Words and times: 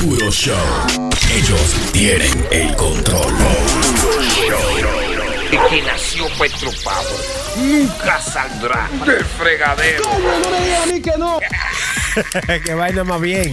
Puro 0.00 0.30
Show. 0.30 0.56
Ellos 1.32 1.74
tienen 1.92 2.46
el 2.50 2.74
control. 2.76 3.32
El 5.50 5.58
que 5.68 5.82
nació 5.82 6.26
Petropavo 6.38 7.16
nunca 7.56 8.20
saldrá 8.20 8.88
del 9.06 9.24
fregadero. 9.24 10.04
que 11.02 11.12
vaina 12.76 13.04
más 13.04 13.20
bien. 13.20 13.52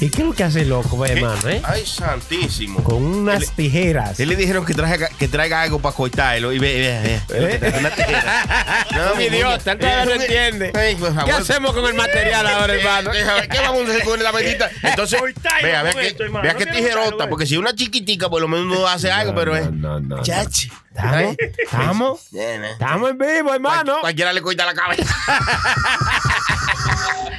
¿Y 0.00 0.10
qué 0.10 0.22
es 0.22 0.26
lo 0.28 0.32
que 0.32 0.44
hace 0.44 0.62
el 0.62 0.68
loco, 0.70 1.04
hermano, 1.04 1.48
eh? 1.48 1.60
Ay, 1.64 1.84
santísimo. 1.86 2.82
Con 2.82 3.02
unas 3.04 3.50
tijeras. 3.52 4.18
Él 4.20 4.28
le 4.28 4.36
dijeron 4.36 4.64
que 4.64 4.74
traiga, 4.74 5.08
que 5.08 5.28
traiga 5.28 5.62
algo 5.62 5.78
para 5.80 5.94
cortarlo. 5.94 6.52
Y 6.52 6.58
ve, 6.58 7.22
ve, 7.28 7.58
ve. 7.58 7.78
Una 7.78 7.90
tijera. 7.90 8.46
No, 8.90 9.14
Un 9.14 9.20
idiota, 9.20 9.72
él 9.72 9.78
todavía 9.78 10.04
no 10.04 10.22
entiende. 10.22 10.72
Ay. 10.74 10.96
¿Qué 11.24 11.32
hacemos 11.32 11.72
con 11.72 11.86
el 11.86 11.94
material 11.94 12.46
ahora, 12.46 12.74
hermano? 12.74 13.12
Déjame, 13.12 13.48
¿Qué 13.48 13.58
vamos 13.60 13.86
a 13.86 13.90
hacer 13.90 14.04
con 14.04 14.22
la 14.22 14.32
bendita? 14.32 14.70
Entonces, 14.82 15.20
vea, 15.62 15.82
vea 15.82 15.92
que, 15.94 16.06
esto, 16.08 16.24
hermano. 16.24 16.42
vea 16.42 16.52
No 16.52 16.58
que 16.58 16.64
quiero 16.64 16.78
tijerota, 16.78 17.28
porque 17.28 17.46
si 17.46 17.56
una 17.56 17.74
chiquitica, 17.74 18.28
por 18.28 18.40
lo 18.40 18.48
menos 18.48 18.66
uno 18.66 18.86
hace 18.86 19.10
algo, 19.10 19.34
pero 19.34 19.56
es. 19.56 19.70
No, 19.70 20.00
no, 20.00 20.16
no. 20.16 20.22
Chachi. 20.22 20.70
¿Estamos? 20.92 21.36
¿Estamos? 21.56 22.20
Estamos 22.32 23.10
en 23.10 23.18
vivo, 23.18 23.54
hermano. 23.54 24.00
Cualquiera 24.00 24.32
le 24.32 24.42
corta 24.42 24.66
la 24.66 24.74
cabeza. 24.74 25.14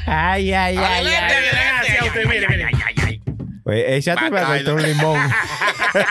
Ay, 0.06 0.54
ay, 0.54 0.78
ay, 0.78 0.78
Adelante, 0.78 1.10
ay. 1.10 1.16
adelante. 1.16 1.88
Gracias 1.88 2.02
a 2.02 2.06
usted, 2.06 2.26
mire, 2.26 2.48
mire. 2.50 2.70
Pues 3.72 3.86
ella 3.88 4.16
te 4.18 4.30
va 4.30 4.42
a 4.42 4.46
cortar 4.48 4.74
un 4.74 4.84
limón. 4.84 5.18
Ay, 5.24 6.04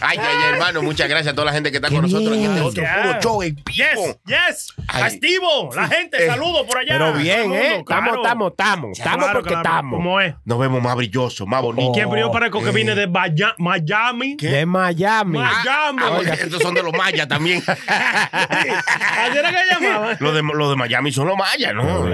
ay, 0.00 0.18
ay, 0.18 0.52
hermano, 0.54 0.80
muchas 0.80 1.06
gracias 1.10 1.32
a 1.32 1.34
toda 1.34 1.44
la 1.44 1.52
gente 1.52 1.70
que 1.70 1.76
está 1.76 1.90
con 1.90 2.00
nosotros 2.00 2.34
en 2.34 2.42
este 2.44 2.60
otro 2.62 2.84
puro 3.02 3.20
show 3.20 3.42
Yes, 3.42 4.16
yes. 4.24 4.74
Ay. 4.88 5.02
Activo, 5.02 5.68
la 5.76 5.86
gente, 5.88 6.24
Eh, 6.24 6.26
saludos 6.26 6.62
por 6.66 6.78
allá. 6.78 6.92
Pero 6.92 7.12
bien, 7.12 7.40
mundo, 7.42 7.56
¿eh? 7.56 7.76
Estamos, 7.80 8.16
estamos, 8.16 8.50
estamos. 8.52 8.98
Estamos 8.98 9.30
porque 9.34 9.52
estamos. 9.52 9.98
¿Cómo 9.98 10.20
es? 10.22 10.34
Nos 10.46 10.58
vemos 10.58 10.82
más 10.82 10.96
brillosos, 10.96 11.46
más 11.46 11.60
bonitos. 11.60 11.92
¿Quién 11.92 12.08
yo 12.16 12.32
parezco 12.32 12.62
que 12.62 12.70
eh. 12.70 12.72
vine 12.72 12.94
de 12.94 13.04
Baya- 13.04 13.54
Miami? 13.58 14.36
De 14.36 14.64
Miami. 14.64 15.38
Miami. 15.38 16.02
Ah, 16.02 16.12
porque 16.16 16.32
estos 16.32 16.62
son 16.62 16.72
de 16.72 16.82
los 16.82 16.94
mayas 16.94 17.28
también. 17.28 17.62
¿Así 17.86 19.36
era 19.38 19.50
que 19.50 19.58
llamaban? 19.70 20.16
los, 20.18 20.34
de, 20.34 20.42
los 20.42 20.70
de 20.70 20.76
Miami 20.76 21.12
son 21.12 21.28
los 21.28 21.36
mayas, 21.36 21.74
¿no? 21.74 22.06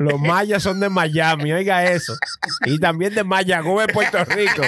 Los 0.00 0.18
mayas 0.20 0.64
son 0.64 0.80
de 0.80 0.88
Miami, 0.88 1.52
oiga 1.52 1.75
eso. 1.84 2.16
Y 2.64 2.78
también 2.78 3.14
de 3.14 3.24
Mayagüez, 3.24 3.88
Puerto 3.92 4.24
Rico. 4.24 4.62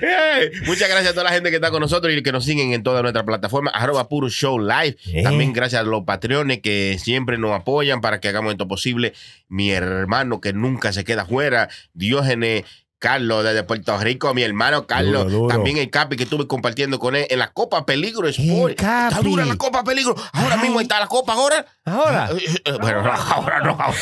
Hey, 0.00 0.50
Muchas 0.66 0.88
gracias 0.88 1.08
a 1.08 1.12
toda 1.12 1.24
la 1.24 1.30
gente 1.30 1.50
que 1.50 1.56
está 1.56 1.70
con 1.70 1.80
nosotros 1.80 2.12
y 2.12 2.22
que 2.22 2.32
nos 2.32 2.44
siguen 2.44 2.72
en 2.72 2.82
toda 2.82 3.02
nuestra 3.02 3.24
plataforma, 3.24 3.70
arroba 3.70 4.08
puro 4.08 4.28
show 4.28 4.58
live. 4.58 4.96
Eh. 5.06 5.22
También 5.22 5.52
gracias 5.52 5.82
a 5.82 5.84
los 5.84 6.04
patrones 6.04 6.60
que 6.60 6.98
siempre 6.98 7.38
nos 7.38 7.52
apoyan 7.52 8.00
para 8.00 8.20
que 8.20 8.28
hagamos 8.28 8.52
esto 8.52 8.68
posible. 8.68 9.14
Mi 9.48 9.70
hermano 9.70 10.40
que 10.40 10.52
nunca 10.52 10.92
se 10.92 11.04
queda 11.04 11.24
fuera, 11.24 11.68
Diógenes. 11.94 12.64
Carlos 12.98 13.44
desde 13.44 13.62
Puerto 13.62 13.96
Rico, 13.98 14.34
mi 14.34 14.42
hermano 14.42 14.86
Carlos, 14.86 15.24
Duro, 15.24 15.36
duro. 15.38 15.48
también 15.54 15.76
el 15.78 15.88
Capi 15.90 16.16
que 16.16 16.24
estuve 16.24 16.46
compartiendo 16.46 16.98
con 16.98 17.14
él 17.14 17.26
en 17.30 17.38
la 17.38 17.48
Copa 17.52 17.86
Peligro 17.86 18.26
Sport. 18.28 18.70
Está 18.72 19.08
Capi. 19.10 19.28
dura 19.30 19.44
la 19.44 19.56
Copa 19.56 19.84
Peligro. 19.84 20.14
Ahora 20.32 20.56
Ay. 20.56 20.62
mismo 20.62 20.80
está 20.80 20.98
la 20.98 21.06
Copa 21.06 21.32
ahora. 21.34 21.64
Ahora. 21.84 22.28
Bueno, 22.80 23.02
no, 23.02 23.12
ahora 23.12 23.60
no, 23.60 23.70
ahora 23.70 23.92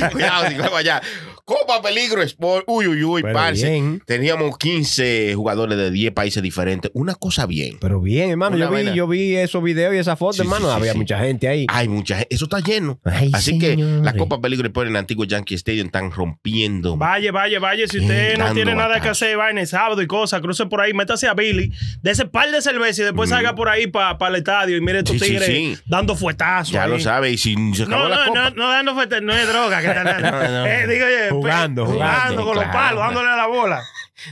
no. 0.00 0.10
Cuidado, 0.12 0.48
si 0.48 0.54
luego 0.54 0.76
allá. 0.76 1.00
Copa 1.48 1.80
Peligro 1.80 2.20
Sport. 2.22 2.64
Uy, 2.66 2.86
uy, 2.88 3.02
uy, 3.04 3.22
Pero 3.22 3.32
parce. 3.32 3.66
bien. 3.70 4.02
Teníamos 4.04 4.58
15 4.58 5.32
jugadores 5.34 5.78
de 5.78 5.90
10 5.90 6.12
países 6.12 6.42
diferentes. 6.42 6.90
Una 6.92 7.14
cosa 7.14 7.46
bien. 7.46 7.78
Pero 7.80 8.02
bien, 8.02 8.28
hermano. 8.28 8.56
Una 8.56 8.66
Yo 8.66 8.70
vi, 8.70 8.74
vaina. 8.76 8.94
yo 8.94 9.08
vi 9.08 9.34
esos 9.36 9.62
videos 9.62 9.94
y 9.94 9.96
esa 9.96 10.14
foto, 10.16 10.34
Sí, 10.34 10.40
hermano. 10.42 10.66
sí, 10.66 10.72
sí, 10.72 10.76
Había 10.78 10.92
sí. 10.92 10.98
mucha 10.98 11.18
gente 11.20 11.48
ahí. 11.48 11.64
Hay 11.68 11.88
mucha 11.88 12.16
gente. 12.18 12.34
Eso 12.34 12.44
está 12.44 12.60
lleno. 12.60 13.00
Ay, 13.02 13.30
Así 13.32 13.58
que 13.58 13.70
señores. 13.70 14.02
la 14.04 14.12
Copa 14.12 14.42
Peligro 14.42 14.66
Sport 14.66 14.88
en 14.88 14.92
el 14.92 14.98
antiguo 14.98 15.24
Yankee 15.24 15.54
Stadium 15.54 15.86
están 15.86 16.10
rompiendo. 16.10 16.98
Vaya, 16.98 17.32
vaya, 17.32 17.58
vaya. 17.60 17.86
Si 17.88 17.98
usted 17.98 18.36
no 18.36 18.44
Dando 18.44 18.54
tiene 18.54 18.74
nada 18.74 18.94
que 18.96 19.08
batazo. 19.08 19.24
hacer, 19.24 19.36
vaina 19.38 19.62
el 19.62 19.66
sábado 19.66 20.02
y 20.02 20.06
cosas, 20.06 20.42
cruce 20.42 20.66
por 20.66 20.82
ahí, 20.82 20.92
métase 20.92 21.28
a 21.28 21.32
Billy, 21.34 21.72
de 22.02 22.10
ese 22.10 22.26
par 22.26 22.50
de 22.50 22.60
cerveza 22.60 23.00
y 23.00 23.04
después 23.06 23.30
salga 23.30 23.54
por 23.54 23.70
ahí 23.70 23.86
para 23.86 24.18
el 24.28 24.34
estadio 24.36 24.76
y 24.76 24.80
mire 24.82 24.98
estos 24.98 25.16
Mm. 25.16 25.18
Sí, 25.18 25.24
sí, 25.24 25.30
tigres 25.30 25.46
sí. 25.46 25.78
dando 25.86 26.14
fuetazos. 26.14 26.72
Ya 26.74 26.84
ahí. 26.84 26.90
lo 26.90 27.00
sabe. 27.00 27.30
Y 27.30 27.38
si 27.38 27.54
se 27.74 27.84
acabó 27.84 28.02
No, 28.04 28.08
la 28.10 28.16
no, 28.16 28.24
Copa. 28.26 28.50
no, 28.50 28.56
no 28.56 28.68
dando 28.68 28.94
fuerte, 28.94 29.20
no 29.22 29.32
es 29.34 29.48
droga. 29.48 29.80
Que 29.80 29.86
está 29.88 30.04
dando. 30.04 30.30
no. 30.30 30.66
Eh, 30.66 30.86
digo, 30.86 31.06
oye, 31.06 31.37
Jugando, 31.40 31.84
pe- 31.86 31.92
jugando, 31.92 32.44
con 32.44 32.54
los 32.56 32.64
claro. 32.64 32.78
palos, 32.78 33.00
dándole 33.04 33.28
a 33.28 33.36
la 33.36 33.46
bola. 33.46 33.82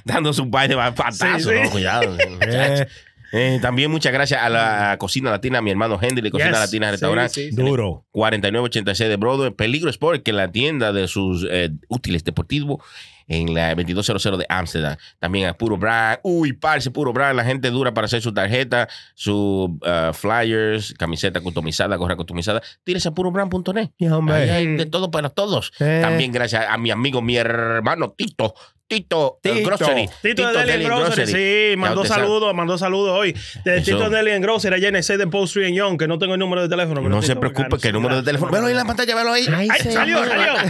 Dando 0.05 0.33
su 0.33 0.47
baile 0.47 0.75
de 0.77 0.93
patazo. 0.93 1.27
Sí, 1.39 1.45
sí. 1.45 1.51
No, 1.63 1.71
cuidado. 1.71 2.17
Eh, 3.33 3.59
también 3.61 3.91
muchas 3.91 4.13
gracias 4.13 4.43
a 4.43 4.49
la 4.49 4.97
Cocina 4.99 5.31
Latina, 5.31 5.59
a 5.59 5.63
mi 5.63 5.71
hermano 5.71 5.99
Henry 6.01 6.23
de 6.23 6.31
Cocina 6.31 6.53
Yes. 6.53 6.61
Latina 6.61 6.91
Restaurante. 6.91 7.35
Sí, 7.35 7.51
sí, 7.51 7.57
sí. 7.57 7.57
duro. 7.57 8.05
4986 8.13 9.11
de 9.11 9.17
Broadway, 9.17 9.51
Peligro 9.51 9.91
Sport, 9.91 10.23
que 10.23 10.31
es 10.31 10.37
la 10.37 10.51
tienda 10.51 10.93
de 10.93 11.09
sus 11.09 11.47
eh, 11.51 11.71
útiles 11.89 12.25
deportivos 12.25 12.83
en 13.29 13.55
la 13.55 13.75
2200 13.75 14.39
de 14.39 14.47
Amsterdam. 14.49 14.97
También 15.19 15.49
a 15.49 15.55
Puro 15.55 15.77
Brand. 15.77 16.21
Uy, 16.23 16.53
parce, 16.53 16.91
Puro 16.91 17.13
Brand. 17.13 17.37
La 17.37 17.45
gente 17.45 17.71
dura 17.71 17.93
para 17.93 18.07
hacer 18.07 18.23
su 18.23 18.33
tarjeta, 18.33 18.89
sus 19.15 19.69
uh, 19.71 20.13
flyers, 20.13 20.95
camiseta 20.95 21.41
customizada, 21.41 21.97
gorra 21.97 22.17
customizada. 22.17 22.63
Tírese 22.85 23.09
a 23.09 23.13
purobrand.net. 23.13 23.91
Y, 23.99 24.07
hombre. 24.09 24.37
Ahí 24.37 24.51
hay 24.51 24.77
de 24.77 24.87
todo 24.87 25.11
para 25.11 25.31
todos. 25.31 25.73
Eh. 25.81 26.01
También 26.03 26.33
gracias 26.33 26.67
a 26.69 26.79
mi 26.79 26.91
amigo, 26.91 27.21
mi 27.23 27.37
hermano 27.37 28.11
Tito. 28.17 28.55
Tito, 28.89 29.41
eh, 29.43 29.51
Tito. 29.53 29.67
Grocery. 29.67 30.09
Tito, 30.23 30.47
de 30.47 30.53
Deli 30.61 30.71
Deli 30.71 30.85
and 30.85 30.95
Grocery, 30.95 31.27
sí, 31.27 31.75
mandó 31.77 32.05
saludos, 32.05 32.55
mandó 32.55 32.79
saludos 32.79 33.19
hoy. 33.19 33.33
De 33.65 33.79
Eso. 33.79 33.85
Tito 33.97 34.09
Deli 34.11 34.31
and 34.31 34.45
Grocery, 34.45 34.77
allá 34.77 34.87
en 34.89 34.95
el 34.97 35.03
6 35.03 35.19
de 35.19 35.27
Post 35.27 35.57
Street 35.57 35.71
en 35.71 35.75
Young, 35.75 35.99
que 35.99 36.07
no 36.07 36.21
tengo 36.21 36.35
el 36.35 36.39
número 36.39 36.63
de 36.63 36.69
teléfono. 36.69 37.01
pero 37.03 37.09
No 37.13 37.21
se 37.21 37.35
preocupe 37.35 37.79
que 37.79 37.89
el 37.89 37.95
número 37.95 38.15
de 38.15 38.23
teléfono. 38.23 38.53
Velo 38.53 38.67
ahí 38.67 38.71
en 38.73 38.77
la 38.77 38.85
pantalla, 38.85 39.17
velo 39.17 39.33
ahí. 39.33 39.45
Ay, 39.53 39.69
Ay, 39.73 39.93
salió, 39.93 40.25
salió. 40.25 40.53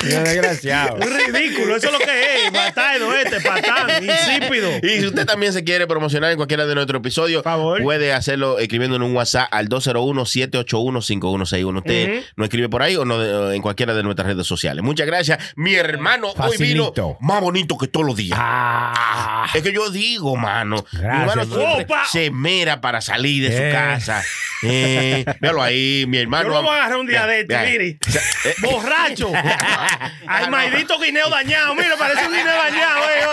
Qué 0.00 0.08
desgraciado. 0.20 0.96
Ridículo, 0.98 1.76
eso 1.76 1.86
es 1.88 1.92
lo 1.92 1.98
que 1.98 2.46
es. 2.46 2.52
Bataido 2.52 3.12
este, 3.16 3.40
patán, 3.40 4.04
insípido. 4.04 4.70
Y 4.82 5.00
si 5.00 5.06
usted 5.06 5.26
también 5.26 5.52
se 5.52 5.64
quiere 5.64 5.86
promocionar 5.88 6.30
en 6.30 6.36
cualquiera 6.36 6.64
de 6.66 6.74
nuestros 6.74 7.00
episodios, 7.00 7.42
Favor. 7.42 7.82
puede 7.82 8.12
hacerlo 8.12 8.58
escribiendo 8.60 8.96
en 8.96 9.02
un 9.02 9.14
WhatsApp 9.16 9.48
al 9.50 9.68
201-781-5161. 9.68 11.78
Usted 11.78 12.18
Ujú. 12.18 12.24
no 12.36 12.44
escribe 12.44 12.68
por 12.68 12.82
ahí 12.82 12.94
o 12.96 13.04
no 13.04 13.18
de- 13.18 13.56
en 13.56 13.62
cualquiera 13.62 13.94
de 13.94 14.02
nuestras 14.02 14.28
redes 14.28 14.46
sociales. 14.46 14.84
Muchas 14.84 15.06
gracias. 15.06 15.38
Mi 15.58 15.74
hermano 15.74 16.32
hoy 16.36 16.58
vino 16.58 16.92
más 17.20 17.40
bonito 17.40 17.78
que 17.78 17.88
todos 17.88 18.04
los 18.04 18.14
días. 18.14 18.38
Ah, 18.40 19.46
Es 19.54 19.62
que 19.62 19.72
yo 19.72 19.88
digo, 19.88 20.36
mano. 20.36 20.84
mi 20.92 20.98
Gracias, 21.00 21.38
hermano 21.48 22.04
se 22.10 22.30
mera 22.30 22.82
para 22.82 23.00
salir 23.00 23.48
de 23.48 23.56
su 23.56 23.62
Eh. 23.62 23.72
casa. 23.72 24.22
Eh, 24.62 25.24
véalo 25.40 25.62
ahí, 25.62 26.04
mi 26.08 26.18
Yo 26.18 26.22
hermano. 26.24 26.48
lo 26.50 26.62
voy 26.62 26.72
a 26.72 26.74
agarrar 26.80 26.98
un 26.98 27.06
día 27.06 27.26
de 27.26 27.40
este, 27.40 27.58
mire. 27.58 27.98
Eh, 28.44 28.54
Borracho. 28.58 29.32
Ay, 30.28 30.50
maldito 30.50 30.98
guineo 30.98 31.30
dañado. 31.30 31.74
Mira, 31.74 31.96
parece 31.98 32.26
un 32.26 32.34
guineo 32.36 32.56
dañado, 32.56 33.10
eh. 33.10 33.24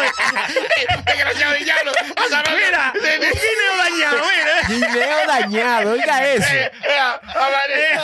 Desgraciado 1.06 1.56
villano. 1.60 1.92
O 1.92 2.30
sea, 2.30 2.42
no- 2.44 2.56
Mira, 2.56 2.94
un 2.96 3.02
guineo 3.02 3.78
dañado, 3.80 4.18
mira. 4.38 4.68
Guineo 4.88 5.28
dañado, 5.28 5.92
oiga 5.92 6.26
eso. 6.34 6.48
Eh, 6.54 6.72
eh, 6.84 8.00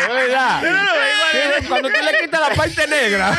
Es 0.00 0.08
verdad. 0.08 0.62
Cuando 1.68 1.88
tú 1.90 1.94
le 2.02 2.18
quitas 2.20 2.39
la 2.48 2.54
parte 2.54 2.86
negra. 2.86 3.36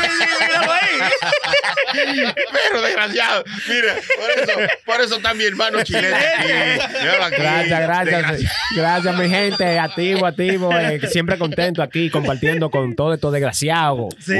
Pero 1.92 2.82
desgraciado. 2.82 3.44
Mira, 3.68 3.94
por 4.16 4.30
eso, 4.30 4.52
por 4.84 5.00
eso 5.00 5.16
está 5.16 5.34
mi 5.34 5.44
hermano 5.44 5.82
chileno 5.82 6.16
aquí. 6.16 7.36
Gracias, 7.36 7.80
gracias. 7.80 8.06
Desgraciado. 8.06 8.54
Gracias, 8.76 9.16
mi 9.16 9.28
gente. 9.28 9.78
Activo, 9.78 10.26
activo. 10.26 10.72
eh, 10.78 11.00
siempre 11.10 11.38
contento 11.38 11.82
aquí 11.82 12.10
compartiendo 12.10 12.70
con 12.70 12.94
todo 12.94 13.14
estos 13.14 13.32
desgraciados. 13.32 14.14
Sí, 14.20 14.34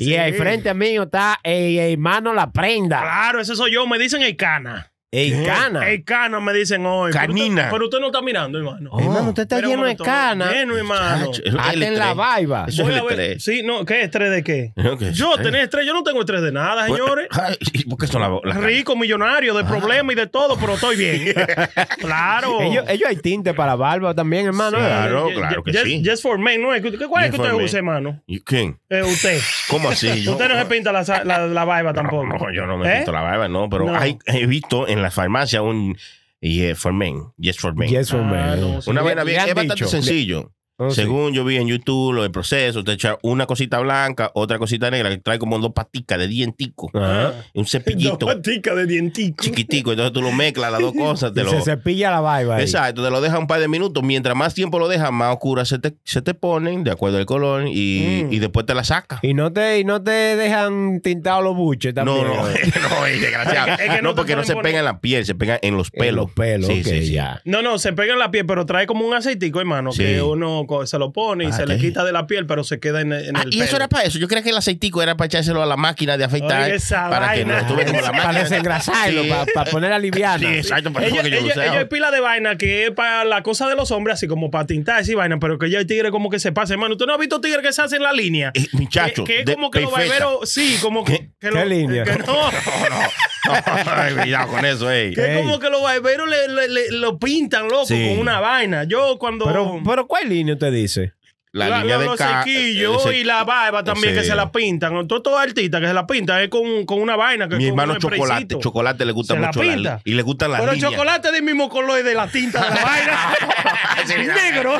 Y 0.00 0.04
sí. 0.04 0.16
ahí 0.16 0.32
frente 0.32 0.68
a 0.70 0.74
mí 0.74 0.96
está 0.96 1.38
el 1.42 1.78
hermano 1.78 2.32
La 2.34 2.50
Prenda. 2.50 3.00
Claro, 3.00 3.40
ese 3.40 3.54
soy 3.54 3.72
yo. 3.72 3.86
Me 3.86 3.98
dicen 3.98 4.22
el 4.22 4.36
cana. 4.36 4.90
El 5.12 5.44
cana. 5.46 5.88
El 5.88 6.04
cana 6.04 6.40
me 6.40 6.52
dicen 6.52 6.84
hoy. 6.84 7.12
Pero 7.12 7.22
usted- 7.24 7.38
Canina. 7.38 7.68
Pero 7.70 7.84
usted 7.84 8.00
no 8.00 8.06
está 8.06 8.20
mirando, 8.22 8.58
hermano. 8.58 8.90
Oh, 8.92 9.00
hermano, 9.00 9.28
usted 9.28 9.42
está 9.44 9.60
lleno 9.60 9.84
de 9.84 9.96
cana. 9.96 10.50
Lleno, 10.52 10.76
hermano. 10.76 11.30
En 11.74 11.98
la 11.98 12.12
barba. 12.12 12.66
Eso 12.68 12.82
es 12.82 12.88
Voy 12.88 12.94
el 12.94 13.00
a 13.00 13.04
ver- 13.04 13.20
estrés. 13.20 13.44
Sí, 13.44 13.62
no, 13.62 13.84
¿qué 13.84 14.02
estrés 14.02 14.30
de 14.30 14.42
qué? 14.44 14.72
No, 14.76 14.98
¿qué 14.98 15.12
Yo 15.12 15.36
tenés 15.38 15.62
estrés, 15.64 15.86
yo 15.86 15.94
no 15.94 16.02
tengo 16.02 16.20
estrés 16.20 16.42
de 16.42 16.52
nada, 16.52 16.86
señores. 16.86 17.28
Ay, 17.32 17.56
¿y 17.72 17.84
¿Por 17.88 17.98
qué 17.98 18.06
son 18.08 18.20
las 18.20 18.30
la 18.44 18.60
Rico, 18.66 18.96
millonario, 18.96 19.54
de 19.54 19.64
problemas 19.64 20.12
y 20.12 20.16
de 20.16 20.26
todo, 20.26 20.56
pero 20.58 20.74
estoy 20.74 20.96
bien. 20.96 21.34
claro. 21.98 22.60
Ellos, 22.60 22.84
ellos 22.88 23.08
hay 23.08 23.16
tinte 23.16 23.54
para 23.54 23.74
barba 23.76 24.14
también, 24.14 24.46
hermano. 24.46 24.78
Claro, 24.78 25.28
Ye- 25.28 25.34
claro 25.36 25.62
que 25.62 25.72
just, 25.72 25.84
sí. 25.84 26.02
Just 26.04 26.22
for 26.22 26.38
men, 26.38 26.60
¿no? 26.62 26.68
¿Cuál 27.08 27.24
es 27.24 27.30
que 27.30 27.36
usted 27.40 27.52
usa, 27.54 27.78
hermano? 27.78 28.22
¿Y 28.26 28.40
¿Quién? 28.40 28.78
Eh, 28.90 29.02
usted. 29.02 29.40
¿Cómo 29.68 29.88
así? 29.90 30.22
Yo- 30.22 30.32
usted 30.32 30.48
no 30.48 30.58
se 30.58 30.66
pinta 30.66 30.92
la, 30.92 31.02
la, 31.24 31.46
la 31.46 31.64
barba 31.64 31.92
tampoco. 31.92 32.26
No, 32.26 32.52
yo 32.52 32.66
no 32.66 32.76
me 32.76 32.90
¿Eh? 32.92 32.96
pinto 32.96 33.12
la 33.12 33.20
barba, 33.22 33.48
no, 33.48 33.68
pero 33.70 33.86
he 34.26 34.46
visto 34.46 34.86
en 34.96 35.02
la 35.02 35.10
farmacia 35.10 35.62
un 35.62 35.96
yeah, 36.40 36.74
for 36.74 36.92
men, 36.92 37.32
yes 37.38 37.58
for 37.58 37.74
men. 37.74 37.88
Yes, 37.88 38.10
for 38.10 38.20
Ah, 38.20 38.56
men. 38.56 38.60
no, 38.60 38.82
sí. 38.82 38.90
Una 38.90 39.02
vaina 39.02 39.24
bien, 39.24 39.40
es 39.40 39.46
bastante 39.54 39.74
dicho. 39.74 39.88
sencillo. 39.88 40.52
Oh, 40.78 40.90
sí. 40.90 40.96
Según 41.02 41.32
yo 41.32 41.42
vi 41.44 41.56
en 41.56 41.68
YouTube, 41.68 42.12
lo 42.12 42.22
del 42.22 42.30
proceso, 42.30 42.84
te 42.84 42.92
echa 42.92 43.16
una 43.22 43.46
cosita 43.46 43.78
blanca, 43.78 44.30
otra 44.34 44.58
cosita 44.58 44.90
negra, 44.90 45.08
que 45.08 45.16
trae 45.16 45.38
como 45.38 45.58
dos 45.58 45.72
paticas 45.72 46.18
de 46.18 46.28
dientico. 46.28 46.90
Ajá. 46.92 47.32
Un 47.54 47.62
Dos 47.62 47.70
cepillito 47.70 48.26
paticas 48.26 48.76
de 48.76 48.86
dientico. 48.86 49.42
chiquitico. 49.42 49.92
Entonces 49.92 50.12
tú 50.12 50.20
lo 50.20 50.32
mezclas, 50.32 50.70
las 50.70 50.80
dos 50.82 50.92
cosas. 50.98 51.32
Te 51.32 51.40
Y 51.40 51.44
lo, 51.44 51.50
se 51.52 51.62
cepilla 51.62 52.10
la 52.10 52.20
barba. 52.20 52.60
Exacto, 52.60 53.02
te 53.02 53.10
lo 53.10 53.20
dejas 53.22 53.38
un 53.38 53.46
par 53.46 53.58
de 53.60 53.68
minutos. 53.68 54.02
Mientras 54.02 54.36
más 54.36 54.52
tiempo 54.52 54.78
lo 54.78 54.86
dejas, 54.88 55.10
más 55.12 55.32
oscuras 55.34 55.66
se 55.68 55.78
te, 55.78 55.94
se 56.04 56.20
te 56.20 56.34
ponen, 56.34 56.84
de 56.84 56.90
acuerdo 56.90 57.18
al 57.18 57.26
color, 57.26 57.68
y, 57.68 58.24
Mm. 58.26 58.32
y 58.34 58.38
después 58.38 58.66
te 58.66 58.74
la 58.74 58.84
sacas. 58.84 59.20
Y 59.22 59.32
no 59.32 59.52
te, 59.52 59.78
y 59.80 59.84
no 59.84 60.02
te 60.02 60.10
dejan 60.10 61.00
tintados 61.00 61.42
los 61.42 61.56
buches 61.56 61.94
también. 61.94 62.18
No, 62.22 62.34
no, 62.34 62.42
no, 62.44 63.06
es 63.06 63.20
desgraciado. 63.20 63.68
Es 63.72 63.76
que- 63.78 63.86
es 63.86 63.94
que 63.96 64.02
no, 64.02 64.14
porque 64.14 64.36
no 64.36 64.44
se 64.44 64.52
poner- 64.54 64.62
pega 64.62 64.78
en 64.80 64.84
la 64.84 65.00
piel, 65.00 65.24
se 65.24 65.34
pega 65.34 65.58
en 65.62 65.76
los 65.76 65.88
En 65.94 66.00
pelos. 66.00 66.26
los 66.26 66.32
pelos, 66.32 66.68
Sí, 66.68 66.84
sí, 66.84 67.06
sí. 67.06 67.12
ya. 67.12 67.40
No, 67.46 67.62
no, 67.62 67.78
se 67.78 67.92
pega 67.94 68.12
en 68.12 68.18
la 68.18 68.30
piel, 68.30 68.44
pero 68.44 68.66
trae 68.66 68.86
como 68.86 69.06
un 69.06 69.14
aceitico, 69.14 69.58
hermano, 69.60 69.92
Sí. 69.92 70.02
que 70.02 70.20
uno 70.22 70.64
se 70.86 70.98
lo 70.98 71.12
pone 71.12 71.44
y 71.44 71.46
Ah, 71.48 71.52
se 71.52 71.66
le 71.66 71.78
quita 71.78 72.04
de 72.04 72.12
la 72.12 72.26
piel, 72.26 72.46
pero 72.46 72.64
se 72.64 72.78
queda 72.80 73.00
en, 73.00 73.12
en 73.12 73.36
Ah, 73.36 73.42
el 73.44 73.54
y 73.54 73.60
eso 73.60 73.76
era 73.76 73.88
para 73.88 74.04
eso. 74.04 74.18
Yo 74.18 74.28
creía 74.28 74.42
que 74.42 74.50
el 74.50 74.56
aceitico 74.56 75.02
era 75.02 75.16
para 75.16 75.26
echárselo 75.26 75.62
a 75.62 75.66
la 75.66 75.76
máquina 75.76 76.16
de 76.16 76.24
afeitar. 76.24 76.64
Oye, 76.64 76.74
esa 76.76 77.08
para 77.08 77.32
que 77.34 77.44
vaina. 77.44 77.54
no 77.54 77.58
estuve 77.60 77.84
como 77.86 78.00
la 78.00 78.06
máquina. 78.12 78.22
Para 78.24 78.38
desengrasarlo, 78.42 79.22
Sí. 79.24 79.30
para, 79.54 79.70
poner 79.70 79.92
a 79.92 79.98
liviana. 79.98 80.38
Sí, 80.38 80.46
exacto. 80.46 80.88
Ellos 81.00 81.20
fue 81.20 81.30
que 81.30 81.30
yo 81.30 81.54
lo 81.54 81.62
ellos- 81.62 81.76
hay 81.76 81.84
pila 81.86 82.10
de 82.10 82.20
vaina 82.20 82.56
que 82.56 82.86
es 82.86 82.90
para 82.92 83.24
la 83.24 83.42
cosa 83.42 83.68
de 83.68 83.76
los 83.76 83.90
hombres, 83.90 84.14
así 84.14 84.26
como 84.26 84.50
para 84.50 84.66
tintar 84.66 84.96
y 85.08 85.14
vaina, 85.14 85.38
pero 85.38 85.58
que 85.58 85.68
ya 85.70 85.78
hay 85.78 85.84
tigres 85.84 86.10
como 86.10 86.30
que 86.30 86.38
se 86.38 86.52
pasa, 86.52 86.72
hermano. 86.74 86.94
¿Usted 86.94 87.06
no 87.06 87.12
ha 87.14 87.18
visto 87.18 87.40
tigres 87.40 87.62
que 87.62 87.72
se 87.72 87.82
hacen 87.82 88.02
la 88.02 88.12
línea? 88.12 88.50
Eh, 88.54 88.66
muchacho, 88.72 89.24
Que, 89.24 89.44
que 89.44 89.50
es 89.50 89.54
como 89.56 89.70
que 89.70 89.80
los 89.80 89.92
barberos, 89.92 90.48
sí, 90.50 90.78
como 90.80 91.04
que. 91.04 91.18
que 91.18 91.30
¿Qué 91.40 91.50
lo- 91.50 91.64
línea? 91.64 92.04
que 92.04 92.16
no. 92.26 92.50
Ay, 93.86 94.14
cuidado 94.14 94.48
con 94.48 94.64
eso, 94.64 94.90
ey. 94.90 95.14
Que 95.14 95.34
como 95.36 95.58
que 95.58 95.70
los 95.70 95.82
barberos 95.82 96.28
le, 96.28 96.48
le- 96.48 96.68
le- 96.68 96.90
lo 96.92 97.18
pintan, 97.18 97.68
loco, 97.68 97.86
Sí. 97.86 98.08
con 98.08 98.18
una 98.18 98.40
vaina. 98.40 98.84
Yo 98.84 99.18
cuando. 99.18 99.44
Pero, 99.44 99.80
pero 99.84 100.06
¿cuál 100.06 100.28
línea 100.28 100.55
usted 100.56 100.72
dice? 100.72 101.12
La, 101.52 101.70
La- 101.82 101.98
de 101.98 102.04
los 102.04 102.16
ca- 102.18 102.42
sequillos 102.42 103.06
ese- 103.06 103.16
y 103.18 103.24
la 103.24 103.42
barba 103.44 103.82
también 103.82 104.12
ese- 104.12 104.20
que 104.22 104.28
se 104.28 104.34
la 104.34 104.52
pintan. 104.52 105.08
Todos 105.08 105.22
los 105.24 105.40
artistas 105.40 105.80
que 105.80 105.86
se 105.86 105.94
la 105.94 106.06
pintan 106.06 106.42
es 106.42 106.48
con, 106.50 106.84
con 106.84 107.00
una 107.00 107.16
vaina. 107.16 107.48
Que 107.48 107.56
Mi 107.56 107.68
hermano 107.68 107.96
Chocolate. 107.98 108.58
Chocolate 108.58 109.06
le 109.06 109.12
gusta 109.12 109.32
Se 109.34 109.40
la 109.40 109.46
mucho 109.46 109.62
la, 109.62 109.72
pinta. 109.74 110.00
y 110.04 110.12
le 110.12 110.20
gustan 110.22 110.50
las 110.50 110.60
Pero 110.60 110.72
el 110.72 110.76
líneas. 110.78 110.92
chocolate 110.92 111.28
es 111.28 111.32
del 111.34 111.42
mismo 111.44 111.70
color 111.70 112.02
de 112.02 112.12
la 112.14 112.28
tinta 112.28 112.62
de 112.62 112.74
la 112.74 112.82
vaina. 112.84 114.34
Negro. 114.34 114.78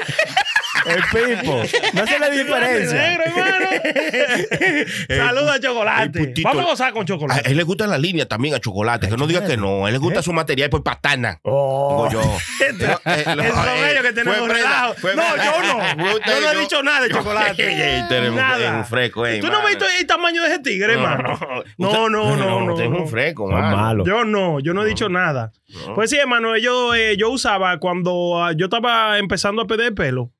El 0.87 1.03
pipo. 1.03 1.62
No 1.94 2.06
se 2.06 2.19
le 2.19 2.31
diferencia. 2.31 2.97
Negro, 2.97 3.25
hermano. 3.27 3.67
Saluda 5.09 5.55
a 5.55 5.61
Chocolate. 5.61 6.19
putito- 6.19 6.49
Vamos 6.49 6.65
a 6.65 6.69
gozar 6.69 6.93
con 6.93 7.03
A 7.03 7.06
Chocolate. 7.06 7.50
él 7.50 7.56
le 7.56 7.62
gusta 7.62 7.87
la 7.87 7.99
línea 7.99 8.27
también 8.27 8.55
a 8.55 8.61
Chocolate, 8.61 9.09
que 9.09 9.17
no 9.17 9.27
diga 9.27 9.47
que 9.47 9.56
no. 9.56 9.87
A 9.87 9.88
él 9.88 9.94
le 9.94 9.99
gusta 9.99 10.23
su 10.23 10.33
material 10.33 10.71
por 10.71 10.83
patana. 10.83 11.38
Oh. 11.43 12.09
Digo 12.09 12.23
yo. 12.23 12.38
Esos 12.67 13.55
son 13.55 13.88
ellos 13.91 14.03
que 14.03 14.12
tenemos 14.12 14.49
relajo. 14.49 14.94
fue 14.94 15.15
No, 15.15 15.23
yo 15.37 15.62
no. 15.62 16.19
Yo 16.19 16.41
no 16.41 16.50
he 16.53 16.61
dicho 16.61 16.83
nada 16.83 17.00
de 17.00 17.11
Chocolate. 17.11 18.06
Nada. 18.35 18.65
es 18.65 18.73
un 18.73 18.85
fresco, 18.85 19.25
¿Tú 19.41 19.49
no 19.49 19.67
viste 19.67 19.85
el 19.99 20.06
tamaño 20.06 20.43
de 20.43 20.49
ese 20.49 20.59
tigre, 20.61 20.94
hermano? 20.94 21.38
No, 21.79 22.09
no, 22.09 22.37
no, 22.37 22.61
no. 22.61 22.81
Es 22.81 22.91
no. 22.91 22.99
un 22.99 23.09
fresco, 23.09 23.47
malo. 23.47 24.05
Yo 24.05 24.25
no, 24.25 24.61
yo 24.61 24.75
no 24.75 24.85
he 24.85 24.88
dicho 24.88 25.09
nada. 25.09 25.53
Pues 25.94 26.11
sí, 26.11 26.17
hermano, 26.17 26.56
yo, 26.56 26.94
eh, 26.94 27.17
yo 27.17 27.31
usaba 27.31 27.79
cuando 27.79 28.43
ah, 28.43 28.53
yo 28.53 28.67
estaba 28.67 29.19
empezando 29.19 29.62
a 29.62 29.67
perder 29.67 29.94
pelo 29.94 30.33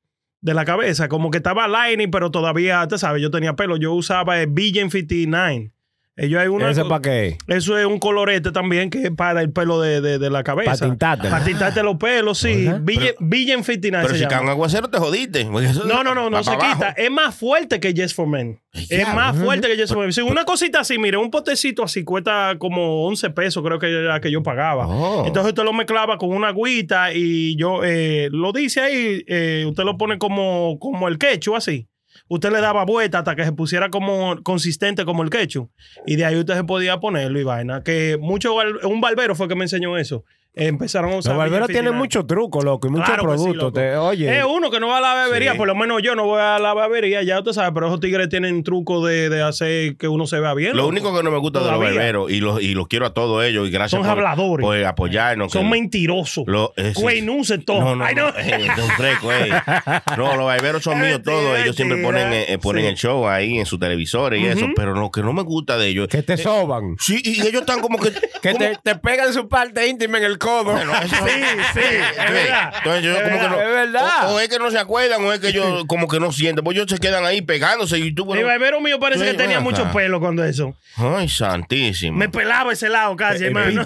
de 0.47 0.53
la 0.53 0.63
cabeza, 0.65 1.09
como 1.09 1.29
que 1.29 1.37
estaba 1.37 1.67
lining, 1.67 2.09
pero 2.09 2.31
todavía, 2.31 2.87
tú 2.87 2.97
sabes, 2.97 3.21
yo 3.21 3.29
tenía 3.29 3.55
pelo. 3.57 3.75
Yo 3.75 3.93
usaba 3.93 4.41
el 4.41 4.47
Vision 4.47 4.89
59. 4.89 5.73
Ellos 6.19 6.41
hay 6.41 6.47
una. 6.47 6.71
¿Ese 6.71 6.83
para 6.83 7.01
qué? 7.01 7.37
Eso 7.47 7.77
es 7.77 7.85
un 7.85 7.99
colorete 7.99 8.51
también 8.51 8.89
que 8.89 9.03
es 9.03 9.11
para 9.11 9.41
el 9.41 9.51
pelo 9.51 9.79
de, 9.79 10.01
de- 10.01 10.17
de 10.17 10.29
la 10.31 10.43
cabeza. 10.43 10.71
Para 10.71 10.87
tintártelo. 10.89 11.29
Para 11.29 11.45
tintarte 11.45 11.83
los 11.83 11.97
pelos, 11.97 12.39
sí. 12.39 12.67
Vision, 12.81 13.13
Vision 13.19 13.63
59 13.63 14.03
Pero 14.03 14.07
se 14.09 14.15
si 14.15 14.21
llama. 14.23 14.29
cae 14.35 14.43
un 14.43 14.49
aguacero 14.49 14.89
te 14.89 14.97
jodiste. 14.97 15.41
eso 15.41 15.83
No, 15.85 16.03
no, 16.03 16.15
no, 16.15 16.29
no 16.31 16.43
se 16.43 16.49
abajo. 16.51 16.73
quita. 16.73 16.89
Es 16.97 17.11
más 17.11 17.35
fuerte 17.35 17.79
que 17.79 17.93
Yes 17.93 18.15
for 18.15 18.27
Men. 18.27 18.59
Es 18.89 19.07
más 19.13 19.37
fuerte 19.37 19.67
que 19.67 19.77
Yes 19.77 19.89
for 19.93 19.99
Men. 19.99 20.11
Sí, 20.11 20.21
una 20.21 20.43
cosita 20.43 20.79
así, 20.79 20.97
mire, 20.97 21.17
un 21.17 21.29
potecito 21.29 21.83
así 21.83 22.03
cuesta 22.03 22.55
como 22.57 23.05
11 23.05 23.29
pesos, 23.29 23.63
creo 23.63 23.77
que 23.77 23.87
era 23.87 24.19
que 24.19 24.31
yo 24.31 24.41
pagaba. 24.41 24.87
Oh. 24.87 25.23
Entonces 25.27 25.49
usted 25.51 25.63
lo 25.63 25.73
mezclaba 25.73 26.17
con 26.17 26.29
una 26.31 26.47
agüita 26.47 27.13
y 27.13 27.55
yo 27.57 27.83
eh, 27.83 28.29
lo 28.31 28.51
dice 28.53 28.81
ahí, 28.81 29.23
eh, 29.27 29.65
usted 29.67 29.83
lo 29.83 29.97
pone 29.97 30.17
como, 30.17 30.79
como 30.79 31.07
el 31.07 31.19
quechu, 31.19 31.55
así. 31.55 31.87
Usted 32.29 32.51
le 32.51 32.61
daba 32.61 32.83
vuelta 32.85 33.19
hasta 33.19 33.35
que 33.35 33.45
se 33.45 33.53
pusiera 33.53 33.89
como 33.89 34.41
consistente 34.43 35.05
como 35.05 35.23
el 35.23 35.29
quechu. 35.29 35.69
Y 36.05 36.15
de 36.15 36.25
ahí 36.25 36.35
usted 36.37 36.55
se 36.55 36.63
podía 36.63 36.99
ponerlo 36.99 37.39
y 37.39 37.43
vaina. 37.43 37.83
Que 37.83 38.17
mucho, 38.19 38.55
un 38.83 39.01
barbero 39.01 39.35
fue 39.35 39.47
que 39.47 39.55
me 39.55 39.63
enseñó 39.63 39.97
eso. 39.97 40.25
Empezaron 40.57 41.11
a 41.13 41.15
usar. 41.17 41.33
Los 41.33 41.39
barberos 41.39 41.67
tienen 41.67 41.93
59. 41.93 41.97
mucho 41.97 42.25
truco, 42.25 42.61
loco, 42.61 42.87
y 42.87 42.91
muchos 42.91 43.05
Claro 43.05 43.31
que 43.31 43.37
sí, 43.37 43.43
productos. 43.53 43.83
oye, 43.99 44.37
Es 44.39 44.43
uno 44.45 44.69
que 44.71 44.79
no 44.79 44.87
va 44.87 44.97
a 44.97 45.01
la 45.01 45.15
bebería, 45.25 45.51
Sí. 45.53 45.57
por 45.57 45.67
lo 45.67 45.75
menos 45.75 46.01
yo 46.01 46.15
no 46.15 46.25
voy 46.25 46.41
a 46.41 46.59
la 46.59 46.73
bebería, 46.73 47.21
ya 47.23 47.39
usted 47.39 47.51
sabe, 47.53 47.71
pero 47.73 47.87
esos 47.87 47.99
tigres 47.99 48.29
tienen 48.29 48.63
truco 48.63 49.05
de, 49.05 49.29
de 49.29 49.41
hacer 49.41 49.95
que 49.97 50.07
uno 50.07 50.27
se 50.27 50.39
vea 50.39 50.53
bien. 50.53 50.71
Lo 50.71 50.77
loco. 50.77 50.89
único 50.89 51.15
que 51.15 51.23
no 51.23 51.31
me 51.31 51.37
gusta 51.37 51.59
de 51.59 51.71
los 51.71 51.79
barberos, 51.79 52.31
y 52.31 52.39
los, 52.39 52.61
y 52.61 52.73
los 52.73 52.87
quiero 52.87 53.05
a 53.05 53.13
todos 53.13 53.43
ellos, 53.45 53.67
y 53.67 53.71
gracias 53.71 53.91
Son 53.91 54.01
por, 54.01 54.09
habladores. 54.09 54.63
por 54.65 54.83
apoyarnos. 54.83 55.51
Son 55.51 55.63
que- 55.63 55.69
mentirosos. 55.69 56.43
Lo- 56.47 56.73
eh, 56.75 56.93
sí. 56.95 57.01
Güey, 57.01 57.21
no 57.21 57.37
todo. 57.65 57.79
No, 57.81 57.95
no, 57.95 58.03
Ay, 58.05 58.15
no. 58.15 58.29
eh, 58.29 58.33
eh. 58.67 59.51
No, 60.17 60.35
los 60.35 60.45
barberos 60.45 60.83
son 60.83 60.99
míos 60.99 61.21
todos. 61.23 61.57
Ellos 61.59 61.75
siempre 61.75 62.01
ponen, 62.01 62.33
eh, 62.33 62.57
ponen 62.61 62.83
Sí. 62.83 62.89
el 62.89 62.95
show 62.95 63.27
ahí 63.27 63.57
en 63.59 63.65
sus 63.65 63.79
televisores 63.79 64.41
y 64.41 64.45
eso. 64.47 64.65
Pero 64.75 64.93
lo 64.93 65.11
que 65.11 65.21
no 65.21 65.33
me 65.33 65.43
gusta 65.43 65.77
de 65.77 65.87
ellos. 65.87 66.07
que 66.07 66.23
te 66.23 66.37
soban. 66.37 66.95
Sí, 66.99 67.21
y 67.23 67.41
ellos 67.41 67.61
están 67.61 67.79
como 67.81 67.97
que. 67.99 68.11
Que 68.41 68.51
como- 68.53 68.65
te, 68.65 68.77
te 68.83 68.95
pegan 68.95 69.33
su 69.33 69.47
parte 69.49 69.87
íntima 69.87 70.17
en 70.19 70.23
el 70.25 70.37
codo. 70.47 70.63
Bueno, 70.71 70.93
eso- 70.95 71.15
Sí, 71.27 71.43
sí, 71.73 71.79
es 71.79 72.31
verdad. 72.33 72.73
Entonces 72.77 73.03
yo 73.03 73.11
Es 73.15 73.21
como 73.23 73.39
que 73.39 73.49
no. 73.49 73.57
verdad, 73.57 73.67
es 73.67 73.91
verdad. 73.93 74.31
O, 74.31 74.35
o 74.35 74.39
es 74.39 74.49
que 74.49 74.59
no 74.59 74.71
se 74.71 74.79
acuerdan, 74.79 75.23
o 75.25 75.33
es 75.33 75.39
que 75.39 75.49
ellos 75.49 75.83
como 75.87 76.07
que 76.07 76.19
no 76.19 76.31
sienten. 76.31 76.63
Pues 76.63 76.75
ellos 76.77 76.89
se 76.89 76.97
quedan 76.99 77.25
ahí 77.25 77.41
pegándose 77.41 77.97
y 77.99 78.11
tú. 78.13 78.23
El 78.23 78.27
bueno, 78.27 78.47
barbero 78.47 78.81
mío 78.81 78.99
parece 78.99 79.25
que 79.25 79.33
tenía 79.33 79.59
mucho 79.59 79.83
acá. 79.83 79.91
pelo 79.93 80.19
cuando 80.19 80.43
eso. 80.43 80.75
Ay, 80.95 81.27
santísimo. 81.29 82.17
Me 82.17 82.29
pelaba 82.29 82.73
ese 82.73 82.89
lado 82.89 83.15
casi, 83.15 83.45
El 83.45 83.55
hermano. 83.57 83.85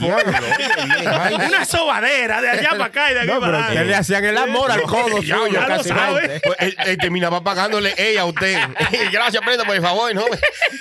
Una 1.46 1.66
sobadera 1.66 2.42
de 2.42 2.50
allá 2.50 2.70
para 2.72 2.86
acá 2.86 3.12
y 3.12 3.14
de 3.14 3.20
aquí 3.22 3.30
No, 3.30 3.40
para 3.40 3.68
que 3.68 3.74
le 3.74 3.80
allá. 3.82 4.00
hacían 4.00 4.24
el 4.26 4.38
amor 4.38 4.72
al 4.72 4.82
codo 4.84 5.22
Ya, 5.22 5.36
suyo 5.38 5.48
ya 5.54 5.62
lo 5.62 5.68
casi. 5.68 5.90
Pues 6.44 6.56
él, 6.60 6.76
él 6.86 6.98
terminaba 6.98 7.44
pagándole 7.44 7.94
ella 7.98 8.22
a 8.22 8.26
usted. 8.26 8.58
Gracias, 9.12 9.44
prenda, 9.44 9.64
por 9.66 9.76
el 9.76 9.82
favor, 9.82 10.14
¿no? 10.16 10.24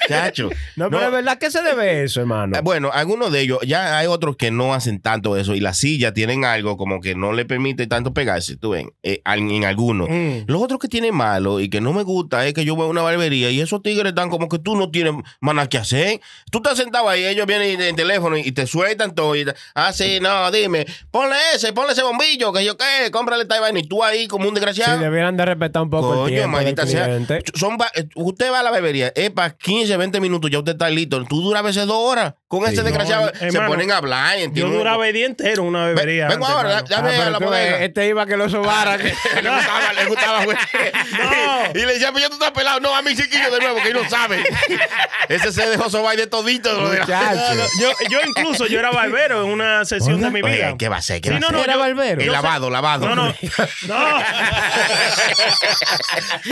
Chacho. 0.09 0.49
No, 0.77 0.89
pero 0.91 1.01
No. 1.03 1.07
es 1.07 1.13
verdad, 1.13 1.39
¿qué 1.39 1.51
se 1.51 1.63
debe 1.63 2.05
eso, 2.05 2.21
hermano? 2.21 2.59
Bueno, 2.63 2.91
algunos 2.93 3.33
de 3.33 3.41
ellos, 3.41 3.59
ya 3.67 3.99
hay 3.99 4.07
otros 4.07 4.37
que 4.37 4.51
no 4.51 4.75
hacen 4.75 5.01
tanto 5.01 5.37
eso 5.37 5.55
y 5.61 5.63
las 5.63 5.79
sillas 5.79 6.15
tienen 6.15 6.45
algo 6.45 6.77
como 6.77 7.01
que 7.01 7.15
no 7.15 7.33
le 7.33 7.45
permite 7.45 7.87
tanto 7.87 8.13
pegarse, 8.15 8.57
tú 8.57 8.71
ven, 8.71 8.93
eh, 9.03 9.21
en 9.25 9.51
en 9.51 9.65
algunos. 9.65 10.09
Mm. 10.09 10.45
Los 10.47 10.63
otros 10.63 10.81
que 10.81 10.89
tienen 10.89 11.15
malo 11.15 11.61
y 11.61 11.69
que 11.69 11.81
no 11.81 11.93
me 11.93 12.03
gusta 12.03 12.47
es 12.47 12.55
que 12.55 12.65
yo 12.65 12.75
voy 12.75 12.87
a 12.87 12.89
una 12.89 13.03
barbería 13.03 13.51
y 13.51 13.61
esos 13.61 13.83
tigres 13.83 14.09
están 14.11 14.31
como 14.31 14.49
que 14.49 14.59
tú 14.59 14.77
no 14.77 14.91
tienes 14.91 15.15
nada 15.41 15.69
que 15.69 15.79
hacer. 15.79 16.21
Tú 16.51 16.59
estás 16.59 16.79
sentado 16.79 17.09
ahí, 17.09 17.25
ellos 17.25 17.47
vienen 17.47 17.81
en 17.81 17.95
teléfono 17.97 18.37
y 18.37 18.51
te 18.53 18.67
sueltan 18.67 19.15
todo. 19.15 19.37
Y, 19.37 19.45
te- 19.45 19.55
ah, 19.75 19.93
sí, 19.93 20.19
no, 20.21 20.51
dime, 20.51 20.87
ponle 21.11 21.37
ese, 21.55 21.73
ponle 21.73 21.93
ese 21.93 22.03
bombillo, 22.03 22.53
que 22.53 22.65
yo 22.65 22.77
qué, 22.77 23.11
cómprale 23.11 23.43
esta 23.43 23.61
vaina 23.61 23.79
y 23.79 23.83
tú 23.87 24.03
ahí 24.03 24.27
como 24.27 24.45
un 24.45 24.51
Sí, 24.51 24.55
desgraciado. 24.55 24.99
debieran 25.01 25.37
de 25.37 25.45
respetar 25.45 25.83
un 25.83 25.91
poco 25.91 26.13
el 26.13 26.19
Coño, 26.21 26.35
tiempo 26.37 26.59
del 26.59 26.89
sea. 26.89 27.05
cliente. 27.05 27.43
Son 27.55 27.77
va- 27.81 27.91
eh, 27.95 28.09
usted 28.15 28.51
va 28.51 28.61
a 28.61 28.63
la 28.63 28.71
bebería, 28.71 29.13
es 29.15 29.31
para 29.31 29.51
15, 29.57 29.97
20 29.97 30.21
minutos, 30.21 30.51
ya 30.51 30.59
usted 30.59 30.73
está 30.73 30.89
listo. 30.89 31.23
Tú 31.25 31.43
duras 31.43 31.61
a 31.61 31.67
veces 31.67 31.87
dos 31.87 31.97
horas. 31.99 32.35
Con 32.51 32.65
ese 32.65 32.79
Sí. 32.79 32.83
desgraciado 32.83 33.27
No, 33.33 33.39
se 33.39 33.47
hermano, 33.47 33.69
ponen 33.69 33.93
a 33.93 33.97
hablar. 33.99 34.37
Yo 34.53 34.69
duraba 34.71 35.07
el 35.07 35.15
día 35.15 35.27
entero 35.27 35.63
en 35.63 35.69
una 35.69 35.87
bebería. 35.87 36.27
Vengo 36.27 36.47
antes, 36.47 36.57
ahora, 36.57 36.85
ya, 36.85 36.97
Ah, 36.99 37.03
pero 37.07 37.31
la 37.31 37.39
bodega. 37.39 37.79
este 37.85 38.09
iba 38.09 38.23
a 38.23 38.27
que 38.27 38.37
lo 38.37 38.49
sobaran. 38.51 38.99
le 39.43 39.51
gustaba, 39.51 39.93
le 39.95 40.05
gustaba, 40.07 40.45
güey. 40.45 40.57
No. 41.13 41.81
Y 41.81 41.87
le 41.87 41.93
decía, 41.93 42.11
pues 42.11 42.25
ya 42.25 42.29
tú 42.29 42.35
estás 42.35 42.51
pelado. 42.51 42.81
No, 42.81 42.93
a 42.97 43.03
mi 43.03 43.15
chiquillo 43.15 43.53
de 43.53 43.61
nuevo, 43.61 43.81
que 43.81 43.89
él 43.91 43.95
no 43.95 44.09
sabe. 44.11 44.43
Ese 45.29 45.53
se 45.53 45.65
dejó 45.71 45.89
sobar 45.91 46.17
de 46.17 46.27
todito. 46.27 46.73
lo 46.73 46.91
de 46.91 46.99
la- 46.99 47.05
Muchacho. 47.05 47.69
Yo, 47.81 47.93
yo 48.11 48.19
incluso 48.27 48.67
yo 48.67 48.81
era 48.81 48.91
barbero 48.91 49.45
en 49.45 49.51
una 49.51 49.85
sesión 49.85 50.21
de 50.21 50.31
mi 50.33 50.43
vida. 50.43 50.67
Oye, 50.71 50.77
¿Qué 50.77 50.89
va 50.89 50.97
a 50.97 51.03
ser? 51.03 51.21
¿Qué 51.21 51.29
Sí, 51.29 51.35
va 51.35 51.37
a 51.37 51.41
no, 51.41 51.47
ser? 51.47 51.57
no, 51.57 51.63
Era 51.63 51.75
yo- 51.75 51.79
barbero. 51.79 52.21
El 52.21 52.27
yo 52.27 52.33
sé- 52.33 52.37
lavado, 52.37 52.69
lavado. 52.69 53.09
No, 53.09 53.15
no. 53.15 53.35
No. 53.87 53.97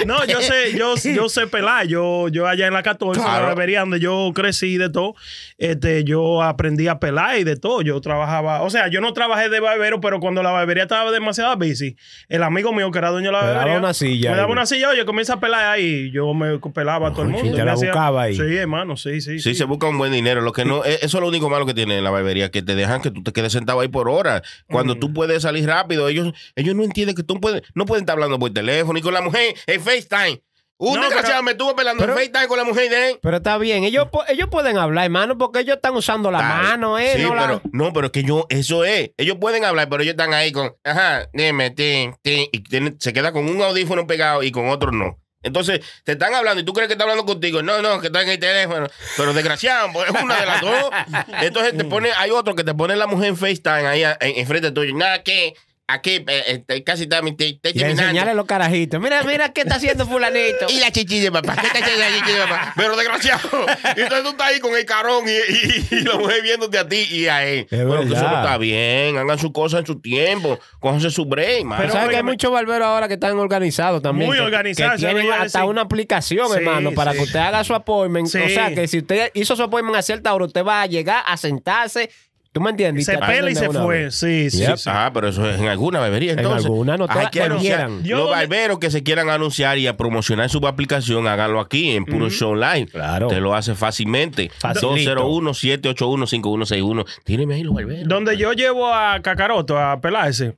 No, 0.06 0.24
yo 0.24 0.40
sé, 0.42 0.74
yo, 0.76 0.94
yo 0.96 1.28
sé 1.28 1.46
pelar. 1.46 1.86
Yo, 1.86 2.28
yo 2.28 2.46
allá 2.46 2.66
en 2.66 2.72
la 2.74 2.82
14, 2.82 3.18
en 3.20 3.24
Claro. 3.26 3.42
la 3.42 3.48
barbería 3.48 3.80
donde 3.80 4.00
yo 4.00 4.30
crecí 4.34 4.76
de 4.78 4.90
todo, 4.90 5.14
este, 5.58 5.87
yo 6.04 6.42
aprendí 6.42 6.88
a 6.88 6.98
pelar 6.98 7.38
y 7.38 7.44
de 7.44 7.56
todo. 7.56 7.82
Yo 7.82 8.00
trabajaba, 8.00 8.62
o 8.62 8.70
sea, 8.70 8.88
yo 8.88 9.00
no 9.00 9.12
trabajé 9.12 9.48
de 9.48 9.60
barbero, 9.60 10.00
pero 10.00 10.20
cuando 10.20 10.42
la 10.42 10.50
barbería 10.50 10.84
estaba 10.84 11.10
demasiado 11.10 11.56
busy, 11.56 11.96
el 12.28 12.42
amigo 12.42 12.72
mío 12.72 12.90
que 12.90 12.98
era 12.98 13.10
dueño 13.10 13.28
de 13.28 13.32
la 13.32 13.40
Me 13.40 13.46
daba 13.46 13.58
barbería. 13.58 13.78
una 13.78 13.94
silla 13.94 14.30
Me 14.30 14.36
daba 14.36 14.52
una 14.52 14.66
silla, 14.66 14.90
oye, 14.90 15.04
comienza 15.04 15.34
a 15.34 15.40
pelar 15.40 15.64
ahí. 15.66 16.10
Yo 16.12 16.32
me 16.34 16.58
pelaba 16.58 17.08
a 17.08 17.12
todo 17.12 17.22
el 17.22 17.28
mundo. 17.28 17.56
te 17.56 17.64
la 17.64 17.72
hacía- 17.72 17.88
buscaba 17.90 18.22
ahí. 18.22 18.34
Sí, 18.36 18.56
hermano, 18.56 18.96
sí, 18.96 19.20
sí. 19.20 19.38
Sí, 19.40 19.54
se 19.54 19.64
busca 19.64 19.88
un 19.88 19.98
buen 19.98 20.12
dinero. 20.12 20.40
Lo 20.40 20.52
que 20.52 20.64
no, 20.64 20.84
eh, 20.84 20.98
eso 21.02 21.18
es 21.18 21.20
lo 21.22 21.28
único 21.28 21.48
malo 21.50 21.66
que 21.66 21.74
tiene 21.74 21.98
en 21.98 22.04
la 22.04 22.10
barbería, 22.10 22.50
que 22.50 22.62
te 22.62 22.74
dejan 22.74 23.00
que 23.02 23.10
tú 23.10 23.22
te 23.22 23.32
quedes 23.32 23.52
sentado 23.52 23.80
ahí 23.80 23.88
por 23.88 24.08
horas. 24.08 24.42
Cuando 24.68 24.94
Mm. 24.94 25.00
tú 25.00 25.12
puedes 25.12 25.42
salir 25.42 25.66
rápido, 25.66 26.08
ellos, 26.08 26.32
ellos 26.56 26.74
no 26.74 26.84
entienden 26.84 27.14
que 27.16 27.22
tú 27.22 27.40
puedes, 27.40 27.62
no 27.74 27.84
pueden 27.86 28.02
estar 28.02 28.14
hablando 28.14 28.38
por 28.38 28.52
teléfono 28.52 28.98
y 28.98 29.02
con 29.02 29.14
la 29.14 29.20
mujer 29.22 29.54
en 29.66 29.80
FaceTime. 29.80 30.42
Un 30.80 30.94
No, 30.94 31.02
desgraciado 31.02 31.34
pero- 31.34 31.42
me 31.42 31.50
estuvo 31.50 31.74
pelando 31.76 32.00
pero- 32.00 32.12
en 32.12 32.18
FaceTime 32.18 32.46
con 32.48 32.56
la 32.58 32.64
mujer 32.64 32.88
de 32.88 33.10
él. 33.10 33.18
Pero 33.20 33.36
está 33.38 33.58
bien, 33.58 33.82
ellos, 33.84 34.06
ellos 34.28 34.48
pueden 34.48 34.78
hablar, 34.78 35.04
hermano, 35.06 35.36
porque 35.36 35.58
ellos 35.60 35.76
están 35.76 35.96
usando 35.96 36.30
la 36.30 36.38
Dale. 36.38 36.62
mano, 36.68 36.98
¿eh? 36.98 37.14
Sí, 37.16 37.22
no 37.22 37.34
la- 37.34 37.42
pero, 37.46 37.62
no, 37.72 37.92
pero 37.92 38.06
es 38.06 38.12
que 38.12 38.22
yo, 38.22 38.46
eso 38.48 38.84
es. 38.84 39.10
Ellos 39.16 39.38
pueden 39.40 39.64
hablar, 39.64 39.88
pero 39.88 40.02
ellos 40.04 40.12
están 40.12 40.32
ahí 40.34 40.52
con, 40.52 40.72
ajá, 40.84 41.28
dime, 41.32 41.70
ti, 41.70 42.10
ti, 42.22 42.48
y 42.52 42.60
tienen- 42.62 42.96
se 43.00 43.12
queda 43.12 43.32
con 43.32 43.48
un 43.48 43.60
audífono 43.60 44.06
pegado 44.06 44.42
y 44.44 44.52
con 44.52 44.68
otro 44.68 44.92
no. 44.92 45.18
Entonces, 45.42 45.80
te 46.04 46.12
están 46.12 46.34
hablando 46.34 46.60
y 46.60 46.64
tú 46.64 46.72
crees 46.72 46.88
que 46.88 46.94
está 46.94 47.04
hablando 47.04 47.24
contigo. 47.24 47.62
No, 47.62 47.80
no, 47.80 48.00
que 48.00 48.08
está 48.08 48.22
en 48.22 48.28
el 48.28 48.38
teléfono. 48.40 48.88
Pero 49.16 49.32
desgraciado, 49.32 49.88
pues, 49.92 50.10
es 50.12 50.22
una 50.22 50.40
de 50.40 50.46
las 50.46 50.60
dos. 50.60 50.90
Entonces 51.42 51.76
te 51.76 51.84
pone, 51.84 52.10
hay 52.16 52.30
otro 52.32 52.54
que 52.56 52.64
te 52.64 52.74
pone 52.74 52.96
la 52.96 53.06
mujer 53.06 53.28
en 53.28 53.36
FaceTime 53.36 53.86
ahí 53.86 54.02
enfrente 54.20 54.72
tuyo. 54.72 54.92
Nada, 54.94 55.22
que 55.22 55.54
aquí 55.88 56.22
eh, 56.26 56.42
este, 56.46 56.84
casi 56.84 57.02
está, 57.04 57.22
mi- 57.22 57.34
te, 57.34 57.54
te 57.54 57.72
Y 57.74 57.82
a 57.82 57.88
enseñarle 57.90 58.34
los 58.34 58.46
carajitos. 58.46 59.00
Mira, 59.00 59.22
mira 59.24 59.48
qué 59.52 59.62
está 59.62 59.76
haciendo 59.76 60.06
fulanito. 60.06 60.66
Y 60.68 60.78
la 60.80 60.90
chichi 60.92 61.18
de 61.18 61.32
papá. 61.32 61.56
¿Qué 61.56 61.66
está 61.66 61.78
haciendo 61.80 62.04
la 62.04 62.10
chichi 62.16 62.32
de 62.32 62.38
papá? 62.46 62.72
Pero 62.76 62.96
desgraciado. 62.96 63.48
Entonces 63.96 64.22
tú 64.22 64.28
estás 64.30 64.46
ahí 64.48 64.60
con 64.60 64.76
el 64.76 64.84
carón 64.84 65.24
y, 65.26 65.30
y- 65.32 65.86
y 65.96 66.00
la 66.02 66.14
mujer 66.16 66.42
viéndote 66.42 66.78
a 66.78 66.86
ti 66.88 67.06
y 67.10 67.26
a 67.26 67.44
él. 67.44 67.66
Es 67.70 67.84
Bueno, 67.86 68.02
que 68.02 68.14
eso 68.14 68.22
no 68.28 68.36
está 68.36 68.58
bien. 68.58 69.16
Hagan 69.18 69.38
su 69.38 69.52
cosa 69.52 69.78
en 69.78 69.86
su 69.86 70.00
tiempo. 70.00 70.58
Cójanse 70.78 71.10
su 71.10 71.24
break, 71.24 71.64
man. 71.64 71.78
Pero 71.80 71.92
sabes 71.92 72.10
que 72.10 72.16
hay 72.16 72.22
muchos 72.22 72.52
barberos 72.52 72.86
ahora 72.86 73.08
que 73.08 73.14
están 73.14 73.38
organizados 73.38 74.02
también. 74.02 74.28
Muy 74.28 74.36
que- 74.38 74.42
organizados, 74.44 75.00
Que 75.00 75.06
tienen 75.06 75.32
hasta 75.32 75.64
una 75.64 75.82
aplicación, 75.82 76.48
Sí, 76.48 76.54
hermano, 76.58 76.92
para 76.92 77.12
sí. 77.12 77.18
que 77.18 77.24
usted 77.24 77.38
haga 77.40 77.64
su 77.64 77.74
appointment. 77.74 78.28
Sí. 78.28 78.38
O 78.38 78.48
sea, 78.50 78.74
que 78.74 78.86
si 78.86 78.98
usted 78.98 79.30
hizo 79.34 79.56
su 79.56 79.62
appointment 79.62 79.96
a 79.96 80.02
cierta 80.02 80.34
hora, 80.34 80.44
usted 80.44 80.64
va 80.64 80.82
a 80.82 80.86
llegar 80.86 81.22
a 81.26 81.36
sentarse. 81.36 82.10
¿Tú 82.58 82.64
me 82.64 82.70
entiendes? 82.70 83.02
Y 83.02 83.04
Se 83.04 83.16
pela 83.18 83.48
y 83.52 83.54
se 83.54 83.70
fue. 83.70 84.02
vez. 84.02 84.16
Sí, 84.16 84.50
sí, 84.50 84.58
Yep. 84.58 84.76
sí. 84.78 84.90
Ah, 84.92 85.12
pero 85.14 85.28
eso 85.28 85.48
es 85.48 85.60
en 85.60 85.68
alguna 85.68 86.00
bebería, 86.00 86.32
entonces. 86.32 86.64
alguna, 86.64 86.96
no 86.96 87.06
Hay 87.08 87.28
que 87.28 87.40
anunciar. 87.40 87.88
Yo 88.02 88.18
Los 88.18 88.30
barberos 88.30 88.80
que 88.80 88.90
se 88.90 89.04
quieran 89.04 89.30
anunciar 89.30 89.78
y 89.78 89.86
a 89.86 89.96
promocionar 89.96 90.50
su 90.50 90.58
aplicación, 90.66 91.28
háganlo 91.28 91.60
aquí 91.60 91.92
en 91.92 92.04
Puro 92.04 92.28
Show 92.30 92.56
Live. 92.56 92.86
Claro. 92.86 93.28
Te 93.28 93.40
lo 93.40 93.54
hace 93.54 93.76
fácilmente. 93.76 94.50
Facilito. 94.58 95.14
201-781-5161. 95.14 97.04
Tíreme 97.24 97.54
ahí 97.54 97.62
los 97.62 97.74
barberos. 97.74 98.08
Donde 98.08 98.36
yo 98.36 98.52
llevo 98.54 98.92
a 98.92 99.20
Cacaroto 99.22 99.78
a 99.78 100.00
pelarse, 100.00 100.56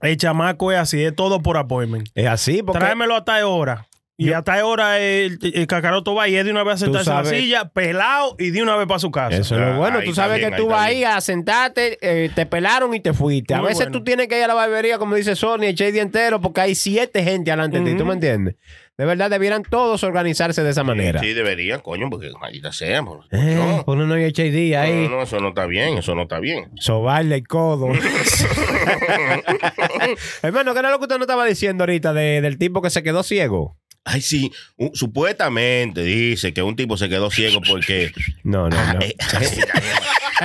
el 0.00 0.16
chamaco 0.16 0.72
es 0.72 0.78
así, 0.78 1.04
es 1.04 1.14
todo 1.14 1.40
por 1.42 1.58
appointment. 1.58 2.08
Es 2.14 2.26
así, 2.26 2.62
porque 2.62 2.78
Tráemelo 2.80 3.16
hasta 3.16 3.38
ahora. 3.38 3.86
Y 4.18 4.26
Yo- 4.26 4.36
hasta 4.36 4.54
ahora 4.60 5.00
el, 5.00 5.38
el 5.42 5.66
Cacaroto 5.66 6.14
va 6.14 6.28
y 6.28 6.36
es 6.36 6.44
de 6.44 6.50
una 6.50 6.62
vez 6.62 6.74
a 6.74 6.78
sentarse 6.78 7.10
en 7.10 7.16
la 7.16 7.24
sabes- 7.24 7.40
silla, 7.40 7.70
pelado 7.70 8.36
y 8.38 8.50
de 8.50 8.62
una 8.62 8.76
vez 8.76 8.86
para 8.86 8.98
su 9.00 9.10
casa. 9.10 9.36
Eso 9.36 9.54
es 9.54 9.60
lo 9.62 9.66
Ah, 9.68 9.76
bueno. 9.78 9.98
ahí 9.98 10.04
Tú 10.04 10.10
está 10.10 10.22
sabes 10.24 10.38
bien, 10.38 10.50
que 10.50 10.54
ahí 10.54 10.60
tú 10.60 10.66
está 10.68 10.76
vas 10.76 10.86
ahí 10.86 10.96
bien. 10.98 11.08
a 11.10 11.20
sentarte, 11.22 11.98
eh, 12.02 12.30
te 12.34 12.44
pelaron 12.46 12.94
y 12.94 13.00
te 13.00 13.14
fuiste. 13.14 13.54
A 13.54 13.58
Muy 13.58 13.68
veces 13.68 13.86
bueno. 13.86 13.98
tú 13.98 14.04
tienes 14.04 14.28
que 14.28 14.36
ir 14.38 14.44
a 14.44 14.48
la 14.48 14.54
barbería, 14.54 14.98
como 14.98 15.14
dice 15.16 15.34
Sony, 15.34 15.62
el 15.64 15.74
día 15.74 16.02
entero 16.02 16.40
porque 16.40 16.60
hay 16.60 16.74
siete 16.74 17.24
gente 17.24 17.50
delante 17.50 17.80
de 17.80 17.90
ti. 17.90 17.96
¿Tú 17.96 18.04
me 18.04 18.12
entiendes? 18.14 18.56
De 18.98 19.06
verdad, 19.06 19.30
debieran 19.30 19.62
todos 19.62 20.04
organizarse 20.04 20.62
de 20.62 20.70
esa 20.70 20.84
manera. 20.84 21.18
Sí, 21.18 21.32
deberían, 21.32 21.80
coño, 21.80 22.10
porque 22.10 22.30
maldita 22.38 22.70
sea. 22.72 23.02
por- 23.02 23.24
Eh, 23.32 23.54
no. 23.56 23.82
Uno 23.86 24.06
no 24.06 24.14
el 24.14 24.32
día 24.32 24.82
ahí. 24.82 25.08
No, 25.08 25.16
no, 25.16 25.22
eso 25.22 25.40
no 25.40 25.48
está 25.48 25.64
bien, 25.66 25.96
eso 25.96 26.14
no 26.14 26.22
está 26.22 26.38
bien. 26.38 26.70
Sobarle 26.78 27.36
el 27.36 27.48
codo. 27.48 27.88
Hermano, 30.42 30.74
¿qué 30.74 30.78
era 30.80 30.90
lo 30.90 30.98
que 30.98 31.04
usted 31.04 31.16
no 31.16 31.22
estaba 31.22 31.46
diciendo 31.46 31.84
ahorita 31.84 32.12
de- 32.12 32.42
del 32.42 32.58
tipo 32.58 32.82
que 32.82 32.90
se 32.90 33.02
quedó 33.02 33.22
ciego? 33.22 33.78
Ay, 34.04 34.20
sí, 34.20 34.50
un- 34.76 34.94
supuestamente 34.94 36.02
dice 36.02 36.52
que 36.52 36.60
un 36.62 36.74
tipo 36.74 36.96
se 36.96 37.08
quedó 37.08 37.30
ciego 37.30 37.60
porque... 37.66 38.12
No, 38.42 38.68
no, 38.68 38.92
no. 38.94 39.00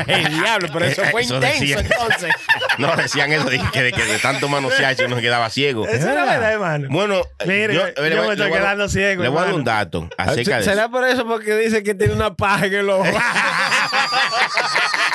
Eh, 0.05 0.25
El 0.25 0.31
diablo, 0.41 0.69
pero 0.71 0.85
eso 0.85 1.01
fue 1.05 1.23
Eso 1.23 1.35
intenso 1.37 1.79
entonces. 1.79 2.31
no, 2.77 2.95
decían 2.97 3.33
eso, 3.33 3.49
de 3.49 3.59
que 3.73 3.81
de, 3.81 3.91
que 3.91 4.03
de 4.05 4.19
tanto 4.19 4.47
manosearse 4.47 5.05
uno 5.05 5.15
se 5.15 5.23
quedaba 5.23 5.49
ciego. 5.49 5.87
Esa 5.87 5.95
es 5.97 6.03
la 6.03 6.23
verdad. 6.25 6.53
hermano. 6.53 6.87
Bueno, 6.91 7.23
Mire, 7.47 7.73
yo, 7.73 7.87
eh, 7.87 7.93
le 7.97 8.15
voy- 8.17 8.27
me 8.27 8.33
estoy 8.33 8.51
a- 8.51 8.51
quedando 8.51 8.89
ciego. 8.89 9.23
Le 9.23 9.29
voy 9.29 9.39
a 9.39 9.45
dar 9.45 9.53
un 9.55 9.63
dato 9.63 10.07
acerca 10.15 10.57
de 10.57 10.61
eso. 10.61 10.69
¿Será 10.69 10.89
por 10.89 11.03
eso 11.07 11.25
porque 11.25 11.55
dice 11.57 11.81
que 11.81 11.95
tiene 11.95 12.13
una 12.13 12.35
paja 12.35 12.67
en 12.67 12.75
el 12.75 12.89
ojo? 12.91 13.05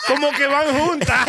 Como 0.09 0.33
que 0.33 0.47
van 0.49 0.67
juntas. 0.77 1.29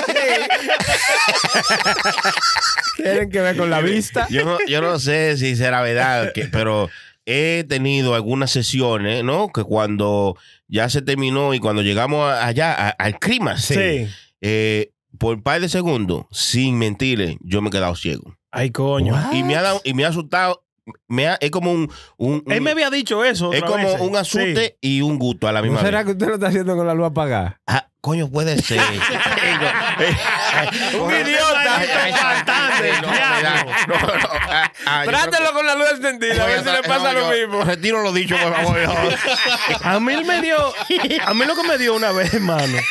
Tienen 2.95 3.29
que 3.29 3.41
ver 3.41 3.57
con 3.57 3.69
la 3.69 3.81
vista. 3.81 4.27
Yo 4.29 4.45
no, 4.45 4.57
yo 4.67 4.81
no 4.81 5.00
sé 5.00 5.38
si 5.38 5.55
será 5.55 5.81
verdad, 5.81 6.31
que- 6.33 6.45
pero 6.45 6.89
he 7.25 7.65
tenido 7.67 8.15
algunas 8.15 8.51
sesiones, 8.51 9.23
¿no? 9.23 9.50
Que 9.53 9.63
cuando 9.63 10.35
ya 10.67 10.89
se 10.89 11.01
terminó 11.01 11.53
y 11.53 11.59
cuando 11.59 11.81
llegamos 11.81 12.29
allá 12.31 12.73
a- 12.73 12.89
al 12.89 13.17
clima, 13.19 13.57
Sí. 13.57 14.07
eh, 14.41 14.91
por 15.17 15.35
un 15.35 15.43
par 15.43 15.62
de 15.62 15.69
segundos, 15.69 16.25
sin 16.31 16.77
mentirle, 16.77 17.38
yo 17.41 17.62
me 17.62 17.69
he 17.69 17.71
quedado 17.71 17.95
ciego. 17.95 18.35
Ay, 18.51 18.71
coño. 18.71 19.15
Y 19.31 19.43
me 19.43 19.55
ha 19.55 19.62
dado, 19.62 19.81
y 19.83 19.93
me 19.93 20.05
ha 20.05 20.09
asustado. 20.09 20.63
Me 21.07 21.27
ha- 21.27 21.38
es 21.39 21.50
como 21.50 21.71
un, 21.71 21.89
un- 22.17 22.43
Él 22.47 22.59
me 22.62 22.71
había 22.71 22.89
dicho 22.89 23.23
eso. 23.23 23.53
es 23.53 23.63
como 23.63 23.77
vez. 23.77 24.01
un 24.01 24.17
asuste 24.17 24.77
y 24.81 25.00
un 25.01 25.17
gusto 25.17 25.47
a 25.47 25.53
la 25.53 25.62
¿No 25.62 25.67
misma 25.67 25.79
será 25.81 26.00
vez. 26.00 26.07
que 26.07 26.12
usted 26.12 26.27
lo 26.27 26.33
está 26.33 26.47
haciendo 26.47 26.75
con 26.75 26.85
la 26.85 26.93
luz 26.93 27.05
apagada? 27.05 27.62
Ah, 27.65 27.88
coño, 28.03 28.29
puede 28.29 28.62
ser. 28.62 28.81
Un 31.00 31.13
idiota. 31.13 31.63
Bastante, 32.24 32.91
no, 33.01 33.07
no, 33.07 33.13
no, 33.88 33.95
ah, 34.50 34.72
ah, 34.86 35.01
que- 35.05 35.12
con 35.53 35.65
la 35.65 35.75
luz 35.75 35.91
encendida, 35.91 36.43
a- 36.43 36.48
no, 37.13 37.13
yo 37.13 37.29
Retiro 37.63 38.01
lo 38.03 38.12
dicho, 38.12 38.36
por 38.38 38.53
favor. 38.53 38.77
A 39.83 40.00
mí 40.01 40.22
me 40.25 40.41
dio. 40.41 40.57
A 41.25 41.33
mí 41.33 41.45
lo 41.45 41.55
que 41.55 41.63
me 41.63 41.77
dio 41.77 41.95
una 41.95 42.12
vez, 42.12 42.33
hermano. 42.33 42.77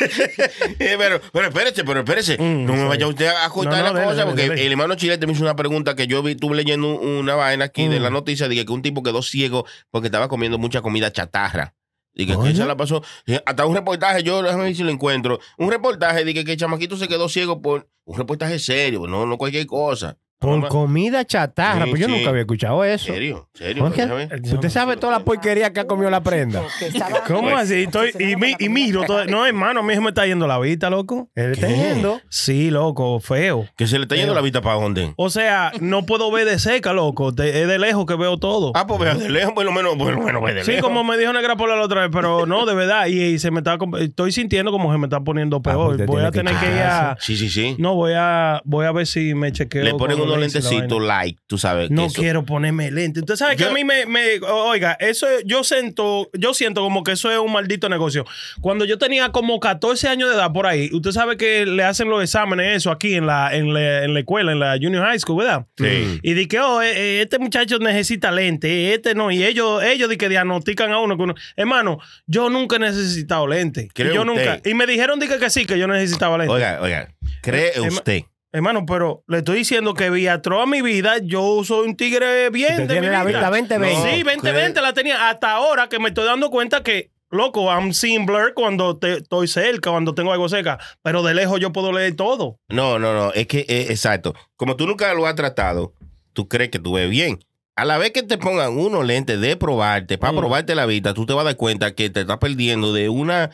Eh, 0.79 0.95
pero, 0.97 1.21
pero 1.31 1.47
espérese, 1.47 1.83
pero 1.83 1.99
espérese. 1.99 2.37
Mm, 2.39 2.65
no 2.65 2.73
me 2.73 2.85
vaya 2.85 3.05
usted 3.07 3.27
a 3.27 3.47
no, 3.47 3.63
la 3.93 4.03
cosa, 4.03 4.25
porque 4.25 4.45
el 4.45 4.71
hermano 4.71 4.95
Chilete 4.95 5.27
me 5.27 5.33
hizo 5.33 5.43
una 5.43 5.55
pregunta 5.55 5.95
que 5.95 6.07
yo 6.07 6.23
vi, 6.23 6.31
estuve 6.31 6.55
leyendo 6.55 6.87
un- 6.87 7.17
una 7.19 7.35
vaina 7.35 7.65
aquí 7.65 7.87
de 7.87 7.99
Mm. 7.99 8.03
la 8.03 8.09
noticia, 8.09 8.47
de 8.47 8.65
que 8.65 8.71
un 8.71 8.81
tipo 8.81 9.03
quedó 9.03 9.21
ciego 9.21 9.65
porque 9.91 10.07
estaba 10.07 10.27
comiendo 10.27 10.57
mucha 10.57 10.81
comida 10.81 11.11
chatarra. 11.11 11.75
Y 12.15 12.25
que, 12.27 12.37
que 12.37 12.55
se 12.55 12.65
la 12.65 12.77
pasó. 12.77 13.01
Eh, 13.25 13.41
Hasta 13.45 13.65
un 13.65 13.75
reportaje, 13.75 14.23
yo 14.23 14.41
déjame 14.41 14.65
ver 14.65 14.75
si 14.75 14.83
lo 14.83 14.91
encuentro. 14.91 15.39
Un 15.57 15.71
reportaje 15.71 16.23
de 16.23 16.33
que, 16.33 16.45
que 16.45 16.51
el 16.53 16.57
chamaquito 16.57 16.95
se 16.95 17.07
quedó 17.07 17.27
ciego 17.27 17.61
por 17.61 17.89
un 18.05 18.17
reportaje 18.17 18.59
serio, 18.59 19.07
no, 19.07 19.25
no 19.25 19.37
cualquier 19.37 19.65
cosa. 19.65 20.17
Por 20.43 20.55
Mamá, 20.57 20.67
comida 20.67 21.25
chatarra. 21.25 21.85
Sí, 21.85 21.89
pues 21.91 22.01
yo 22.01 22.07
sí. 22.07 22.13
nunca 22.13 22.29
había 22.29 22.41
escuchado 22.41 22.83
eso. 22.83 23.05
¿Serio? 23.13 23.47
¿Serio? 23.53 23.85
Oye, 23.85 23.95
Déjame. 23.95 24.29
Usted 24.53 24.69
sabe 24.69 24.97
toda 24.97 25.13
la 25.13 25.19
porquería 25.23 25.71
que 25.71 25.79
ha 25.79 25.87
comido 25.87 26.09
la 26.09 26.21
prenda. 26.21 26.61
¿Cómo 27.27 27.55
así? 27.55 27.83
Estoy, 27.83 28.11
y, 28.19 28.35
mi- 28.35 28.55
y 28.59 28.69
miro 28.69 29.03
todo. 29.03 29.25
No, 29.25 29.45
hermano, 29.45 29.79
a 29.79 29.83
mí 29.83 29.93
se 29.93 30.01
me 30.01 30.09
está 30.09 30.25
yendo 30.25 30.45
la 30.47 30.59
vista, 30.59 30.89
loco. 30.89 31.29
Él 31.35 31.51
está 31.53 31.67
yendo. 31.69 32.19
Sí, 32.29 32.69
loco, 32.71 33.19
feo. 33.19 33.65
Que 33.77 33.87
se 33.87 33.97
le 33.97 34.03
está 34.03 34.15
yendo 34.15 34.33
la 34.33 34.41
vista 34.41 34.61
para 34.61 34.75
dónde. 34.75 35.13
O 35.15 35.29
sea, 35.29 35.71
no 35.79 36.05
puedo 36.05 36.31
ver 36.31 36.45
de 36.45 36.59
cerca, 36.59 36.93
loco. 36.93 37.31
De- 37.31 37.61
es 37.61 37.67
de 37.67 37.79
lejos 37.79 38.05
que 38.05 38.15
veo 38.15 38.37
todo. 38.37 38.71
Ah, 38.75 38.85
pues 38.85 38.99
vea 38.99 39.15
de 39.15 39.29
lejos, 39.29 39.53
por 39.53 39.63
lo 39.65 39.71
menos, 39.71 39.95
por 39.95 40.13
lo 40.13 40.21
menos 40.21 40.43
ve 40.43 40.53
de 40.53 40.63
Sí, 40.63 40.71
lejos. 40.73 40.89
como 40.89 41.03
me 41.03 41.17
dijo 41.17 41.31
Negra 41.33 41.55
Pola 41.55 41.75
la 41.75 41.83
otra 41.83 42.01
vez, 42.01 42.09
pero 42.11 42.45
no, 42.45 42.65
de 42.65 42.75
verdad. 42.75 43.07
Y, 43.07 43.21
y 43.21 43.39
se 43.39 43.49
me 43.51 43.59
está, 43.59 43.77
com- 43.77 43.95
estoy 43.95 44.31
sintiendo 44.31 44.71
como 44.71 44.91
se 44.91 44.97
me 44.97 45.05
está 45.05 45.21
poniendo 45.21 45.61
pues 45.61 45.73
peor. 45.75 45.91
usted 45.91 46.05
voy 46.05 46.23
a 46.23 46.31
tiene 46.31 46.51
que 46.51 46.57
tener 46.57 46.71
que 46.73 46.77
ir 46.77 46.83
a. 46.83 47.17
Sí, 47.19 47.37
sí, 47.37 47.49
sí. 47.49 47.75
No, 47.79 47.95
voy 47.95 48.13
a, 48.15 48.61
voy 48.65 48.85
a 48.85 48.91
ver 48.91 49.07
si 49.07 49.33
me 49.35 49.51
chequeo. 49.51 49.83
Le 49.83 49.93
ponen 49.93 50.17
con 50.17 50.27
unos 50.27 50.32
los 50.39 50.53
lentecitos 50.53 51.01
light, 51.03 51.37
tú 51.47 51.57
sabes. 51.57 51.89
No 51.91 52.07
quiero 52.07 52.45
ponerme 52.45 52.91
lente. 52.91 53.19
Usted 53.21 53.35
sabe 53.35 53.55
que 53.55 53.65
a 53.65 53.71
mí 53.71 53.83
me, 53.83 54.05
me- 54.05 54.39
Oiga, 54.41 54.97
eso 54.99 55.27
es- 55.29 55.43
yo 55.45 55.63
siento, 55.63 56.29
yo 56.33 56.53
siento 56.53 56.81
como 56.81 57.03
que 57.03 57.13
eso 57.13 57.31
es 57.31 57.37
un 57.39 57.51
maldito 57.51 57.89
negocio. 57.89 58.25
Cuando 58.61 58.85
yo 58.85 58.97
tenía 58.97 59.29
como 59.29 59.59
14 59.59 60.07
años 60.07 60.29
de 60.29 60.35
edad 60.35 60.51
por 60.51 60.67
ahí, 60.67 60.89
usted 60.93 61.11
sabe 61.11 61.37
que 61.37 61.65
le 61.65 61.83
hacen 61.83 62.09
los 62.09 62.23
exámenes, 62.23 62.77
eso 62.77 62.91
aquí 62.91 63.15
en 63.15 63.25
la, 63.27 63.55
en 63.55 63.73
la, 63.73 64.03
en 64.03 64.13
la 64.13 64.19
escuela, 64.19 64.51
en 64.51 64.59
la 64.59 64.73
junior 64.81 65.05
high 65.05 65.19
school, 65.19 65.37
¿verdad? 65.43 65.65
Sí. 65.77 66.19
Y 66.21 66.33
di 66.33 66.47
que, 66.47 66.59
oh, 66.59 66.81
eh, 66.81 66.91
eh, 66.95 67.21
este 67.21 67.39
muchacho 67.39 67.79
necesita 67.79 68.31
lente, 68.31 68.93
este 68.93 69.15
no. 69.15 69.31
Y 69.31 69.43
ellos, 69.43 69.83
ellos 69.83 70.09
di 70.09 70.17
que 70.17 70.29
diagnostican 70.29 70.91
a 70.91 70.99
uno 70.99 71.17
que 71.17 71.23
uno. 71.23 71.35
Hermano, 71.55 71.99
yo 72.27 72.49
nunca 72.49 72.75
he 72.75 72.79
necesitado 72.79 73.47
lente. 73.47 73.83
Y 73.83 73.87
¿Cree 73.89 74.13
yo 74.13 74.21
usted? 74.21 74.33
nunca. 74.33 74.69
Y 74.69 74.73
me 74.73 74.85
dijeron 74.85 75.19
di 75.19 75.27
que, 75.27 75.37
que 75.39 75.49
sí, 75.49 75.65
que 75.65 75.77
yo 75.77 75.87
necesitaba 75.87 76.37
lente. 76.37 76.53
Oiga, 76.53 76.79
oiga, 76.81 77.09
¿cree 77.41 77.71
Eh, 77.75 77.81
usted? 77.81 78.23
Hermano, 78.53 78.85
pero 78.85 79.23
le 79.27 79.39
estoy 79.39 79.57
diciendo 79.57 79.95
que 79.95 80.11
Viatro 80.11 80.61
a 80.61 80.67
mi 80.67 80.81
vida, 80.83 81.17
yo 81.17 81.63
soy 81.63 81.87
un 81.87 81.97
tigre 81.97 82.51
bien 82.51 82.77
de 82.77 82.85
tiene 82.87 83.07
mi 83.07 83.13
la 83.13 83.23
vida. 83.23 83.49
vista 83.49 83.77
20-20. 83.79 83.95
Sí, 83.95 84.23
No, 84.23 84.33
2020 84.35 84.81
la 84.81 84.93
tenía 84.93 85.29
hasta 85.29 85.51
ahora 85.53 85.89
que 85.89 85.97
me 85.97 86.09
estoy 86.09 86.25
dando 86.25 86.51
cuenta 86.51 86.83
que, 86.83 87.09
loco, 87.31 87.65
I'm 87.71 87.93
seeing 87.93 88.27
blur 88.27 88.53
cuando 88.53 88.95
te- 88.97 89.13
estoy 89.17 89.47
cerca, 89.47 89.89
cuando 89.89 90.13
tengo 90.13 90.31
algo 90.31 90.47
cerca, 90.49 90.77
pero 91.01 91.23
de 91.23 91.33
lejos 91.33 91.59
yo 91.59 91.73
puedo 91.73 91.91
leer 91.91 92.15
todo. 92.15 92.59
No, 92.69 92.99
no, 92.99 93.13
no, 93.15 93.33
es 93.33 93.47
que, 93.47 93.61
eh, 93.67 93.87
exacto. 93.89 94.35
Como 94.55 94.75
tú 94.75 94.85
nunca 94.85 95.11
lo 95.15 95.25
has 95.25 95.33
tratado, 95.33 95.93
tú 96.33 96.47
crees 96.47 96.69
que 96.69 96.77
tú 96.77 96.93
ves 96.93 97.09
bien. 97.09 97.39
A 97.75 97.85
la 97.85 97.97
vez 97.97 98.11
que 98.11 98.21
te 98.21 98.37
pongan 98.37 98.77
unos 98.77 99.03
lentes 99.03 99.41
de 99.41 99.57
probarte, 99.57 100.19
para 100.19 100.31
Mm. 100.31 100.37
probarte 100.37 100.75
la 100.75 100.85
vista, 100.85 101.15
tú 101.15 101.25
te 101.25 101.33
vas 101.33 101.41
a 101.41 101.45
dar 101.45 101.55
cuenta 101.55 101.95
que 101.95 102.11
te 102.11 102.21
estás 102.21 102.37
perdiendo 102.37 102.93
de 102.93 103.09
una 103.09 103.49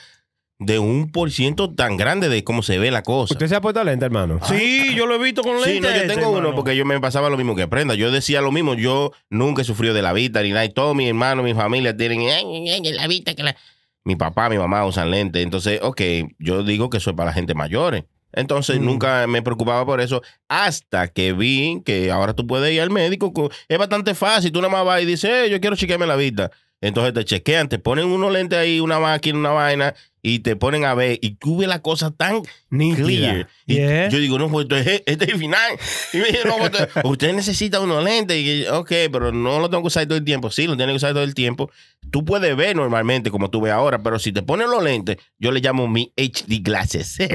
de 0.61 0.77
un 0.77 1.09
por 1.11 1.31
ciento 1.31 1.73
tan 1.73 1.95
grande 1.95 2.27
de 2.27 2.43
cómo 2.43 2.61
se 2.63 2.77
ve 2.79 2.91
la 2.91 3.01
cosa. 3.01 3.33
¿Usted 3.33 3.47
se 3.47 3.55
ha 3.55 3.61
puesto 3.61 3.81
lente, 3.83 4.03
hermano? 4.05 4.39
Sí, 4.45 4.93
yo 4.93 5.05
lo 5.07 5.15
he 5.15 5.17
visto 5.23 5.41
con 5.41 5.57
Sí, 5.63 5.75
lentes. 5.75 5.81
no, 5.81 5.89
yo 5.89 6.01
este, 6.03 6.13
tengo 6.15 6.27
uno 6.29 6.37
hermano. 6.39 6.55
porque 6.55 6.75
yo 6.75 6.83
me 6.85 6.99
pasaba 6.99 7.29
lo 7.29 7.37
mismo 7.37 7.55
que 7.55 7.61
aprenda. 7.63 7.95
Yo 7.95 8.11
decía 8.11 8.41
lo 8.41 8.51
mismo. 8.51 8.73
Yo 8.73 9.11
nunca 9.29 9.61
he 9.61 9.65
sufrido 9.65 9.93
de 9.93 10.01
la 10.01 10.11
vista 10.11 10.41
ni 10.43 10.49
nada. 10.49 10.65
Y 10.65 10.69
todos 10.73 10.95
mis 10.95 11.07
hermanos, 11.07 11.45
mi 11.45 11.53
familia 11.53 11.95
tienen 11.95 12.21
"Ay, 12.21 12.43
ay, 12.45 12.69
ay, 12.69 12.93
la 12.93 13.07
vista. 13.07 13.33
Que 13.35 13.43
la... 13.43 13.55
Mi 14.03 14.17
papá, 14.17 14.49
mi 14.49 14.57
mamá 14.57 14.85
usan 14.85 15.09
lentes. 15.11 15.41
Entonces, 15.43 15.79
ok, 15.81 16.01
yo 16.39 16.63
digo 16.63 16.89
que 16.89 16.97
eso 16.97 17.11
es 17.11 17.15
para 17.15 17.29
la 17.29 17.33
gente 17.33 17.53
mayores. 17.53 18.03
Entonces 18.33 18.79
Mm. 18.79 18.85
nunca 18.85 19.27
me 19.27 19.41
preocupaba 19.41 19.85
por 19.85 20.01
eso 20.01 20.21
hasta 20.49 21.07
que 21.07 21.31
vi 21.33 21.81
que 21.85 22.11
ahora 22.11 22.33
tú 22.33 22.45
puedes 22.45 22.71
ir 22.73 22.81
al 22.81 22.89
médico. 22.89 23.31
con- 23.33 23.49
es 23.67 23.77
bastante 23.77 24.13
fácil. 24.13 24.51
Tú 24.51 24.59
nada 24.61 24.71
más 24.73 24.85
vas 24.85 25.01
y 25.01 25.05
dices, 25.05 25.31
"Eh, 25.31 25.49
yo 25.49 25.59
quiero 25.61 25.75
chequearme 25.77 26.05
la 26.05 26.15
vista. 26.17 26.51
Entonces 26.81 27.13
te 27.13 27.25
chequean, 27.25 27.67
te 27.67 27.77
ponen 27.79 28.05
unos 28.05 28.31
lentes 28.31 28.57
ahí, 28.57 28.79
una 28.79 28.99
máquina, 28.99 29.37
una 29.37 29.49
vaina, 29.49 29.93
y 30.21 30.39
te 30.39 30.55
ponen 30.55 30.85
a 30.85 30.93
ver. 30.93 31.17
Y 31.21 31.35
tú 31.35 31.57
ves 31.57 31.67
la 31.67 31.81
cosa 31.81 32.11
tan 32.11 32.41
clear. 32.69 33.47
Y 33.65 33.75
Yeah. 33.75 34.09
yo 34.09 34.17
digo, 34.19 34.39
no, 34.39 34.49
pues 34.49 34.67
este 34.69 34.95
es, 34.95 35.03
este 35.05 35.25
es 35.25 35.31
el 35.31 35.37
final. 35.39 35.71
Y 36.13 36.17
me 36.17 36.25
dice, 36.25 36.39
no, 36.45 36.57
pues, 36.57 36.71
usted, 36.71 36.89
usted 37.05 37.33
necesita 37.33 37.79
unos 37.79 38.03
lentes. 38.03 38.37
Y 38.37 38.63
yo, 38.63 38.79
ok, 38.79 38.91
pero 39.11 39.31
no 39.31 39.59
lo 39.59 39.69
tengo 39.69 39.83
que 39.83 39.87
usar 39.87 40.05
todo 40.07 40.17
el 40.17 40.23
tiempo. 40.25 40.49
Sí, 40.51 40.65
lo 40.67 40.75
tiene 40.75 40.91
que 40.91 40.97
usar 40.97 41.13
todo 41.13 41.23
el 41.23 41.33
tiempo. 41.35 41.69
Tú 42.11 42.25
puedes 42.25 42.55
ver 42.55 42.75
normalmente 42.75 43.29
como 43.31 43.49
tú 43.49 43.61
ves 43.61 43.71
ahora, 43.73 44.01
pero 44.01 44.17
si 44.19 44.31
te 44.31 44.41
pones 44.41 44.67
los 44.67 44.83
lentes, 44.83 45.17
yo 45.37 45.51
le 45.51 45.59
llamo 45.59 45.87
mi 45.87 46.11
HD 46.17 46.61
glasses. 46.63 47.07
sí, 47.17 47.27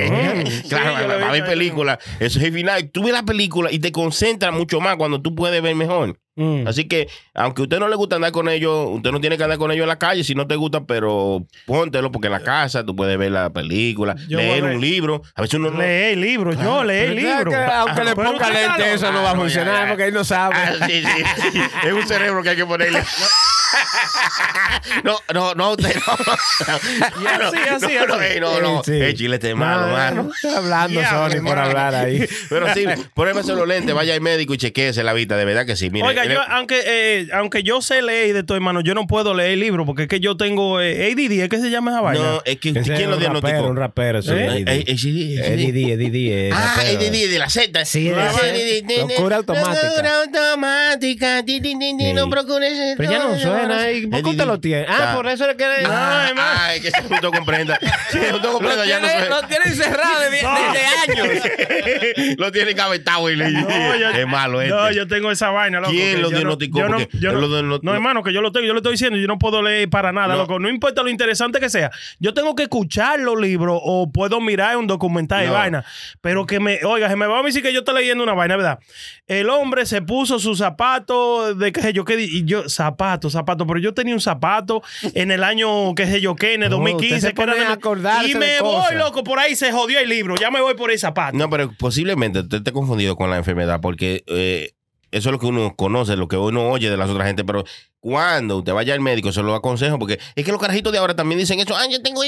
claro, 0.69 0.93
para 0.95 1.17
ver 1.19 1.33
visto. 1.33 1.47
película. 1.51 1.99
Eso 2.21 2.39
es 2.39 2.45
el 2.45 2.53
final. 2.53 2.91
Tú 2.91 3.05
ves 3.05 3.13
la 3.13 3.23
película 3.25 3.71
y 3.71 3.79
te 3.79 3.93
concentras 3.93 4.53
mucho 4.53 4.81
más 4.81 4.97
cuando 4.97 5.21
tú 5.23 5.35
puedes 5.35 5.63
ver 5.63 5.75
mejor. 5.75 6.19
Mm. 6.37 6.67
Así 6.67 6.89
que, 6.89 7.07
aunque 7.33 7.63
a 7.63 7.65
usted 7.65 7.79
no 7.79 7.87
le 7.89 7.95
gusta 7.95 8.17
andar 8.17 8.33
con 8.33 8.49
ellos, 8.49 8.89
usted 8.91 9.13
no 9.13 9.21
tiene 9.21 9.37
que 9.37 9.45
andar 9.45 9.57
con 9.59 9.71
ellos 9.71 9.85
en 9.85 9.89
la 9.89 10.01
calle 10.01 10.25
si 10.25 10.35
no 10.35 10.49
te 10.49 10.57
gusta, 10.57 10.85
pero 10.85 11.47
póntelo 11.65 12.11
porque 12.11 12.27
en 12.27 12.33
la 12.33 12.41
casa 12.43 12.74
tú 12.83 12.97
puedes 12.97 13.17
ver 13.19 13.31
la 13.31 13.51
película, 13.51 14.17
Yo 14.29 14.39
leer 14.39 14.65
un 14.65 14.81
libro. 14.81 15.23
A 15.35 15.43
veces 15.43 15.55
uno 15.61 15.71
no. 15.71 15.79
Lee 15.81 16.13
el 16.15 16.21
libro, 16.21 16.53
yo 16.55 16.83
leí 16.83 17.07
el 17.11 17.17
libro. 17.17 17.51
que 17.51 17.57
aunque 17.57 18.03
le 18.05 18.15
ponga 18.17 18.51
lente, 18.51 18.95
eso 18.95 19.13
no 19.13 19.23
va 19.23 19.31
a 19.31 19.33
Ah, 19.35 19.37
funcionar 19.37 19.89
porque 19.89 20.07
él 20.07 20.15
no 20.15 20.25
sabe. 20.25 20.55
Ah, 20.57 20.87
sí, 20.87 21.03
sí, 21.05 21.23
sí. 21.53 21.61
Es 21.87 21.93
un 21.93 22.07
cerebro 22.07 22.43
que 22.43 22.51
hay 22.51 22.57
que 22.57 22.67
ponerle. 22.67 23.03
No, 25.03 25.19
no, 25.33 25.55
no, 25.55 25.71
usted 25.73 25.95
no. 26.07 27.23
Y 27.23 27.27
así, 27.27 27.57
así, 27.71 27.95
no, 27.95 28.07
no, 28.07 28.15
así. 28.15 28.41
no, 28.41 28.61
no. 28.61 28.83
Sí. 28.85 28.93
El 28.93 29.15
chile 29.15 29.37
está 29.37 29.55
malo, 29.55 29.87
No, 29.87 29.93
mano. 29.93 30.31
está 30.35 30.59
hablando 30.59 31.01
Diablo, 31.01 31.31
Sony 31.39 31.43
por 31.45 31.59
hablar 31.59 31.95
ahí. 31.95 32.27
Pero 32.49 32.73
sí, 32.75 32.85
pruébese 33.15 33.55
los 33.55 33.67
lentes, 33.67 33.95
vaya 33.95 34.15
al 34.15 34.21
médico 34.21 34.55
y 34.55 34.59
chequeese 34.59 35.03
la 35.03 35.13
vista, 35.13 35.37
de 35.37 35.45
verdad 35.45 35.67
que 35.67 35.77
sí. 35.77 35.91
Mire, 35.91 36.07
Oiga, 36.07 36.25
yo, 36.27 36.41
aunque, 36.49 36.83
eh, 36.87 37.29
aunque 37.33 37.63
yo 37.63 37.81
sé 37.83 38.03
leer 38.03 38.35
de 38.35 38.43
todo, 38.43 38.57
hermano, 38.57 38.81
yo 38.83 38.95
no 38.95 39.07
puedo 39.07 39.35
leer 39.35 39.53
el 39.53 39.61
libro 39.61 39.85
porque 39.87 40.03
es 40.03 40.09
que 40.09 40.21
yo 40.21 40.37
tengo 40.37 40.81
eh, 40.81 41.13
ADD, 41.13 41.43
¿es 41.43 41.49
que 41.49 41.59
se 41.59 41.71
llama 41.71 41.91
esa 41.93 42.01
vaina? 42.01 42.25
no, 42.25 42.43
es 42.45 42.57
que 42.59 42.73
¿quién 42.73 42.77
es 42.79 42.87
lo 42.89 42.95
un 42.95 43.01
rapero, 43.01 43.19
diagnosticó? 43.19 43.67
un 43.69 43.77
rapero, 43.77 44.23
sí. 44.23 44.31
¿Eh? 44.33 44.65
Eh, 44.67 44.85
eh, 44.87 44.99
sí, 44.99 45.37
Eddie, 45.39 45.93
Eddie, 45.95 46.51
Ah, 46.53 46.83
es 46.85 46.99
de, 46.99 47.39
la 47.39 47.49
Z. 47.49 47.85
Sí, 47.85 48.09
de 48.09 48.21
Ah, 48.21 48.33
Locura 49.09 49.37
automática. 49.37 49.89
Locura 49.89 50.21
automática. 50.23 51.43
No 52.15 52.31
procures. 52.31 52.95
Pero 52.97 53.11
ya 53.11 53.19
no 53.19 53.39
suena. 53.39 53.64
¿Y 53.93 54.07
¿Por 54.07 54.23
qué 54.23 54.31
usted 54.31 54.47
lo 54.47 54.61
tiene? 54.61 54.87
Ah, 54.89 55.13
por 55.15 55.27
eso 55.29 55.49
es 55.49 55.57
que... 55.57 55.65
Ah, 55.87 56.31
Ah, 56.37 56.67
ay, 56.69 56.81
que 56.81 56.91
se 56.91 57.03
justo 57.03 57.31
comprenda. 57.31 57.79
Sí, 58.11 58.19
justo 58.31 58.47
Lo 58.49 58.53
comprenda 58.55 58.85
ya 58.87 58.99
no 59.01 59.07
tiene, 59.07 59.21
suena. 59.27 59.41
lo 59.41 59.47
tiene 59.49 59.65
encerrado 59.67 60.21
de, 60.21 60.31
de- 60.31 60.37
de 60.39 61.23
años. 61.23 62.37
Lo 62.39 62.53
tiene 62.53 62.75
cabetado 62.75 63.31
y 63.31 63.41
Es 63.41 64.27
malo 64.27 64.61
este. 64.61 64.75
No, 64.75 64.91
yo 64.91 65.07
tengo 65.07 65.31
esa 65.31 65.51
vaina, 65.51 65.81
loco. 65.81 65.93
¿Quién 65.93 66.17
que 66.17 66.23
lo 66.23 66.31
diagnosticó? 66.31 66.81
no, 67.83 67.95
hermano, 67.95 68.23
que 68.23 68.33
yo 68.33 68.41
lo 68.41 68.53
tengo, 68.53 68.67
yo 68.67 68.73
lo 68.73 68.79
estoy 68.81 68.93
diciendo, 68.93 69.19
yo 69.19 69.27
no 69.27 69.39
puedo 69.39 69.63
leer 69.63 69.89
para 69.89 70.13
nada, 70.13 70.29
No. 70.35 70.37
loco. 70.43 70.59
No 70.59 70.69
importa 70.69 71.03
lo 71.03 71.09
interesante 71.09 71.61
que 71.61 71.69
sea. 71.71 71.91
Yo 72.19 72.35
tengo 72.35 72.55
que 72.55 72.65
escuchar 72.65 73.21
los 73.21 73.39
libros 73.41 73.79
o 73.83 74.11
puedo 74.11 74.41
mirar 74.41 74.77
un 74.77 74.87
documental 74.87 75.41
de 75.41 75.47
No. 75.49 75.53
vaina. 75.55 75.85
Pero 76.21 76.47
que 76.47 76.61
me, 76.61 76.81
oiga, 76.85 77.09
se 77.09 77.17
me 77.17 77.27
va 77.27 77.39
a 77.41 77.43
decir 77.43 77.63
que 77.63 77.73
yo 77.73 77.81
estoy 77.81 77.95
leyendo 77.95 78.25
una 78.25 78.35
vaina, 78.35 78.57
¿verdad? 78.57 78.79
El 79.27 79.49
hombre 79.51 79.87
se 79.87 80.03
puso 80.03 80.39
sus 80.39 80.59
zapatos 80.59 81.59
de 81.59 81.73
qué 81.73 81.81
sé 81.81 81.93
yo 81.93 82.05
qué, 82.05 82.21
y 82.21 82.45
yo, 82.45 82.69
zapatos, 82.69 83.33
zapatos, 83.33 83.54
pero 83.59 83.79
yo 83.81 83.95
tenía 83.95 84.15
un 84.15 84.21
zapato 84.21 84.83
en 85.15 85.31
el 85.31 85.45
año, 85.45 85.95
qué 85.95 86.07
sé 86.07 86.21
yo 86.21 86.35
qué, 86.37 86.55
en 86.55 86.63
el 86.65 86.71
No, 86.75 86.79
usted 86.79 86.91
2015, 86.93 87.21
se 87.29 87.35
que 87.35 87.43
era 87.43 87.53
pone 87.53 87.65
de- 87.65 87.71
a 87.71 87.73
acordarse 87.75 88.29
y 88.29 88.33
de 88.35 88.39
me 88.39 88.61
voy, 88.61 88.75
cosas. 88.77 88.95
loco, 88.97 89.25
por 89.25 89.39
ahí 89.39 89.55
se 89.57 89.71
jodió 89.73 89.99
el 90.01 90.09
libro. 90.09 90.35
Ya 90.37 90.51
me 90.51 90.61
voy 90.61 90.75
por 90.75 90.91
el 90.91 90.99
zapato. 90.99 91.37
No, 91.37 91.49
pero 91.49 91.73
posiblemente 91.79 92.41
usted 92.41 92.59
esté 92.59 92.73
confundido 92.73 93.17
con 93.17 93.31
la 93.31 93.37
enfermedad 93.37 93.81
porque 93.81 94.25
eh, 94.27 94.73
eso 95.17 95.29
es 95.29 95.33
lo 95.33 95.39
que 95.39 95.47
uno 95.47 95.75
conoce, 95.77 96.17
lo 96.17 96.29
que 96.29 96.37
uno 96.37 96.71
oye 96.71 96.91
de 96.91 96.97
las 96.97 97.09
otras 97.09 97.27
gente, 97.27 97.45
pero 97.45 97.65
cuando 98.01 98.59
usted 98.59 98.73
vaya 98.75 98.93
al 98.93 99.01
médico 99.01 99.33
se 99.33 99.43
lo 99.43 99.55
aconsejo 99.55 99.99
porque 99.99 100.19
es 100.35 100.45
que 100.45 100.53
los 100.53 100.61
carajitos 100.61 100.93
de 100.93 100.99
ahora 100.99 101.17
también 101.17 101.39
dicen 101.39 101.59
eso, 101.61 101.75
ah, 101.75 101.87
yo 101.91 102.03
tengo 102.03 102.23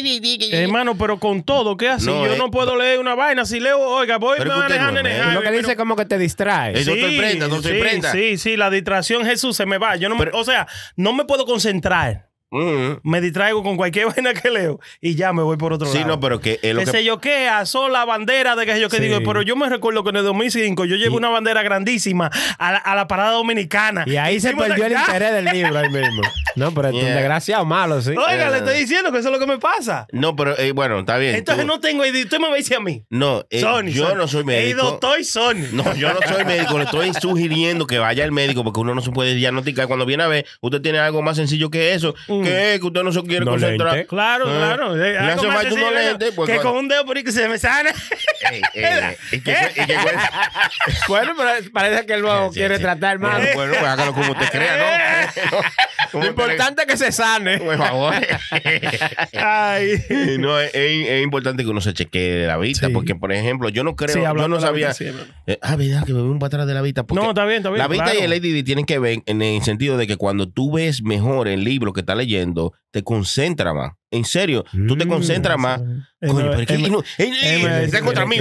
Hermano, 0.62 0.96
pero 0.96 1.18
con 1.18 1.42
todo, 1.42 1.76
¿qué 1.76 1.90
así? 1.90 2.06
No, 2.06 2.24
yo 2.24 2.34
eh, 2.34 2.38
no 2.38 2.50
puedo 2.50 2.76
leer 2.76 2.98
una 2.98 3.14
vaina. 3.14 3.44
Si 3.44 3.60
leo, 3.60 3.78
oiga, 3.78 4.16
voy 4.16 4.38
no 4.38 4.44
en 4.44 4.72
es 4.72 4.80
el 4.80 5.02
médico. 5.02 5.32
Lo 5.34 5.42
que 5.42 5.50
dice 5.50 5.62
pero- 5.66 5.76
como 5.76 5.96
que 5.96 6.06
te 6.06 6.18
distrae. 6.18 6.78
Eso 6.78 6.94
estoy 6.94 7.18
prenda, 7.18 7.48
no 7.48 7.56
estoy 7.56 7.74
sí, 7.74 7.80
prenda. 7.80 8.12
Sí, 8.12 8.38
sí, 8.38 8.56
la 8.56 8.70
distracción 8.70 9.26
Jesús 9.26 9.56
se 9.56 9.66
me 9.66 9.76
va. 9.76 9.96
Yo 9.96 10.08
no 10.08 10.14
me- 10.14 10.24
Pero- 10.24 10.38
o 10.38 10.44
sea, 10.44 10.66
no 10.96 11.12
me 11.12 11.24
puedo 11.26 11.44
concentrar. 11.44 12.30
Mm. 12.50 13.00
Me 13.02 13.20
distraigo 13.20 13.62
con 13.62 13.76
cualquier 13.76 14.06
vaina 14.14 14.32
que 14.34 14.50
leo 14.50 14.78
y 15.00 15.14
ya 15.16 15.32
me 15.32 15.42
voy 15.42 15.56
por 15.56 15.72
otro 15.72 15.88
Sí, 15.88 15.98
lado. 15.98 16.08
no, 16.10 16.20
pero 16.20 16.40
que 16.40 16.58
es 16.62 16.74
lo 16.74 16.80
que 16.80 16.84
que... 16.86 16.90
sé 16.92 17.04
yo 17.04 17.20
qué, 17.20 17.48
asó 17.48 17.88
la 17.88 18.04
bandera 18.04 18.54
de 18.56 18.64
que 18.66 18.74
sé 18.74 18.80
yo 18.80 18.88
qué 18.88 18.96
Sí. 18.98 19.02
digo, 19.02 19.18
pero 19.24 19.42
yo 19.42 19.56
me 19.56 19.68
recuerdo 19.68 20.02
que 20.04 20.10
en 20.10 20.16
el 20.16 20.24
2005 20.24 20.84
yo 20.84 20.96
llevé 20.96 21.16
una 21.16 21.28
bandera 21.28 21.62
grandísima 21.62 22.30
a 22.58 22.72
la, 22.72 22.78
a 22.78 22.94
la 22.94 23.08
parada 23.08 23.32
dominicana. 23.32 24.04
Y 24.06 24.16
ahí 24.16 24.38
se 24.40 24.54
perdió 24.54 24.86
el 24.86 24.92
ya. 24.92 25.00
interés 25.00 25.32
del 25.32 25.44
libro 25.46 25.78
ahí 25.78 25.88
mismo. 25.90 26.22
No, 26.56 26.72
pero 26.72 26.88
es 26.88 26.94
un 26.94 27.00
desgraciado 27.04 27.66
malo, 27.66 28.00
sí. 28.00 28.12
Oiga, 28.12 28.48
le 28.48 28.56
estoy 28.56 28.78
diciendo 28.78 29.12
que 29.12 29.18
eso 29.18 29.28
es 29.28 29.32
lo 29.34 29.38
que 29.38 29.46
me 29.46 29.58
pasa. 29.58 30.06
No, 30.10 30.34
pero 30.36 30.56
eh, 30.58 30.72
bueno, 30.72 30.98
está 31.00 31.18
bien. 31.18 31.34
Entonces 31.34 31.66
tú- 31.66 31.68
no 31.70 31.80
tengo 31.80 32.06
idea. 32.06 32.24
Usted 32.24 32.38
me 32.38 32.46
va 32.48 32.54
a 32.54 32.56
decir 32.56 32.78
a 32.78 32.80
mí. 32.80 33.04
No, 33.10 33.44
eh, 33.50 33.60
Sony, 33.60 33.88
yo 33.90 34.08
Sony. 34.08 34.16
no 34.16 34.26
soy 34.26 34.40
Ey, 34.40 34.44
médico. 34.46 34.82
doctor 34.84 35.22
Sony. 35.22 35.66
No, 35.72 35.94
yo 35.96 36.14
no 36.14 36.20
soy 36.26 36.46
médico, 36.46 36.78
le 36.78 36.84
estoy 36.84 37.12
sugiriendo 37.20 37.86
que 37.86 37.98
vaya 37.98 38.24
al 38.24 38.32
médico 38.32 38.64
porque 38.64 38.80
uno 38.80 38.94
no 38.94 39.02
se 39.02 39.10
puede 39.10 39.34
diagnosticar. 39.34 39.86
Cuando 39.86 40.06
viene 40.06 40.22
a 40.22 40.28
ver, 40.28 40.46
usted 40.62 40.80
tiene 40.80 40.98
algo 40.98 41.20
más 41.20 41.36
sencillo 41.36 41.68
que 41.68 41.92
eso, 41.92 42.14
Mm. 42.26 42.42
Que 42.46 42.80
usted 42.82 43.02
no 43.02 43.12
se 43.12 43.22
quiere 43.22 43.44
No 43.44 43.52
concentrar. 43.52 43.92
lente. 43.94 44.06
Claro, 44.08 44.46
Eh, 44.52 44.56
claro. 44.58 44.96
Le 44.96 45.18
hace 45.18 45.26
más 45.26 45.36
falta 45.36 45.50
unos 45.52 45.62
sencillo 45.64 45.90
lentes, 45.92 46.32
pues, 46.34 46.50
que 46.50 46.56
con 46.58 46.76
un 46.76 46.88
dedo 46.88 47.04
por 47.04 47.16
ahí 47.16 47.24
que 47.24 47.32
se 47.32 47.48
me 47.48 47.58
sana. 47.58 47.90
Ey, 48.50 48.62
ey, 48.74 49.16
y 49.32 49.40
que- 49.40 49.52
y 49.76 49.86
que- 49.86 49.96
Bueno, 51.08 51.32
pero 51.36 51.50
parece 51.72 52.06
que 52.06 52.14
él 52.14 52.24
Sí, 52.24 52.58
quiere 52.58 52.76
sí. 52.76 52.82
tratar 52.82 53.18
mal. 53.18 53.40
Bueno, 53.40 53.54
bueno, 53.54 53.72
pues 53.78 53.84
hágalo 53.90 54.12
como 54.14 54.32
usted 54.32 54.48
crea, 54.50 55.32
¿no? 55.50 55.58
Como 56.12 56.22
Lo 56.24 56.30
importante 56.30 56.82
es 56.82 56.88
que 56.88 56.96
se 56.96 57.10
sane. 57.10 57.58
Por 57.58 57.76
favor. 57.76 58.14
Ay. 59.34 59.92
No, 60.38 60.58
es, 60.60 60.70
es- 60.74 61.08
es 61.08 61.22
importante 61.24 61.62
que 61.64 61.68
uno 61.70 61.80
se 61.80 61.92
chequee 61.94 62.46
la 62.46 62.56
vista, 62.56 62.86
Sí. 62.86 62.92
porque, 62.92 63.14
por 63.14 63.32
ejemplo, 63.32 63.68
yo 63.68 63.82
no 63.84 63.96
creo, 63.96 64.14
Sí, 64.14 64.20
yo 64.22 64.48
no 64.48 64.56
de 64.56 64.60
sabía. 64.62 64.92
vida. 64.98 65.12
Eh, 65.46 65.58
ah, 65.62 65.76
verdad, 65.76 66.04
que 66.06 66.12
me 66.12 66.20
voy 66.20 66.30
un 66.30 66.38
para 66.38 66.48
atrás 66.48 66.66
de 66.66 66.74
la 66.74 66.82
vista. 66.82 67.02
porque 67.04 67.22
No, 67.22 67.30
está 67.30 67.44
bien, 67.44 67.58
está 67.58 67.70
bien, 67.70 67.78
La 67.78 67.88
vista 67.88 68.04
claro. 68.04 68.20
y 68.20 68.22
el 68.22 68.32
ADD 68.32 68.64
tienen 68.64 68.84
que 68.84 68.98
ver 68.98 69.22
en 69.26 69.42
el 69.42 69.62
sentido 69.62 69.96
de 69.96 70.06
que 70.06 70.16
cuando 70.16 70.48
tú 70.48 70.72
ves 70.72 71.02
mejor 71.02 71.48
el 71.48 71.64
libro 71.64 71.92
que 71.92 72.00
estás 72.00 72.16
leyendo, 72.16 72.25
te 72.90 73.02
concentra 73.02 73.74
más. 73.74 73.92
En 74.10 74.24
serio, 74.24 74.64
tú 74.88 74.96
te 74.96 75.04
Mm, 75.04 75.08
concentras 75.08 75.58
más. 75.58 75.80
Eh, 76.20 76.28
Coño, 76.28 76.50
pero 76.50 76.60
es 76.60 76.66
que- 76.66 76.74
eh, 76.74 76.88
no, 76.90 77.00
eh, 77.00 77.04
eh, 77.18 77.32
Eh, 77.42 77.82
está 77.84 78.00
contra 78.02 78.24
mí, 78.26 78.36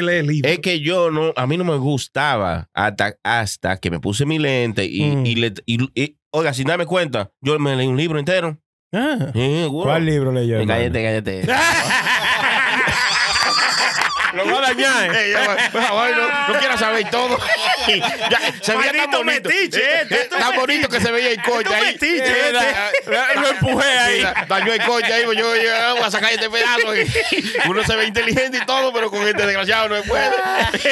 lee 0.00 0.16
el 0.18 0.26
libro. 0.26 0.50
Es 0.50 0.58
que 0.60 0.80
yo 0.80 1.10
no, 1.10 1.32
a 1.36 1.46
mí 1.46 1.56
no 1.58 1.64
me 1.64 1.76
gustaba 1.76 2.68
hasta, 2.72 3.16
hasta 3.22 3.76
que 3.78 3.90
me 3.90 4.00
puse 4.00 4.24
mi 4.24 4.38
lente 4.38 4.84
y, 4.86 5.02
Mm. 5.16 5.26
y 5.26 5.34
le, 5.34 5.52
y- 5.66 5.90
y- 6.00 6.16
oiga, 6.30 6.54
sin 6.54 6.66
darme 6.68 6.86
cuenta, 6.86 7.30
yo 7.40 7.58
me 7.58 7.76
leí 7.76 7.86
un 7.86 7.96
libro 7.96 8.18
entero. 8.18 8.58
Ah. 8.92 9.30
Eh. 9.34 9.68
¿Cuál 9.70 10.06
libro 10.06 10.32
leyó? 10.32 10.58
Eh? 10.58 10.66
Cállate, 10.66 11.02
cállate. 11.02 11.42
Lo 14.34 14.46
va 14.46 14.58
a 14.58 14.62
dañar. 14.62 15.10
No, 15.12 16.54
no 16.54 16.58
quiero 16.60 16.78
saber 16.78 17.10
todo. 17.10 17.36
Ya, 17.86 18.38
se 18.60 18.76
veía 18.76 18.92
tan 18.92 19.10
bonito. 19.24 19.48
metiche, 19.48 19.78
Eh, 19.80 20.02
este, 20.02 20.14
eh, 20.14 20.28
tan 20.38 20.56
bonito 20.56 20.88
que 20.88 21.00
se 21.00 21.10
veía 21.12 21.30
el 21.30 21.42
coche 21.42 21.74
ahí. 21.74 21.84
metiche, 21.92 22.16
Eh, 22.16 22.52
este. 22.52 23.40
Lo 23.40 23.48
empujé 23.48 23.88
ahí. 23.88 24.22
Dañó 24.48 24.72
el 24.72 24.82
coche 24.84 25.12
ahí, 25.12 25.22
pues 25.24 25.38
yo, 25.38 25.54
yo 25.56 25.70
voy 25.96 26.02
a 26.04 26.10
sacar 26.10 26.32
este 26.32 26.48
pedazo. 26.50 26.88
Uno 27.68 27.84
se 27.84 27.96
ve 27.96 28.06
inteligente 28.06 28.58
y 28.62 28.66
todo, 28.66 28.92
pero 28.92 29.10
con 29.10 29.26
este 29.26 29.46
desgraciado 29.46 29.88
no 29.88 30.02
se 30.02 30.08
puede. 30.08 30.24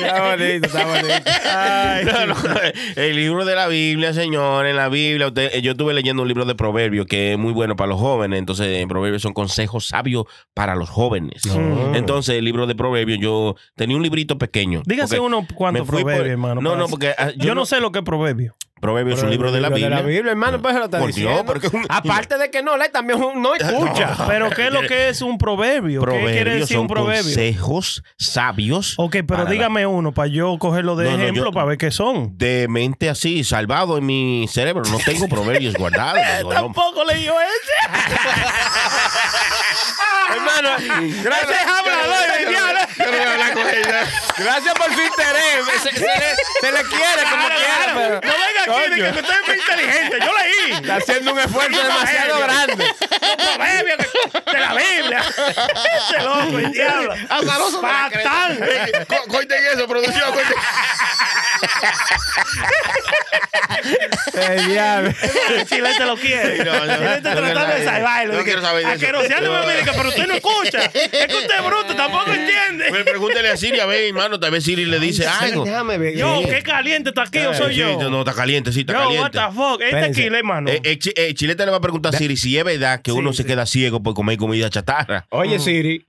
Está 0.00 0.30
bonito, 0.30 0.66
está 0.66 0.86
bonito. 0.86 1.30
Ay, 1.44 2.04
No, 2.04 2.26
no, 2.26 2.36
El 2.96 3.16
libro 3.16 3.44
de 3.44 3.54
la 3.54 3.68
Biblia, 3.68 4.12
señor, 4.12 4.66
en 4.66 4.76
la 4.76 4.88
Biblia, 4.88 5.28
usted- 5.28 5.60
yo 5.60 5.72
estuve 5.72 5.94
leyendo 5.94 6.22
un 6.22 6.28
libro 6.28 6.44
de 6.44 6.54
proverbios 6.54 7.06
que 7.06 7.32
es 7.32 7.38
muy 7.38 7.52
bueno 7.52 7.76
para 7.76 7.88
los 7.88 8.00
jóvenes. 8.00 8.38
Entonces, 8.38 8.78
en 8.78 8.88
proverbios 8.88 9.22
son 9.22 9.32
consejos 9.32 9.88
sabios 9.88 10.24
para 10.54 10.74
los 10.74 10.88
jóvenes. 10.88 11.44
No. 11.46 11.94
Entonces, 11.94 12.36
el 12.36 12.44
libro 12.44 12.66
de 12.66 12.74
proverbios, 12.74 13.18
yo 13.20 13.56
tenía 13.76 13.96
un 13.96 14.02
librito 14.02 14.38
pequeño. 14.38 14.82
Dígase 14.86 15.18
uno 15.20 15.46
me 15.72 15.84
proverbios, 16.02 16.32
hermano. 16.32 16.60
No, 16.60 16.74
no, 16.76 16.88
porque 16.88 17.14
ah, 17.16 17.30
yo, 17.36 17.54
no 17.54 17.64
sé 17.66 17.80
lo 17.80 17.92
que 17.92 18.00
es 18.00 18.04
proverbio. 18.04 18.56
Proverbios 18.80 19.18
es 19.18 19.24
un 19.24 19.30
libro 19.30 19.52
de 19.52 19.60
la 19.60 19.68
Biblia. 19.68 19.90
De 19.90 19.94
la 19.96 20.00
Biblia, 20.00 20.30
hermano, 20.30 20.62
pues 20.62 20.72
se 20.72 20.78
lo 20.78 20.86
está 20.86 20.98
Por 21.00 21.08
Dios, 21.12 21.16
diciendo. 21.16 21.44
pero 21.46 21.60
que 21.60 21.66
es 21.66 21.72
un- 21.74 21.84
Aparte 21.90 22.38
de 22.38 22.50
que 22.50 22.62
no 22.62 22.78
lee, 22.78 22.86
también 22.90 23.22
un- 23.22 23.42
no 23.42 23.54
escucha. 23.54 24.16
Pero 24.26 24.48
¿qué 24.48 24.68
es 24.68 24.72
lo 24.72 24.80
que 24.86 25.10
es 25.10 25.20
un 25.20 25.36
proverbio? 25.36 26.00
¿Qué 26.00 26.06
quiere 26.08 26.22
Proverbios 26.24 26.60
decir 26.60 26.76
son 26.76 26.80
un 26.84 26.88
proverbio? 26.88 27.22
consejos 27.24 28.02
sabios. 28.16 28.94
Ok, 28.96 29.16
pero 29.28 29.44
la- 29.44 29.50
dígame 29.50 29.86
uno 29.86 30.12
para 30.12 30.28
yo 30.28 30.56
cogerlo 30.58 30.96
de 30.96 31.10
No, 31.10 31.16
no, 31.18 31.22
ejemplo 31.24 31.44
yo- 31.44 31.52
para 31.52 31.66
ver 31.66 31.76
qué 31.76 31.90
son. 31.90 32.38
De 32.38 32.68
mente 32.70 33.10
así, 33.10 33.44
salvado 33.44 33.98
en 33.98 34.06
mi 34.06 34.46
cerebro. 34.48 34.82
No 34.90 34.96
tengo 35.04 35.28
proverbios 35.28 35.74
guardados. 35.74 36.22
no. 36.44 36.48
Tampoco 36.48 37.04
leyó 37.04 37.34
ese. 37.38 38.00
Hermano, 40.28 40.70
gracias, 41.22 41.66
hablador, 41.66 42.26
Yo 42.38 42.44
no- 42.44 42.50
diablo. 42.50 42.80
yo 42.96 43.04
no 43.04 43.10
voy 43.10 43.20
a 43.20 43.32
hablar 43.32 43.52
con 43.52 43.68
ella. 43.68 44.04
gracias 44.38 44.74
por 44.74 44.94
su 44.94 45.00
interés. 45.00 45.44
Se, 45.82 45.90
se 45.92 46.00
le, 46.00 46.36
se 46.60 46.72
le 46.72 46.82
quiere 46.84 47.22
como 47.30 47.48
quiera, 47.48 47.86
pero. 47.94 48.20
No 48.22 48.32
venga 48.32 48.80
aquí 48.80 48.90
de 48.90 48.96
que 49.12 49.20
usted 49.20 49.34
es 49.34 49.46
muy 49.48 49.56
inteligente. 49.58 50.18
Yo 50.20 50.32
leí. 50.32 50.72
Está 50.74 50.96
haciendo 50.96 51.32
un 51.32 51.38
esfuerzo 51.40 51.82
demasiado 51.82 52.38
grande. 52.40 52.94
Proverbios 53.20 53.98
de 54.52 54.60
la 54.60 54.74
Biblia. 54.74 55.22
Este 55.28 56.22
loco, 56.22 56.58
el 56.58 56.72
diablo. 56.72 57.14
Azaroso 57.28 57.80
Fatal. 57.80 58.58
creta. 58.58 59.04
Co- 59.06 59.24
Corten 59.28 59.58
eso, 59.74 59.86
producción. 59.86 60.30
El 64.34 64.66
diablo. 64.68 65.12
El 65.56 65.66
chilete 65.66 66.04
lo 66.04 66.16
quiere. 66.16 66.64
No, 66.64 66.72
no, 66.86 66.92
el 66.92 66.98
chilete 66.98 67.30
no, 67.30 67.36
tratando 67.36 67.66
no, 67.68 67.74
de 67.74 67.84
salvarlo. 67.84 68.34
no 68.34 68.44
quiero 68.44 68.60
saber 68.60 68.86
de 68.86 68.92
eso. 68.92 69.04
"Aqueroseándome 69.04 69.56
No. 69.56 69.62
a 69.62 69.66
mí", 69.66 69.72
dice, 69.78 69.90
pero 69.96 70.08
usted 70.08 70.26
no 70.26 70.34
escucha. 70.34 70.84
Es 70.84 71.26
que 71.26 71.34
usted 71.36 71.54
es 71.58 71.64
bruto, 71.64 71.94
tampoco 71.96 72.30
entiende. 72.32 73.04
Pregúntele 73.04 73.50
a 73.50 73.56
Siri, 73.56 73.80
a 73.80 73.86
ver, 73.86 74.04
hermano, 74.04 74.38
tal 74.38 74.50
vez 74.50 74.64
Siri 74.64 74.84
le 74.86 74.98
dice 74.98 75.26
algo. 75.26 75.64
Déjame 75.64 75.98
ver. 75.98 76.16
Yo, 76.16 76.42
qué 76.48 76.62
caliente 76.62 77.10
está 77.10 77.22
aquí, 77.22 77.38
o 77.40 77.54
soy 77.54 77.74
Sí, 77.74 77.80
yo. 77.80 78.10
no, 78.10 78.20
está 78.20 78.34
caliente, 78.34 78.72
sí, 78.72 78.80
está 78.80 78.92
Yo, 78.94 78.98
what 79.10 79.30
caliente. 79.32 79.38
the 79.38 79.44
fuck. 79.54 79.80
Este 79.80 79.84
Espérense. 79.86 80.20
tequila, 80.20 80.38
hermano. 80.38 80.70
Eh, 80.70 80.80
eh, 80.84 80.98
Chi- 80.98 81.12
eh, 81.16 81.34
Chilete 81.34 81.64
le 81.64 81.70
va 81.70 81.78
a 81.78 81.80
preguntar 81.80 82.14
a 82.14 82.18
Siri 82.18 82.36
si 82.36 82.56
es 82.58 82.64
verdad 82.64 83.00
que 83.02 83.09
Sí, 83.14 83.18
uno 83.20 83.32
se 83.32 83.44
queda 83.44 83.66
ciego 83.66 84.02
por 84.02 84.14
comer 84.14 84.38
comida 84.38 84.70
chatarra. 84.70 85.26
Oye, 85.30 85.58
Siri, 85.58 86.06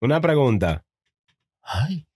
una 0.00 0.20
pregunta. 0.20 0.84
Ay. 1.62 2.06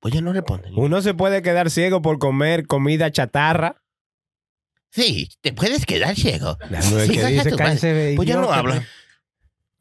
Pues 0.00 0.14
ya 0.14 0.20
no 0.20 0.32
responde. 0.32 0.70
¿Uno 0.76 1.00
se 1.00 1.14
puede 1.14 1.42
quedar 1.42 1.70
ciego 1.70 2.02
por 2.02 2.18
comer 2.18 2.66
comida 2.66 3.10
chatarra? 3.10 3.82
Sí, 4.90 5.28
te 5.40 5.52
puedes 5.52 5.86
quedar 5.86 6.14
ciego. 6.14 6.56
Sí, 6.80 7.18
dice, 7.18 8.14
Pues 8.14 8.28
ya 8.28 8.36
no 8.36 8.44
idiota. 8.44 8.86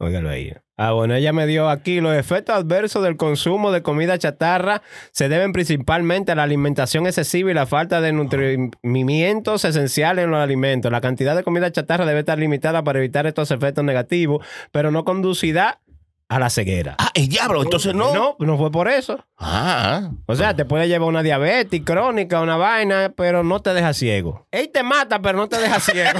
Habla. 0.04 0.18
Óigalo 0.20 0.30
ahí. 0.30 0.54
Ah, 0.76 0.92
bueno, 0.92 1.14
ella 1.14 1.34
me 1.34 1.46
dio 1.46 1.70
aquí 1.70 2.02
los 2.02 2.16
efectos 2.16 2.56
adversos 2.56 3.04
del 3.04 3.16
consumo 3.16 3.72
de 3.72 3.84
comida 3.84 4.18
chatarra 4.18 4.82
se 5.12 5.30
deben 5.30 5.54
principalmente 5.54 6.32
a 6.32 6.36
la 6.36 6.44
alimentación 6.44 7.06
excesiva 7.06 7.52
y 7.52 7.54
la 7.54 7.68
falta 7.68 8.02
de 8.02 8.12
nutrimientos 8.12 9.66
esenciales 9.66 10.26
en 10.26 10.32
los 10.32 10.40
alimentos. 10.42 10.92
La 10.92 11.00
cantidad 11.02 11.36
de 11.36 11.44
comida 11.44 11.72
chatarra 11.72 12.06
debe 12.06 12.22
estar 12.22 12.40
limitada 12.40 12.84
para 12.84 12.98
evitar 13.00 13.28
estos 13.28 13.52
efectos 13.52 13.84
negativos, 13.84 14.44
pero 14.72 14.90
no 14.90 15.04
conducirá 15.06 15.80
a 16.28 16.40
la 16.40 16.50
ceguera. 16.50 16.96
Ah, 16.98 17.12
el 17.14 17.28
diablo, 17.28 17.62
entonces 17.62 17.94
no. 17.94 18.12
No, 18.12 18.36
no 18.40 18.58
fue 18.58 18.72
por 18.72 18.88
eso. 18.88 19.24
Ah, 19.38 20.10
O 20.26 20.36
sea, 20.36 20.56
te 20.56 20.66
puede 20.66 20.88
llevar 20.88 21.08
una 21.08 21.22
diabetes 21.22 21.82
crónica, 21.86 22.42
una 22.42 22.58
vaina, 22.58 23.14
pero 23.16 23.44
no 23.44 23.62
te 23.62 23.76
deja 23.76 23.94
ciego. 23.94 24.48
Él 24.50 24.72
te 24.74 24.82
mata, 24.82 25.22
pero 25.22 25.38
no 25.38 25.48
te 25.48 25.60
deja 25.60 25.80
ciego. 25.80 26.10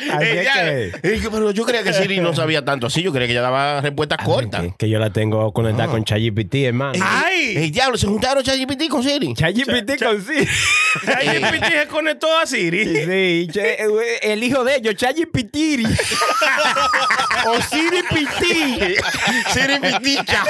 Eh, 0.20 0.92
que- 1.02 1.30
pero 1.30 1.50
yo 1.50 1.64
creía 1.64 1.82
que 1.82 1.92
Siri 1.92 2.20
no 2.20 2.34
sabía 2.34 2.64
tanto 2.64 2.86
así. 2.86 3.02
Yo 3.02 3.12
creía 3.12 3.26
que 3.26 3.32
ella 3.32 3.42
daba 3.42 3.80
respuestas 3.80 4.18
cortas. 4.24 4.62
Que, 4.62 4.74
que 4.78 4.88
yo 4.88 4.98
la 4.98 5.10
tengo 5.10 5.52
conectada 5.52 5.84
Ah. 5.84 5.88
con 5.92 6.04
ChatGPT, 6.04 6.54
hermano. 6.66 6.98
¡Ay! 7.02 7.54
El 7.56 7.70
diablo, 7.70 7.96
se 7.96 8.06
juntaron 8.06 8.42
ChatGPT 8.42 8.88
con 8.88 9.02
Siri. 9.02 9.34
ChatGPT 9.34 10.02
con 10.02 10.22
sí. 10.24 10.46
ChatGPT 11.06 11.64
se 11.66 11.86
conectó 11.88 12.38
a 12.38 12.46
Siri. 12.46 12.84
Sí, 12.86 13.48
che- 13.52 13.78
el 14.22 14.42
hijo 14.42 14.64
de 14.64 14.76
ellos, 14.76 14.94
ChatGPT. 14.96 15.56
o 17.46 17.62
Siri 17.62 18.02
Piti. 18.10 18.94
Siri 19.52 19.78
Piticha. 19.80 20.44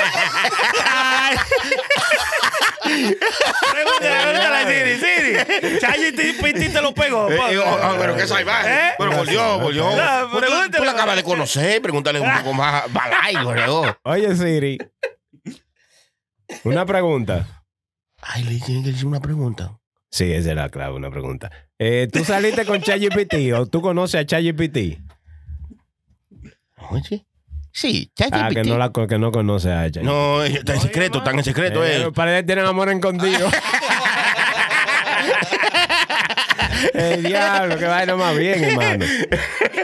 Pregúntale, 2.91 4.23
pregúntale 4.23 4.57
a 4.57 4.67
Siri. 4.67 5.37
Siri, 5.41 5.79
ChatGPT 5.81 6.73
te 6.73 6.83
lo 6.83 6.93
pegó. 6.95 7.31
Eh, 7.31 7.37
eh, 7.53 7.59
oh, 7.59 7.79
oh, 7.83 7.97
pero 7.99 8.17
qué 8.17 8.27
salvaje. 8.27 8.69
¿Eh? 8.73 8.91
Pero 8.99 9.11
por 9.13 9.29
Dios, 9.29 9.61
por 9.63 9.73
Dios. 9.73 9.95
No, 9.97 10.41
Tú- 10.71 10.85
la 10.85 10.93
acabas 10.93 11.17
de 11.17 11.23
conocer, 11.25 11.81
pregúntale 11.83 12.21
un 12.21 12.31
poco 12.39 12.53
más 12.53 12.93
balay, 12.93 13.37
bro. 13.45 13.97
Oye, 14.05 14.35
Siri. 14.37 14.79
Una 16.65 16.85
pregunta. 16.85 17.63
Ay, 18.23 18.43
le 18.45 18.59
tienen 18.61 18.83
que 18.85 18.91
decir 18.91 19.07
una 19.07 19.21
pregunta. 19.21 19.79
Sí, 20.11 20.33
esa 20.33 20.51
es 20.51 20.57
la 20.57 20.69
clave, 20.69 20.95
una 20.97 21.11
pregunta. 21.11 21.51
Eh, 21.79 22.09
¿Tú 22.13 22.25
saliste 22.25 22.65
con 22.67 22.81
ChatGPT 22.83 23.53
o 23.57 23.67
tú 23.67 23.81
conoces 23.81 24.21
a 24.21 24.27
ChatGPT? 24.27 24.99
Oye. 26.91 27.25
Sí, 27.73 28.11
Ah, 28.21 28.29
ChatGPT. 28.31 28.55
que 28.55 28.65
no, 28.65 28.79
la, 28.79 28.91
que 28.91 29.19
no 29.19 29.31
conoce 29.33 29.71
a 29.71 29.87
ella. 29.87 30.03
No, 30.03 30.43
está 30.43 30.75
en 30.75 30.81
secreto, 30.81 31.19
está 31.19 31.31
en 31.31 31.45
secreto. 31.45 31.85
Eh, 31.85 32.03
eh. 32.03 32.11
Parece 32.15 32.39
que 32.41 32.43
tienen 32.45 32.67
amor 32.67 32.89
escondido. 32.91 33.49
El 36.95 37.23
diablo, 37.23 37.77
que 37.77 37.85
vaina 37.85 38.17
más 38.17 38.37
bien, 38.37 38.65
hermano. 38.65 39.05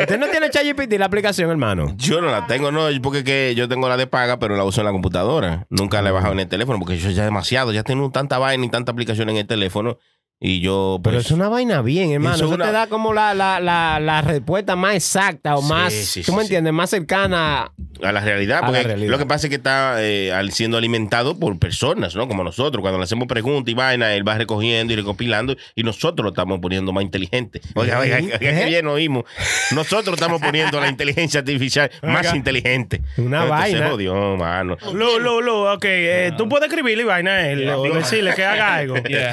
¿Usted 0.00 0.18
no 0.18 0.28
tiene 0.28 0.50
ChatGPT 0.50 0.94
la 0.98 1.06
aplicación, 1.06 1.50
hermano? 1.50 1.92
Yo 1.96 2.20
no 2.20 2.30
la 2.30 2.46
tengo, 2.46 2.70
no, 2.72 2.88
porque 3.02 3.22
que 3.24 3.54
yo 3.56 3.68
tengo 3.68 3.88
la 3.88 3.96
de 3.96 4.06
paga, 4.06 4.38
pero 4.38 4.56
la 4.56 4.64
uso 4.64 4.80
en 4.80 4.86
la 4.86 4.92
computadora. 4.92 5.66
Nunca 5.68 6.00
la 6.02 6.08
he 6.10 6.12
bajado 6.12 6.32
en 6.32 6.40
el 6.40 6.48
teléfono, 6.48 6.78
porque 6.78 6.96
yo 6.98 7.10
ya 7.10 7.24
demasiado, 7.24 7.72
ya 7.72 7.82
tengo 7.82 8.10
tanta 8.10 8.38
vaina 8.38 8.64
y 8.64 8.68
tanta 8.70 8.92
aplicación 8.92 9.28
en 9.30 9.36
el 9.36 9.46
teléfono. 9.46 9.98
Y 10.38 10.60
yo, 10.60 11.00
pues. 11.02 11.12
Pero 11.14 11.20
es 11.22 11.30
una 11.30 11.48
vaina 11.48 11.80
bien, 11.80 12.10
hermano. 12.12 12.36
Eso 12.36 12.44
Eso, 12.44 12.52
es 12.52 12.56
una- 12.56 12.66
te 12.66 12.72
da 12.72 12.86
como 12.88 13.14
la, 13.14 13.32
la, 13.32 13.58
la, 13.58 13.98
la 13.98 14.20
respuesta 14.20 14.76
más 14.76 14.94
exacta 14.94 15.56
o 15.56 15.62
Sí, 15.62 15.68
más, 15.68 15.92
sí, 15.94 16.20
tú 16.20 16.26
sí, 16.26 16.32
me 16.32 16.38
sí. 16.40 16.42
entiendes, 16.44 16.72
más 16.74 16.90
cercana. 16.90 17.72
A 18.02 18.12
la 18.12 18.20
realidad, 18.20 18.58
A 18.58 18.60
la 18.60 18.66
porque 18.66 18.82
realidad. 18.82 19.10
lo 19.12 19.16
que 19.18 19.24
pasa 19.24 19.46
es 19.46 19.48
que 19.50 19.56
está 19.56 19.96
eh, 20.04 20.30
al- 20.34 20.52
siendo 20.52 20.76
alimentado 20.76 21.38
por 21.38 21.58
personas, 21.58 22.14
¿no? 22.14 22.28
Como 22.28 22.44
nosotros, 22.44 22.82
cuando 22.82 22.98
le 22.98 23.04
hacemos 23.04 23.26
preguntas 23.26 23.72
y 23.72 23.74
vaina, 23.74 24.12
él 24.12 24.28
va 24.28 24.36
recogiendo 24.36 24.92
y 24.92 24.96
recopilando 24.96 25.56
y 25.74 25.82
nosotros 25.82 26.22
lo 26.22 26.28
estamos 26.28 26.60
poniendo 26.60 26.92
más 26.92 27.02
inteligente. 27.04 27.62
Oiga, 27.74 27.98
oiga, 27.98 28.18
oiga, 28.18 28.38
qué 28.38 28.50
¿Eh? 28.50 28.66
bien 28.66 28.86
oímos. 28.88 29.24
Nosotros 29.70 30.16
estamos 30.16 30.42
poniendo 30.42 30.78
la 30.78 30.88
inteligencia 30.88 31.40
artificial 31.40 31.90
más 32.02 32.26
Oiga. 32.26 32.36
inteligente. 32.36 33.00
Una 33.16 33.44
Entonces, 33.44 33.48
vaina. 33.50 33.78
Se 33.78 33.90
jodió, 33.90 34.36
mano. 34.36 34.76
Lu, 34.92 35.18
Lu, 35.18 35.40
Lu, 35.40 35.66
ok. 35.68 35.84
eh, 35.86 36.32
Tú 36.36 36.46
puedes 36.46 36.68
escribirle 36.68 37.04
y 37.04 37.06
vaina 37.06 37.30
a 37.30 37.48
él 37.48 37.66
o 37.70 37.82
decirle 37.94 38.34
que 38.34 38.44
haga 38.44 38.74
algo. 38.74 38.96
Yeah. 39.08 39.32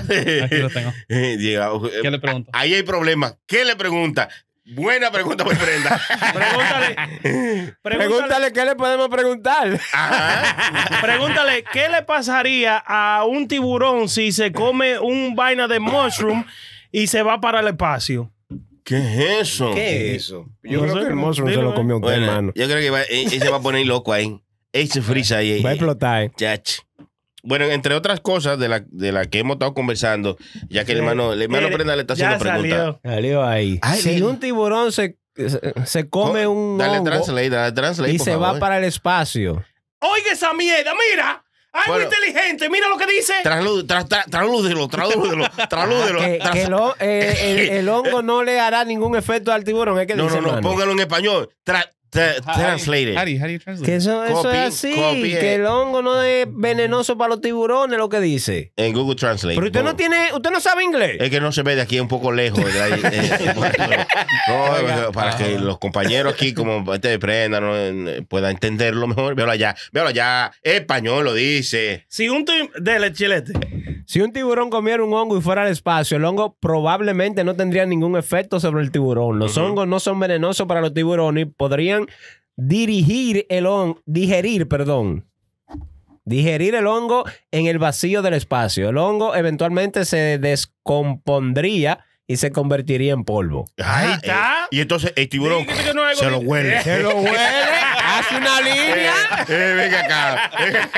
Tírate. 0.00 0.42
Aquí 0.44 0.56
lo 0.56 0.70
tengo. 0.70 0.92
Eh, 1.08 1.36
eh, 1.40 2.00
¿Qué 2.02 2.10
le 2.10 2.18
pregunto? 2.18 2.50
Ahí 2.52 2.74
hay 2.74 2.82
problema. 2.82 3.36
¿Qué 3.46 3.64
le 3.64 3.76
pregunta? 3.76 4.28
Buena 4.66 5.10
pregunta 5.10 5.44
por 5.44 5.54
Brenda. 5.58 6.00
Pregúntale, 6.32 6.94
pregúntale, 7.22 7.74
Pregúntale 7.82 8.52
qué 8.52 8.64
le 8.64 8.74
podemos 8.76 9.08
preguntar. 9.10 9.78
Ajá. 9.92 11.00
pregúntale 11.02 11.64
qué 11.70 11.88
le 11.90 12.02
pasaría 12.02 12.78
a 12.78 13.24
un 13.26 13.46
tiburón 13.46 14.08
si 14.08 14.32
se 14.32 14.52
come 14.52 14.98
un 14.98 15.34
vaina 15.36 15.68
de 15.68 15.80
mushroom 15.80 16.44
y 16.90 17.08
se 17.08 17.22
va 17.22 17.40
para 17.42 17.60
el 17.60 17.68
espacio. 17.68 18.32
¿Qué 18.84 18.96
es 18.96 19.50
eso? 19.50 19.72
es 19.76 20.16
eso? 20.24 20.46
Yo 20.62 20.78
No 20.80 20.82
creo 20.84 20.94
sé, 20.94 21.00
que 21.00 21.06
el 21.08 21.14
monstruo 21.16 21.48
se 21.50 21.56
lo 21.56 21.70
eh. 21.70 21.74
comió 21.74 21.96
usted, 21.96 22.08
Bueno, 22.08 22.26
hermano. 22.26 22.52
yo 22.54 22.64
creo 22.66 22.78
que 22.80 22.90
va, 22.90 23.02
él, 23.02 23.32
él 23.32 23.40
se 23.42 23.50
va 23.50 23.56
a 23.58 23.62
poner 23.62 23.86
loco 23.86 24.12
ahí. 24.14 24.40
Él 24.72 24.90
se 24.90 25.02
frisa 25.02 25.38
ahí. 25.38 25.62
Va 25.62 25.70
a 25.70 25.72
explotar. 25.74 26.30
chach. 26.36 26.78
Bueno, 27.44 27.66
entre 27.66 27.94
otras 27.94 28.20
cosas 28.20 28.58
de 28.58 28.68
la, 28.68 28.82
de 28.88 29.12
la 29.12 29.26
que 29.26 29.38
hemos 29.40 29.54
estado 29.56 29.74
conversando, 29.74 30.36
ya 30.68 30.84
que 30.84 30.92
el 30.92 30.98
hermano, 30.98 31.32
el 31.34 31.42
hermano 31.42 31.64
Mire, 31.66 31.76
Prenda 31.76 31.94
le 31.96 32.02
está 32.02 32.14
ya 32.14 32.30
haciendo 32.34 32.44
preguntas. 32.44 32.78
salió. 32.78 33.00
Salió 33.04 33.44
ahí. 33.44 33.78
Ay, 33.82 34.00
si 34.00 34.22
un 34.22 34.40
tiburón 34.40 34.92
se, 34.92 35.18
se, 35.36 35.60
se 35.84 36.08
come 36.08 36.46
un 36.46 36.78
Dale 36.78 36.98
hongo 36.98 37.10
translate, 37.10 37.50
dale 37.50 37.72
translate, 37.72 38.12
y 38.12 38.18
por 38.18 38.24
se 38.24 38.36
va 38.36 38.46
favor. 38.46 38.60
para 38.60 38.78
el 38.78 38.84
espacio. 38.84 39.64
Oiga 40.00 40.32
esa 40.32 40.52
mierda, 40.54 40.92
mira. 41.10 41.40
Bueno. 41.86 41.94
muy 41.94 42.14
inteligente. 42.14 42.70
Mira 42.70 42.88
lo 42.88 42.96
que 42.96 43.06
dice. 43.06 43.32
Translú- 43.42 43.84
tra- 43.84 44.06
tra- 44.06 44.24
Translúdelo, 44.30 44.86
translúdelo, 44.86 45.44
translúdelo. 45.68 46.20
Que, 46.20 46.38
Tras- 46.38 46.56
el, 47.00 47.08
eh, 47.08 47.36
el- 47.42 47.58
el 47.78 47.88
hongo 47.90 48.22
no 48.22 48.44
le 48.44 48.60
hará 48.60 48.84
ningún 48.84 49.16
efecto 49.16 49.50
al 49.52 49.64
tiburón. 49.64 49.98
Es 49.98 50.06
que 50.06 50.14
No, 50.14 50.22
dice, 50.24 50.36
no, 50.36 50.42
no, 50.42 50.48
hermano. 50.50 50.68
póngalo 50.70 50.92
en 50.92 51.00
español. 51.00 51.50
Tra- 51.66 51.90
tra- 52.14 52.34
How- 52.36 52.44
how 52.46 52.54
do 52.54 52.60
you- 52.60 52.64
translate. 52.64 53.16
How 53.18 53.24
do 53.24 53.30
you, 53.30 53.38
how 53.38 53.46
do 53.46 53.52
you 53.52 53.58
translate? 53.58 53.90
Que 53.90 53.96
eso, 53.96 54.24
eso 54.24 54.34
Copy, 54.42 54.48
es 54.56 54.62
así. 54.74 54.94
copy, 54.94 55.34
eh. 55.34 55.38
que 55.40 55.54
el 55.56 55.66
hongo 55.66 56.00
no 56.02 56.22
es 56.22 56.46
venenoso 56.50 57.18
para 57.18 57.28
los 57.30 57.40
tiburones, 57.40 57.98
lo 57.98 58.08
que 58.08 58.20
dice. 58.20 58.72
En 58.76 58.92
Google 58.94 59.16
Translate. 59.16 59.54
Pero 59.56 59.66
usted 59.66 59.82
no 59.82 59.90
Pon- 59.90 59.96
tiene, 59.96 60.32
usted 60.32 60.50
no 60.50 60.60
sabe 60.60 60.84
inglés. 60.84 61.16
Es 61.20 61.30
que 61.30 61.40
no 61.40 61.52
se 61.52 61.62
ve 61.62 61.74
de 61.76 61.82
aquí 61.82 61.98
un 62.00 62.08
poco 62.08 62.32
lejos. 62.32 62.64
de 62.64 62.70
eh, 62.70 63.54
no, 64.48 65.12
para 65.12 65.36
que 65.36 65.58
los 65.58 65.78
compañeros 65.78 66.34
aquí, 66.34 66.54
como 66.54 66.94
este 66.94 67.18
prenda, 67.18 67.60
no, 67.60 67.76
eh, 67.76 68.22
puedan 68.28 68.52
entenderlo 68.52 69.06
mejor. 69.06 69.34
Véalo 69.34 69.52
allá, 69.52 69.74
véalo 69.92 70.10
allá. 70.10 70.52
Español 70.62 71.24
lo 71.24 71.34
dice. 71.34 72.04
Si 72.08 72.28
un 72.28 72.44
tiburón. 72.44 72.70
Dele, 72.80 73.12
chilete. 73.12 73.52
Si 74.06 74.20
un 74.20 74.32
tiburón 74.32 74.70
comiera 74.70 75.02
un 75.02 75.12
hongo 75.14 75.38
y 75.38 75.40
fuera 75.40 75.62
al 75.62 75.68
espacio, 75.68 76.16
el 76.16 76.24
hongo 76.24 76.56
probablemente 76.60 77.42
no 77.44 77.54
tendría 77.56 77.86
ningún 77.86 78.16
efecto 78.16 78.60
sobre 78.60 78.82
el 78.82 78.90
tiburón. 78.90 79.38
Los 79.38 79.56
hongos 79.56 79.86
no 79.88 79.98
son 80.00 80.20
venenosos 80.20 80.66
para 80.66 80.80
los 80.80 80.92
tiburones 80.92 81.42
y 81.42 81.46
podrían 81.46 82.06
dirigir 82.56 83.46
el 83.48 83.66
hongo, 83.66 84.00
digerir, 84.06 84.68
perdón. 84.68 85.26
Digerir 86.26 86.74
el 86.74 86.86
hongo 86.86 87.24
en 87.50 87.66
el 87.66 87.78
vacío 87.78 88.22
del 88.22 88.34
espacio. 88.34 88.88
El 88.88 88.96
hongo 88.98 89.34
eventualmente 89.34 90.04
se 90.06 90.38
descompondría 90.38 92.04
y 92.26 92.36
se 92.36 92.50
convertiría 92.52 93.12
en 93.12 93.24
polvo. 93.24 93.66
Ahí 93.76 94.08
Ah, 94.10 94.14
está. 94.14 94.54
eh, 94.64 94.68
y 94.70 94.80
entonces 94.80 95.12
el 95.16 95.28
tiburón 95.28 95.66
se 96.14 96.30
lo 96.30 96.38
huele. 96.38 96.80
Se 96.82 97.00
lo 97.02 97.10
huele. 97.16 97.36
Haz 98.18 98.32
una 98.32 98.60
línea. 98.60 99.12
Eh, 99.48 99.74
venga 99.76 100.00
acá. 100.00 100.50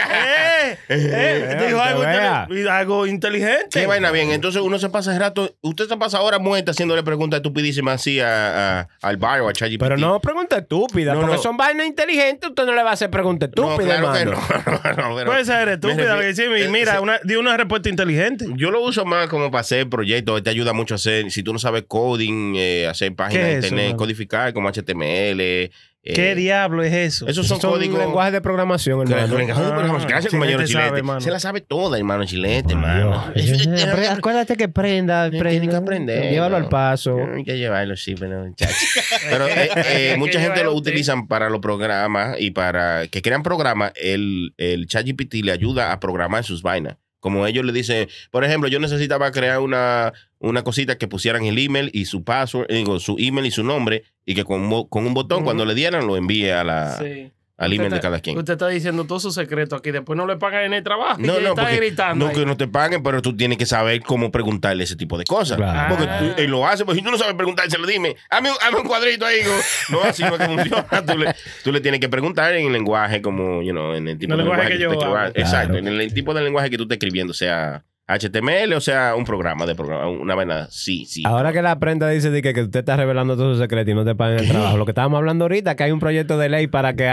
Eh, 0.09 0.79
eh, 0.89 1.65
dijo 1.67 1.81
algo, 1.81 2.01
vea. 2.01 2.47
inteli- 2.49 2.69
algo 2.69 3.07
inteligente. 3.07 3.69
Qué 3.81 3.87
vaina 3.87 4.11
bien. 4.11 4.31
Entonces 4.33 4.61
uno 4.63 4.79
se 4.79 4.89
pasa 4.89 5.13
el 5.15 5.21
rato. 5.21 5.57
Usted 5.63 5.87
se 5.89 5.97
pasa 5.97 6.21
horas 6.21 6.41
muerta 6.41 6.71
haciéndole 6.73 7.03
preguntas 7.03 7.39
estupidísimas 7.39 7.97
así 8.01 8.21
a, 8.21 8.81
a- 8.81 8.89
al 9.03 9.17
bar 9.17 9.41
o 9.43 9.49
a 9.49 9.53
ChatGPT. 9.53 9.81
Pero 9.81 9.97
no 9.97 10.21
pregunta 10.21 10.59
estúpida, 10.59 11.15
No, 11.15 11.21
porque 11.21 11.37
no. 11.37 11.43
son 11.43 11.57
vainas 11.57 11.87
inteligentes. 11.87 12.51
Usted 12.51 12.65
no 12.67 12.73
le 12.75 12.83
va 12.83 12.91
a 12.91 12.95
hacer 12.95 13.11
preguntas 13.11 13.51
No, 13.57 13.71
estúpidas, 13.75 13.99
claro 14.01 14.13
que 14.13 14.21
hermano. 14.21 14.43
no. 14.97 15.09
no, 15.11 15.17
pero- 15.17 15.31
Puede 15.31 15.45
ser 15.45 15.67
me 15.67 15.73
estúpida. 15.75 16.17
refiero- 16.17 16.35
sí, 16.57 16.63
eh, 16.65 16.69
mira, 16.69 16.93
sí. 16.95 16.99
una, 17.01 17.19
di 17.25 17.37
una 17.37 17.57
respuesta 17.57 17.89
inteligente. 17.89 18.47
Yo 18.57 18.71
lo 18.71 18.81
uso 18.83 19.05
más 19.05 19.29
como 19.29 19.51
para 19.51 19.61
hacer 19.61 19.89
proyectos, 19.89 20.43
te 20.43 20.51
ayuda 20.51 20.73
mucho 20.73 20.95
a 20.95 20.97
hacer, 20.97 21.31
si 21.31 21.43
tú 21.43 21.53
no 21.53 21.59
sabes 21.59 21.85
coding, 21.89 22.55
eh, 22.57 22.87
hacer 22.89 23.15
páginas 23.15 23.45
¿Qué 23.45 23.47
de 23.47 23.53
es 23.53 23.59
eso, 23.59 23.67
internet, 23.69 23.87
mano? 23.89 23.97
codificar 23.99 24.53
como 24.53 24.69
HTML. 24.69 25.71
Eh, 26.07 26.13
¿Qué 26.15 26.35
diablo 26.35 26.83
es 26.83 26.93
eso? 26.93 27.27
Esos 27.27 27.47
son, 27.47 27.61
Son 27.61 27.73
códigos. 27.73 27.99
lenguajes 27.99 28.33
de 28.33 28.41
programación, 28.41 29.05
Claro, 29.05 29.23
hermano. 29.25 29.39
lenguaje 29.39 29.63
de 29.63 29.69
programación. 29.71 30.09
Gracias, 30.09 30.31
Chilete 30.31 30.37
compañero 30.37 30.59
sabe, 30.67 30.69
Chilete. 30.85 30.99
hermano. 30.99 31.21
Se 31.21 31.31
la 31.31 31.41
sabe 31.41 31.61
toda, 31.61 31.99
hermano 31.99 32.25
Chilete, 32.25 32.73
hermano. 32.75 33.25
Apre- 33.35 34.09
Acuérdate 34.17 34.57
que 34.57 34.69
prenda, 34.69 35.29
Tiene 35.31 35.43
prenda. 35.45 35.71
que 35.71 35.77
aprender. 35.77 36.31
Llévalo 36.33 36.59
¿no? 36.59 36.65
al 36.65 36.69
paso. 36.71 37.19
Hay 37.35 37.45
que 37.45 37.59
llevarlo, 37.59 37.97
sí, 37.97 38.15
pero. 38.19 38.47
Pero 39.31 39.49
eh, 39.49 39.69
eh, 39.87 40.15
mucha 40.19 40.41
gente 40.41 40.63
lo 40.63 40.73
utilizan 40.75 41.27
para 41.27 41.51
los 41.51 41.61
programas 41.61 42.37
y 42.39 42.51
para 42.53 43.07
que 43.09 43.23
crean 43.23 43.43
programas. 43.43 43.93
El, 43.97 44.55
el 44.57 44.87
ChatGPT 44.87 45.35
le 45.43 45.53
ayuda 45.53 45.93
a 45.93 46.01
programar 46.01 46.45
sus 46.45 46.63
vainas. 46.63 46.97
Como 47.19 47.45
ellos 47.47 47.65
le 47.65 47.73
dicen, 47.73 48.09
por 48.31 48.45
ejemplo, 48.45 48.69
yo 48.69 48.79
necesitaba 48.79 49.33
crear 49.33 49.59
una, 49.59 50.13
una 50.39 50.63
cosita 50.63 50.99
que 50.99 51.09
pusieran 51.09 51.45
el 51.45 51.59
email 51.59 51.91
y 51.93 52.05
su 52.05 52.23
password, 52.25 52.67
eh, 52.71 52.77
digo, 52.77 52.99
su 53.01 53.17
email 53.19 53.47
y 53.47 53.51
su 53.51 53.65
nombre, 53.65 54.05
y 54.25 54.35
que 54.35 54.45
con, 54.45 54.85
con 54.89 55.07
un 55.07 55.15
botón, 55.15 55.45
cuando 55.45 55.65
le 55.65 55.75
dieran, 55.75 56.07
lo 56.07 56.17
envíe 56.17 56.51
a 56.51 56.63
la, 56.65 56.99
Sí. 56.99 57.33
al 57.57 57.73
email 57.73 57.91
de 57.91 58.01
cada 58.01 58.21
quien. 58.21 58.37
Usted 58.37 58.53
está 58.53 58.69
diciendo 58.69 59.05
todo 59.07 59.19
su 59.19 59.31
secreto 59.33 59.77
aquí. 59.77 59.91
Después 59.91 60.15
no 60.15 60.27
le 60.27 60.37
pagan 60.37 60.65
en 60.65 60.75
el 60.75 60.83
trabajo. 60.85 61.19
y 61.19 61.25
No, 61.27 61.37
ya 61.37 61.41
no, 61.41 61.49
está 61.51 61.63
porque 61.63 61.77
gritando. 61.77 62.23
no 62.27 62.31
ahí. 62.31 62.37
que 62.37 62.45
no 62.45 62.55
te 62.59 62.69
paguen, 62.69 63.03
pero 63.03 63.23
tú 63.23 63.35
tienes 63.35 63.57
que 63.57 63.65
saber 63.65 64.03
cómo 64.03 64.31
preguntarle 64.31 64.85
ese 64.85 64.95
tipo 64.95 65.17
de 65.17 65.25
cosas. 65.25 65.57
Claro. 65.57 65.97
Porque 65.97 66.11
Ah. 66.13 66.19
tú- 66.19 66.43
él 66.43 66.51
lo 66.51 66.67
hace, 66.67 66.85
pues 66.85 66.99
si 66.99 67.03
tú 67.03 67.11
no 67.11 67.17
sabes 67.17 67.35
preguntárselo, 67.35 67.87
dime, 67.87 68.15
hazme, 68.29 68.51
un- 68.51 68.59
hazme 68.61 68.81
un 68.81 68.87
cuadrito 68.87 69.25
ahí. 69.25 69.39
go. 69.43 69.53
No, 69.91 70.03
así 70.03 70.23
no 70.23 70.35
es 70.35 70.39
que 70.39 70.45
funciona. 70.45 70.87
Tú 71.07 71.17
le, 71.19 71.35
tú 71.65 71.73
le 71.73 71.81
tienes 71.81 72.01
que 72.01 72.11
preguntar 72.11 72.53
en 72.55 72.67
el 72.67 72.73
lenguaje 72.75 73.23
como, 73.23 73.63
you 73.63 73.71
know, 73.73 73.95
en 73.95 74.07
el 74.09 74.19
tipo 74.19 74.33
de 74.37 74.43
lenguaje 74.43 74.69
lenguaje 74.69 74.91
que 74.91 74.95
tú 74.99 75.01
yo. 75.03 75.27
Exacto, 75.41 75.73
Claro. 75.73 75.89
en 75.89 76.01
el 76.01 76.13
tipo 76.13 76.35
de 76.35 76.43
lenguaje 76.43 76.69
que 76.69 76.77
tú 76.77 76.83
estés 76.83 76.97
escribiendo, 76.97 77.33
sea 77.33 77.85
HTML 78.09 78.73
o 78.75 78.81
sea 78.81 79.15
un 79.17 79.25
programa 79.25 79.67
de 79.67 79.75
programa, 79.75 80.09
una 80.09 80.35
vaina, 80.37 80.69
sí, 80.71 81.07
sí. 81.07 81.23
Ahora 81.27 81.53
que 81.53 81.61
la 81.61 81.77
prenda 81.81 82.09
dice 82.09 82.31
de 82.31 82.41
que, 82.41 82.55
que 82.55 82.63
usted 82.63 82.81
está 82.81 82.97
revelando 82.97 83.37
todo 83.37 83.55
su 83.55 83.61
secreto 83.61 83.91
y 83.91 83.95
no 83.95 84.05
te 84.05 84.15
pagan 84.15 84.39
el 84.39 84.49
trabajo. 84.49 84.77
Lo 84.77 84.85
que 84.85 84.93
estábamos 84.93 85.19
hablando 85.19 85.45
ahorita, 85.45 85.75
que 85.75 85.83
hay 85.85 85.91
un 85.91 85.99
proyecto 85.99 86.39
de 86.39 86.49
ley 86.49 86.69
para 86.69 86.95
que 86.95 87.11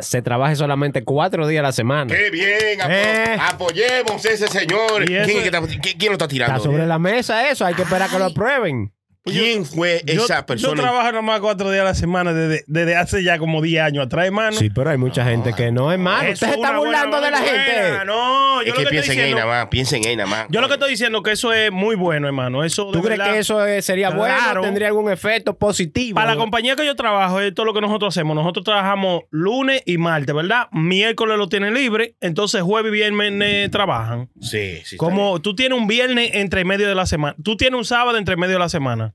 se 0.00 0.22
trabaje 0.22 0.56
solamente 0.56 1.04
cuatro 1.04 1.46
días 1.46 1.60
a 1.60 1.64
la 1.64 1.72
semana. 1.72 2.14
¡Qué 2.14 2.30
bien! 2.30 2.80
apo- 2.80 2.90
Eh. 2.90 3.36
Apoyemos 3.40 4.24
a 4.24 4.30
ese 4.30 4.48
señor. 4.48 5.04
¿Quién, 5.04 5.20
eso- 5.22 5.30
es 5.38 5.42
que 5.42 5.44
está- 5.56 5.60
quién- 5.66 5.98
quién 5.98 6.06
lo 6.10 6.12
está 6.12 6.28
tirando? 6.28 6.56
Está 6.56 6.64
sobre 6.70 6.86
la 6.86 6.98
mesa 6.98 7.50
eso, 7.50 7.66
hay 7.66 7.74
que 7.74 7.82
esperar 7.82 8.08
que 8.10 8.18
lo 8.18 8.24
aprueben. 8.26 8.92
¿Quién 9.24 9.66
fue 9.66 10.02
Yo, 10.06 10.24
esa 10.24 10.40
yo 10.40 10.46
persona? 10.46 10.82
trabajo 10.82 11.12
nomás 11.12 11.40
cuatro 11.40 11.70
días 11.70 11.82
a 11.82 11.84
la 11.84 11.94
semana 11.94 12.32
desde, 12.32 12.64
desde 12.66 12.96
hace 12.96 13.22
ya 13.22 13.38
como 13.38 13.60
10 13.60 13.82
años 13.82 14.06
atrás, 14.06 14.24
hermano. 14.26 14.56
Sí, 14.56 14.70
pero 14.70 14.88
hay 14.90 14.96
mucha 14.96 15.24
gente 15.24 15.52
que 15.52 15.70
no, 15.70 15.92
hermano. 15.92 16.30
Usted 16.32 16.36
se 16.36 16.46
es 16.46 16.52
está 16.56 16.78
burlando 16.78 17.20
de 17.20 17.30
la 17.30 17.40
buena. 17.40 17.52
gente. 17.64 18.04
No, 18.06 18.62
yo 18.62 18.68
es 18.68 18.68
lo 18.68 18.74
que 18.76 18.84
que 18.84 18.90
piensen 18.90 19.12
en 19.12 19.16
diciendo. 19.18 19.36
nada 19.46 19.60
más, 19.60 19.68
piensen 19.68 20.02
en 20.04 20.08
ella 20.08 20.16
nada 20.24 20.28
más. 20.30 20.46
Yo 20.50 20.60
lo 20.62 20.68
que 20.68 20.74
estoy 20.74 20.90
diciendo 20.90 21.22
que 21.22 21.32
eso 21.32 21.52
es 21.52 21.70
muy 21.70 21.96
bueno, 21.96 22.26
hermano. 22.28 22.64
Eso 22.64 22.86
¿Tú 22.90 23.02
crees 23.02 23.18
verdad- 23.18 23.32
que 23.34 23.38
eso 23.40 23.58
sería 23.82 24.08
Claro. 24.10 24.20
bueno? 24.20 24.60
¿Tendría 24.62 24.88
algún 24.88 25.10
efecto 25.10 25.56
positivo? 25.56 26.14
Para 26.14 26.32
la 26.32 26.36
compañía 26.38 26.74
que 26.74 26.86
yo 26.86 26.96
trabajo, 26.96 27.40
esto 27.40 27.62
es 27.62 27.66
lo 27.66 27.74
que 27.74 27.80
nosotros 27.82 28.16
hacemos. 28.16 28.34
Nosotros 28.34 28.64
trabajamos 28.64 29.24
lunes 29.30 29.82
y 29.84 29.98
martes, 29.98 30.34
¿verdad? 30.34 30.68
Miércoles 30.72 31.36
lo 31.36 31.48
tienen 31.48 31.74
libre, 31.74 32.16
entonces 32.22 32.62
jueves 32.62 32.90
y 32.90 32.94
viernes 32.94 33.70
trabajan. 33.70 34.30
Sí, 34.40 34.80
sí. 34.84 34.96
Como 34.96 35.40
tú 35.42 35.54
tienes 35.54 35.78
un 35.78 35.86
viernes 35.86 36.30
entre 36.34 36.64
medio 36.64 36.88
de 36.88 36.94
la 36.94 37.04
semana. 37.06 37.36
Tú 37.44 37.56
tienes 37.56 37.76
un 37.76 37.84
sábado 37.84 38.16
entre 38.16 38.36
medio 38.36 38.54
de 38.54 38.60
la 38.60 38.68
semana. 38.70 39.09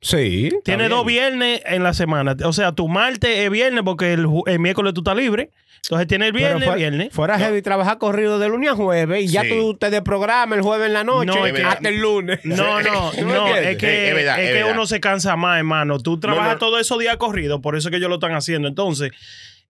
Sí. 0.00 0.50
bien. 0.64 0.88
dos 0.88 1.04
viernes 1.06 1.60
en 1.66 1.82
la 1.82 1.92
semana. 1.94 2.34
O 2.44 2.52
sea, 2.52 2.72
tu 2.72 2.88
martes 2.88 3.38
es 3.38 3.50
viernes 3.50 3.82
porque 3.84 4.12
el, 4.14 4.26
miércoles 4.58 4.94
tú 4.94 5.00
estás 5.00 5.16
libre. 5.16 5.50
Entonces 5.82 6.08
tienes 6.08 6.28
el 6.28 6.32
Pero 6.34 6.46
viernes, 6.46 6.68
fue- 6.68 6.76
viernes. 6.76 7.08
Fuera 7.12 7.38
heavy 7.38 7.62
trabajar 7.62 7.98
corrido 7.98 8.38
de 8.38 8.48
lunes 8.48 8.70
a 8.70 8.74
jueves 8.74 9.24
y 9.24 9.28
ya 9.28 9.42
tú 9.48 9.74
te 9.78 9.88
desprogramas 9.90 10.58
el 10.58 10.62
jueves 10.62 10.86
en 10.88 10.92
la 10.92 11.04
noche 11.04 11.26
No, 11.26 11.46
es 11.46 11.52
que- 11.54 11.62
hasta 11.64 11.88
el 11.88 11.98
lunes. 12.00 12.40
No, 12.44 12.80
no, 12.82 13.10
¿Tú 13.18 13.24
me 13.26 13.32
no, 13.32 13.56
es 13.56 13.76
que, 13.78 14.04
Es- 14.04 14.08
es 14.10 14.14
verdad, 14.14 14.38
es 14.40 14.44
es 14.44 14.52
que 14.52 14.58
verdad. 14.62 14.74
uno 14.74 14.86
se 14.86 15.00
cansa 15.00 15.36
más, 15.36 15.58
hermano. 15.58 15.98
Tú 15.98 16.20
trabajas 16.20 16.52
no. 16.54 16.58
todos 16.58 16.80
esos 16.80 16.98
días 16.98 17.16
corridos, 17.16 17.60
por 17.60 17.76
eso 17.76 17.88
es 17.88 17.90
que 17.90 17.96
ellos 17.96 18.08
lo 18.10 18.16
están 18.16 18.34
haciendo. 18.34 18.68
Entonces, 18.68 19.10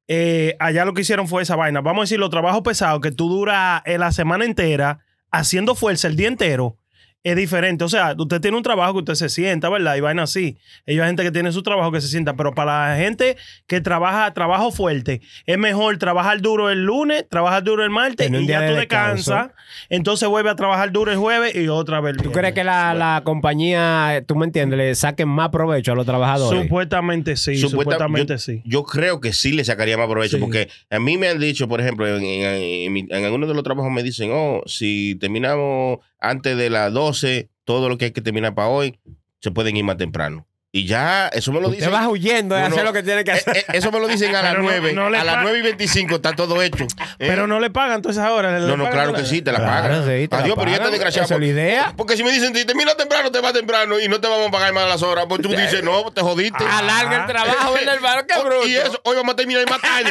eh, 0.09 0.57
allá 0.59 0.85
lo 0.85 0.95
que 0.95 1.03
hicieron 1.03 1.29
fue 1.29 1.43
esa 1.43 1.55
vaina. 1.55 1.81
Vamos 1.81 2.03
a 2.03 2.05
decir, 2.05 2.19
los 2.19 2.31
trabajos 2.31 2.63
pesados 2.63 3.01
que 3.01 3.13
tú 3.13 3.29
duras 3.29 3.83
eh, 3.85 3.97
la 3.97 4.11
semana 4.11 4.45
entera 4.45 4.99
haciendo 5.31 5.77
fuerza 5.77 6.09
el 6.09 6.17
día 6.17 6.27
entero. 6.29 6.77
Es 7.23 7.37
diferente. 7.37 7.85
O 7.85 7.89
sea, 7.91 8.15
usted 8.19 8.41
tiene 8.41 8.57
un 8.57 8.63
trabajo 8.63 8.95
que 8.95 8.99
usted 9.01 9.15
se 9.15 9.29
sienta, 9.29 9.69
¿verdad? 9.69 9.95
Y 9.97 10.01
vaina 10.01 10.23
así. 10.23 10.57
Ellos 10.87 11.03
hay 11.03 11.09
gente 11.11 11.23
que 11.23 11.31
tiene 11.31 11.53
su 11.53 11.63
trabajo 11.63 11.93
que 11.93 12.01
se 12.01 12.09
sienta. 12.09 12.35
Pero 12.35 12.55
para 12.55 12.89
la 12.91 12.97
gente 12.97 13.37
que 13.67 13.83
trabaja 13.83 14.33
trabajo 14.33 14.71
fuerte, 14.73 15.21
es 15.45 15.59
mejor 15.59 15.99
trabajar 15.99 16.41
duro 16.41 16.71
el 16.71 16.83
lunes, 16.85 17.27
trabajar 17.29 17.63
duro 17.63 17.85
el 17.85 17.91
martes 17.91 18.29
y 18.31 18.33
día 18.33 18.47
ya 18.47 18.61
de 18.63 18.69
tú 18.71 18.75
descanso. 18.77 19.33
descansas. 19.35 19.57
Entonces 19.91 20.29
vuelve 20.31 20.49
a 20.49 20.55
trabajar 20.57 20.93
duro 20.93 21.13
el 21.13 21.19
jueves 21.19 21.55
y 21.55 21.69
otra 21.69 22.01
vez. 22.01 22.15
el 22.17 22.23
¿Tú 22.23 22.33
crees 22.33 22.55
que 22.55 22.65
la, 22.65 22.95
la 22.95 23.21
compañía, 23.23 24.25
tú 24.27 24.35
me 24.37 24.47
entiendes, 24.47 24.79
le 24.79 24.95
saquen 24.95 25.29
más 25.29 25.51
provecho 25.51 25.93
a 25.93 25.95
los 25.97 26.07
trabajadores? 26.07 26.63
Supuestamente 26.63 27.37
sí, 27.37 27.57
Supuesta- 27.57 27.69
supuestamente 27.99 28.33
yo, 28.35 28.39
sí. 28.39 28.63
Yo 28.65 28.85
creo 28.85 29.21
que 29.21 29.35
sí 29.35 29.53
le 29.53 29.65
sacaría 29.65 29.99
más 29.99 30.09
provecho 30.09 30.37
Sí. 30.39 30.41
porque 30.41 30.69
a 30.89 30.99
mí 30.99 31.19
me 31.19 31.29
han 31.29 31.39
dicho, 31.39 31.69
por 31.69 31.83
ejemplo, 31.83 32.07
en, 32.09 32.25
en- 32.25 32.45
en 32.87 32.93
mi- 32.95 33.07
en 33.11 33.25
algunos 33.27 33.47
de 33.47 33.55
los 33.55 33.63
trabajos 33.63 33.93
me 33.93 34.03
dicen, 34.03 34.31
oh, 34.33 34.63
si 34.65 35.17
terminamos 35.21 35.99
antes 36.21 36.57
de 36.57 36.71
las 36.71 36.93
12, 36.93 37.51
todo 37.65 37.89
lo 37.89 37.99
que 37.99 38.07
hay 38.07 38.11
que 38.13 38.21
terminar 38.21 38.55
para 38.55 38.69
hoy, 38.69 38.99
se 39.41 39.51
pueden 39.51 39.77
ir 39.77 39.85
más 39.85 39.97
temprano. 39.97 40.47
Y 40.73 40.87
ya, 40.87 41.27
eso 41.33 41.51
me 41.51 41.61
lo 41.61 41.69
dicen. 41.69 41.91
vas 41.91 42.07
huyendo 42.07 42.55
de 42.55 42.63
hacer 42.63 42.85
lo 42.85 42.93
que 42.93 43.03
tiene 43.03 43.25
que 43.25 43.33
Eh, 43.33 43.35
hacer. 43.35 43.57
eh, 43.57 43.65
eso 43.73 43.91
me 43.91 43.99
lo 43.99 44.07
dicen 44.07 44.37
a 44.37 44.43
las 44.43 44.55
no- 44.55 44.63
9. 44.63 44.93
no 44.93 45.11
le 45.11 45.19
a 45.19 45.25
las 45.25 45.35
pa- 45.37 45.43
9 45.43 45.59
y 45.59 45.63
25 45.63 46.15
está 46.15 46.37
todo 46.37 46.63
hecho. 46.63 46.85
Eh, 46.85 46.87
Pero 47.19 47.49
no 47.49 47.59
le 47.59 47.71
pagan 47.71 48.03
todas 48.03 48.17
esas 48.19 48.31
horas. 48.31 48.63
¿le 48.63 48.69
no, 48.69 48.77
no, 48.77 48.89
claro 48.89 49.13
que 49.13 49.25
sí, 49.25 49.43
te 49.43 49.51
la 49.51 49.59
Claro, 49.59 49.73
pagan. 49.89 50.05
sí, 50.05 50.29
te 50.29 50.37
la 50.37 50.43
Adiós, 50.45 50.57
pero 50.57 50.71
ya 50.71 50.77
está 50.77 50.91
desgraciado. 50.91 51.25
Esa 51.25 51.35
es 51.35 51.41
la 51.41 51.47
idea. 51.47 51.93
Porque 51.97 52.17
si 52.17 52.23
me 52.23 52.31
dicen, 52.31 52.55
si 52.55 52.65
termina 52.65 52.95
temprano, 52.95 53.33
te 53.33 53.41
va 53.41 53.53
temprano 53.53 53.99
y 53.99 54.07
no 54.09 54.21
te 54.21 54.29
vamos 54.29 54.47
a 54.47 54.51
pagar 54.53 54.73
más 54.73 54.87
las 54.89 55.03
horas, 55.03 55.27
pues 55.29 55.43
tú 55.43 55.49
dices, 55.57 55.83
no, 55.83 56.09
te 56.13 56.21
jodiste. 56.21 56.65
Alarga 56.65 57.23
el 57.23 57.27
trabajo, 57.27 57.73
¿verdad, 57.75 57.95
hermano? 57.97 58.23
¡Qué 58.29 58.41
bruto! 58.41 58.69
Y 58.69 58.77
eso, 58.77 59.01
hoy 59.03 59.17
vamos 59.17 59.33
a 59.33 59.37
terminar 59.37 59.69
más 59.69 59.81
tarde. 59.81 60.11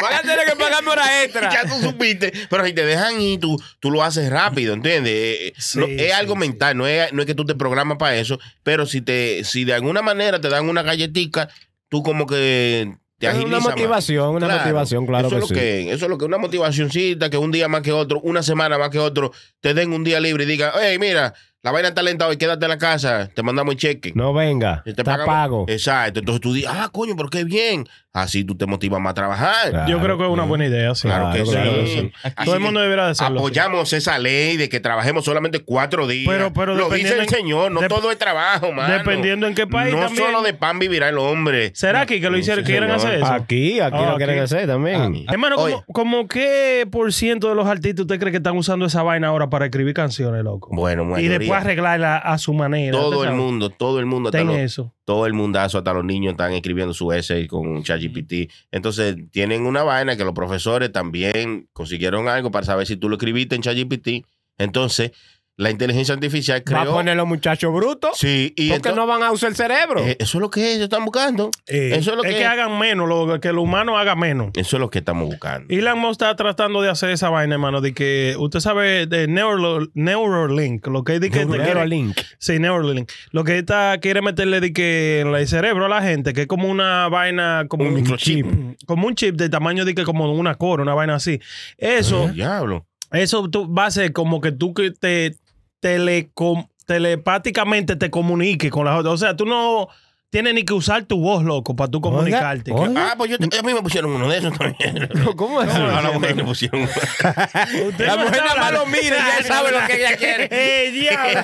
Van 0.00 0.14
a 0.14 0.20
tener 0.22 0.46
que 0.46 0.54
pagarme 0.54 0.90
hora 0.90 1.24
extra. 1.24 1.50
ya 1.50 1.62
tú 1.68 1.74
supiste. 1.82 2.32
Pero 2.48 2.64
si 2.64 2.72
te 2.72 2.84
dejan 2.84 3.20
ir, 3.20 3.40
tú, 3.40 3.60
tú 3.80 3.90
lo 3.90 4.04
haces 4.04 4.30
rápido, 4.30 4.74
¿entiendes? 4.74 5.12
Eh, 5.12 5.52
Sí, 5.58 5.78
no- 5.80 5.86
sí, 5.86 5.96
es 5.98 6.12
algo 6.14 6.34
sí. 6.34 6.38
mental, 6.40 6.76
no 6.76 6.86
es, 6.86 7.12
no 7.12 7.22
es 7.22 7.26
que 7.26 7.34
tú 7.34 7.44
te 7.44 7.56
programas 7.56 7.98
para 7.98 8.14
eso, 8.14 8.38
pero 8.62 8.86
si 8.86 9.00
te 9.08 9.42
si 9.42 9.64
de 9.64 9.72
alguna 9.72 10.02
manera 10.02 10.38
te 10.38 10.50
dan 10.50 10.68
una 10.68 10.82
galletica, 10.82 11.48
tú 11.88 12.02
como 12.02 12.26
que 12.26 12.94
te 13.16 13.26
Es 13.26 13.32
agilizas 13.32 13.48
una 13.48 13.60
más. 13.60 13.70
motivación, 13.70 14.34
una 14.34 14.48
motivación, 14.48 15.06
claro 15.06 15.28
eso 15.28 15.36
que 15.36 15.36
es 15.36 15.40
lo 15.40 15.46
sí. 15.48 15.54
que 15.54 15.92
Eso 15.94 16.04
es 16.04 16.10
lo 16.10 16.18
que 16.18 16.26
una 16.26 16.36
motivacioncita, 16.36 17.30
que 17.30 17.38
un 17.38 17.50
día 17.50 17.68
más 17.68 17.80
que 17.80 17.90
otro, 17.92 18.20
una 18.20 18.42
semana 18.42 18.76
más 18.76 18.90
que 18.90 18.98
otro, 18.98 19.32
te 19.60 19.72
den 19.72 19.94
un 19.94 20.04
día 20.04 20.20
libre 20.20 20.44
y 20.44 20.46
digan, 20.46 20.72
hey, 20.78 20.98
mira, 21.00 21.32
la 21.62 21.72
vaina 21.72 21.88
está 21.88 22.02
lenta 22.02 22.26
hoy, 22.26 22.36
quédate 22.36 22.64
en 22.64 22.70
la 22.70 22.78
casa, 22.78 23.28
te 23.34 23.42
mandamos 23.42 23.72
el 23.74 23.78
cheque. 23.80 24.12
No 24.14 24.32
venga, 24.32 24.82
Y 24.86 24.92
te 24.94 25.02
está 25.02 25.04
pagamos- 25.04 25.26
pago. 25.26 25.64
Exacto. 25.68 26.20
Entonces 26.20 26.40
tú 26.40 26.52
dices, 26.52 26.70
ah, 26.72 26.88
coño, 26.92 27.14
pero 27.16 27.28
qué 27.28 27.44
bien. 27.44 27.86
Así 28.12 28.42
tú 28.42 28.56
te 28.56 28.66
motivas 28.66 29.00
más 29.00 29.12
a 29.12 29.14
trabajar. 29.14 29.70
Claro. 29.70 29.88
Yo 29.88 30.00
creo 30.00 30.18
que 30.18 30.24
es 30.24 30.30
una 30.30 30.42
buena 30.42 30.66
idea, 30.66 30.92
sí. 30.94 31.02
Claro, 31.06 31.30
que 31.32 31.42
Claro, 31.44 31.86
sí. 31.86 32.10
Así 32.24 32.34
Todo 32.46 32.54
el 32.56 32.60
mundo 32.60 32.80
debería 32.80 33.04
de 33.04 33.10
hacerlo. 33.12 33.38
sí. 33.38 33.44
Apoyamos 33.44 33.92
esa 33.92 34.18
ley 34.18 34.56
de 34.56 34.68
que 34.68 34.80
trabajemos 34.80 35.24
solamente 35.24 35.60
cuatro 35.60 36.06
días. 36.08 36.28
Pero- 36.28 36.52
pero 36.52 36.74
Lo 36.74 36.88
dice 36.88 36.96
dependiendo 36.96 37.22
el 37.22 37.28
en- 37.28 37.28
Señor, 37.28 37.70
no 37.72 37.80
todo 37.86 38.10
es 38.10 38.18
trabajo, 38.18 38.72
mano. 38.72 38.92
dependiendo 38.92 39.46
en 39.46 39.54
qué 39.54 39.66
país 39.68 39.94
No 39.94 40.00
también. 40.00 40.24
solo 40.24 40.42
de 40.42 40.52
pan 40.54 40.78
vivirá 40.80 41.10
el 41.10 41.18
hombre. 41.18 41.70
¿Será 41.74 42.00
aquí 42.00 42.20
que 42.20 42.28
lo 42.30 42.38
hicieron, 42.38 42.64
Sí, 42.64 42.70
quieren 42.72 42.90
hacer 42.90 43.14
eso? 43.14 43.26
Aquí, 43.26 43.78
aquí 43.78 43.96
Ah, 44.00 44.10
lo 44.10 44.16
quieren 44.16 44.36
aquí. 44.36 44.44
hacer 44.44 44.66
también. 44.66 45.24
Ah, 45.28 45.32
Hermano, 45.32 45.56
Oye. 45.56 45.74
¿como, 45.86 46.08
como 46.18 46.28
qué 46.28 46.88
por 46.90 47.12
ciento 47.12 47.50
de 47.50 47.54
los 47.54 47.68
artistas 47.68 48.00
usted 48.00 48.18
cree 48.18 48.32
que 48.32 48.38
están 48.38 48.56
usando 48.56 48.86
esa 48.86 49.02
vaina 49.04 49.28
ahora 49.28 49.48
para 49.50 49.66
escribir 49.66 49.94
canciones, 49.94 50.42
loco? 50.42 50.70
Bueno, 50.72 51.18
y 51.20 51.28
después 51.48 51.60
arreglarla 51.62 52.18
a 52.18 52.38
su 52.38 52.52
manera. 52.54 52.92
todo 52.96 53.18
¿usted 53.18 53.30
el 53.30 53.36
mundo, 53.36 53.70
todo 53.70 53.98
el 54.00 54.06
mundo, 54.06 54.28
hasta 54.28 54.44
los- 54.44 54.56
eso. 54.56 54.94
todo 55.04 55.26
el 55.26 55.32
mundazo, 55.32 55.78
hasta 55.78 55.92
los 55.92 56.04
niños 56.04 56.32
están 56.32 56.52
escribiendo 56.52 56.94
su 56.94 57.12
essay 57.12 57.46
con 57.46 57.82
ChatGPT. 57.82 58.50
Entonces, 58.70 59.16
tienen 59.30 59.66
una 59.66 59.82
vaina 59.82 60.16
que 60.16 60.24
los 60.24 60.34
profesores 60.34 60.92
también 60.92 61.68
consiguieron 61.72 62.28
algo 62.28 62.50
para 62.50 62.66
saber 62.66 62.86
si 62.86 62.96
tú 62.96 63.08
lo 63.08 63.16
escribiste 63.16 63.54
en 63.56 63.62
ChatGPT. 63.62 64.24
Entonces, 64.58 65.12
la 65.58 65.70
inteligencia 65.70 66.14
artificial 66.14 66.60
Va 66.72 66.78
a 66.78 66.82
creó. 66.84 66.94
poner 66.94 67.16
los 67.16 67.26
muchachos 67.26 67.74
brutos. 67.74 68.12
Sí, 68.16 68.54
y 68.56 68.68
porque 68.70 68.76
entonces- 68.76 68.96
no 68.96 69.06
van 69.08 69.22
a 69.24 69.32
usar 69.32 69.50
el 69.50 69.56
cerebro. 69.56 70.00
eh, 70.06 70.16
eso 70.20 70.38
es 70.38 70.40
lo 70.40 70.50
que 70.50 70.70
ellos 70.70 70.84
están 70.84 71.04
buscando. 71.04 71.50
Eh, 71.66 71.90
eso 71.96 72.12
es 72.12 72.16
lo 72.16 72.22
es 72.24 72.30
que, 72.32 72.38
que 72.38 72.44
hagan 72.46 72.78
menos, 72.78 73.08
lo, 73.08 73.40
que 73.40 73.48
el 73.48 73.58
humano 73.58 73.98
haga 73.98 74.14
menos. 74.14 74.50
eso 74.54 74.76
es 74.76 74.80
lo 74.80 74.88
que 74.88 75.00
estamos 75.00 75.26
buscando. 75.26 75.66
Elon 75.68 75.98
Musk 75.98 76.12
está 76.12 76.34
tratando 76.36 76.80
de 76.80 76.88
hacer 76.90 77.10
esa 77.10 77.28
vaina, 77.28 77.54
hermano, 77.56 77.80
de 77.80 77.92
que 77.92 78.36
usted 78.38 78.60
sabe 78.60 79.06
de 79.06 79.26
Neuro, 79.26 79.88
Neuralink, 79.94 80.86
lo 80.86 81.02
que 81.04 81.16
es 81.16 81.20
de 81.20 81.28
que 81.30 81.44
quiere- 81.44 81.64
Neuralink. 81.64 82.16
Sí, 82.38 82.58
Neuralink. 82.60 83.10
Lo 83.32 83.42
que 83.44 83.58
está 83.58 83.98
quiere 84.00 84.22
meterle 84.22 84.60
de 84.60 84.72
que 84.72 85.20
en 85.20 85.34
el 85.34 85.48
cerebro 85.48 85.86
a 85.86 85.88
la 85.88 86.02
gente, 86.02 86.32
que 86.34 86.42
es 86.42 86.46
como 86.46 86.68
una 86.68 87.08
vaina, 87.08 87.66
como 87.68 87.84
Un 87.84 87.94
microchip. 87.94 88.46
como 88.86 89.08
un 89.08 89.14
chip 89.16 89.34
de 89.36 89.48
tamaño 89.48 89.84
de 89.84 89.94
que 89.94 90.04
como 90.04 90.32
una 90.32 90.54
cora, 90.54 90.84
una 90.84 90.94
vaina 90.94 91.16
así. 91.16 91.40
Eso, 91.78 92.28
Diablo. 92.28 92.86
eso 93.10 93.48
tú, 93.50 93.72
va 93.72 93.86
a 93.86 93.90
ser 93.90 94.12
como 94.12 94.40
que 94.40 94.52
tú 94.52 94.72
que 94.72 94.90
te 94.92 95.34
telecom- 95.80 96.68
telepáticamente 96.86 97.96
te 97.96 98.10
comuniques 98.10 98.70
con 98.70 98.84
las 98.84 98.98
otras. 98.98 99.14
O 99.14 99.18
sea, 99.18 99.36
tú 99.36 99.44
no 99.46 99.88
tienes 100.30 100.54
ni 100.54 100.64
que 100.64 100.74
usar 100.74 101.04
tu 101.04 101.20
voz, 101.20 101.42
loco, 101.42 101.74
para 101.74 101.90
tú 101.90 102.00
comunicarte. 102.00 102.72
oiga. 102.72 103.10
Ah, 103.10 103.14
pues 103.16 103.30
yo, 103.30 103.36
a 103.36 103.62
mí 103.62 103.74
me 103.74 103.82
pusieron 103.82 104.10
uno 104.12 104.28
de 104.28 104.38
esos 104.38 104.56
también. 104.56 105.08
¿Cómo 105.36 105.62
es 105.62 105.68
eso? 105.70 105.84
A 105.84 106.02
la 106.02 106.12
mujer 106.12 106.34
me 106.36 106.44
pusieron 106.44 106.82
uno. 106.82 106.90
La 107.98 108.16
no 108.16 108.24
mujer 108.24 108.42
nada 108.44 108.60
más 108.60 108.72
lo 108.72 108.86
mira 108.86 109.16
y 109.16 109.42
ya 109.42 109.42
sabe 109.44 109.72
lo 109.72 109.86
que 109.86 109.96
ella 109.96 110.16
quiere. 110.16 110.48
¡Eh, 110.50 110.90
diablo! 110.92 111.42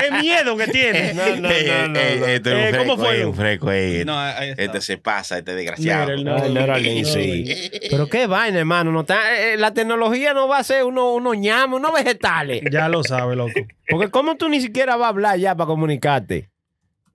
¡Qué 0.00 0.10
miedo 0.22 0.56
que 0.56 0.66
tiene! 0.68 1.14
No, 1.14 1.26
no, 1.26 1.36
no, 1.36 1.48
no, 1.48 1.88
no. 1.88 1.98
Este 2.26 2.50
es 2.50 2.74
un 2.74 2.74
Eh, 2.74 2.84
¿cómo 2.86 2.96
fue, 2.96 3.20
eh, 3.20 3.26
un 3.26 3.34
freco, 3.34 3.70
eh. 3.72 4.04
No. 4.04 4.28
Este 4.38 4.80
se 4.80 4.98
pasa, 4.98 5.38
este 5.38 5.54
desgraciado. 5.54 6.16
Mira, 6.16 6.78
sí. 7.04 7.70
Pero 7.90 8.08
qué 8.08 8.26
vaina, 8.26 8.58
hermano. 8.58 8.90
No 8.92 9.00
está, 9.00 9.36
eh, 9.38 9.56
la 9.56 9.72
tecnología 9.74 10.34
no 10.34 10.48
va 10.48 10.58
a 10.58 10.64
ser 10.64 10.84
uno, 10.84 11.12
unos 11.12 11.36
ñamos, 11.36 11.80
unos 11.80 11.92
vegetales. 11.92 12.62
Ya 12.70 12.88
lo 12.88 13.02
sabe, 13.02 13.36
loco. 13.36 13.52
Porque 13.88 14.10
¿cómo 14.10 14.36
tú 14.36 14.48
ni 14.48 14.60
siquiera 14.60 14.96
vas 14.96 15.06
a 15.06 15.08
hablar 15.10 15.38
ya 15.38 15.54
para 15.54 15.66
comunicarte? 15.68 16.50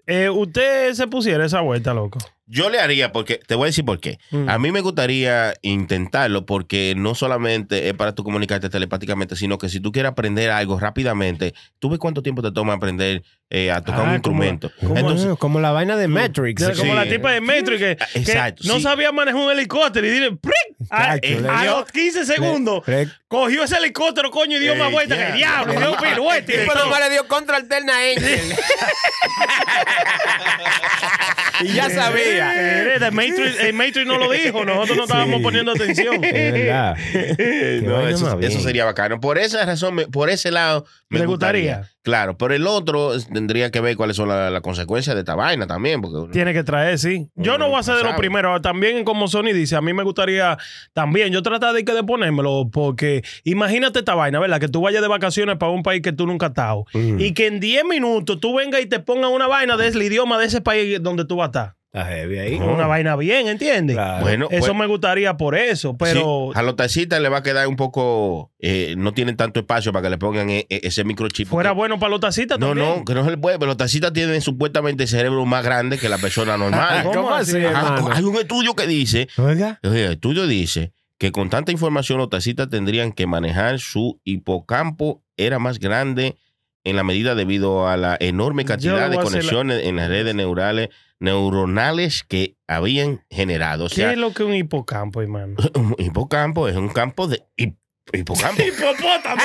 Eh, 0.07 0.29
usted 0.29 0.93
se 0.93 1.07
pusiera 1.07 1.45
esa 1.45 1.61
vuelta, 1.61 1.93
loco. 1.93 2.19
Yo 2.53 2.69
le 2.69 2.81
haría, 2.81 3.13
porque 3.13 3.39
te 3.47 3.55
voy 3.55 3.65
a 3.65 3.67
decir 3.67 3.85
por 3.85 4.01
qué. 4.01 4.19
Mm. 4.31 4.49
A 4.49 4.59
mí 4.59 4.73
me 4.73 4.81
gustaría 4.81 5.53
intentarlo 5.61 6.45
porque 6.45 6.93
no 6.97 7.15
solamente 7.15 7.87
es 7.87 7.93
para 7.93 8.13
tú 8.13 8.25
comunicarte 8.25 8.69
telepáticamente, 8.69 9.37
sino 9.37 9.57
que 9.57 9.69
si 9.69 9.79
tú 9.79 9.93
quieres 9.93 10.11
aprender 10.11 10.51
algo 10.51 10.77
rápidamente, 10.77 11.53
tú 11.79 11.89
ves 11.89 11.99
cuánto 11.99 12.21
tiempo 12.21 12.41
te 12.41 12.51
toma 12.51 12.73
aprender 12.73 13.23
eh, 13.53 13.69
a 13.69 13.81
tocar 13.81 13.99
Ah, 13.99 14.03
un 14.03 14.07
como- 14.21 14.43
instrumento. 14.43 14.71
como- 14.79 14.97
Entonces, 14.97 15.27
Ah, 15.31 15.35
como 15.37 15.59
la 15.59 15.71
vaina 15.71 15.97
de 15.97 16.07
Matrix. 16.07 16.61
Ya, 16.61 16.71
Como 16.73 16.91
Sí. 16.93 16.97
la 16.97 17.03
tipa 17.05 17.31
de 17.31 17.41
Metro 17.41 17.77
que, 17.77 17.97
que 17.97 18.19
Exacto, 18.19 18.63
no 18.65 18.75
sí. 18.75 18.81
sabía 18.81 19.11
manejar 19.11 19.41
un 19.41 19.51
helicóptero 19.51 20.07
y 20.07 20.09
dile 20.09 20.31
¡pric! 20.37 20.53
a, 20.89 21.17
le 21.17 21.49
a 21.49 21.65
los 21.65 21.85
15 21.91 22.25
segundos 22.25 22.81
Le- 22.87 23.05
le- 23.05 23.11
cogió 23.27 23.63
ese 23.63 23.77
helicóptero, 23.77 24.31
coño, 24.31 24.57
y 24.57 24.61
dio 24.61 24.73
Eh, 24.73 24.77
más 24.77 24.91
vueltas 24.91 25.17
ya. 25.17 25.27
que 25.31 25.37
diablo, 25.37 25.73
dio 25.73 25.97
piruete. 26.01 26.63
y 26.63 26.67
nomás 26.67 26.99
le 27.01 27.09
dio 27.11 27.27
contra 27.27 27.57
alterna 27.57 27.93
a 27.93 27.99
Angel. 28.15 28.55
y 31.63 31.73
ya 31.73 31.89
sabía. 31.89 32.95
Eh, 32.95 32.99
de 32.99 33.11
Matrix, 33.11 33.59
el 33.61 33.73
Matrix 33.73 34.05
no 34.05 34.17
lo 34.17 34.31
dijo, 34.31 34.63
nosotros 34.65 34.97
no 34.97 35.03
estábamos 35.03 35.41
poniendo 35.41 35.71
atención. 35.71 36.23
Es 36.23 36.53
verdad. 36.53 36.95
Qué 37.11 37.81
no, 37.83 37.93
vaina 37.93 38.09
eso, 38.47 38.59
sería 38.59 38.85
bacano. 38.85 39.19
Por 39.19 39.37
esa 39.37 39.65
razón, 39.65 39.95
me- 39.95 40.07
por 40.07 40.29
ese 40.29 40.51
lado, 40.51 40.85
me 41.09 41.19
¿Le 41.19 41.25
gustaría. 41.25 41.77
gustaría? 41.77 42.00
Claro, 42.03 42.35
pero 42.35 42.55
el 42.55 42.65
otro 42.65 43.11
tendría 43.31 43.69
que 43.69 43.79
ver 43.79 43.95
cuáles 43.95 44.15
son 44.15 44.27
las 44.29 44.61
consecuencias 44.61 45.15
de 45.15 45.19
esta 45.21 45.35
vaina 45.35 45.67
también. 45.67 46.01
Porque 46.01 46.31
Tiene 46.31 46.51
que 46.53 46.63
traer, 46.63 46.97
sí. 46.97 47.29
Yo 47.35 47.59
no 47.59 47.69
voy 47.69 47.79
a 47.79 47.83
ser 47.83 47.95
de 47.95 48.03
los 48.03 48.15
primeros. 48.15 48.61
También, 48.61 49.03
como 49.03 49.27
Sony 49.27 49.53
dice, 49.53 49.75
a 49.75 49.81
mí 49.81 49.93
me 49.93 50.01
gustaría 50.03 50.57
también. 50.93 51.31
Yo 51.31 51.43
tratar 51.43 51.73
de, 51.75 51.85
que 51.85 51.93
de 51.93 52.03
ponérmelo, 52.03 52.69
porque 52.71 53.23
imagínate 53.43 53.99
esta 53.99 54.15
vaina, 54.15 54.39
¿verdad? 54.39 54.59
Que 54.59 54.67
tú 54.67 54.81
vayas 54.81 55.01
de 55.03 55.07
vacaciones 55.07 55.57
para 55.57 55.71
un 55.71 55.83
país 55.83 56.01
que 56.01 56.11
tú 56.11 56.25
nunca 56.25 56.47
has 56.47 56.51
estado 56.51 56.85
Mm. 56.93 57.19
y 57.19 57.33
que 57.33 57.47
en 57.47 57.59
10 57.59 57.85
minutos 57.85 58.39
tú 58.39 58.55
vengas 58.55 58.81
y 58.81 58.85
te 58.87 58.99
pongas 58.99 59.29
una 59.29 59.47
vaina 59.47 59.77
del 59.77 60.01
idioma 60.01 60.37
de 60.39 60.45
ese 60.45 60.61
país 60.61 61.01
donde 61.01 61.25
tú 61.25 61.35
vas 61.35 61.45
a 61.45 61.49
estar. 61.49 61.75
Está 61.93 62.05
heavy 62.05 62.39
ahí. 62.39 62.55
Una 62.55 62.87
vaina 62.87 63.17
bien, 63.17 63.49
¿entiendes? 63.49 63.97
Claro. 63.97 64.21
Bueno, 64.23 64.47
Eso 64.49 64.67
pues- 64.67 64.79
me 64.79 64.85
gustaría 64.85 65.35
por 65.35 65.55
eso, 65.55 65.97
pero 65.97 66.51
Sí, 66.53 66.57
a 66.57 66.61
los 66.61 66.77
taxistas 66.77 67.19
le 67.19 67.27
va 67.27 67.39
a 67.39 67.43
quedar 67.43 67.67
un 67.67 67.75
poco. 67.75 68.49
eh, 68.59 68.95
no 68.97 69.11
tienen 69.13 69.35
tanto 69.35 69.59
espacio 69.59 69.91
para 69.91 70.03
que 70.03 70.09
le 70.11 70.17
pongan 70.17 70.49
e- 70.49 70.65
e- 70.69 70.79
ese 70.83 71.03
microchip. 71.03 71.47
fuera 71.49 71.71
porque- 71.71 71.77
bueno 71.79 71.99
para 71.99 72.11
los 72.11 72.21
tacitas 72.21 72.57
No, 72.59 72.67
también. 72.67 72.87
no, 72.99 73.03
que 73.03 73.13
no 73.13 73.25
se 73.25 73.31
le 73.31 73.37
puede. 73.37 73.57
Pero 73.59 73.67
los 73.67 73.77
taxistas 73.77 74.13
tienen 74.13 74.39
supuestamente 74.39 75.03
el 75.03 75.09
cerebro 75.09 75.45
más 75.45 75.65
grande 75.65 75.97
que 75.97 76.07
la 76.07 76.17
persona 76.17 76.55
normal. 76.57 77.03
¿Cómo 77.03 77.23
¿Cómo 77.23 77.33
así, 77.35 77.57
hermano? 77.57 78.09
hay 78.09 78.23
un 78.23 78.35
estudio 78.37 78.73
que 78.73 78.87
dice, 78.87 79.27
Oiga. 79.37 79.79
el 79.83 79.95
estudio 80.13 80.47
dice 80.47 80.93
que 81.17 81.31
con 81.33 81.49
tanta 81.49 81.73
información 81.73 82.19
los 82.19 82.29
taxistas 82.29 82.69
tendrían 82.69 83.11
que 83.11 83.27
manejar 83.27 83.79
su 83.79 84.19
hipocampo 84.23 85.21
era 85.37 85.59
más 85.59 85.77
grande 85.79 86.37
en 86.83 86.95
la 86.95 87.03
medida 87.03 87.35
debido 87.35 87.87
a 87.89 87.97
la 87.97 88.15
enorme 88.19 88.63
cantidad 88.65 89.09
de 89.09 89.17
la- 89.17 89.23
conexiones 89.23 89.83
en 89.85 89.97
las 89.97 90.07
redes 90.07 90.33
neurales 90.35 90.89
neuronales 91.21 92.23
que 92.27 92.57
habían 92.67 93.23
generado. 93.29 93.85
O 93.85 93.89
¿Qué 93.89 94.11
es 94.11 94.17
lo 94.17 94.33
que 94.33 94.43
es 94.43 94.49
un 94.49 94.55
hipocampo, 94.55 95.21
hermano? 95.21 95.55
un 95.75 95.95
hipocampo 95.97 96.67
es 96.67 96.75
un 96.75 96.89
campo 96.89 97.27
de 97.27 97.43
hip- 97.55 97.77
hipocampo. 98.11 98.61
¡Hipopótamo! 98.65 99.41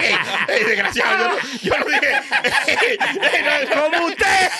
Ey, 0.00 0.14
ey, 0.56 0.64
desgraciado, 0.64 1.36
yo, 1.62 1.70
no- 1.76 1.76
yo 1.76 1.78
no 1.78 1.84
dije. 1.86 2.98
Como 3.74 4.06
usted. 4.06 4.50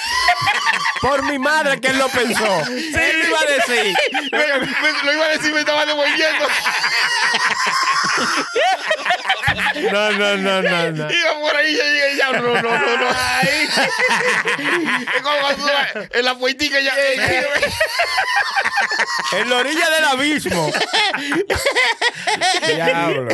Por 1.01 1.23
mi 1.31 1.39
madre 1.39 1.81
que 1.81 1.89
él 1.89 1.99
lo 1.99 2.09
pensó. 2.09 2.61
Él 2.69 3.21
lo 3.21 3.29
iba 3.29 3.39
a 3.39 3.45
decir. 3.45 3.97
Me- 4.33 4.39
me- 4.39 5.03
lo 5.05 5.13
iba 5.13 5.25
a 5.27 5.29
decir, 5.29 5.53
me 5.53 5.61
estaba 5.61 5.87
devolviendo. 5.87 6.47
No, 9.93 10.13
no, 10.13 10.37
no, 10.37 10.63
no, 10.63 10.91
no. 10.93 11.11
Iba 11.13 11.41
por 11.41 11.57
ahí 11.57 11.73
y 11.73 11.77
llegué 11.77 12.17
ya. 12.19 12.33
No, 12.33 12.43
no, 12.43 12.63
no, 12.63 12.97
no. 12.97 13.09
Es 15.15 15.23
como 15.23 15.37
cuando 15.41 15.69
en 16.13 16.25
la 16.25 16.35
puertica 16.37 16.81
ya. 16.81 16.93
En 19.39 19.51
la 19.51 19.57
orilla 19.57 19.91
del 19.91 20.05
abismo. 20.05 20.71
Diablo. 22.67 23.29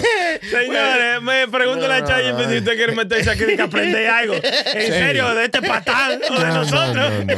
Señores, 0.50 1.22
me 1.22 1.48
pregúntale 1.48 1.94
a 1.94 2.04
Chayi 2.04 2.28
si 2.48 2.58
usted 2.58 2.76
quiere 2.76 2.94
meterse 2.94 3.30
aquí 3.30 3.44
y 3.44 3.56
que 3.56 3.62
aprender 3.62 4.08
algo. 4.08 4.34
En 4.34 4.92
serio, 4.92 5.34
de 5.34 5.44
este 5.44 5.62
patán 5.62 6.20
o 6.30 6.34
de 6.38 6.46
No, 6.46 6.54
nosotros. 6.54 6.94
no, 6.94 7.10
no, 7.10 7.24
no. 7.24 7.34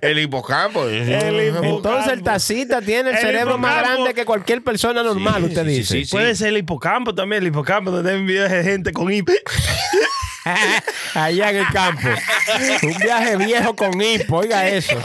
El 0.00 0.18
hipocampo. 0.18 0.86
El 0.88 1.46
hipocampo. 1.48 1.76
Entonces 1.76 2.12
el 2.12 2.22
tacita 2.22 2.80
tiene 2.80 3.10
el, 3.10 3.16
El 3.16 3.22
cerebro 3.22 3.58
más 3.58 3.78
grande 3.82 4.14
que 4.14 4.24
cualquier 4.24 4.62
persona 4.62 5.02
normal, 5.02 5.42
Sí, 5.42 5.48
usted 5.48 5.62
sí, 5.64 5.68
dice. 5.68 5.92
sí, 5.94 6.04
sí. 6.04 6.10
Puede 6.10 6.34
ser 6.34 6.48
el 6.48 6.58
hipocampo 6.58 7.14
también, 7.14 7.42
el 7.42 7.48
hipocampo, 7.48 7.90
donde 7.90 8.16
videos 8.18 8.43
de 8.48 8.64
gente 8.64 8.92
con 8.92 9.12
hipo. 9.12 9.32
Allá 11.14 11.50
en 11.50 11.56
el 11.56 11.66
campo. 11.72 12.08
Un 12.82 12.98
viaje 12.98 13.36
viejo 13.36 13.74
con 13.76 14.00
hipo, 14.00 14.36
oiga 14.38 14.68
eso. 14.68 14.96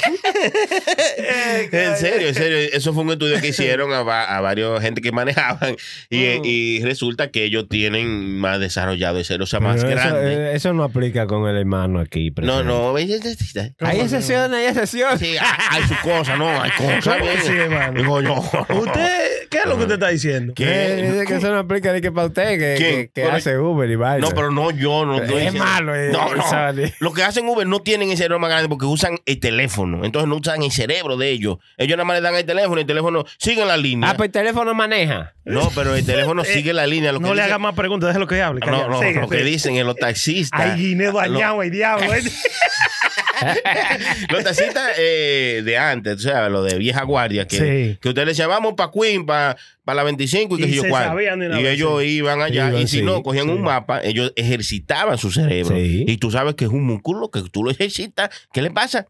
En 1.72 1.98
serio, 1.98 2.28
en 2.30 2.36
serio. 2.36 2.58
Eso 2.74 2.94
fue 2.94 3.04
un 3.04 3.12
estudio 3.12 3.40
que 3.42 3.48
hicieron 3.50 3.94
a, 3.94 4.04
va- 4.04 4.26
a 4.36 4.42
varios 4.42 4.82
gente 4.82 5.02
que 5.02 5.12
manejaban 5.12 5.76
y, 6.10 6.18
y 6.48 6.84
resulta 6.84 7.30
que 7.32 7.44
ellos 7.46 7.68
tienen 7.70 8.38
más 8.40 8.60
desarrollado 8.60 9.20
el 9.20 9.26
cerebro, 9.26 9.44
o 9.44 9.48
sea, 9.48 9.60
más 9.60 9.84
Pero 9.84 9.90
grande. 9.96 10.34
eh, 10.34 10.56
eso 10.56 10.74
no 10.74 10.84
aplica 10.84 11.28
con 11.28 11.48
el 11.50 11.58
hermano 11.58 12.00
aquí. 12.00 12.30
No, 12.30 12.36
presente. 12.36 12.64
no, 12.66 12.96
hay 12.96 13.06
Hay 13.80 14.00
excepciones, 14.02 14.60
hay 14.60 14.66
excepciones. 14.66 15.20
Sí, 15.20 15.36
hay, 15.38 15.58
hay 15.72 15.84
su 15.84 15.96
cosa, 16.02 16.36
no, 16.38 16.50
hay 16.62 16.72
cosas. 16.72 17.04
¿Cómo 17.18 17.32
que 17.32 17.42
sí, 17.42 17.52
hermano? 17.54 18.00
Digo 18.00 18.22
yo. 18.22 18.34
¿Usted 18.36 19.48
qué 19.50 19.58
es 19.60 19.66
lo 19.66 19.76
que 19.78 19.82
usted 19.84 19.96
está 19.96 20.10
diciendo? 20.10 20.54
¿Qué? 20.56 20.66
Eh, 21.00 21.12
dice 21.12 21.26
que 21.26 21.36
eso 21.36 21.50
no 21.52 21.60
aplica 21.60 21.94
ni 21.94 22.02
que 22.02 22.12
para 22.12 22.28
usted 22.28 22.58
que, 22.60 22.76
¿Quién? 22.78 22.96
que, 23.08 23.12
que 23.22 23.24
hace 23.24 23.58
Uber 23.58 23.90
y 23.90 23.96
vaina. 23.96 24.28
No, 24.28 24.34
pero 24.34 24.52
no, 24.52 24.72
yo 24.72 25.06
no. 25.06 25.20
Es 25.38 25.54
malo, 25.54 25.96
eh, 25.96 26.10
No, 26.12 26.34
no. 26.36 26.44
Sony. 26.50 26.92
Los 27.00 27.14
que 27.14 27.24
hacen 27.24 27.48
Uber 27.48 27.68
no 27.68 27.80
tienen 27.82 28.10
el 28.12 28.18
cerebro 28.18 28.40
más 28.40 28.50
grande 28.50 28.70
porque 28.70 28.86
usan 28.86 29.20
el 29.26 29.40
teléfono. 29.40 30.04
Entonces 30.06 30.28
no 30.28 30.36
usan 30.38 30.64
el 30.64 30.72
cerebro 30.72 31.18
de 31.18 31.30
ellos. 31.30 31.58
Ellos 31.78 31.98
nada 31.98 32.06
más 32.06 32.18
le 32.18 32.22
dan 32.22 32.36
el 32.36 32.46
teléfono 32.46 32.78
y 32.78 32.82
el 32.82 32.88
teléfono 32.88 33.26
sigue 33.38 33.66
la 33.66 33.78
línea. 33.78 34.10
Ah, 34.10 34.14
pues 34.16 34.28
el 34.28 34.32
teléfono 34.34 34.74
maneja. 34.74 35.34
No, 35.46 35.72
pero 35.76 35.96
el 35.96 36.06
teléfono 36.06 36.44
sigue 36.46 36.74
la 36.74 36.88
línea. 36.88 37.12
Lo 37.12 37.20
que 37.20 37.24
No 37.28 37.34
le 37.34 37.42
dicen- 37.42 37.52
haga 37.54 37.60
más 37.60 37.76
preguntas, 37.76 38.08
déjelo 38.10 38.28
que 38.28 38.42
hable. 38.42 38.62
No, 38.66 38.88
no, 38.88 39.00
Sigue, 39.00 39.20
lo 39.22 39.30
que 39.30 39.44
dicen 39.44 39.76
es 39.76 39.86
los 39.86 39.96
taxistas. 39.96 40.60
Ay, 40.60 40.80
guineo 40.82 41.14
dañado, 41.14 41.62
ay, 41.62 41.70
diablo. 41.70 42.06
Los 44.32 44.44
taxistas 44.44 44.92
eh, 44.98 45.62
de 45.66 45.78
antes, 45.78 46.16
o 46.18 46.20
sea, 46.20 46.50
los 46.50 46.70
de 46.70 46.78
vieja 46.78 47.04
guardia, 47.04 47.48
que, 47.48 47.58
Sí. 47.58 47.98
que 48.02 48.10
ustedes 48.10 48.26
le 48.26 48.32
decían, 48.32 48.50
vamos 48.50 48.74
para 48.76 48.92
Queen, 48.92 49.26
para 49.26 49.56
la 49.86 50.04
25 50.04 50.58
y 50.58 50.62
Y 50.64 50.66
que 50.66 50.72
yo 50.72 50.84
cuál. 50.90 51.18
Y 51.60 51.66
ellos 51.68 52.04
iban 52.04 52.42
allá 52.42 52.70
Iban, 52.70 52.82
y 52.82 52.88
si 52.88 52.98
sí, 52.98 53.04
no, 53.04 53.24
cogían 53.24 53.46
sí. 53.46 53.52
un 53.52 53.62
mapa, 53.62 54.02
ellos 54.04 54.34
ejercitaban 54.36 55.18
su 55.18 55.32
cerebro. 55.32 55.76
Y 55.80 56.18
tú 56.18 56.32
sabes 56.32 56.56
que 56.56 56.66
es 56.66 56.72
un 56.72 56.84
músculo 56.86 57.30
que 57.32 57.42
tú 57.52 57.64
lo 57.64 57.72
ejercitas. 57.72 58.30
¿Qué 58.52 58.62
le 58.62 58.72
pasa? 58.72 59.08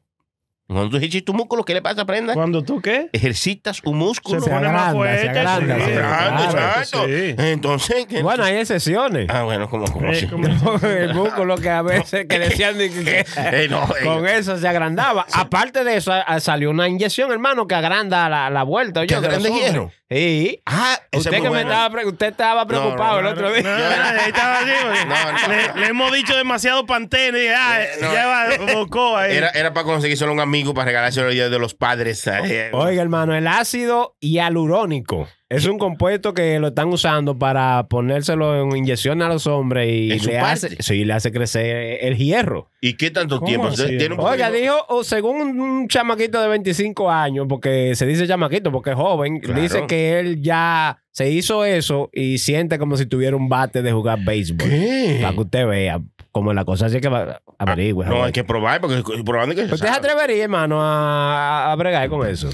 Cuando 0.69 0.89
tú 0.91 0.97
ejercitas 0.97 1.25
tu 1.25 1.33
músculo, 1.33 1.65
¿qué 1.65 1.73
le 1.73 1.81
pasa, 1.81 2.05
Prenda? 2.05 2.35
¿Cuando 2.35 2.61
tú 2.63 2.79
qué? 2.79 3.09
Ejercitas 3.11 3.81
un 3.85 3.97
músculo. 3.97 4.39
Se 4.39 4.51
más 4.51 4.59
agranda, 4.59 4.91
fuerte. 4.91 5.21
se 5.23 5.29
agranda, 5.29 5.75
sí. 5.75 5.81
se 5.81 5.91
Claro, 5.93 6.43
exacto. 6.43 7.05
sí. 7.07 7.35
Entonces, 7.39 8.05
¿qué? 8.07 8.21
Bueno, 8.21 8.43
hay 8.43 8.57
excepciones. 8.57 9.27
Ah, 9.29 9.41
bueno, 9.43 9.67
como, 9.67 9.85
como 9.91 10.11
Eh, 10.13 10.27
el 10.99 11.15
músculo 11.15 11.57
que 11.57 11.69
a 11.71 11.81
veces 11.81 12.27
que 12.27 12.37
decían 12.37 12.77
de 12.77 12.91
que, 12.91 13.03
que- 13.03 13.25
Eh, 13.63 13.67
no, 13.67 13.83
eh, 13.99 14.05
con 14.05 14.27
eso 14.27 14.57
se 14.59 14.67
agrandaba. 14.67 15.25
Aparte 15.33 15.83
de 15.83 15.97
eso, 15.97 16.13
salió 16.39 16.69
una 16.69 16.87
inyección, 16.87 17.31
hermano, 17.31 17.65
que 17.67 17.73
agranda 17.73 18.29
la, 18.29 18.51
la 18.51 18.61
vuelta. 18.61 19.07
¿Que 19.07 19.15
Oye, 19.15 19.27
de 19.27 19.35
los 19.35 19.45
agranda 19.45 19.65
hierro? 19.65 19.91
Sí. 20.11 20.59
Ah, 20.65 20.99
Usted 21.13 21.33
es 21.33 21.41
que 21.41 21.49
me 21.51 21.61
estaba, 21.61 21.87
pre- 21.91 22.05
usted 22.07 22.27
estaba 22.27 22.65
preocupado 22.65 23.21
no, 23.21 23.27
el 23.29 23.33
otro 23.33 23.51
día. 23.53 23.61
No, 23.61 23.69
no, 23.77 24.19
ahí 24.19 24.27
estaba 24.29 24.57
así, 24.59 24.71
porque 24.83 25.05
No, 25.05 25.31
no. 25.31 25.47
Le, 25.75 25.81
le 25.81 25.87
hemos 25.87 26.11
dicho 26.11 26.35
demasiado 26.35 26.85
pantene 26.87 27.53
ah, 27.53 27.79
Eh, 27.81 27.89
no. 28.01 28.11
lleva 28.11 28.73
bocó 28.73 29.17
ahí. 29.17 29.35
Era, 29.37 29.49
era 29.49 29.71
para 29.73 29.83
conseguir 29.85 30.17
solo 30.17 30.33
un 30.33 30.39
amigo 30.39 30.58
para 30.73 30.85
regalárselo 30.85 31.29
el 31.29 31.33
día 31.35 31.49
de 31.49 31.59
los 31.59 31.73
padres. 31.73 32.25
eh. 32.27 32.69
Oiga, 32.73 33.01
hermano, 33.01 33.35
el 33.35 33.47
ácido 33.47 34.15
hialurónico 34.19 35.27
es 35.49 35.65
un 35.65 35.79
compuesto 35.79 36.33
que 36.35 36.59
lo 36.59 36.67
están 36.67 36.89
usando 36.89 37.37
para 37.37 37.87
ponérselo 37.87 38.61
en 38.61 38.77
inyección 38.77 39.21
a 39.23 39.29
los 39.29 39.47
hombres 39.47 39.89
y 39.91 40.11
¿En 40.11 40.19
su 40.19 40.29
le 40.29 40.37
hace, 40.39 40.77
sí, 40.81 41.03
le 41.05 41.13
hace 41.13 41.31
crecer 41.31 41.97
el 42.01 42.17
hierro. 42.17 42.69
¿Y 42.81 42.93
qué 42.93 43.09
tanto 43.09 43.37
¿Cómo 43.39 43.47
tiempo? 43.47 43.67
así? 43.67 43.97
¿Tiene 43.97 44.13
un 44.15 44.21
Oiga, 44.21 44.51
dijo, 44.51 44.75
o 44.89 45.03
según 45.03 45.59
un 45.59 45.87
chamaquito 45.87 46.39
de 46.39 46.47
25 46.49 47.09
años, 47.09 47.47
porque 47.49 47.95
se 47.95 48.05
dice 48.05 48.27
chamaquito 48.27 48.71
porque 48.71 48.91
es 48.91 48.95
joven, 48.95 49.39
Claro. 49.39 49.59
dice 49.61 49.85
que 49.87 50.19
él 50.19 50.41
ya 50.41 50.99
se 51.11 51.31
hizo 51.31 51.65
eso 51.65 52.09
y 52.13 52.37
siente 52.37 52.77
como 52.77 52.95
si 52.95 53.07
tuviera 53.07 53.35
un 53.35 53.49
bate 53.49 53.81
de 53.81 53.91
jugar 53.91 54.19
béisbol. 54.23 54.69
¿Qué? 54.69 55.17
Para 55.21 55.33
que 55.33 55.39
usted 55.41 55.67
vea 55.67 55.99
cómo 56.31 56.53
la 56.53 56.63
cosa 56.63 56.85
así 56.85 57.01
que 57.01 57.09
va, 57.09 57.41
averigüe. 57.57 58.05
No, 58.05 58.11
joven. 58.11 58.25
hay 58.27 58.31
que 58.31 58.43
probar, 58.43 58.79
porque 58.81 59.01
probando 59.25 59.55
que 59.55 59.67
se 59.67 59.73
¿Usted 59.73 59.87
se 59.87 59.93
atrevería, 59.93 60.43
hermano, 60.43 60.79
a, 60.79 61.71
a 61.71 61.75
bregar 61.75 62.07
con 62.07 62.27
eso? 62.27 62.49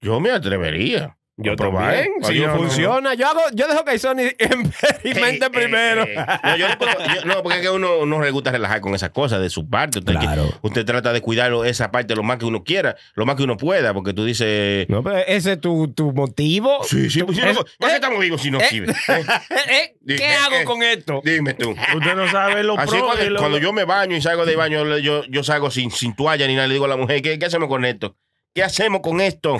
Yo 0.00 0.18
me 0.18 0.30
atrevería. 0.32 1.16
Yo 1.38 1.52
A 1.52 1.56
probar. 1.56 1.92
también. 1.94 2.12
Si 2.22 2.34
yo 2.34 2.46
no, 2.46 2.56
funciona, 2.56 3.12
yo 3.12 3.26
hago, 3.28 3.42
yo 3.52 3.68
dejo 3.68 3.84
que 3.84 3.98
Sony 3.98 4.20
experimente 4.38 5.44
Eh, 5.44 5.48
eh, 5.48 5.50
primero. 5.50 6.04
eh. 6.04 6.14
No, 6.42 6.56
yo 6.56 6.66
no, 6.68 6.78
puedo- 6.78 6.92
yo- 7.14 7.24
no, 7.26 7.42
porque 7.42 7.58
es 7.58 7.62
que 7.62 7.70
uno 7.70 8.06
no 8.06 8.22
le 8.22 8.30
gusta 8.30 8.52
relajar 8.52 8.80
con 8.80 8.94
esas 8.94 9.10
cosas 9.10 9.42
de 9.42 9.50
su 9.50 9.68
parte. 9.68 9.98
Usted, 9.98 10.14
Claro. 10.14 10.48
que- 10.48 10.66
usted 10.66 10.86
trata 10.86 11.12
de 11.12 11.20
cuidarlo 11.20 11.66
esa 11.66 11.90
parte 11.90 12.14
lo 12.16 12.22
más 12.22 12.38
que 12.38 12.46
uno 12.46 12.64
quiera, 12.64 12.96
lo 13.14 13.26
más 13.26 13.36
que 13.36 13.42
uno 13.42 13.58
pueda, 13.58 13.92
porque 13.92 14.14
tú 14.14 14.24
dices. 14.24 14.88
No, 14.88 15.02
pero 15.02 15.18
ese 15.18 15.52
es 15.52 15.60
tu, 15.60 15.92
tu 15.92 16.12
motivo. 16.12 16.82
Sí, 16.84 17.10
sí, 17.10 17.22
pues, 17.22 17.36
si 17.36 17.44
no, 17.44 17.50
Es- 17.50 17.58
¿para 17.78 17.92
qué 17.92 17.96
estamos 17.96 18.18
vivos 18.18 18.40
si 18.40 18.50
no 18.50 18.58
eh, 18.58 18.64
sirve? 18.70 18.94
eh, 19.68 19.94
¿Qué 20.06 20.26
hago 20.32 20.56
eh. 20.56 20.64
con 20.64 20.82
esto? 20.82 21.20
Dime 21.22 21.52
tú. 21.52 21.70
Usted 21.72 22.14
no 22.14 22.30
sabe 22.30 22.62
lo 22.62 22.78
Así 22.78 22.92
pro 22.96 23.06
cuando, 23.08 23.28
lo- 23.30 23.38
cuando 23.40 23.58
yo 23.58 23.74
me 23.74 23.84
baño 23.84 24.16
y 24.16 24.22
salgo 24.22 24.46
del 24.46 24.56
baño, 24.56 24.96
yo, 24.98 25.22
yo 25.28 25.42
salgo 25.42 25.70
sin, 25.70 25.90
sin 25.90 26.16
toalla 26.16 26.46
ni 26.46 26.54
nada. 26.54 26.66
Le 26.66 26.72
digo 26.72 26.86
a 26.86 26.88
la 26.88 26.96
mujer, 26.96 27.20
¿qué, 27.20 27.38
qué 27.38 27.44
hacemos 27.44 27.68
con 27.68 27.84
esto? 27.84 28.16
¿Qué 28.54 28.62
hacemos 28.62 29.02
con 29.02 29.20
esto? 29.20 29.58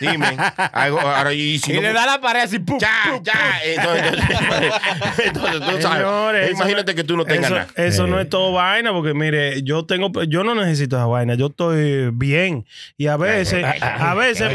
Dime. 0.00 0.36
Algo- 0.72 1.00
ahora, 1.00 1.32
y 1.32 1.58
si 1.58 1.72
Y 1.72 1.76
no- 1.76 1.82
le 1.82 1.92
da 1.92 2.06
la 2.06 2.20
pared 2.20 2.40
así, 2.42 2.58
¡pum! 2.58 2.78
Ya, 2.78 2.90
pum, 3.10 3.22
ya. 3.22 3.60
Entonces, 3.64 4.12
entonces, 4.12 4.72
entonces, 5.26 5.60
tú 5.60 5.82
sabes. 5.82 5.82
Señores, 5.82 6.50
imagínate 6.52 6.92
no- 6.92 6.96
que 6.96 7.04
tú 7.04 7.16
no 7.16 7.24
tengas 7.24 7.46
eso, 7.46 7.54
nada. 7.54 7.68
eso 7.76 8.04
Eh. 8.06 8.08
no 8.08 8.20
es 8.20 8.28
todo 8.28 8.52
vaina, 8.52 8.92
porque 8.92 9.14
mire, 9.14 9.62
yo 9.62 9.84
tengo, 9.86 10.10
yo 10.24 10.44
no 10.44 10.54
necesito 10.54 10.96
esa 10.96 11.06
vaina, 11.06 11.34
yo 11.34 11.46
estoy 11.46 12.10
bien. 12.12 12.66
Y 12.96 13.06
a 13.08 13.16
veces, 13.16 13.64
a 13.82 14.14
veces 14.14 14.50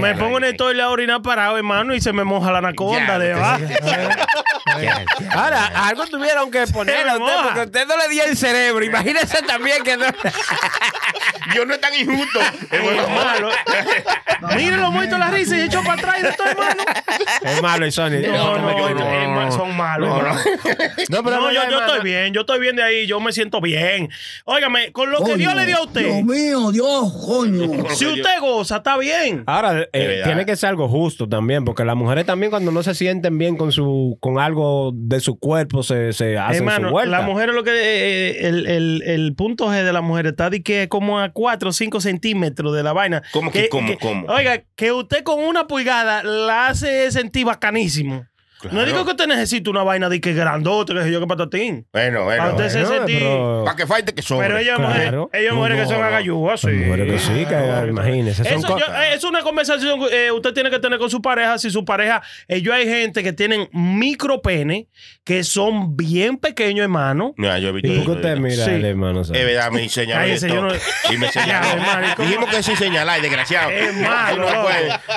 me 0.00 0.14
pongo 0.14 0.38
en 0.38 0.44
el 0.44 0.56
toile 0.56 0.82
a 0.82 0.90
orinar 0.90 1.22
parado, 1.22 1.56
hermano, 1.56 1.94
y 1.94 2.00
se 2.00 2.12
me 2.12 2.24
moja 2.24 2.50
la 2.52 2.58
anaconda 2.58 3.18
Ya, 3.18 3.58
Ahora, 5.30 5.66
algo 5.88 6.06
tuvieron 6.06 6.50
que 6.50 6.66
ponerle 6.66 7.10
a 7.10 7.16
usted 7.18 7.34
porque 7.44 7.60
usted 7.62 7.86
no 7.86 7.96
le 7.96 8.08
dio 8.08 8.24
el 8.24 8.36
cerebro. 8.36 8.84
Imagínese 8.84 9.42
también 9.42 9.82
que 9.82 9.96
no. 9.96 10.06
Yo 11.54 11.64
no 11.64 11.74
es 11.74 11.80
tan 11.80 11.94
injusto. 11.94 12.40
Es 12.70 12.82
bueno, 12.82 13.08
malo. 13.08 13.50
Mire 14.56 14.76
lo 14.76 14.90
muerto 14.90 15.18
la 15.18 15.28
risa 15.28 15.56
y 15.56 15.60
se 15.60 15.64
echó 15.66 15.82
para 15.82 15.94
atrás 15.94 16.16
y 16.20 16.22
de 16.22 16.32
todo, 16.32 16.48
hermano. 16.48 16.82
Es 17.42 17.62
malo, 17.62 17.90
Sony. 17.90 18.20
No, 18.26 18.58
no, 18.58 19.34
no, 19.34 19.52
son 19.52 19.76
malos. 19.76 20.08
No, 20.08 20.22
no. 20.22 20.28
hermano. 20.28 20.40
No, 21.08 21.24
pero 21.24 21.36
No, 21.36 21.52
yo, 21.52 21.60
yo 21.70 21.80
estoy 21.80 22.00
bien, 22.02 22.32
yo 22.32 22.40
estoy 22.40 22.60
bien 22.60 22.76
de 22.76 22.82
ahí, 22.82 23.06
yo 23.06 23.20
me 23.20 23.32
siento 23.32 23.60
bien. 23.60 24.10
Óigame, 24.44 24.92
con 24.92 25.10
lo 25.10 25.24
que 25.24 25.36
Dios 25.36 25.54
le 25.54 25.66
dio 25.66 25.78
a 25.78 25.82
usted, 25.82 26.02
Dios 26.02 26.24
mío, 26.24 26.72
Dios, 26.72 27.12
coño. 27.26 27.88
si 27.94 28.06
usted 28.06 28.40
goza, 28.40 28.76
está 28.76 28.96
bien. 28.98 29.44
Ahora, 29.46 29.86
eh, 29.92 30.22
tiene 30.24 30.44
que 30.46 30.56
ser 30.56 30.70
algo 30.70 30.88
justo 30.88 31.28
también, 31.28 31.64
porque 31.64 31.84
las 31.84 31.96
mujeres 31.96 32.26
también 32.26 32.50
cuando 32.50 32.70
no 32.70 32.82
se 32.82 32.94
sienten 32.94 33.38
bien 33.38 33.56
con 33.56 33.72
su 33.72 34.18
con 34.20 34.38
algo 34.38 34.63
de 34.94 35.20
su 35.20 35.38
cuerpo 35.38 35.82
se, 35.82 36.12
se 36.12 36.38
hacen 36.38 36.56
Hermano, 36.62 36.88
su 36.88 36.92
vuelta. 36.92 37.18
la 37.18 37.26
mujer 37.26 37.50
es 37.50 37.54
lo 37.54 37.64
que 37.64 37.70
eh, 37.72 38.48
el, 38.48 38.66
el, 38.66 39.02
el 39.06 39.34
punto 39.34 39.68
G 39.68 39.82
de 39.82 39.92
la 39.92 40.00
mujer 40.00 40.26
está 40.26 40.50
de 40.50 40.62
que 40.62 40.88
como 40.88 41.20
a 41.20 41.30
4 41.30 41.68
o 41.70 41.72
5 41.72 42.00
centímetros 42.00 42.74
de 42.74 42.82
la 42.82 42.92
vaina. 42.92 43.22
¿Cómo 43.32 43.50
que 43.50 43.68
cómo, 43.68 43.98
cómo? 43.98 44.26
Oiga, 44.28 44.62
que 44.76 44.92
usted 44.92 45.22
con 45.22 45.40
una 45.42 45.66
pulgada 45.66 46.22
la 46.22 46.68
hace 46.68 47.10
sentir 47.10 47.46
bacanísimo. 47.46 48.26
No 48.72 48.84
digo 48.84 49.04
que 49.04 49.10
usted 49.12 49.26
necesite 49.26 49.70
una 49.70 49.82
vaina 49.82 50.08
de 50.08 50.20
que 50.20 50.32
grandote, 50.32 50.94
que 50.94 51.02
sé 51.02 51.10
yo, 51.12 51.20
que 51.20 51.26
patatín. 51.26 51.86
Bueno, 51.92 52.24
Para 52.24 52.42
bueno. 52.44 52.56
usted 52.56 52.68
se 52.68 52.80
Bueno, 52.84 52.96
sentir. 52.98 53.18
pero- 53.20 53.62
Para 53.64 53.76
que 53.76 53.86
falte 53.86 54.14
que 54.14 54.22
sobre. 54.22 54.46
Pero 54.46 54.58
ellas 54.58 54.76
Claro. 54.76 54.90
mujeres, 54.92 55.20
ellas 55.32 55.54
mujeres 55.54 55.80
que 55.82 55.86
son 55.94 56.02
agayúas, 56.04 56.60
sí. 56.60 56.66
Mujeres 56.68 57.12
que 57.12 57.18
sí, 57.18 57.44
que 57.46 57.86
imagínese. 57.88 58.44
son 58.44 58.52
Eso 58.52 58.68
yo- 58.68 58.74
cosas- 58.86 59.02
eh, 59.04 59.14
es 59.14 59.24
una 59.24 59.40
conversación 59.42 60.00
que 60.00 60.26
eh, 60.26 60.32
usted 60.32 60.52
tiene 60.52 60.70
que 60.70 60.78
tener 60.78 60.98
con 60.98 61.10
su 61.10 61.20
pareja. 61.22 61.58
Si 61.58 61.70
su 61.70 61.84
pareja, 61.84 62.22
ellos 62.48 62.74
hay 62.74 62.86
gente 62.86 63.22
que 63.22 63.32
tienen 63.32 63.68
micropene, 63.72 64.88
que 65.24 65.44
son 65.44 65.96
bien 65.96 66.36
pequeños, 66.38 66.84
hermano. 66.84 67.34
Mira, 67.36 67.58
yo 67.58 67.68
he 67.68 67.72
visto 67.72 67.88
¿Y 67.92 67.96
por 67.98 68.04
qué 68.06 68.10
usted 68.12 68.34
yo 68.36 68.40
mira 68.40 68.64
Sí. 68.64 68.70
hermano? 68.84 69.20
Es 69.22 69.30
verdad, 69.30 69.70
me 69.70 69.88
señaló 69.88 70.24
esto. 70.26 70.46
yo 70.46 70.68
Y 71.12 71.16
me 71.18 71.28
señaló. 71.32 71.68
Dijimos 72.18 72.48
que 72.50 72.62
sin 72.62 72.76
señalar, 72.76 73.20
desgraciado. 73.20 73.70
Es 73.70 73.94
malo. 73.96 74.46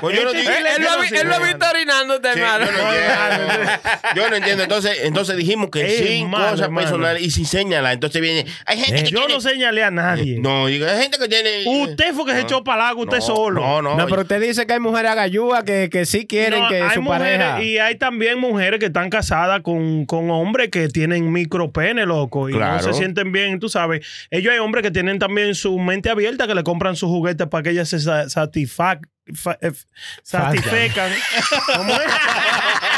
Pues 0.01 0.17
yo 0.17 0.23
no 0.23 0.31
digo- 0.31 0.43
chile 0.43 0.75
Él 0.75 1.27
lo 1.27 1.35
ha 1.35 1.39
visto 1.39 1.65
orinándote, 1.69 2.33
Sí, 2.33 2.39
hermano. 2.39 2.65
yo 4.15 4.29
no 4.29 4.35
entiendo. 4.35 4.63
Entonces, 4.63 4.97
entonces 5.03 5.35
dijimos 5.37 5.69
que 5.71 5.85
Es 5.85 5.97
sin 6.07 6.29
malo, 6.29 6.51
cosas 6.51 6.65
hermano. 6.65 6.87
personales 6.87 7.23
y 7.23 7.31
sin 7.31 7.45
señalar. 7.45 7.93
Entonces 7.93 8.21
viene. 8.21 8.45
Hay 8.65 8.79
gente 8.79 9.03
que 9.03 9.11
Yo 9.11 9.19
tiene. 9.19 9.33
no 9.33 9.41
señalé 9.41 9.83
a 9.83 9.91
nadie. 9.91 10.39
No, 10.39 10.67
digo, 10.67 10.85
hay 10.87 11.01
gente 11.01 11.17
que 11.17 11.27
tiene. 11.27 11.63
Usted 11.65 12.13
fue 12.13 12.25
que 12.25 12.31
se 12.33 12.41
echó 12.41 12.63
para 12.63 12.83
el 12.83 12.89
agua, 12.89 13.03
usted 13.03 13.17
No, 13.17 13.23
solo. 13.25 13.61
No, 13.61 13.81
no. 13.81 13.95
No, 13.95 14.07
pero 14.07 14.21
usted 14.23 14.41
dice 14.41 14.65
que 14.65 14.73
hay 14.73 14.79
mujeres 14.79 15.11
agayúas 15.11 15.63
que, 15.63 15.89
que 15.91 16.05
sí 16.05 16.25
quieren 16.27 16.61
No, 16.61 16.69
que 16.69 16.81
hay 16.81 16.95
su 16.95 17.01
mujeres 17.01 17.37
pareja. 17.39 17.63
y 17.63 17.77
hay 17.77 17.95
también 17.95 18.39
mujeres 18.39 18.79
que 18.79 18.87
están 18.87 19.09
casadas 19.09 19.61
con, 19.61 20.05
con 20.05 20.29
hombres 20.31 20.69
que 20.69 20.87
tienen 20.89 21.31
micropene, 21.31 22.05
loco, 22.05 22.49
y 22.49 22.53
Claro. 22.53 22.75
no 22.77 22.81
se 22.83 22.93
sienten 22.93 23.31
bien, 23.31 23.59
tú 23.59 23.69
sabes. 23.69 24.05
Ellos 24.31 24.51
hay 24.53 24.59
hombres 24.59 24.83
que 24.83 24.91
tienen 24.91 25.19
también 25.19 25.55
su 25.55 25.77
mente 25.79 26.09
abierta, 26.09 26.47
que 26.47 26.55
le 26.55 26.63
compran 26.63 26.95
sus 26.95 27.09
juguetes 27.09 27.47
para 27.47 27.63
que 27.63 27.69
ellas 27.71 27.89
se 27.89 27.99
sa- 27.99 28.25
satisfa- 28.29 28.99
fa- 29.33 29.57
eh, 29.61 29.71
satisfecan. 30.23 31.11
¿Cómo 31.75 31.93
es? 31.93 31.99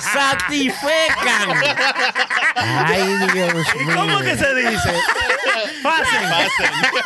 ¡Satisfecan! 0.00 1.62
Ay, 2.56 3.02
Dios 3.32 3.34
mío. 3.34 3.94
¿Cómo 3.94 4.20
que 4.20 4.36
se 4.36 4.54
dice? 4.54 4.94
Fácil. 5.82 6.28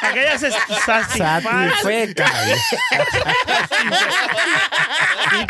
Para 0.01 0.13
que 0.15 0.23
ellas 0.23 0.41
se. 0.41 0.51
Satisfecan. 0.85 2.33
Y 5.33 5.47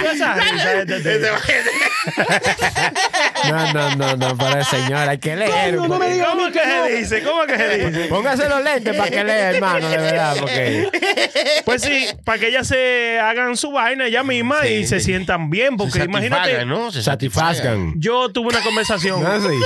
No, 3.51 3.73
no, 3.73 3.97
no, 3.97 4.17
no, 4.17 4.37
para 4.37 4.65
señora, 4.65 5.11
hay 5.13 5.19
que 5.19 5.37
leer. 5.37 5.77
¿Cómo 5.77 5.99
que 5.99 6.61
se 6.61 6.97
dice? 6.97 7.23
¿Cómo 7.23 7.47
que 7.47 7.57
se 7.57 7.79
dice? 7.79 8.05
Póngase 8.07 8.49
los 8.49 8.63
lentes 8.63 8.97
para 8.97 9.11
que 9.11 9.25
lea, 9.25 9.51
hermano, 9.51 9.89
de 9.89 9.97
verdad, 9.97 10.37
porque. 10.39 10.89
Pues 11.65 11.83
sí, 11.83 12.09
para 12.25 12.39
que 12.39 12.49
ellas 12.49 12.67
se 12.67 13.19
hagan 13.21 13.57
su 13.57 13.71
vaina 13.73 14.07
ellas 14.07 14.25
mismas 14.25 14.67
y 14.67 14.87
se 14.87 15.01
sientan 15.01 15.51
bien, 15.51 15.77
porque 15.77 15.99
Se 15.99 16.05
imagínate, 16.05 16.65
¿no? 16.65 16.91
Se 16.93 17.03
Satisfazcan. 17.35 17.95
yo 17.97 18.31
tuve 18.31 18.49
una 18.49 18.61
conversación. 18.63 19.23
No, 19.23 19.41
sí. 19.49 19.57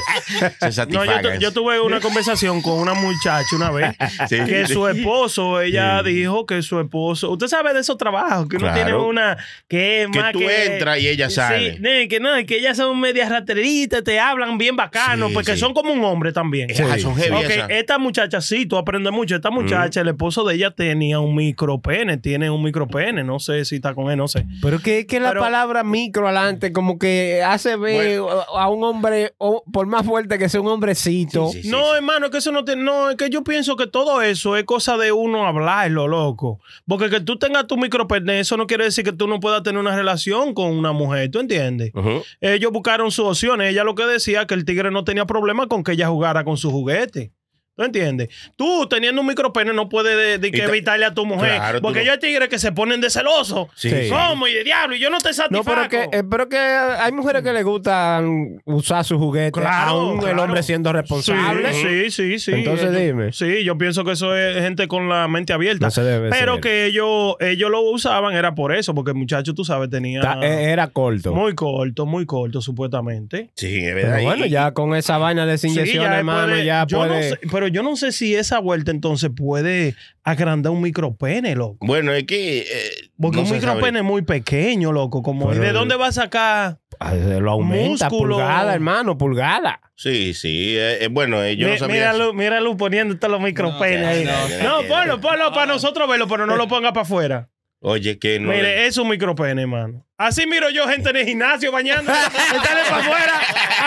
Se 0.59 0.67
No, 0.67 0.73
satisfagan. 0.73 1.23
yo, 1.23 1.31
tu- 1.33 1.39
yo 1.41 1.53
tuve 1.53 1.81
una 1.81 2.01
conversación 2.01 2.63
con 2.63 2.75
una 2.79 2.95
muchacha 2.95 3.47
una 3.57 3.71
vez 3.71 3.97
Sí. 4.29 4.37
que 4.47 4.67
su 4.67 4.87
esposo, 4.89 5.61
ella 5.61 6.03
dijo 6.03 6.47
que 6.47 6.63
su 6.63 6.81
esposo, 6.81 7.31
usted 7.31 7.47
sabe 7.49 7.73
de 7.75 7.81
esos 7.81 7.97
trabajos, 7.99 8.49
que 8.49 8.57
uno 8.57 8.67
Claro. 8.69 8.75
tiene 8.75 8.95
una 8.99 9.37
que 9.69 10.03
es 10.03 10.09
Que 10.11 10.21
más 10.21 10.33
tú 10.33 10.39
que 10.41 10.67
entras 10.67 10.99
y 11.01 11.09
ella 11.09 11.31
sale. 11.31 11.77
Sí, 11.77 12.09
que 12.09 12.21
no, 12.21 12.31
que 12.47 12.59
ellas 12.59 12.77
son 12.77 12.99
medias 13.01 13.29
rateritas, 13.31 14.03
te 14.05 14.19
hablan 14.21 14.59
bien 14.59 14.77
bacano, 14.77 15.29
Sí, 15.29 15.35
porque 15.35 15.53
sí. 15.55 15.59
son 15.59 15.75
como 15.75 15.93
un 15.93 16.05
hombre 16.05 16.33
también. 16.33 16.69
Ah, 16.71 16.99
son 16.99 17.17
heavy 17.17 17.37
Ok, 17.45 17.51
esas. 17.51 17.71
esta 17.71 17.99
muchacha, 17.99 18.41
sí, 18.41 18.67
tú 18.67 18.77
aprendes 18.77 19.13
mucho. 19.13 19.35
Esta 19.37 19.51
muchacha, 19.51 20.01
el 20.01 20.09
esposo 20.09 20.45
de 20.45 20.55
ella 20.55 20.71
tenía 20.71 21.21
un 21.21 21.35
micropene, 21.35 22.17
tiene 22.19 22.51
un 22.51 22.63
micropene. 22.63 23.25
No 23.25 23.39
sé 23.41 23.65
si 23.65 23.77
está 23.77 23.95
con 23.95 24.11
él, 24.11 24.17
no 24.19 24.29
sé. 24.29 24.47
Pero 24.63 24.79
que, 24.81 25.07
que 25.07 25.21
la 25.21 25.31
Pero- 25.31 25.41
palabra 25.41 25.83
micro 25.85 26.27
adelante, 26.29 26.73
como 26.73 26.99
que 26.99 27.43
hace 27.45 27.58
ver 27.77 28.21
a 28.57 28.69
un 28.69 28.83
hombre, 28.85 29.35
o- 29.39 29.63
por 29.73 29.87
más 29.87 30.05
fuerte 30.07 30.39
que 30.39 30.49
sea 30.49 30.61
un 30.61 30.69
hombrecito. 30.69 31.49
Sí, 31.49 31.63
sí, 31.63 31.69
no, 31.69 31.95
hermano, 31.95 32.27
es 32.27 32.33
que 32.33 32.39
eso 32.39 32.53
no 32.53 32.65
tiene. 32.65 32.83
No, 32.83 33.11
es 33.11 33.17
que 33.17 33.31
yo 33.31 33.43
pienso 33.45 33.77
que 33.77 33.87
todo 33.87 34.23
eso 34.23 34.57
es 34.57 34.65
cosa 34.65 34.97
de 34.97 35.13
uno 35.13 35.47
hablarlo, 35.47 36.09
loco. 36.09 36.61
Porque 36.87 37.11
que 37.11 37.21
tú 37.21 37.39
tengas 37.39 37.67
tu 37.67 37.77
micropene, 37.77 38.41
eso 38.41 38.57
no 38.57 38.67
quiere 38.67 38.85
decir 38.85 39.05
que 39.05 39.13
tú 39.13 39.27
no 39.29 39.41
puedas 39.41 39.63
tener 39.63 39.81
una 39.81 39.95
relación 39.97 40.55
con 40.55 40.73
una 40.77 40.93
mujer, 40.93 41.31
¿tú 41.31 41.41
entiendes? 41.41 41.93
Ellos 42.41 42.73
buscaron 42.73 43.11
sus 43.11 43.27
opciones. 43.27 43.71
Ella 43.73 43.85
lo 43.85 43.95
que 43.95 44.05
decía 44.07 44.47
que 44.47 44.55
el 44.55 44.65
tigre 44.65 44.91
no 44.91 45.05
tenía 45.05 45.25
problema 45.27 45.67
con 45.67 45.83
que 45.85 45.93
ella 45.93 46.09
jugara 46.09 46.45
con 46.45 46.57
su 46.57 46.71
juguete. 46.71 47.33
¿Tú 47.79 47.85
entiendes? 47.85 48.29
Tú 48.57 48.89
teniendo 48.89 49.21
un 49.21 49.29
micropene 49.29 49.73
no 49.73 49.89
puedes 49.89 50.17
de, 50.17 50.39
de 50.39 50.51
que 50.51 50.65
evitarle 50.65 51.05
a 51.07 51.15
tu 51.15 51.25
mujer. 51.25 51.55
Claro, 51.59 51.81
porque 51.81 52.01
no- 52.01 52.07
yo 52.07 52.13
hay 52.13 52.19
tigres 52.19 52.49
que 52.49 52.59
se 52.59 52.73
ponen 52.73 53.01
de 53.01 53.09
celoso. 53.09 53.69
Sí. 53.77 53.89
Sí. 53.89 54.09
¿Cómo? 54.11 54.49
Y 54.49 54.53
de 54.53 54.65
diablo. 54.65 54.97
Y 54.97 54.99
yo 54.99 55.11
no 55.11 55.19
te 55.19 55.29
No, 55.29 55.35
satisfago. 55.35 55.65
pero 55.65 55.89
que, 55.89 56.19
eh, 56.19 56.25
pero 56.29 56.49
que 56.49 56.59
hay 56.59 57.13
mujeres 57.13 57.43
que 57.45 57.53
les 57.53 57.63
gustan 57.65 58.61
usar 58.65 59.05
sus 59.05 59.19
juguetes, 59.19 59.53
Claro, 59.53 59.91
aún 59.91 60.15
el 60.17 60.25
claro. 60.25 60.43
hombre 60.43 60.65
siendo 60.65 60.93
responsable. 60.93 61.73
Sí, 61.73 62.11
sí, 62.11 62.11
sí, 62.11 62.39
sí. 62.41 62.53
Entonces 62.53 62.87
Yo- 62.93 62.99
dime. 62.99 63.33
Sí, 63.33 63.63
yo 63.63 63.79
pienso 63.79 64.05
que 64.05 64.11
eso 64.11 64.37
es 64.37 64.61
gente 64.61 64.89
con 64.89 65.09
la 65.09 65.29
mente 65.29 65.53
abierta. 65.53 65.87
No 65.87 65.91
se 65.93 66.03
debe 66.03 66.31
pero 66.31 66.55
ser. 66.55 66.63
que 66.63 66.87
ellos, 66.87 67.37
ellos 67.39 67.71
lo 67.71 67.81
usaban 67.83 68.35
era 68.35 68.57
por 68.57 68.75
eso, 68.75 68.93
porque 68.93 69.13
el 69.13 69.17
muchacho, 69.17 69.55
tú 69.55 69.65
sabes, 69.65 69.89
tenía 69.89 70.21
Ta- 70.21 70.41
eh, 70.43 70.73
Era 70.73 70.89
corto. 70.89 71.33
muy 71.33 71.55
corto, 71.55 72.07
muy 72.07 72.27
corto, 72.27 72.61
supuestamente. 72.61 73.51
Sí, 73.55 73.85
es 73.85 73.95
verdad. 73.95 74.15
Pero 74.17 74.25
bueno, 74.25 74.47
ya 74.47 74.73
con 74.73 74.97
esa 74.97 75.17
vaina 75.19 75.47
de 75.47 75.59
Sí, 75.59 75.69
inyección, 75.69 76.05
ya 76.07 76.19
hermano, 76.19 76.49
puede- 76.49 76.65
ya 76.65 76.85
yo 76.89 77.03
no 77.03 77.09
puede. 77.09 77.31
sé- 77.31 77.39
pero 77.53 77.68
yo 77.69 77.83
no 77.83 77.97
sé 77.97 78.13
si 78.13 78.35
esa 78.35 78.59
vuelta 78.59 78.91
entonces 78.91 79.31
puede 79.35 79.95
agrandar 80.25 80.73
un 80.73 80.83
micropene, 80.83 81.55
loco. 81.55 81.87
Bueno, 81.87 82.13
es 82.13 82.25
que. 82.25 82.59
eh, 82.61 83.11
Porque 83.21 83.39
no 83.39 83.43
un 83.45 83.51
micropene 83.53 83.99
es 84.01 84.05
muy 84.05 84.23
pequeño, 84.23 84.93
loco. 84.93 85.23
Como, 85.23 85.53
¿Y 85.55 85.59
de 85.59 85.73
dónde 85.73 85.97
va 85.97 86.09
a 86.09 86.13
sacar? 86.13 86.79
Ay, 87.01 87.21
Lo 87.41 87.53
aumenta, 87.53 88.09
Músculo. 88.09 88.37
pulgada, 88.37 88.75
hermano, 88.75 89.17
pulgada. 89.17 89.81
Sí, 89.95 90.35
sí. 90.35 90.75
eh, 90.77 91.05
eh, 91.05 91.09
bueno, 91.09 91.43
eh, 91.43 91.57
yo 91.57 91.67
no 91.69 91.73
Mi- 91.75 91.79
sabía. 91.79 91.95
mira. 91.95 92.13
Luz, 92.13 92.35
mira 92.35 92.61
Luz 92.61 92.77
poniendo 92.77 93.17
todos 93.19 93.33
los 93.33 93.41
micropenes 93.41 94.07
ahí. 94.07 94.25
no, 94.25 94.49
No, 94.63 94.83
no, 94.83 94.89
ponlo, 94.89 95.17
no. 95.17 95.21
ponlo 95.21 95.53
para 95.53 95.67
nosotros 95.67 96.09
verlo, 96.09 96.27
pero 96.29 96.47
no 96.47 96.57
lo 96.57 96.67
ponga 96.69 96.93
para 96.93 97.03
afuera. 97.03 97.49
Oye, 97.81 98.19
que 98.19 98.41
no. 98.41 98.51
Mire, 98.51 98.87
es 98.87 98.97
un 98.97 99.09
micropene, 99.09 99.63
hermano. 99.63 100.05
Así 100.17 100.49
miro 100.49 100.69
yo 100.71 100.89
gente 100.89 101.11
en 101.11 101.17
el 101.17 101.27
gimnasio 101.27 101.71
bañando, 101.71 102.11
para 102.65 102.97
afuera. 102.99 103.35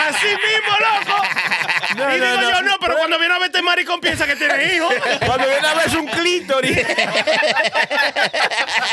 Así 0.08 0.26
mismo, 0.28 0.72
loco. 0.80 1.22
Y 1.92 2.20
digo 2.20 2.50
yo, 2.50 2.62
no, 2.62 2.76
pero 2.80 2.96
cuando 2.96 3.18
viene 3.18 3.34
a 3.34 3.38
verte 3.38 3.62
maricón 3.62 4.00
piensa 4.00 4.26
que 4.26 4.36
tiene 4.36 4.74
hijos. 4.74 4.92
Cuando 5.26 5.46
viene 5.48 5.66
a 5.66 5.74
verse 5.74 5.96
un 5.98 6.06
clítoris. 6.06 6.78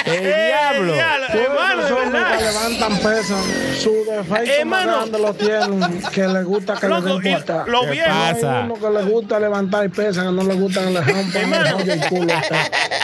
el 0.06 0.24
diablo. 0.24 0.96
Hermano, 0.96 1.84
de 1.84 1.90
Los 1.90 2.00
hombres 2.00 2.24
que 2.24 2.44
verdad. 2.44 2.70
levantan 2.70 2.98
pesas, 3.00 3.46
su 3.82 4.06
defecto 4.06 4.30
más 4.34 4.48
Hermano. 4.48 4.96
grande 4.98 5.20
lo 5.20 5.34
tienen, 5.34 6.02
que 6.14 6.28
le 6.28 6.44
gusta 6.44 6.76
que 6.80 6.88
Loco, 6.88 7.02
le 7.02 7.20
den 7.22 7.38
y 7.68 7.72
lo 7.72 7.82
¿Qué 7.82 7.92
viejo. 7.92 8.10
pasa? 8.10 8.58
Hay 8.60 8.64
uno 8.66 8.74
que 8.76 8.90
le 8.90 9.02
gusta 9.04 9.40
levantar 9.40 9.90
pesas, 9.90 10.26
que 10.26 10.32
no 10.32 10.44
le 10.44 10.54
gusta 10.56 10.82
que 10.82 10.90
le 10.92 11.02
rompan 11.02 11.86
y 11.86 12.08
culo. 12.10 12.34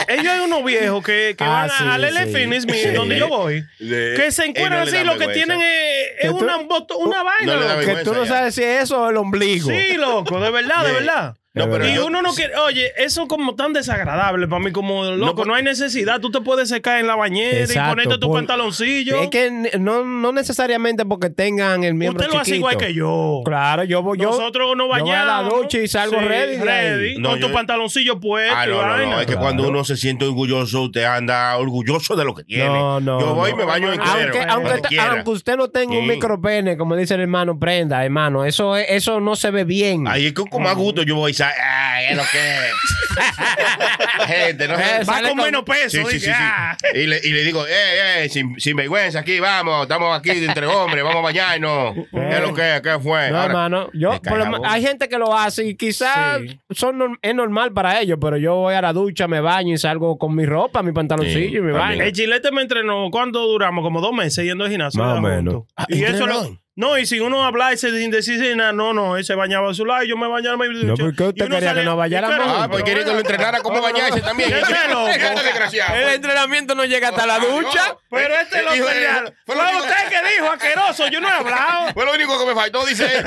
Ellos 0.07 0.27
hay 0.27 0.39
unos 0.39 0.63
viejos 0.63 1.03
que, 1.03 1.35
que 1.37 1.43
Ah, 1.43 1.67
van 1.67 1.69
sí, 1.69 1.83
al 1.89 2.01
LA 2.13 2.23
sí. 2.25 2.33
Fitness, 2.33 2.65
mi- 2.65 2.73
Sí. 2.75 2.89
donde 2.91 3.17
yo 3.17 3.27
voy, 3.29 3.65
que 3.79 4.31
se 4.31 4.45
encuentran 4.45 4.79
no 4.79 4.85
le 4.85 4.91
así, 4.91 4.97
dan 4.97 5.05
lo 5.07 5.13
que 5.13 5.19
vergüenza. 5.27 5.45
tienen 5.45 5.61
es, 5.61 6.07
es 6.17 6.21
Que 6.21 6.27
tú- 6.29 6.37
una, 6.37 6.57
una 6.57 7.23
vaina. 7.23 7.53
no 7.53 7.59
le 7.59 7.65
da 7.65 7.75
loco. 7.75 7.85
Que 7.97 8.03
tú 8.03 8.13
no 8.13 8.25
sabes 8.25 8.55
si 8.55 8.63
es 8.63 8.83
eso 8.83 9.01
o 9.01 9.09
el 9.09 9.17
ombligo. 9.17 9.69
Sí, 9.69 9.75
loco, 9.93 10.39
de 10.39 10.51
verdad, 10.51 10.85
de 10.85 10.91
verdad. 10.91 11.37
No, 11.55 11.69
pero 11.69 11.87
y 11.87 11.93
yo- 11.95 12.05
uno 12.05 12.21
no 12.21 12.33
quiere, 12.33 12.53
oye, 12.57 12.91
eso 12.97 13.27
como 13.27 13.55
tan 13.55 13.71
desagradable 13.73 14.47
para 14.47 14.61
mí, 14.63 14.71
como 14.71 15.05
loco, 15.05 15.35
por- 15.35 15.47
no, 15.47 15.53
hay 15.55 15.63
necesidad. 15.63 16.19
Tú 16.19 16.29
te 16.29 16.41
puedes 16.41 16.67
secar 16.69 16.99
en 16.99 17.07
la 17.07 17.15
bañera 17.15 17.59
y 17.59 17.61
Exacto, 17.63 17.89
ponerte 17.91 18.17
tu 18.17 18.27
por- 18.27 18.37
pantaloncillo. 18.37 19.21
Es 19.21 19.29
que 19.29 19.69
no, 19.79 20.03
no 20.03 20.31
necesariamente 20.31 21.05
porque 21.05 21.29
tengan 21.29 21.83
el 21.83 21.93
miembro 21.93 22.21
Usted 22.21 22.33
lo 22.33 22.39
hace 22.41 22.51
chiquito. 22.51 22.71
igual 22.71 22.77
que 22.77 22.93
yo. 22.93 23.41
Claro, 23.45 23.83
yo 23.85 24.01
voy 24.03 24.17
yo. 24.19 24.31
Nosotros 24.31 24.75
nos 24.75 24.87
yo 24.87 25.03
voy 25.05 25.11
a 25.11 25.25
la 25.25 25.35
bañamos. 25.37 25.61
ducha 25.61 25.79
y 25.79 25.87
salgo 25.87 26.19
Sí, 26.19 26.25
ready 26.25 26.57
ready, 26.57 27.17
No, 27.19 27.29
con 27.31 27.39
yo- 27.39 27.47
tu 27.47 27.53
pantaloncillo 27.53 28.19
puesto. 28.19 28.55
Ah, 28.55 28.65
y 28.67 28.69
no, 28.69 28.85
no, 28.85 28.97
no. 28.97 29.13
Es 29.19 29.25
que 29.25 29.25
Claro. 29.33 29.41
cuando 29.41 29.67
uno 29.69 29.83
se 29.83 29.95
siente 29.97 30.25
orgulloso, 30.25 30.81
usted 30.83 31.03
anda 31.03 31.55
orgulloso 31.57 32.15
de 32.15 32.25
lo 32.25 32.33
que 32.35 32.43
tiene. 32.43 32.65
No, 32.65 32.99
no, 32.99 33.19
Yo 33.19 33.33
voy 33.33 33.49
y 33.49 33.53
no. 33.53 33.57
me 33.59 33.65
baño 33.65 33.93
entero. 33.93 34.11
Aunque, 34.11 34.39
aunque, 34.73 34.99
aunque 34.99 35.29
usted 35.29 35.55
no 35.55 35.69
tenga 35.69 35.93
un 35.97 36.01
Sí. 36.05 36.09
micropene, 36.15 36.75
como 36.77 36.95
dice 36.95 37.13
el 37.15 37.21
hermano, 37.21 37.57
prenda, 37.57 38.03
hermano. 38.03 38.43
Eso, 38.45 38.75
es- 38.75 38.87
eso 38.89 39.19
no 39.21 39.35
se 39.35 39.51
ve 39.51 39.63
bien. 39.63 40.07
Ahí 40.07 40.27
es 40.27 40.33
que 40.33 40.43
con 40.43 40.61
más 40.63 40.75
gusto 40.75 41.03
yo 41.03 41.15
voy 41.15 41.31
y 41.31 41.33
ay, 41.47 42.05
es 42.09 42.17
lo 42.17 42.23
que 42.31 42.37
es. 42.37 42.73
Gente, 44.27 44.67
no 44.67 44.73
Eh, 44.75 45.01
Va 45.07 45.19
con 45.21 45.29
con- 45.29 45.37
menos 45.37 45.63
peso. 45.63 45.89
Sí, 45.89 45.97
sí, 45.97 46.13
dije, 46.15 46.19
sí, 46.19 46.25
sí. 46.25 46.31
ah. 46.33 46.75
Y, 46.93 47.05
le, 47.07 47.19
y 47.23 47.29
le 47.31 47.43
digo, 47.43 47.65
eh, 47.67 48.23
eh, 48.25 48.29
sin, 48.29 48.59
sin 48.59 48.75
vergüenza 48.75 49.19
aquí, 49.19 49.39
vamos, 49.39 49.83
estamos 49.83 50.17
aquí 50.17 50.31
entre 50.31 50.65
hombres, 50.67 51.03
vamos 51.03 51.19
a 51.19 51.23
bañarnos. 51.23 51.95
¿Qué 52.11 52.29
es 52.31 52.41
lo 52.41 52.53
que? 52.53 52.81
¿Qué 52.83 52.99
fue? 52.99 53.29
No, 53.31 53.37
Ahora- 53.37 53.45
hermano. 53.45 53.89
Yo, 53.93 54.11
Me 54.23 54.37
lo 54.37 54.65
hay 54.65 54.81
gente 54.81 55.07
que 55.07 55.17
lo 55.17 55.35
hace 55.37 55.65
y 55.65 55.75
quizás 55.75 56.39
Sí. 56.41 56.59
son, 56.71 57.17
es 57.21 57.35
normal 57.35 57.71
para 57.73 57.99
ellos, 57.99 58.17
pero 58.21 58.37
yo 58.37 58.55
voy 58.55 58.75
a 58.75 58.81
la 58.81 58.93
ducha, 58.93 59.27
me 59.27 59.39
baño 59.41 59.73
y 59.73 59.77
salgo 59.77 60.17
con 60.17 60.35
mi 60.35 60.45
ropa, 60.45 60.83
mi 60.83 60.91
pantaloncillo 60.91 61.39
Sí, 61.39 61.45
y 61.57 61.61
mi 61.61 61.71
también. 61.71 61.77
baño. 61.77 62.03
El 62.03 62.11
chilete 62.11 62.51
me 62.51 62.61
entrenó. 62.61 63.09
¿Cuánto 63.11 63.39
duramos? 63.47 63.83
Como 63.83 64.01
dos 64.01 64.13
meses 64.13 64.43
yendo 64.45 64.63
al 64.65 64.69
gimnasio. 64.71 65.01
Más 65.03 65.19
o. 65.47 65.67
Ah, 65.77 65.85
y 65.89 66.03
eso 66.03 66.25
lo, 66.27 66.57
No, 66.77 66.97
y 66.97 67.05
si 67.05 67.21
uno 67.21 67.45
habla 67.45 67.71
y 67.71 67.77
se 67.77 67.89
sin 67.97 68.11
decir 68.11 68.57
nada, 68.57 68.73
no, 68.73 68.93
no, 68.93 69.15
él 69.15 69.23
se 69.23 69.33
bañaba 69.33 69.71
a 69.71 69.73
su 69.73 69.85
lado 69.85 70.03
y 70.03 70.09
yo 70.09 70.17
me 70.17 70.27
bañaba. 70.27 70.57
No, 70.57 70.95
¿por 70.95 71.15
qué 71.15 71.23
usted 71.23 71.49
quería 71.49 71.73
que 71.73 71.83
nos 71.83 71.95
bañáramos? 71.95 72.47
Ah, 72.49 72.67
pues 72.69 72.83
quería 72.83 73.05
que 73.05 73.11
lo 73.13 73.19
entrenara 73.19 73.59
cómo 73.61 73.81
bañarse 73.81 74.19
también. 74.19 74.49
¿Qué 74.49 74.55
te 74.55 74.93
loco? 74.93 75.07
Este. 75.07 75.77
El 76.03 76.09
entrenamiento 76.15 76.75
no 76.75 76.83
llega 76.83 77.09
hasta 77.09 77.25
la 77.25 77.39
ducha. 77.39 77.95
Pero 78.09 78.33
este 78.35 78.61
lo 78.61 78.71
pelearon. 78.71 79.33
fue 79.45 79.55
usted 79.55 80.09
que 80.09 80.33
dijo, 80.35 80.51
asqueroso. 80.51 81.07
Yo 81.07 81.21
no 81.21 81.29
he 81.29 81.31
hablado. 81.31 81.65
Fue 81.93 82.05
lo 82.05 82.13
único 82.13 82.37
que 82.39 82.45
me 82.45 82.53
faltó, 82.53 82.85
dice 82.85 83.05
él. 83.05 83.25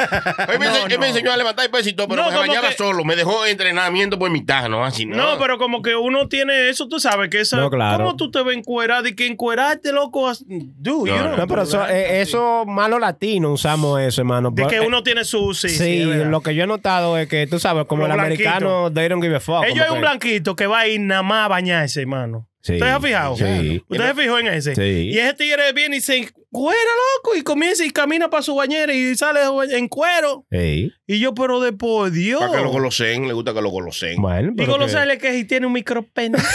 Él 0.48 0.58
me, 0.58 0.66
No, 0.66 0.76
él 0.76 0.88
me 0.90 0.96
no. 0.98 1.04
enseñó 1.06 1.32
a 1.32 1.36
levantar 1.36 1.64
el 1.66 1.70
pesito, 1.70 2.06
pero 2.08 2.22
No, 2.22 2.28
me 2.30 2.36
como 2.36 2.48
bañaba 2.48 2.68
que- 2.68 2.76
solo. 2.76 3.04
Me 3.04 3.16
dejó 3.16 3.46
entrenamiento 3.46 4.18
por 4.18 4.30
mitad, 4.30 4.68
¿no? 4.68 4.84
Así 4.84 5.04
no. 5.06 5.16
No, 5.16 5.38
pero 5.38 5.56
como 5.58 5.80
que 5.82 5.94
uno 5.96 6.28
tiene 6.28 6.68
eso, 6.68 6.86
tú 6.88 7.00
sabes 7.00 7.30
que 7.30 7.40
eso. 7.40 7.56
No, 7.56 7.70
claro. 7.70 8.04
¿Cómo 8.04 8.16
tú 8.16 8.30
te 8.30 8.42
ves 8.42 8.56
encuerado 8.56 9.06
y 9.08 9.14
que 9.14 9.26
encuerarte, 9.26 9.92
loco? 9.92 10.30
Dude, 10.46 11.10
you 11.10 11.16
No, 11.16 11.22
know, 11.28 11.36
No, 11.38 11.46
pero 11.46 11.62
eso, 11.62 11.86
eh, 11.88 12.20
eso 12.20 12.64
malo 12.66 12.98
latino 12.98 13.37
usamos 13.44 14.00
eso, 14.00 14.20
hermano. 14.20 14.50
De 14.50 14.66
que 14.66 14.76
eh, 14.76 14.80
uno 14.86 15.02
tiene 15.02 15.24
su. 15.24 15.54
Sí, 15.54 15.68
Sí, 15.68 16.02
lo 16.04 16.40
que 16.40 16.54
yo 16.54 16.64
he 16.64 16.66
notado 16.66 17.18
es 17.18 17.28
que 17.28 17.46
tú 17.46 17.58
sabes, 17.58 17.84
como 17.86 18.02
Los 18.06 18.14
el 18.14 18.20
americano, 18.20 18.92
they 18.92 19.08
don't 19.08 19.22
give 19.22 19.34
a 19.36 19.40
fuck. 19.40 19.64
Ellos 19.64 19.82
hay 19.84 19.88
un 19.90 19.94
que- 19.96 20.00
blanquito 20.00 20.56
que 20.56 20.66
va 20.66 20.80
a 20.80 20.88
ir 20.88 21.00
nada 21.00 21.22
más 21.22 21.44
a 21.46 21.48
bañarse, 21.48 22.00
hermano. 22.00 22.48
Sí, 22.60 22.74
¿Usted 22.74 22.86
se 22.86 22.92
ha 22.92 23.00
fijado? 23.00 23.36
sí. 23.36 23.82
¿Usted 23.88 24.06
se 24.08 24.14
fijó 24.22 24.38
en 24.40 24.46
ese? 24.48 24.74
Sí. 24.74 25.10
Y 25.12 25.18
ese 25.18 25.34
tigre 25.34 25.72
viene 25.72 25.96
y 25.96 26.00
se 26.00 26.28
encuera, 26.58 26.90
loco, 27.16 27.36
y 27.36 27.42
comienza 27.42 27.84
y 27.84 27.90
camina 27.90 28.28
para 28.30 28.42
su 28.42 28.54
bañera 28.54 28.92
y 28.92 29.14
sale 29.16 29.40
en 29.70 29.88
cuero. 29.88 30.44
Y 30.50 31.20
yo, 31.20 31.34
pero 31.34 31.60
de 31.60 31.72
por 31.72 32.10
Dios. 32.10 32.40
Para 32.40 32.52
que 32.58 32.62
lo 32.64 32.70
goloseen, 32.70 33.26
le 33.28 33.32
gusta 33.32 33.54
que 33.54 33.62
lo 33.62 33.70
goloseen. 33.70 34.20
Bueno, 34.20 34.52
pero 34.56 34.66
Digo, 34.66 34.78
lo 34.78 35.18
que- 35.18 35.32
si 35.32 35.44
tiene 35.44 35.66
un 35.66 35.72
micropene. 35.72 36.38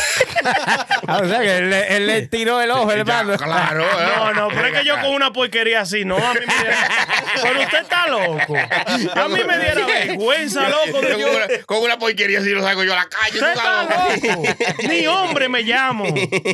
Ah, 1.05 1.19
o 1.23 1.27
sea 1.27 1.39
que 1.39 1.57
él, 1.57 1.69
le- 1.69 1.95
él 1.95 2.07
le 2.07 2.27
tiró 2.27 2.61
el 2.61 2.69
ojo, 2.71 2.91
hermano. 2.91 3.37
claro. 3.37 3.85
No, 4.17 4.33
no, 4.33 4.47
pero 4.49 4.67
es 4.67 4.79
que 4.79 4.85
yo 4.85 4.95
con 5.01 5.11
una 5.13 5.31
porquería 5.31 5.81
así, 5.81 6.03
no, 6.05 6.17
a 6.17 6.33
mí 6.33 6.39
me 6.45 6.53
diera... 6.53 6.77
Pero 7.41 7.59
usted 7.61 7.77
está 7.81 8.07
loco. 8.07 8.55
A 9.15 9.27
mí 9.29 9.39
me 9.47 9.57
diera 9.59 9.85
vergüenza, 9.85 10.67
loco. 10.69 11.01
de 11.01 11.11
Yo 11.11 11.17
yo- 11.19 11.27
con, 11.27 11.35
una, 11.35 11.47
con 11.65 11.77
una 11.83 11.97
porquería 11.99 12.39
así 12.39 12.49
lo 12.49 12.61
saco 12.61 12.83
yo 12.83 12.93
a 12.93 12.97
la 12.97 13.07
calle. 13.07 13.33
Usted 13.37 13.53
está 13.53 13.83
loco. 13.83 14.43
Ni 14.89 15.07
hombre 15.07 15.47
me 15.49 15.61
llamo. 15.63 16.05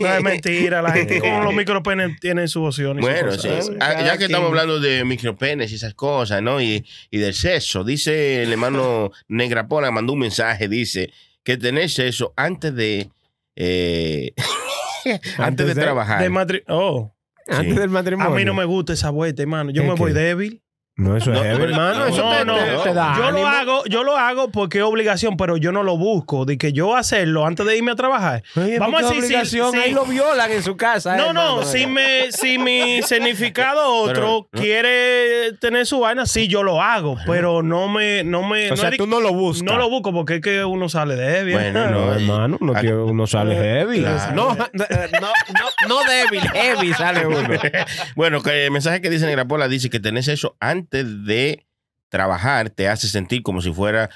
No 0.01 0.13
es 0.13 0.21
mentira, 0.23 0.81
la 0.83 0.91
gente 0.91 1.19
con 1.19 1.43
los 1.43 1.53
micropenes 1.55 2.19
tiene 2.19 2.47
su 2.47 2.63
opción. 2.63 2.99
y 2.99 3.01
su 3.01 3.07
Bueno, 3.07 3.31
¿eh? 3.45 3.59
Ah, 3.79 4.01
ya 4.05 4.17
que 4.17 4.25
estamos 4.25 4.47
hablando 4.49 4.79
de 4.79 5.03
micropenes 5.05 5.71
y 5.71 5.75
esas 5.75 5.93
cosas, 5.93 6.41
¿no? 6.41 6.61
Y, 6.61 6.85
y 7.11 7.17
del 7.17 7.33
sexo, 7.33 7.83
dice 7.83 8.43
el 8.43 8.51
hermano 8.51 9.11
Negrapona, 9.27 9.91
mandó 9.91 10.13
un 10.13 10.19
mensaje, 10.19 10.67
dice 10.67 11.11
que 11.43 11.57
tener 11.57 11.89
sexo 11.89 12.33
antes 12.35 12.75
de... 12.75 13.09
eh, 13.55 14.33
antes 15.37 15.67
de, 15.67 15.73
de- 15.75 15.81
trabajar. 15.81 16.21
De 16.21 16.29
matri- 16.29 16.63
oh, 16.67 17.13
Antes 17.47 17.73
Sí. 17.73 17.79
del 17.79 17.89
a 17.89 17.93
matrimonio. 17.93 18.31
mí 18.35 18.45
no 18.45 18.53
me 18.53 18.65
gusta 18.65 18.93
esa 18.93 19.09
vuelta, 19.09 19.41
hermano. 19.41 19.71
Yo 19.71 19.81
¿Qué, 19.81 19.87
me 19.87 19.93
voy 19.95 20.13
débil. 20.13 20.61
No, 20.99 21.15
eso 21.17 21.31
No, 21.31 21.37
es 21.37 21.43
heavy, 21.43 21.63
hermano. 21.63 22.05
Eso 22.07 22.21
No, 22.23 22.37
te, 22.37 22.45
no, 22.45 22.55
te- 22.57 22.89
te 22.89 22.93
da 22.93 23.15
Yo 23.17 23.31
lo 23.31 23.47
hago, 23.47 23.83
yo 23.85 24.03
lo 24.03 24.17
hago 24.17 24.49
porque 24.51 24.79
es 24.79 24.83
obligación, 24.83 25.37
pero 25.37 25.57
yo 25.57 25.71
no 25.71 25.81
lo 25.83 25.97
busco. 25.97 26.45
De 26.45 26.57
que 26.57 26.73
yo 26.73 26.95
hacerlo 26.95 27.45
antes 27.45 27.65
de 27.65 27.77
irme 27.77 27.91
a 27.91 27.95
trabajar. 27.95 28.43
Oye, 28.55 28.77
Vamos 28.77 29.01
a 29.01 29.07
decir, 29.07 29.21
si- 29.21 29.25
obligación, 29.27 29.71
si- 29.71 29.77
ahí 29.77 29.91
lo 29.93 30.05
violan 30.05 30.51
en 30.51 30.61
su 30.61 30.75
casa. 30.77 31.15
No, 31.15 31.31
no, 31.33 31.63
si, 31.63 31.87
me, 31.87 32.31
si 32.31 32.57
mi 32.57 33.01
significado 33.01 33.87
otro 33.93 34.47
quiere 34.51 35.53
tener 35.59 35.85
su 35.85 35.99
vaina, 36.01 36.25
sí, 36.25 36.47
yo 36.47 36.63
lo 36.63 36.81
hago, 36.81 37.17
pero 37.25 37.63
no 37.63 37.87
me... 37.87 38.23
No 38.23 38.43
me 38.43 38.67
O 38.67 38.71
no 38.71 38.77
sea, 38.77 38.91
tú 38.91 39.07
no 39.07 39.19
lo 39.21 39.33
buscas. 39.33 39.63
No 39.63 39.77
lo 39.77 39.89
busco 39.89 40.11
porque 40.13 40.35
es 40.35 40.41
que 40.41 40.65
uno 40.65 40.89
sale 40.89 41.15
débil. 41.15 41.53
Bueno, 41.55 41.85
No, 41.85 41.91
no, 42.07 42.13
hermano, 42.13 42.57
no, 42.59 42.73
tiene- 42.73 42.95
uno 42.97 43.25
sale 43.25 43.55
heavy. 43.55 43.99
claro. 44.01 44.33
No, 44.35 44.49
no, 44.55 44.65
no, 45.21 45.87
no 45.87 46.03
débil, 46.03 46.41
heavy 46.51 46.93
sale 46.93 47.25
uno. 47.25 47.39
Bueno, 48.15 48.41
que 48.41 48.65
el 48.65 48.71
mensaje 48.71 49.01
que 49.01 49.09
dice 49.09 49.25
Negrapola 49.25 49.67
dice 49.67 49.89
que 49.89 49.99
tener 49.99 50.23
sexo 50.23 50.55
antes 50.59 50.88
de 50.89 51.65
trabajar 52.09 52.69
te 52.69 52.87
hace 52.87 53.07
sentir 53.07 53.43
como 53.43 53.61
si 53.61 53.71
fuera 53.71 54.09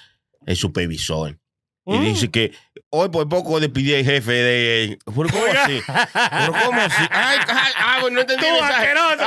el 0.46 0.56
supervisor. 0.56 1.40
Y 1.86 1.98
Mm. 1.98 2.04
dice 2.06 2.32
que 2.32 2.54
hoy 2.90 3.10
por 3.10 3.28
poco 3.28 3.60
despidí 3.60 3.94
al 3.96 4.06
jefe 4.06 4.32
de... 4.32 5.00
¿Pero 5.06 5.28
cómo 5.30 5.46
así? 5.46 5.82
¿Pero 5.86 6.54
cómo 6.66 6.82
así? 6.82 7.04
Ay, 7.12 7.38
ay, 7.48 7.74
ah, 7.78 8.00
no 8.10 8.22
entendí 8.22 8.46
Tú, 8.46 8.64
asqueroso. 8.64 9.18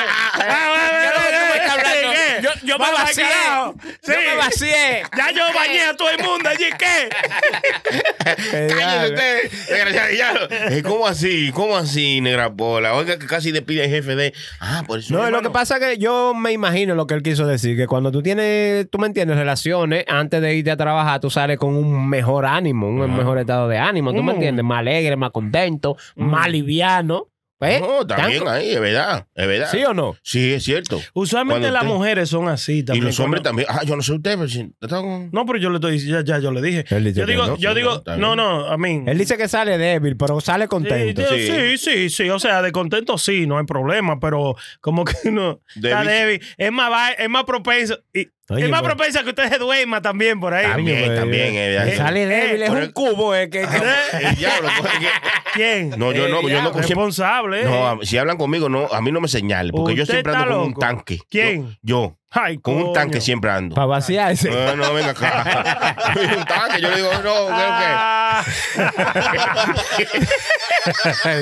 Yo. 2.42 2.50
Yo, 2.64 2.78
me 2.78 2.84
Va 2.84 2.92
vacié. 2.92 3.24
Sí. 4.02 4.12
Yo 4.12 4.18
me 4.18 4.36
vacié. 4.36 5.02
Ya 5.16 5.30
yo 5.32 5.42
bañé 5.54 5.82
a 5.84 5.94
todo 5.96 6.11
el 6.11 6.18
mundo 6.22 6.48
allí, 6.50 6.66
¿qué? 6.78 7.09
Cállate 8.74 9.14
usted, 9.14 9.50
desgraciado. 9.68 10.48
ya. 10.48 10.66
Eh, 10.76 10.82
¿Cómo 10.82 11.07
así? 11.07 11.50
¿Cómo 11.54 11.76
así, 11.76 12.20
negra 12.20 12.52
pola? 12.52 12.94
Oiga, 12.94 13.18
que 13.18 13.26
casi 13.26 13.52
despide 13.52 13.84
el 13.84 13.90
jefe 13.90 14.16
de. 14.16 14.34
Ah, 14.61 14.82
por 14.86 14.98
eso. 14.98 15.14
No, 15.14 15.30
lo 15.30 15.42
que 15.42 15.50
pasa 15.50 15.76
es 15.76 15.80
que 15.82 15.98
yo 15.98 16.34
me 16.34 16.52
imagino 16.52 16.94
lo 16.94 17.07
que 17.07 17.14
él 17.14 17.22
quiso 17.22 17.46
decir, 17.46 17.76
que 17.76 17.86
cuando 17.86 18.11
tú 18.12 18.22
tienes, 18.22 18.88
tú 18.90 18.98
me 18.98 19.07
entiendes, 19.07 19.36
relaciones, 19.38 20.04
antes 20.09 20.40
de 20.40 20.54
irte 20.54 20.70
a 20.70 20.76
trabajar, 20.76 21.20
tú 21.20 21.30
sales 21.30 21.59
con 21.59 21.74
un 21.74 22.09
mejor 22.09 22.45
ánimo, 22.47 22.88
un 22.88 23.16
mejor 23.16 23.38
estado 23.38 23.68
de 23.68 23.78
ánimo, 23.78 24.12
tú 24.12 24.22
me 24.22 24.32
Mm. 24.32 24.36
entiendes, 24.36 24.64
más 24.64 24.78
alegre, 24.80 25.16
más 25.16 25.30
contento, 25.30 25.97
más 26.16 26.49
liviano. 26.51 27.28
¿Ves? 27.59 27.80
No, 27.80 28.07
también 28.07 28.44
¿Tan- 28.44 28.53
ahí, 28.55 28.72
es 28.72 28.80
verdad. 28.82 29.26
Es 29.34 29.47
verdad. 29.47 29.70
¿Sí 29.70 29.82
o 29.82 29.94
no? 29.94 30.14
Sí, 30.22 30.53
es 30.53 30.62
cierto. 30.62 31.01
Usualmente 31.14 31.61
Cuando 31.62 31.70
las 31.72 31.82
usted- 31.84 31.94
mujeres 31.94 32.28
son 32.28 32.49
así 32.49 32.80
Y 32.80 32.82
también. 32.82 33.07
los 33.07 33.18
hombres 33.18 33.40
Cuando- 33.42 33.62
también. 33.64 33.68
Ah, 33.70 33.82
yo 33.82 33.97
no 33.97 34.03
sé 34.03 34.12
usted, 34.12 34.36
pero 34.36 34.47
si. 34.47 34.70
está 34.78 35.01
No, 35.32 35.47
pero 35.47 35.59
yo 35.59 35.70
le 35.70 35.76
estoy 35.76 35.92
diciendo, 35.92 36.20
ya, 36.20 36.34
ya 36.36 36.38
yo 36.42 36.51
le 36.53 36.61
dije. 36.61 36.84
Él 36.90 37.05
dice 37.05 37.20
Yo 37.20 37.24
que 37.24 37.32
digo, 37.32 37.47
no, 37.47 37.57
yo 37.57 37.70
sí, 37.70 37.76
digo, 37.76 37.90
no, 37.92 37.97
está 37.97 38.16
no, 38.18 38.66
a 38.66 38.76
mí. 38.76 39.05
Él 39.07 39.16
dice 39.16 39.38
que 39.38 39.49
sale 39.49 39.78
débil, 39.78 40.18
pero 40.18 40.38
sale 40.42 40.68
contento. 40.68 41.22
Sí, 41.30 41.47
Sí. 41.47 41.78
sí, 41.78 41.78
sí, 41.78 42.11
sí, 42.11 42.28
o 42.28 42.38
sea, 42.38 42.61
de 42.61 42.72
contento 42.72 43.16
sí, 43.16 43.47
no 43.47 43.57
hay 43.57 43.64
problema, 43.64 44.20
pero 44.20 44.55
como 44.82 45.07
que 45.07 45.14
no 45.32 45.62
está 45.74 46.03
Débil. 46.03 46.07
débil, 46.09 46.40
es 46.59 46.72
más 46.72 46.92
va- 46.92 47.12
es 47.12 47.28
más 47.30 47.44
propenso 47.44 47.99
y 48.12 48.28
Oye, 48.49 48.64
es 48.64 48.70
más 48.70 48.80
pues. 48.82 48.94
propensa 48.94 49.22
que 49.24 49.30
usted 49.30 49.49
se 49.51 49.59
duerma 49.59 50.01
también 50.01 50.38
por 50.38 50.55
ahí. 50.55 50.66
También, 50.66 50.99
Coño, 50.99 51.07
pues, 51.09 51.18
también, 51.20 51.55
eh, 51.57 51.76
es 51.78 51.90
que 51.90 51.97
Sale 51.97 52.26
débil, 52.26 52.62
es 52.62 52.70
Pero- 52.70 52.84
un 52.86 52.92
cubo. 52.92 53.34
eh, 53.34 53.51
que, 53.51 53.61
que- 53.66 54.26
El 54.26 54.36
diablo. 54.36 54.68
que- 55.01 55.09
¿Quién? 55.55 55.90
No, 55.99 56.12
yo 56.12 56.28
no, 56.28 56.49
yo 56.49 56.62
no. 56.62 56.70
responsable. 56.72 57.62
¿eh? 57.62 57.64
No, 57.64 57.99
si 58.03 58.18
hablan 58.18 58.36
conmigo, 58.36 58.68
no, 58.68 58.86
a 58.92 59.01
mí 59.01 59.11
no 59.11 59.20
me 59.20 59.28
señale, 59.28 59.72
porque 59.72 59.94
yo 59.97 60.07
siempre 60.07 60.34
ando 60.34 60.59
con 60.59 60.66
un 60.68 60.74
tanque. 60.74 61.18
¿Quién? 61.30 61.76
Yo, 61.82 62.16
Ay, 62.31 62.59
con 62.59 62.74
un 62.74 62.93
tanque 62.93 63.20
siempre 63.20 63.51
ando. 63.51 63.74
Para 63.74 63.87
vaciarse. 63.87 64.51
No, 64.51 64.77
no, 64.77 64.93
venga 64.93 65.11
acá. 65.11 65.97
un 66.39 66.45
tanque, 66.45 66.81
yo 66.83 66.91
le 66.91 66.97
digo, 66.97 67.11
no, 67.24 67.31
Ah. 67.51 68.45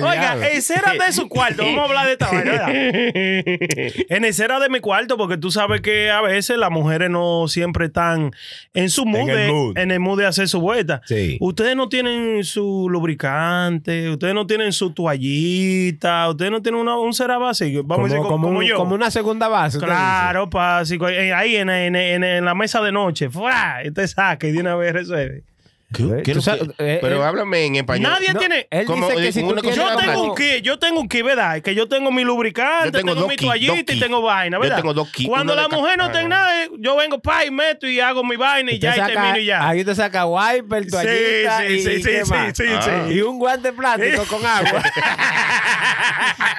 Oiga, 0.03 0.12
Diablo. 0.37 0.45
encera 0.47 0.93
de 0.93 1.12
su 1.12 1.28
cuarto. 1.28 1.62
Vamos 1.64 1.80
a 1.80 1.85
hablar 1.85 2.07
de 2.07 2.12
esta 2.12 2.26
vaina. 2.30 2.51
¿verdad? 2.53 2.68
En 4.09 4.24
encera 4.24 4.59
de 4.61 4.68
mi 4.68 4.80
cuarto, 4.80 5.16
porque 5.16 5.37
tú 5.37 5.51
sabes 5.51 5.80
que 5.80 6.11
a 6.11 6.20
veces 6.22 6.57
las 6.59 6.70
mujeres 6.70 7.11
no 7.11 7.47
siempre 7.49 7.87
están 7.87 8.30
en 8.74 8.91
su 8.91 9.05
mood, 9.07 9.28
En 9.30 9.39
el 9.39 9.53
mood. 9.53 9.78
en 9.78 9.91
el 9.91 10.01
mood 10.01 10.18
de 10.18 10.26
hacer 10.26 10.49
su 10.49 10.61
vuelta. 10.61 11.01
Sí. 11.05 11.37
Ustedes 11.41 11.76
no 11.76 11.89
tienen 11.89 12.45
su 12.45 12.87
lubricante, 12.91 14.11
ustedes 14.11 14.35
no 14.35 14.47
tienen 14.47 14.72
su 14.72 14.93
toallita, 14.93 16.28
ustedes 16.28 16.51
no 16.51 16.62
tienen 16.62 16.80
una- 16.80 16.97
un 16.99 17.12
ceraba 17.12 17.51
así. 17.51 17.74
Vamos 17.76 17.87
como, 17.97 18.05
a 18.07 18.09
decir, 18.09 18.22
co- 18.22 18.28
como 18.28 18.47
como, 18.49 18.59
un- 18.61 18.64
yo. 18.64 18.76
como 18.76 18.95
una 18.95 19.11
segunda 19.11 19.49
base. 19.49 19.78
Claro, 19.78 20.49
pa, 20.49 20.55
si 20.55 20.74
co- 20.74 20.74
eh, 20.74 20.74
ahí 20.79 21.57
en, 21.57 21.68
en- 21.70 21.95
en- 21.97 22.25
en 22.25 22.45
la 22.45 22.55
mesa 22.55 22.81
de 22.83 22.93
noche, 22.93 23.29
¡fua! 23.31 23.83
y 23.85 23.91
te 23.91 24.07
saca 24.09 24.47
y 24.47 24.53
de 24.53 24.61
una 24.61 24.77
vez 24.77 24.93
resuelve. 24.93 25.45
¿Qué- 25.93 26.03
Tú 26.03 26.22
qué 26.24 26.32
es 26.32 26.45
sabes, 26.45 26.62
eh, 26.78 26.99
pero 27.01 27.22
eh, 27.22 27.26
háblame 27.26 27.66
en 27.66 27.76
español. 27.76 28.11
Nadie 28.11 28.32
No, 28.32 28.41
tiene. 28.41 28.66
Él 28.70 28.85
Como 28.87 29.09
dice 29.11 29.22
que 29.22 29.32
si 29.32 29.41
tú 29.43 29.55
tienes 29.55 29.76
Yo 29.76 29.89
Yo 29.91 29.97
tengo 29.97 30.22
un 30.24 30.35
kit, 30.35 30.62
yo 30.62 30.78
tengo 30.78 31.01
un 31.01 31.09
kit, 31.09 31.22
¿verdad? 31.24 31.61
Que 31.62 31.74
yo 31.74 31.87
tengo 31.89 32.11
mi 32.11 32.24
lubricante, 32.24 32.87
Yo 32.99 33.05
tengo 33.05 33.28
mi 33.28 33.37
toallita 33.37 33.93
y 33.93 34.01
tengo 34.01 34.20
vaina, 34.22 34.57
Yo 34.57 34.61
¿verdad? 34.62 34.76
tengo 34.78 34.93
dos 34.95 35.11
kits, 35.12 35.28
Cuando 35.28 35.55
la 35.55 35.68
mujer 35.68 35.97
no 35.99 36.09
cada- 36.09 36.12
tenga 36.20 36.28
nada, 36.37 36.53
yo 36.78 36.97
vengo 36.97 37.20
pa 37.20 37.45
y 37.45 37.51
meto 37.53 37.87
y 37.87 38.01
hago 38.01 38.24
mi 38.24 38.35
vaina 38.37 38.72
y 38.72 38.78
ya 38.80 38.97
y 38.97 38.99
saca- 38.99 39.07
termino 39.12 39.39
y 39.39 39.45
ya. 39.45 39.68
Ahí 39.68 39.85
te 39.85 39.95
saca 39.95 40.26
wiper, 40.26 40.87
toallita 40.91 41.59
sí, 41.59 41.64
y, 41.74 41.80
sí, 41.82 41.91
y 41.91 42.03
sí, 42.03 42.11
¿qué 42.11 42.24
sí, 42.55 42.64
Ah. 42.68 43.05
sí. 43.09 43.14
Y 43.14 43.20
un 43.22 43.39
guante 43.39 43.72
plástico 43.72 44.24
con 44.24 44.45
agua. 44.45 44.82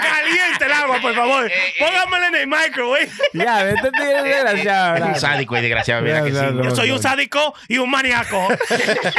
Caliente 0.02 0.66
el 0.66 0.72
agua, 0.72 1.00
por 1.02 1.14
favor. 1.14 1.52
Póngamela 1.80 2.28
en 2.28 2.36
el 2.36 2.48
microwave. 2.48 3.10
ya, 3.34 3.70
este 3.70 3.92
tío 3.92 4.18
es 4.18 4.24
desgraciado. 4.24 4.94
Un 4.96 5.02
¿verdad? 5.02 5.20
sádico 5.20 5.58
y 5.58 5.62
desgraciado, 5.62 6.02
mira 6.02 6.24
que 6.24 6.32
No, 6.32 6.40
sí. 6.40 6.46
no, 6.56 6.64
Yo 6.64 6.76
soy 6.76 6.92
un 6.92 7.02
sádico 7.02 7.54
y 7.68 7.78
un 7.80 7.90
maníaco. 7.90 8.48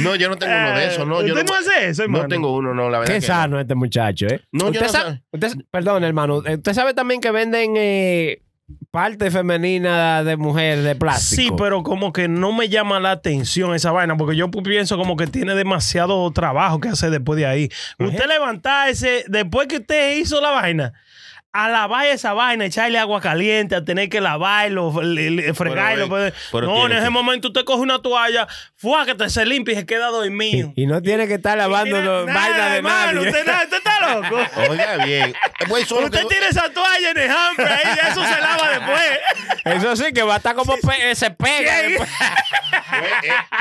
No, 0.00 0.14
yo 0.16 0.28
no 0.28 0.36
tengo 0.36 0.52
uno 0.54 0.76
de 0.78 0.86
esos, 0.86 1.06
no. 1.06 1.22
Yo 1.22 1.34
¿Usted 1.34 1.46
no 1.46 1.54
hace 1.54 1.88
eso, 1.88 2.02
hermano? 2.04 2.24
No 2.24 2.28
tengo 2.28 2.54
uno, 2.56 2.74
no, 2.74 2.90
la 2.90 2.98
verdad. 3.00 3.14
Qué 3.14 3.20
que 3.20 3.26
sano 3.26 3.58
este 3.58 3.74
muchacho, 3.74 4.26
¿eh? 4.26 4.40
No, 4.52 4.66
yo 4.70 4.80
usted 4.80 4.82
no 4.86 4.88
sabe, 4.88 5.22
usted- 5.32 5.64
perdón, 5.70 6.04
hermano. 6.04 6.36
Usted 6.38 6.72
sabe 6.72 6.94
también 6.94 7.20
que 7.20 7.30
venden 7.30 7.74
eh, 7.76 8.42
parte 8.90 9.30
femenina 9.30 10.22
de 10.24 10.36
mujer 10.36 10.82
de 10.82 10.94
plástico. 10.94 11.42
Sí, 11.42 11.50
pero 11.58 11.82
como 11.82 12.12
que 12.12 12.28
no 12.28 12.52
me 12.52 12.68
llama 12.68 13.00
la 13.00 13.10
atención 13.12 13.74
esa 13.74 13.90
vaina, 13.90 14.16
porque 14.16 14.36
yo 14.36 14.50
pienso 14.50 14.96
como 14.96 15.16
que 15.16 15.26
tiene 15.26 15.54
demasiado 15.54 16.30
trabajo 16.32 16.80
que 16.80 16.88
hacer 16.88 17.10
después 17.10 17.36
de 17.38 17.46
ahí. 17.46 17.68
Usted 17.98 18.26
levantarse, 18.28 19.24
después 19.28 19.66
que 19.68 19.76
usted 19.78 20.16
hizo 20.18 20.40
la 20.40 20.50
vaina, 20.50 20.92
a 21.54 21.68
lavar 21.68 22.06
esa 22.06 22.32
vaina, 22.32 22.64
echarle 22.64 22.98
agua 22.98 23.20
caliente, 23.20 23.74
a 23.74 23.84
tener 23.84 24.08
que 24.08 24.20
lavarlo, 24.22 25.02
le- 25.02 25.30
le- 25.30 25.52
fregarlo. 25.54 26.08
Pero, 26.08 26.08
pues. 26.08 26.34
pero 26.50 26.66
no, 26.66 26.86
en 26.86 26.92
ese 26.92 27.04
que- 27.04 27.10
momento 27.10 27.48
usted 27.48 27.64
coge 27.64 27.80
una 27.82 28.00
toalla, 28.00 28.48
fue 28.82 29.06
que 29.06 29.14
te 29.14 29.30
se 29.30 29.46
limpia 29.46 29.72
y 29.72 29.76
se 29.78 29.86
queda 29.86 30.08
dormido. 30.08 30.72
Y, 30.76 30.82
y 30.82 30.86
no 30.86 31.00
tiene 31.00 31.26
que 31.28 31.34
estar 31.34 31.56
lavando 31.56 31.96
Tiene- 31.96 32.04
los- 32.04 32.26
nada, 32.26 32.40
vaina 32.48 32.68
de 32.74 32.82
nadie. 32.82 33.18
Usted, 33.20 33.46
usted 33.46 33.76
está 33.78 34.14
loco. 34.14 34.36
Oiga 34.70 34.96
bien. 35.04 35.32
Pues 35.68 35.86
solo 35.86 36.06
Usted 36.06 36.20
que- 36.22 36.26
tiene 36.26 36.48
esa 36.48 36.68
toalla 36.70 37.10
en 37.12 37.18
el 37.18 37.30
hamper 37.30 37.68
ahí, 37.68 37.96
ya 37.96 38.08
eso 38.08 38.22
se 38.24 38.40
lava 38.40 38.68
después. 38.70 39.02
Eso 39.64 39.94
sí, 39.94 40.12
que 40.12 40.24
va 40.24 40.34
a 40.34 40.36
estar 40.38 40.56
como 40.56 40.74
pe- 40.76 41.14
se 41.14 41.30
pega. 41.30 41.82
Después. 41.82 42.08
Pues, 42.92 43.10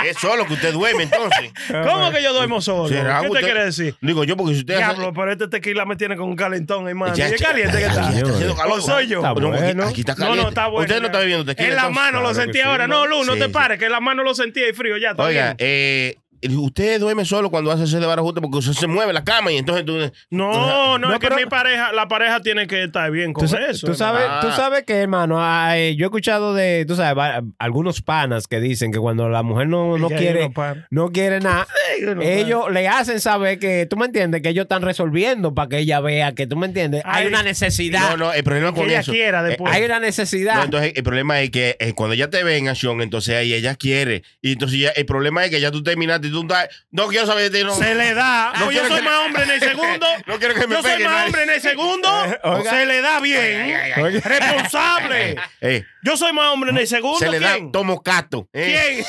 es, 0.04 0.10
es 0.12 0.18
solo 0.18 0.46
que 0.46 0.54
usted 0.54 0.74
duerme 0.74 1.04
entonces. 1.04 1.52
¿Cómo 1.70 2.12
que 2.12 2.22
yo 2.22 2.34
duermo 2.34 2.60
solo? 2.62 2.90
¿Será 2.90 3.20
¿Qué 3.20 3.26
te 3.28 3.32
usted- 3.32 3.44
quiere 3.46 3.64
decir? 3.66 3.96
Digo 4.02 4.24
yo, 4.26 4.36
porque 4.36 4.54
si 4.56 4.60
usted 4.60 4.74
hace- 4.76 4.84
Diablo, 4.96 5.14
pero 5.14 5.32
este 5.32 5.48
tequila 5.48 5.86
me 5.86 5.96
tiene 5.96 6.18
con 6.18 6.28
un 6.30 6.36
calentón, 6.36 6.88
hermano. 6.90 7.14
¿Y 7.16 7.22
es 7.22 7.42
caliente 7.42 7.78
que 7.78 7.86
está? 7.86 8.12
ya 8.12 8.18
está 8.20 8.30
haciendo 8.34 8.56
calor. 8.56 8.80
¿O 8.80 8.82
soy 8.82 9.08
yo? 9.08 9.20
Está 9.26 9.34
No, 9.74 9.86
aquí- 9.88 10.02
está 10.02 10.14
No, 10.14 10.18
caliente. 10.20 10.44
no, 10.44 10.50
está 10.50 10.68
bueno. 10.68 10.82
Usted 10.86 11.00
no 11.02 11.06
está 11.08 11.20
bebiendo 11.20 11.46
tequila. 11.46 11.68
En 11.70 11.76
la 11.76 11.90
mano 11.90 12.22
lo 12.22 12.34
sentí 12.34 12.58
sí, 12.58 12.62
ahora. 12.62 12.88
¿no? 12.88 13.02
No, 13.02 13.08
Lu, 13.08 13.24
no 13.26 13.34
Sí, 13.34 13.40
te 13.40 13.46
sí. 13.46 13.52
pares, 13.52 13.80
que 13.80 13.86
en 13.86 13.92
la 13.94 14.00
mano 14.02 14.24
lo 14.24 14.34
sentí 14.36 14.62
y 14.64 14.74
frío 14.74 14.98
ya. 14.98 15.11
Oiga, 15.18 15.56
eh, 15.60 16.18
usted 16.58 17.00
duerme 17.00 17.26
solo 17.26 17.50
cuando 17.50 17.72
hace 17.72 17.84
ese 17.84 18.00
de 18.00 18.06
barajuste 18.06 18.42
porque 18.42 18.58
usted 18.58 18.74
se 18.74 18.88
mueve 18.88 19.14
la 19.14 19.24
cama 19.24 19.52
y 19.52 19.58
entonces 19.58 19.86
tú. 19.86 19.98
No, 20.30 20.98
no, 20.98 20.98
No, 20.98 21.14
es 21.14 21.20
que 21.20 21.28
pero- 21.28 21.36
mi 21.40 21.46
pareja, 21.46 21.92
la 21.94 22.08
pareja 22.08 22.42
tiene 22.42 22.68
que 22.68 22.84
estar 22.84 23.10
bien 23.12 23.34
con 23.34 23.48
Tú, 23.48 23.56
eso. 23.56 23.88
tú 23.88 23.94
sabes, 23.94 24.24
Ah. 24.28 24.40
tú 24.42 24.52
sabes 24.52 24.84
que, 24.84 24.94
hermano, 24.94 25.36
yo 25.38 25.40
he 25.76 25.92
escuchado 26.04 26.54
de, 26.54 26.86
tú 26.88 26.96
sabes, 26.96 27.18
va- 27.18 27.42
algunos 27.60 28.02
panas 28.02 28.48
que 28.48 28.60
dicen 28.60 28.92
que 28.92 29.00
cuando 29.00 29.30
la 29.30 29.44
mujer 29.44 29.68
no, 29.68 29.98
no 29.98 30.08
quiere, 30.10 30.50
no 30.50 30.76
no 30.90 31.12
quiere 31.12 31.40
nada, 31.40 31.68
no 32.16 32.22
ellos 32.22 32.72
le 32.72 32.88
hacen 32.88 33.20
saber 33.20 33.60
que, 33.60 33.86
tú 33.90 33.98
me 33.98 34.06
entiendes, 34.06 34.42
que 34.42 34.50
ellos 34.50 34.64
están 34.64 34.82
resolviendo 34.82 35.54
para 35.54 35.70
que 35.70 35.78
ella 35.80 36.00
vea 36.00 36.34
que, 36.34 36.48
tú 36.48 36.56
me 36.58 36.68
entiendes, 36.68 37.02
hay 37.06 37.24
Ay, 37.24 37.28
una 37.28 37.44
necesidad, 37.44 38.12
No, 38.12 38.18
no, 38.18 38.34
el 38.34 38.44
problema 38.44 38.74
Que 38.74 38.80
con 38.82 38.90
ella 38.90 39.00
eso. 39.02 39.12
quiera 39.12 39.42
eh, 39.42 39.50
después. 39.50 39.74
hay 39.74 39.84
una 39.84 40.00
No, 40.00 40.06
necesidad. 40.06 40.64
entonces 40.64 40.94
el 40.96 41.04
problema 41.04 41.40
es 41.42 41.50
que 41.52 41.76
eh, 41.80 41.94
cuando 41.94 42.14
ella 42.14 42.30
te 42.30 42.44
ve 42.44 42.58
en 42.58 42.68
acción, 42.68 43.02
entonces 43.02 43.36
ahí 43.36 43.54
ella 43.54 43.76
quiere. 43.76 44.24
Y 44.42 44.54
entonces 44.54 44.80
ya- 44.80 44.90
el 44.90 45.06
problema 45.06 45.44
es 45.46 45.52
que 45.52 45.60
ya 45.62 45.72
tú 45.72 45.84
terminaste 45.84 46.28
y 46.28 46.31
tú 46.32 46.42
estás. 46.42 46.70
No 46.92 47.08
quiero 47.08 47.26
saber 47.26 47.52
de 47.52 47.60
ti, 47.60 47.66
no. 47.66 47.76
Se 47.76 47.94
le 47.96 48.14
da. 48.14 48.54
No 48.58 48.66
Pues 48.66 48.78
yo 48.78 48.88
soy 48.88 48.98
que- 48.98 49.02
más 49.04 49.20
hombre 49.20 49.44
en 49.44 49.52
el 49.52 49.60
segundo. 49.70 50.08
No 50.26 50.40
quiero 50.40 50.54
que 50.56 50.68
me 50.68 50.76
Yo 50.76 50.82
soy 50.82 50.92
pegue 50.92 51.04
más 51.06 51.14
nadie. 51.14 51.26
hombre 51.28 51.44
en 51.44 51.50
el 51.52 51.62
segundo. 51.62 52.10
Oiga. 52.44 52.72
Se 52.72 52.86
le 52.86 53.02
da 53.02 53.20
bien. 53.20 53.76
Oiga. 54.04 54.22
Responsable. 54.28 55.36
Eh, 55.62 55.84
Yo 56.04 56.18
soy 56.18 56.34
más 56.34 56.48
hombre 56.48 56.72
en 56.72 56.78
el 56.78 56.88
segundo. 56.88 57.20
se 57.20 57.30
le 57.30 57.40
da 57.40 57.56
tomo 57.72 58.02
cato. 58.02 58.48
eh. 58.54 59.04
¿Quién? 59.04 59.06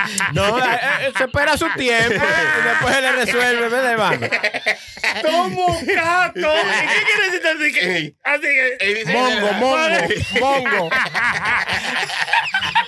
No, 0.32 0.58
eh, 0.58 0.80
eh, 1.00 1.12
se 1.16 1.24
espera 1.24 1.56
su 1.56 1.68
tiempo 1.76 2.14
y 2.14 2.64
después 2.68 2.94
se 2.94 3.00
le 3.00 3.12
resuelve, 3.12 3.68
¿verdad, 3.68 3.92
hermano? 3.92 4.26
Tomo 5.22 5.78
gato. 5.82 6.54
¿Y 6.54 6.86
qué 6.86 7.02
quiere 7.04 7.30
decir 7.30 7.46
así 7.46 7.72
que? 7.72 8.14
Así 8.22 8.40
que. 8.42 8.76
Eh, 8.80 9.04
Mongo, 9.06 9.52
mongo, 9.54 10.08
mongo. 10.40 10.90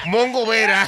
Mongo 0.06 0.46
Vera. 0.46 0.86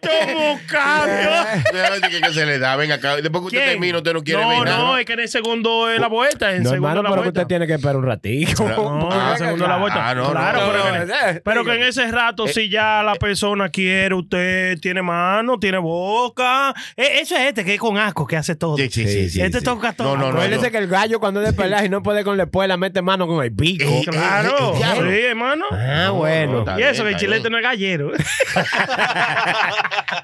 Tomo 0.00 0.60
gato. 0.70 2.08
que, 2.10 2.20
que 2.20 2.32
se 2.32 2.46
le 2.46 2.58
da, 2.58 2.76
venga 2.76 2.96
acá. 2.96 3.16
Después 3.16 3.40
que 3.42 3.46
usted 3.46 3.58
¿Quién? 3.58 3.70
termina, 3.70 3.98
usted 3.98 4.12
no 4.12 4.22
quiere 4.22 4.42
no, 4.42 4.48
ver 4.48 4.58
nada. 4.64 4.78
no, 4.78 4.98
es 4.98 5.04
que 5.06 5.12
en 5.14 5.20
el 5.20 5.28
segundo 5.28 5.90
es 5.90 6.00
la 6.00 6.08
vuelta. 6.08 6.50
En 6.50 6.56
el 6.58 6.62
No, 6.64 6.70
segundo 6.70 6.88
hermano, 6.88 7.02
la 7.02 7.08
pero 7.10 7.22
que 7.22 7.26
vuelta. 7.26 7.40
usted 7.40 7.48
tiene 7.48 7.66
que 7.66 7.74
esperar 7.74 7.96
un 7.96 8.06
ratito. 8.06 8.68
No, 8.68 9.12
en 9.12 9.20
Ah, 9.20 9.30
el 9.32 9.38
segundo 9.38 9.64
es 9.64 9.68
la 9.70 9.76
vuelta. 9.76 10.08
ah, 10.08 10.14
no, 10.14 10.30
claro, 10.30 10.60
no, 10.60 10.66
pero, 10.72 10.78
no, 10.84 10.92
que, 10.92 11.06
no, 11.06 11.40
pero 11.44 11.64
que 11.64 11.74
en 11.74 11.82
ese 11.82 12.10
rato, 12.10 12.46
si 12.48 12.68
ya 12.68 13.02
la 13.02 13.14
persona 13.14 13.68
quiere, 13.68 14.14
usted 14.14 14.78
tiene 14.80 15.02
mano, 15.02 15.58
tiene 15.58 15.78
boca. 15.78 16.74
Eh, 16.96 17.20
eso 17.20 17.34
es 17.36 17.42
este 17.48 17.64
que 17.64 17.74
es 17.74 17.80
con 17.80 17.98
asco 17.98 18.26
que 18.26 18.36
hace 18.36 18.54
todo. 18.56 18.76
Sí, 18.76 18.88
sí, 18.90 19.06
sí. 19.06 19.30
sí, 19.30 19.40
este 19.40 19.58
sí. 19.58 19.64
toca 19.64 19.92
todo. 19.92 20.16
No, 20.16 20.16
no, 20.16 20.32
no. 20.32 20.38
Acuérdese 20.38 20.70
que 20.70 20.78
el 20.78 20.86
gallo 20.88 21.20
cuando 21.20 21.40
es 21.42 21.46
de 21.48 21.52
pelaje 21.52 21.86
y 21.86 21.88
no 21.88 22.02
puede 22.02 22.24
con 22.24 22.36
la 22.36 22.44
espuela, 22.44 22.76
mete 22.76 23.02
mano 23.02 23.26
con 23.26 23.42
el 23.44 23.54
pico. 23.54 23.84
Eh, 23.84 24.02
Claro, 24.10 24.74
Eh, 24.74 24.80
eh, 24.80 25.18
sí, 25.20 25.26
hermano. 25.26 25.64
Ah, 25.70 26.10
bueno. 26.10 26.64
y 26.78 26.82
eso, 26.82 27.02
que 27.04 27.10
el 27.10 27.16
chilete 27.16 27.48
no 27.50 27.56
es 27.58 27.62
gallero. 27.62 28.12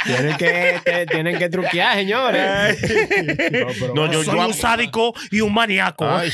Tienen 0.05 0.37
que, 0.37 0.81
te- 0.85 1.07
tienen 1.07 1.39
que 1.39 1.49
truquear, 1.49 1.97
señores. 1.97 2.79
No, 3.95 4.11
yo, 4.11 4.23
Soy 4.25 4.37
yo 4.37 4.47
un 4.47 4.55
sádico 4.55 5.15
y 5.31 5.41
un 5.41 5.53
maníaco. 5.53 6.09
Ay, 6.09 6.31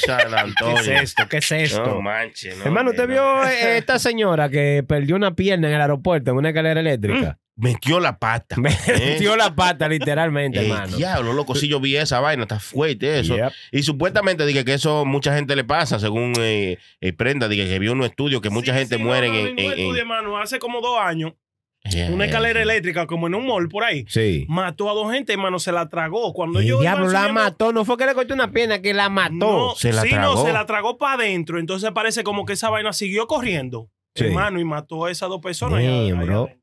¿Qué 0.59 0.73
es 0.81 0.89
esto? 0.89 1.29
¿Qué 1.29 1.39
es 1.39 1.53
esto? 1.53 1.85
No 1.87 2.01
manches. 2.01 2.57
no, 2.59 2.65
Hermano, 2.65 2.91
¿usted 2.91 3.05
no. 3.05 3.09
vio 3.09 3.45
eh, 3.47 3.79
esta 3.79 3.99
señora 3.99 4.49
que 4.49 4.85
perdió 4.87 5.17
una 5.17 5.35
pierna 5.35 5.69
en 5.69 5.75
el 5.75 5.81
aeropuerto 5.81 6.31
en 6.31 6.37
una 6.39 6.49
escalera 6.51 6.81
eléctrica? 6.81 7.39
metió 7.57 8.01
la 8.01 8.19
pata. 8.19 8.57
Me 8.59 8.71
¿eh? 8.71 9.11
metió 9.12 9.37
la 9.37 9.55
pata, 9.55 9.89
literalmente, 9.89 10.59
Eh, 10.59 10.65
hermano. 10.67 10.97
diablo, 10.97 11.33
loco, 11.33 11.55
si 11.55 11.69
yo 11.69 11.79
vi 11.79 11.97
esa 11.97 12.19
vaina, 12.19 12.43
está 12.43 12.59
fuerte 12.59 13.21
eso. 13.21 13.37
Yep. 13.37 13.53
Y 13.71 13.83
supuestamente 13.85 14.45
dije 14.45 14.65
que 14.65 14.75
eso 14.75 15.05
mucha 15.05 15.33
gente 15.37 15.55
le 15.55 15.62
pasa, 15.62 16.01
según 16.01 16.33
eh, 16.41 16.79
eh, 17.01 17.12
Prenda, 17.12 17.47
dije 17.47 17.69
que 17.69 17.79
vio 17.79 17.93
un 17.93 18.03
estudio 18.03 18.41
que 18.41 18.51
mucha 18.51 18.73
Sí, 18.73 18.79
gente 18.81 18.97
sí, 18.97 19.03
muere 19.03 19.29
no, 19.29 19.35
no, 19.35 19.39
en... 19.39 19.45
ningún 19.55 19.59
en- 19.61 19.67
en- 19.73 19.79
estudio, 19.79 20.01
hermano, 20.03 20.37
hace 20.39 20.59
como 20.59 20.81
dos 20.81 20.99
años, 21.01 21.35
Yeah, 21.91 22.11
una 22.11 22.24
escalera 22.24 22.62
eléctrica, 22.62 23.07
como 23.07 23.26
en 23.26 23.35
un 23.35 23.47
mall 23.47 23.68
por 23.68 23.85
ahí, 23.85 24.07
Sí. 24.09 24.47
mató 24.49 24.91
a 24.91 24.95
dos 24.95 25.12
gente, 25.12 25.35
hermano, 25.35 25.59
se 25.59 25.70
la 25.70 25.89
tragó. 25.91 26.32
Cuando 26.32 26.61
El 26.61 26.66
yo 26.66 26.80
diablo 26.80 27.09
la 27.09 27.20
subiendo- 27.20 27.41
mató. 27.43 27.72
No 27.72 27.85
fue 27.85 27.99
que 27.99 28.07
le 28.07 28.14
cortó 28.14 28.32
una 28.32 28.51
pierna, 28.51 28.80
que 28.80 28.95
la 28.95 29.11
mató. 29.11 29.35
No, 29.35 29.74
Se 29.76 29.93
la 29.93 30.01
sí, 30.03 30.09
tragó. 30.09 30.35
no, 30.35 30.45
se 30.47 30.53
la 30.53 30.64
tragó 30.64 30.97
para 30.97 31.22
adentro. 31.22 31.59
Entonces 31.61 31.91
parece 31.93 32.24
como 32.24 32.47
que 32.47 32.55
esa 32.55 32.70
vaina 32.70 32.93
siguió 32.95 33.26
corriendo, 33.26 33.91
Sí. 34.14 34.24
hermano, 34.24 34.59
y 34.61 34.64
mató 34.64 35.05
a 35.05 35.11
esas 35.11 35.28
dos 35.28 35.41
personas. 35.43 35.82
Damn, 35.82 36.20
allá-. 36.20 36.55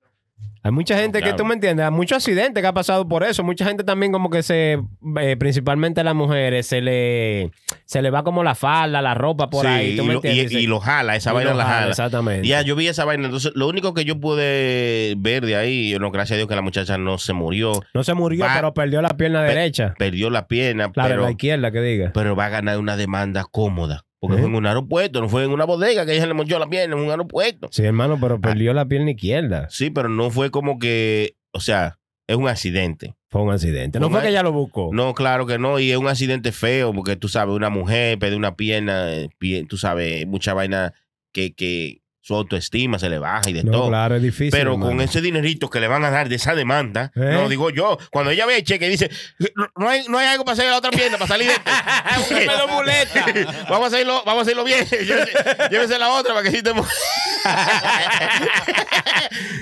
Hay 0.63 0.71
mucha 0.71 0.95
gente 0.95 1.21
que 1.23 1.33
tú 1.33 1.43
me 1.43 1.55
entiendes, 1.55 1.83
hay 1.85 1.91
muchos 1.91 2.17
accidentes 2.17 2.61
que 2.61 2.67
ha 2.67 2.73
pasado 2.73 3.07
por 3.07 3.23
eso. 3.23 3.43
Mucha 3.43 3.65
gente 3.65 3.83
también 3.83 4.11
como 4.11 4.29
que 4.29 4.43
se, 4.43 4.79
eh, 5.19 5.35
principalmente 5.37 6.01
a 6.01 6.03
las 6.03 6.13
mujeres, 6.13 6.67
se 6.67 6.81
le, 6.81 7.49
se 7.85 8.01
le 8.03 8.11
va 8.11 8.23
como 8.23 8.43
la 8.43 8.53
falda, 8.53 9.01
la 9.01 9.15
ropa 9.15 9.49
por 9.49 9.61
Sí, 9.65 9.71
ahí. 9.71 9.95
¿tú 9.95 10.03
y, 10.03 10.07
me 10.07 10.13
lo, 10.13 10.19
entiendes? 10.19 10.51
y- 10.51 10.57
y 10.59 10.67
lo 10.67 10.79
jala, 10.79 11.15
esa 11.15 11.31
Y 11.31 11.33
vaina 11.33 11.51
lo 11.51 11.57
la 11.57 11.65
jala. 11.65 11.87
Exactamente. 11.89 12.47
Ya, 12.47 12.61
yo 12.61 12.75
vi 12.75 12.87
esa 12.87 13.05
vaina. 13.05 13.25
Entonces, 13.25 13.51
lo 13.55 13.67
único 13.67 13.95
que 13.95 14.05
yo 14.05 14.19
pude 14.19 15.15
ver 15.17 15.45
de 15.45 15.55
ahí, 15.55 15.95
no, 15.99 16.11
gracias 16.11 16.35
a 16.35 16.37
Dios 16.37 16.47
que 16.47 16.55
la 16.55 16.61
muchacha 16.61 16.97
no 16.99 17.17
se 17.17 17.33
murió, 17.33 17.73
No 17.95 18.03
se 18.03 18.13
murió, 18.13 18.45
Va- 18.45 18.53
pero 18.53 18.73
perdió 18.75 19.01
la 19.01 19.09
pierna 19.17 19.41
derecha. 19.41 19.95
perdió 19.97 20.29
la 20.29 20.47
pierna, 20.47 20.91
La 20.95 21.07
de 21.07 21.17
la 21.17 21.31
izquierda, 21.31 21.71
que 21.71 21.81
diga. 21.81 22.11
pero 22.13 22.35
va 22.35 22.45
a 22.45 22.49
ganar 22.49 22.77
una 22.77 22.97
demanda 22.97 23.45
cómoda. 23.49 24.05
Porque 24.21 24.35
¿Eh? 24.37 24.39
fue 24.39 24.49
en 24.49 24.55
un 24.55 24.65
aeropuerto, 24.67 25.19
no 25.19 25.27
fue 25.27 25.43
en 25.43 25.49
una 25.51 25.65
bodega 25.65 26.05
que 26.05 26.15
ella 26.15 26.27
le 26.27 26.35
mochó 26.35 26.59
la 26.59 26.67
pierna, 26.69 26.95
en 26.95 27.01
un 27.01 27.09
aeropuerto. 27.09 27.69
Sí, 27.71 27.83
hermano, 27.83 28.19
pero 28.21 28.35
Ah. 28.35 28.39
perdió 28.39 28.71
la 28.73 28.85
pierna 28.85 29.11
izquierda. 29.11 29.67
Sí, 29.71 29.89
pero 29.89 30.07
no 30.09 30.29
fue 30.29 30.51
como 30.51 30.77
que, 30.77 31.35
o 31.51 31.59
sea, 31.59 31.97
es 32.27 32.35
un 32.37 32.47
accidente. 32.47 33.15
Fue 33.29 33.41
un 33.41 33.51
accidente. 33.51 33.99
No 33.99 34.09
Fue 34.11 34.21
que 34.21 34.29
ella 34.29 34.43
lo 34.43 34.51
buscó. 34.51 34.91
No, 34.93 35.13
claro 35.15 35.45
que 35.47 35.57
no, 35.57 35.79
y 35.79 35.89
es 35.91 35.97
un 35.97 36.07
accidente 36.07 36.51
feo, 36.51 36.93
porque 36.93 37.15
tú 37.15 37.27
sabes, 37.29 37.55
una 37.55 37.69
mujer 37.71 38.19
perdió 38.19 38.37
una 38.37 38.55
pierna, 38.55 39.11
eh, 39.11 39.29
pie- 39.39 39.65
tú 39.67 39.77
sabes, 39.77 40.27
mucha 40.27 40.53
vaina 40.53 40.93
que, 41.33 41.53
que 41.55 42.00
su 42.23 42.35
autoestima 42.35 42.99
se 42.99 43.09
le 43.09 43.17
baja 43.17 43.49
y 43.49 43.53
de 43.53 43.63
No, 43.63 43.71
todo. 43.71 43.87
claro, 43.89 44.15
es 44.15 44.21
difícil. 44.21 44.51
Pero 44.51 44.73
hermano. 44.73 44.91
con 44.91 45.01
ese 45.01 45.21
dinerito 45.21 45.69
que 45.69 45.79
le 45.79 45.87
van 45.87 46.05
a 46.05 46.11
dar 46.11 46.29
de 46.29 46.35
esa 46.35 46.53
demanda, 46.53 47.11
¿Eh? 47.15 47.19
no 47.33 47.49
digo 47.49 47.71
yo, 47.71 47.97
cuando 48.11 48.29
ella 48.31 48.45
ve 48.45 48.57
el 48.57 48.63
cheque 48.63 48.87
dice, 48.87 49.09
no, 49.75 49.89
hay, 49.89 50.03
no 50.07 50.19
hay 50.19 50.27
algo 50.27 50.45
para 50.45 50.53
hacer 50.53 50.69
la 50.69 50.77
otra 50.77 50.91
pierna, 50.91 51.17
para 51.17 51.27
salir 51.29 51.49
de 51.49 52.67
muletas. 52.71 53.25
vamos 53.69 53.85
a 53.85 53.95
hacerlo, 53.95 54.21
vamos 54.25 54.39
a 54.39 54.41
hacerlo 54.43 54.63
bien. 54.63 54.85
Llévese, 54.89 55.31
llévese 55.71 55.97
la 55.97 56.09
otra 56.09 56.33
para 56.35 56.43
que 56.49 56.55
sí 56.55 56.61
te 56.61 56.71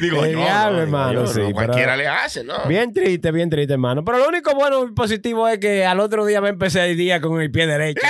Digo, 0.02 0.18
no, 0.18 0.24
diablo, 0.28 0.46
no, 0.46 0.72
digo 0.72 0.82
hermano, 0.82 1.14
yo, 1.14 1.22
no, 1.22 1.28
sí, 1.28 1.54
cualquiera 1.54 1.96
le 1.96 2.08
hace, 2.08 2.44
¿no? 2.44 2.66
Bien 2.66 2.94
triste, 2.94 3.32
bien 3.32 3.50
triste, 3.50 3.74
hermano. 3.74 4.04
Pero 4.04 4.18
lo 4.18 4.28
único 4.28 4.54
bueno 4.54 4.86
y 4.86 4.92
positivo 4.92 5.48
es 5.48 5.60
que 5.60 5.86
al 5.86 6.00
otro 6.00 6.26
día 6.26 6.42
me 6.42 6.50
empecé 6.50 6.90
el 6.92 6.98
día 6.98 7.22
con 7.22 7.40
el 7.42 7.52
pie 7.52 7.68
derecho. 7.68 8.02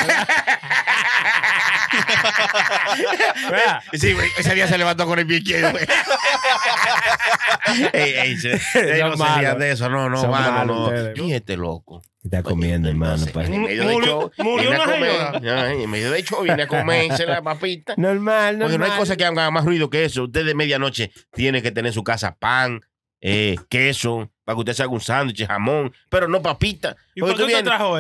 ¿Verdad? 3.50 3.82
Sí, 3.94 4.14
güey, 4.14 4.30
ese 4.38 4.56
día 4.56 4.68
se 4.68 4.78
levantó 4.78 5.06
con 5.06 5.20
el 5.20 5.28
pie 5.28 5.38
izquierdo. 5.38 5.72
güey. 5.72 5.86
ey, 7.94 8.14
ey, 8.18 8.38
se- 8.38 8.54
ey, 8.54 9.02
no 9.04 9.18
se 9.18 9.40
rían 9.40 9.60
de 9.60 9.72
eso, 9.72 9.90
no, 9.90 10.10
no, 10.10 10.20
Son 10.22 10.32
mano, 10.32 10.52
malos 10.52 10.76
no. 10.78 10.84
ustedes. 10.86 11.14
¿Quién 11.16 11.30
es 11.30 11.36
este 11.36 11.58
loco? 11.58 12.02
Está 12.24 12.44
comiendo, 12.44 12.90
hermano. 12.90 13.18
No 13.18 13.26
pues. 13.28 13.48
sé, 13.48 13.54
en 13.56 13.64
medio 13.64 13.88
de 13.88 13.94
Murió- 13.94 14.08
show, 14.08 14.32
murió 14.40 14.70
viene 14.70 14.76
a 14.76 14.84
una 14.86 14.94
comer, 14.94 15.58
ay, 15.58 15.84
en 15.84 15.90
medio 15.90 16.12
de 16.12 16.24
show 16.24 16.44
viene 16.44 16.64
a 16.64 16.68
comerse 16.68 17.26
la 17.26 17.42
papita. 17.42 17.94
Normal, 17.98 18.60
normal. 18.60 18.62
Porque 18.72 18.78
no 18.78 18.86
hay 18.94 19.00
cosa 19.00 19.16
que 19.16 19.26
haga 19.26 19.50
más 19.52 19.66
ruido 19.66 19.90
que 19.90 20.06
eso. 20.06 20.24
Usted 20.26 20.46
de 20.46 20.54
medianoche 20.54 21.12
tiene 21.34 21.62
que 21.62 21.72
tener 21.72 21.90
en 21.90 21.94
su 21.94 22.04
casa 22.04 22.36
pan, 22.38 22.82
eh, 23.22 23.56
queso, 23.70 24.30
para 24.46 24.56
que 24.56 24.60
usted 24.62 24.74
se 24.74 24.84
haga 24.84 24.92
un 24.94 25.02
sándwich, 25.02 25.46
jamón, 25.46 25.94
pero 26.10 26.28
no 26.28 26.42
papita. 26.42 26.96
¿Y 27.14 27.22
por 27.22 27.36
qué 27.36 27.44
usted 27.44 27.64
trajo 27.64 27.98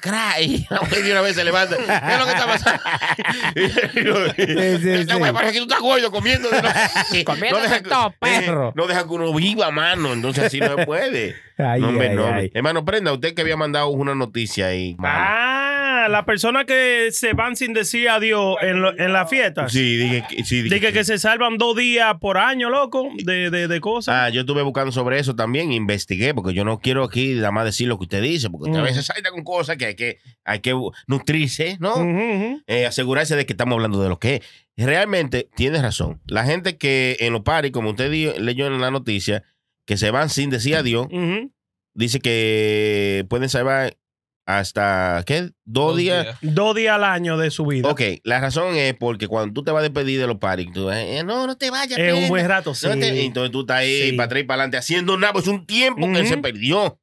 cra, 0.00 0.40
y 0.40 0.66
la 0.70 0.80
mujer 0.80 1.02
de 1.02 1.12
una 1.12 1.20
vez 1.22 1.34
se 1.36 1.44
levanta. 1.44 1.76
¿Qué 1.76 2.12
es 2.12 2.18
lo 2.18 2.24
que 2.26 2.32
está 2.32 2.46
pasando? 2.46 2.82
sí, 4.36 4.42
Este 4.42 5.06
sí. 5.06 5.18
güey 5.18 5.32
parece 5.32 5.52
que 5.54 5.58
tú 5.58 5.64
estás 5.64 5.80
gordo 5.80 6.10
comiendo. 6.10 6.48
de 6.50 6.62
no- 6.62 7.60
deja 7.62 7.82
todo, 7.82 8.08
eh, 8.08 8.14
perro. 8.20 8.72
No 8.76 8.86
deja 8.86 9.04
que 9.04 9.10
uno 9.10 9.32
viva, 9.34 9.70
mano. 9.70 10.12
Entonces 10.12 10.44
así 10.44 10.60
no 10.60 10.76
se 10.76 10.86
puede. 10.86 11.34
Ay, 11.56 11.80
no, 11.80 11.88
hombre, 11.88 12.10
ay, 12.10 12.16
no. 12.16 12.26
ay. 12.32 12.50
Hermano, 12.54 12.84
prenda, 12.84 13.12
usted 13.12 13.34
que 13.34 13.42
había 13.42 13.56
mandado 13.56 13.88
una 13.88 14.14
noticia 14.14 14.66
ahí. 14.68 14.94
mano. 14.98 15.14
Ah, 15.18 15.57
la 16.08 16.24
persona 16.24 16.64
que 16.64 17.08
se 17.12 17.32
van 17.32 17.56
sin 17.56 17.72
decir 17.72 18.08
adiós 18.08 18.56
en, 18.62 18.82
lo- 18.82 18.98
en 18.98 19.12
la 19.12 19.26
fiesta. 19.26 19.68
Sí, 19.68 19.96
dije 19.96 20.24
que 20.28 20.44
sí. 20.44 20.62
dije 20.62 20.74
Dije 20.76 20.92
que 20.92 21.04
se 21.04 21.18
salvan 21.18 21.58
dos 21.58 21.76
días 21.76 22.14
por 22.20 22.38
año, 22.38 22.70
loco, 22.70 23.08
de, 23.24 23.50
de, 23.50 23.68
de 23.68 23.80
cosas. 23.80 24.14
Ah, 24.14 24.28
yo 24.30 24.40
estuve 24.40 24.62
buscando 24.62 24.92
sobre 24.92 25.18
eso 25.18 25.34
también, 25.36 25.72
investigué, 25.72 26.34
porque 26.34 26.54
yo 26.54 26.64
no 26.64 26.78
quiero 26.80 27.04
aquí 27.04 27.34
nada 27.34 27.50
más 27.52 27.64
decir 27.64 27.88
lo 27.88 27.98
que 27.98 28.04
usted 28.04 28.22
dice, 28.22 28.48
porque 28.50 28.70
usted 28.70 28.78
a 28.80 28.82
Mm. 28.82 28.86
veces 28.86 29.06
salta 29.06 29.30
con 29.30 29.44
cosas 29.44 29.76
que 29.76 29.86
hay 29.86 29.94
que, 29.94 30.18
hay 30.44 30.60
que 30.60 30.74
nutrirse, 31.06 31.76
¿no? 31.80 31.94
Ujú, 31.94 32.02
ujú. 32.08 32.62
Eh, 32.66 32.86
asegurarse 32.86 33.36
de 33.36 33.46
que 33.46 33.52
estamos 33.52 33.74
hablando 33.74 34.02
de 34.02 34.08
lo 34.08 34.18
que 34.18 34.36
es. 34.36 34.40
Realmente, 34.76 35.48
tienes 35.56 35.82
razón. 35.82 36.20
La 36.26 36.44
gente 36.44 36.76
que 36.76 37.16
en 37.20 37.32
los 37.32 37.42
paris, 37.42 37.72
como 37.72 37.90
usted 37.90 38.10
leyó 38.38 38.66
en 38.66 38.80
la 38.80 38.90
noticia, 38.90 39.42
que 39.86 39.96
se 39.96 40.10
van 40.10 40.28
sin 40.30 40.50
decir 40.50 40.76
adiós, 40.76 41.06
Ujú. 41.10 41.50
dice 41.94 42.20
que 42.20 43.24
pueden 43.28 43.48
salvar 43.48 43.96
hasta, 44.48 45.22
¿qué? 45.26 45.50
Dos, 45.66 45.96
días. 45.98 46.26
Dos 46.40 46.74
días 46.74 46.94
al 46.94 47.04
año 47.04 47.36
de 47.36 47.50
su 47.50 47.66
vida. 47.66 47.86
Ok, 47.86 48.00
la 48.24 48.40
razón 48.40 48.74
es 48.76 48.94
porque 48.94 49.28
cuando 49.28 49.52
tú 49.52 49.62
te 49.62 49.70
vas 49.72 49.80
a 49.80 49.82
despedir 49.82 50.18
de 50.18 50.26
los 50.26 50.38
paris, 50.38 50.68
tú 50.72 50.90
eh, 50.90 51.22
no, 51.22 51.46
no 51.46 51.56
te 51.58 51.70
vayas. 51.70 51.98
Es 51.98 52.14
un 52.14 52.28
buen 52.28 52.48
rato, 52.48 52.74
sí. 52.74 52.86
No 52.88 52.96
te- 52.98 53.24
entonces 53.26 53.52
tú 53.52 53.60
estás 53.60 53.78
ahí 53.80 54.10
Sí. 54.10 54.12
para 54.12 54.24
atrás 54.24 54.40
y 54.40 54.44
para 54.44 54.62
adelante 54.62 54.76
haciendo 54.78 55.18
nada, 55.18 55.34
pues 55.34 55.44
es 55.44 55.50
un 55.52 55.66
tiempo 55.66 56.10
que 56.12 56.24
se 56.26 56.38
perdió. 56.38 56.98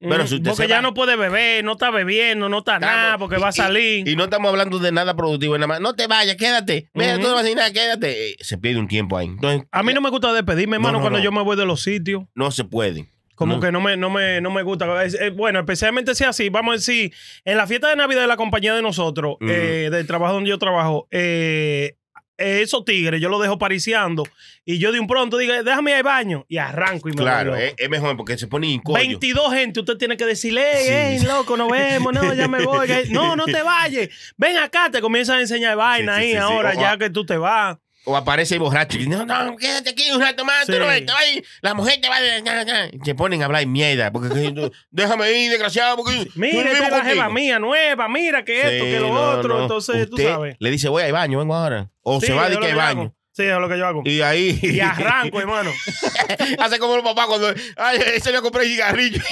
Pero 0.00 0.26
si 0.26 0.34
usted 0.34 0.50
porque 0.50 0.66
ya 0.68 0.76
va- 0.76 0.82
no 0.82 0.94
puede 0.94 1.14
beber, 1.14 1.62
no 1.64 1.72
está 1.72 1.90
bebiendo, 1.92 2.48
no 2.48 2.58
está 2.58 2.78
nada, 2.80 3.16
porque 3.18 3.36
y- 3.36 3.40
va 3.40 3.48
a 3.48 3.52
salir. 3.52 4.06
Y, 4.06 4.16
no 4.16 4.24
estamos 4.24 4.50
hablando 4.50 4.78
de 4.80 4.90
nada 4.90 5.14
productivo, 5.14 5.54
nada 5.56 5.68
más. 5.68 5.80
No 5.80 5.94
te 5.94 6.08
vayas, 6.08 6.34
quédate. 6.36 6.90
Mira, 6.92 7.14
tú 7.16 7.22
no 7.22 7.28
vas 7.30 7.38
a 7.40 7.42
decir 7.44 7.56
nada, 7.56 7.72
quédate. 7.72 8.30
Eh, 8.32 8.36
Se 8.40 8.58
pierde 8.58 8.80
un 8.80 8.88
tiempo 8.88 9.16
ahí. 9.16 9.28
Entonces, 9.28 9.62
a 9.70 9.82
mí 9.84 9.94
no 9.94 10.00
me 10.00 10.10
gusta 10.10 10.32
despedirme, 10.32 10.74
hermano, 10.76 10.94
No, 10.94 10.98
no, 10.98 11.02
cuando 11.04 11.18
no. 11.20 11.24
yo 11.24 11.30
me 11.32 11.40
voy 11.42 11.56
de 11.56 11.64
los 11.66 11.82
sitios. 11.82 12.24
no 12.34 12.50
se 12.50 12.64
puede. 12.64 13.11
Como 13.34 13.54
No. 13.56 13.60
que 13.60 13.72
no 13.72 13.80
me, 13.80 13.96
no 13.96 14.10
me, 14.10 14.40
no 14.40 14.50
me 14.50 14.62
gusta. 14.62 15.04
Es- 15.04 15.16
bueno, 15.34 15.58
especialmente 15.60 16.14
si 16.14 16.24
así, 16.24 16.48
vamos 16.50 16.72
a 16.72 16.76
decir, 16.76 17.12
en 17.44 17.56
la 17.56 17.66
fiesta 17.66 17.88
de 17.88 17.96
Navidad 17.96 18.20
de 18.20 18.26
la 18.26 18.36
compañía 18.36 18.74
de 18.74 18.82
nosotros, 18.82 19.36
eh, 19.40 19.88
del 19.90 20.06
trabajo 20.06 20.34
donde 20.34 20.50
yo 20.50 20.58
trabajo, 20.58 21.08
eh, 21.10 21.96
eh, 22.38 22.60
esos 22.62 22.84
tigres 22.84 23.20
yo 23.20 23.28
los 23.28 23.40
dejo 23.42 23.58
pariciando 23.58 24.24
y 24.64 24.78
yo 24.78 24.90
de 24.90 24.98
un 24.98 25.06
pronto 25.06 25.36
digo, 25.38 25.52
déjame 25.62 25.90
ir 25.92 25.96
al 25.98 26.02
baño 26.02 26.44
y 26.48 26.56
arranco 26.58 27.08
y 27.08 27.12
me 27.12 27.18
Claro, 27.22 27.54
es, 27.56 27.74
es 27.76 27.88
mejor 27.90 28.16
porque 28.16 28.36
se 28.38 28.46
pone 28.48 28.66
incómodo. 28.68 29.00
22 29.02 29.52
gente, 29.54 29.80
usted 29.80 29.96
tiene 29.96 30.16
que 30.16 30.24
decirle, 30.26 30.62
hey, 30.72 30.82
Sí. 30.82 30.92
hey, 30.92 31.20
loco, 31.26 31.56
nos 31.56 31.70
vemos, 31.70 32.12
no, 32.12 32.34
ya 32.34 32.48
me 32.48 32.62
voy. 32.64 32.88
No, 33.10 33.36
no 33.36 33.44
te 33.44 33.62
vayas. 33.62 34.08
Ven 34.36 34.56
acá, 34.56 34.90
te 34.90 35.00
comienzan 35.00 35.38
a 35.38 35.40
enseñar 35.42 35.76
vaina 35.76 36.16
Sí, 36.16 36.22
sí, 36.22 36.28
ahí 36.32 36.36
ahora, 36.36 36.72
O- 36.76 36.80
ya 36.80 36.96
que 36.98 37.10
tú 37.10 37.24
te 37.26 37.36
vas. 37.36 37.76
O 38.04 38.16
aparece 38.16 38.54
el 38.54 38.60
borracho 38.60 38.96
y 38.98 39.04
dice, 39.04 39.10
no, 39.10 39.24
no, 39.24 39.56
quédate 39.56 39.90
aquí 39.90 40.10
un 40.10 40.20
rato 40.20 40.44
más, 40.44 40.66
tú 40.66 40.72
no 40.78 40.86
ves, 40.88 41.06
te 41.06 41.12
vas 41.12 41.20
a 41.22 41.26
ir, 41.28 41.44
la 41.60 41.72
mujer 41.74 42.00
te 42.00 42.08
va 42.08 42.16
a... 42.16 42.38
ya, 42.40 42.62
ya". 42.64 42.86
Y 42.86 42.98
Se 43.04 43.14
ponen 43.14 43.42
a 43.42 43.44
hablar 43.44 43.64
mierda, 43.66 44.10
porque 44.10 44.28
tú- 44.28 44.72
déjame 44.90 45.30
ir, 45.32 45.50
desgraciado, 45.50 45.96
porque 45.98 46.26
Mira, 46.34 46.54
no 46.64 46.70
esta 46.70 46.72
vivo 46.72 46.84
es 46.86 46.90
la 46.90 46.96
jeva 47.10 47.24
contigo". 47.26 47.30
mía, 47.32 47.58
nueva, 47.60 48.08
mira 48.08 48.44
que 48.44 48.56
esto, 48.58 48.84
Sí, 48.84 48.90
que 48.90 48.98
lo 49.00 49.08
no, 49.08 49.20
otro. 49.20 49.56
no. 49.56 49.62
Entonces, 49.62 50.10
tú 50.10 50.16
sabes. 50.16 50.56
Le 50.58 50.70
dice, 50.72 50.88
voy 50.88 51.04
al 51.04 51.12
baño, 51.12 51.38
vengo 51.38 51.54
ahora. 51.54 51.90
O 52.02 52.20
Sí, 52.20 52.26
se 52.26 52.32
va 52.32 52.48
de 52.50 52.58
que 52.58 52.66
al 52.72 52.74
baño. 52.76 53.00
hago. 53.02 53.14
Sí, 53.34 53.44
es 53.44 53.56
lo 53.56 53.66
que 53.68 53.78
yo 53.78 53.86
hago. 53.86 54.02
Y 54.04 54.20
ahí. 54.20 54.58
Y 54.60 54.80
arranco, 54.80 55.40
hermano. 55.40 55.70
Hace 56.58 56.78
como 56.78 56.96
los 56.96 57.04
papás 57.04 57.26
cuando. 57.28 57.54
Ay, 57.76 57.98
ese 58.14 58.30
le 58.32 58.42
compré 58.42 58.64
cigarrillo. 58.66 59.22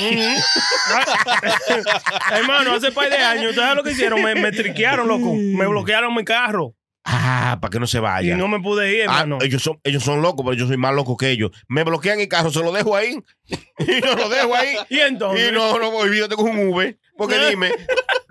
hermano, 2.33 2.75
hace 2.75 2.93
par 2.93 3.11
de 3.11 3.17
años, 3.19 3.51
¿ustedes 3.51 3.57
saben 3.57 3.77
lo 3.77 3.83
que 3.83 3.93
hicieron? 3.93 4.23
Me, 4.23 4.35
me 4.37 4.53
triquearon, 4.53 5.07
loco. 5.09 5.35
Me 5.35 5.67
bloquearon 5.67 6.15
mi 6.15 6.25
carro. 6.25 6.75
Ah, 7.03 7.59
para 7.61 7.71
que 7.71 7.81
no 7.81 7.87
se 7.87 7.99
vaya. 7.99 8.35
Y 8.35 8.37
no 8.37 8.47
me 8.47 8.61
pude 8.61 8.93
ir, 8.95 9.03
Ah, 9.09 9.21
hermano. 9.23 9.39
ellos, 9.43 9.63
son, 9.63 9.81
ellos 9.85 10.03
son 10.05 10.21
locos, 10.21 10.45
pero 10.45 10.55
yo 10.55 10.67
soy 10.67 10.77
más 10.77 10.95
loco 10.95 11.17
que 11.17 11.31
ellos. 11.31 11.51
Me 11.67 11.83
bloquean 11.83 12.21
el 12.21 12.29
carro, 12.29 12.51
se 12.51 12.61
lo 12.61 12.73
dejo 12.73 12.95
ahí. 12.95 13.17
y 13.47 14.01
no 14.05 14.15
lo 14.15 14.29
dejo 14.29 14.55
ahí. 14.55 14.77
y 14.91 14.99
entonces. 15.01 15.49
Y 15.49 15.53
no, 15.53 15.79
no, 15.79 15.89
olvídate 15.89 16.35
con 16.37 16.51
un 16.51 16.69
Uber. 16.69 16.99
Porque 17.17 17.39
dime, 17.51 17.71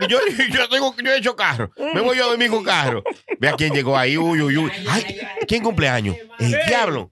yo, 0.08 0.18
yo, 0.52 0.70
tengo, 0.70 0.96
yo 1.04 1.12
he 1.12 1.18
hecho 1.18 1.36
carro. 1.36 1.72
Me 1.94 2.02
voy 2.02 2.18
yo 2.18 2.26
a 2.26 2.28
dormir 2.30 2.50
con 2.50 2.64
carro. 2.64 3.04
Ve 3.40 3.50
a 3.50 3.54
quién 3.54 3.74
llegó 3.74 3.96
ahí. 3.98 4.18
Uy, 4.18 4.42
uy, 4.42 4.58
uy. 4.58 4.72
Ay, 4.88 5.20
¿quién 5.48 5.62
cumpleaños? 5.64 6.16
El 6.40 6.56
diablo. 6.68 7.12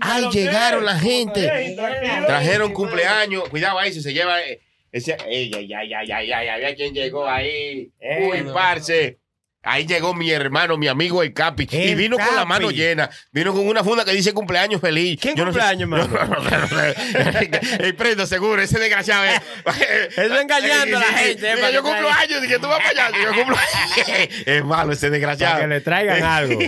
Ay, 0.00 0.28
llegaron 0.32 0.84
la 0.84 0.98
gente. 0.98 1.76
Trajeron 2.26 2.72
cumpleaños. 2.72 3.48
Cuidado 3.48 3.78
ahí 3.78 3.92
si 3.92 4.00
se 4.02 4.12
lleva. 4.12 4.40
eh, 4.42 4.60
Ese, 4.92 5.14
ay, 5.24 5.50
ay, 5.54 5.72
ay, 5.72 5.92
ay, 5.92 6.12
ay, 6.12 6.32
ay, 6.32 6.60
ve 6.60 6.66
a 6.68 6.74
quién 6.74 6.94
llegó 6.94 7.26
ahí. 7.26 7.90
Uy, 8.30 8.44
parce. 8.52 9.18
Ahí 9.68 9.84
llegó 9.84 10.14
mi 10.14 10.30
hermano, 10.30 10.76
mi 10.76 10.86
amigo 10.88 11.22
el 11.22 11.32
Capi. 11.32 11.66
y 11.70 11.94
vino 11.96 12.16
con 12.18 12.34
la 12.36 12.44
mano 12.44 12.70
llena. 12.70 13.10
Vino 13.32 13.52
con 13.52 13.66
una 13.66 13.82
funda 13.82 14.04
que 14.04 14.12
dice 14.12 14.32
cumpleaños 14.32 14.80
feliz. 14.80 15.18
¿Quién 15.20 15.34
Yo 15.34 15.44
no 15.44 15.52
sé- 15.52 15.58
cumpleaños, 15.58 15.90
hermano? 15.92 16.36
El 17.80 17.94
prendo, 17.96 18.26
seguro, 18.26 18.62
ese 18.62 18.78
desgraciado. 18.78 19.24
es- 19.24 19.40
Eso 20.16 20.38
engañando 20.40 20.96
a 20.96 21.00
la 21.00 21.06
gente, 21.06 21.48
yo 21.72 21.82
cumplo 21.82 22.08
años, 22.10 22.40
dije, 22.42 22.58
tú 22.58 22.68
vas 22.68 22.78
para 22.78 23.06
allá. 23.08 23.18
Yo 23.24 23.34
cumplo 23.34 23.56
Es 24.46 24.64
malo 24.64 24.92
ese 24.92 25.10
desgraciado. 25.10 25.54
Para 25.54 25.64
que 25.64 25.74
le 25.74 25.80
traigan 25.80 26.22
algo. 26.24 26.60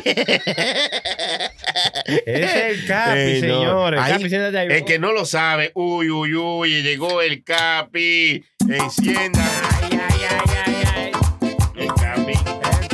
Es 2.26 2.54
el 2.54 2.86
Capi, 2.86 3.18
Eh, 3.18 3.40
no. 3.44 3.58
señores. 3.60 4.00
Ahí, 4.00 4.12
Capi, 4.14 4.28
siéntate 4.28 4.58
ahí. 4.58 4.68
el 4.70 4.84
que 4.84 4.98
no 4.98 5.12
lo 5.12 5.24
sabe, 5.24 5.70
uy, 5.74 6.10
uy, 6.10 6.34
uy, 6.34 6.82
llegó 6.82 7.22
el 7.22 7.44
Capi. 7.44 8.44
Encienda. 8.68 9.44
Ay, 9.82 9.90
ay, 9.92 10.20
ay, 10.30 10.56
ay, 10.66 10.82
ay. 10.96 11.12
El 11.76 11.88
Capi. 11.94 12.32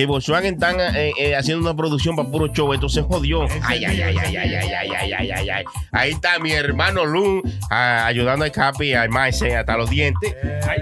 que 0.00 0.06
Volkswagen 0.06 0.54
están 0.54 0.80
eh, 0.80 1.12
eh, 1.18 1.36
haciendo 1.36 1.62
una 1.62 1.76
producción 1.76 2.16
para 2.16 2.26
puro 2.26 2.46
show, 2.46 2.72
entonces 2.72 3.04
jodió. 3.06 3.42
Ay, 3.62 3.84
ay, 3.84 4.00
ay, 4.00 4.16
ay, 4.16 4.34
ay, 4.34 4.54
ay, 4.54 4.64
ay, 4.64 4.92
ay, 4.96 5.12
ay, 5.12 5.30
ay, 5.30 5.50
ay. 5.50 5.64
Ahí 5.92 6.12
está 6.12 6.38
mi 6.38 6.52
hermano 6.52 7.04
Lu 7.04 7.42
ah, 7.70 8.06
ayudando 8.06 8.46
al 8.46 8.50
Capi, 8.50 8.94
al 8.94 9.10
Maese, 9.10 9.54
hasta 9.56 9.76
los 9.76 9.90
dientes. 9.90 10.34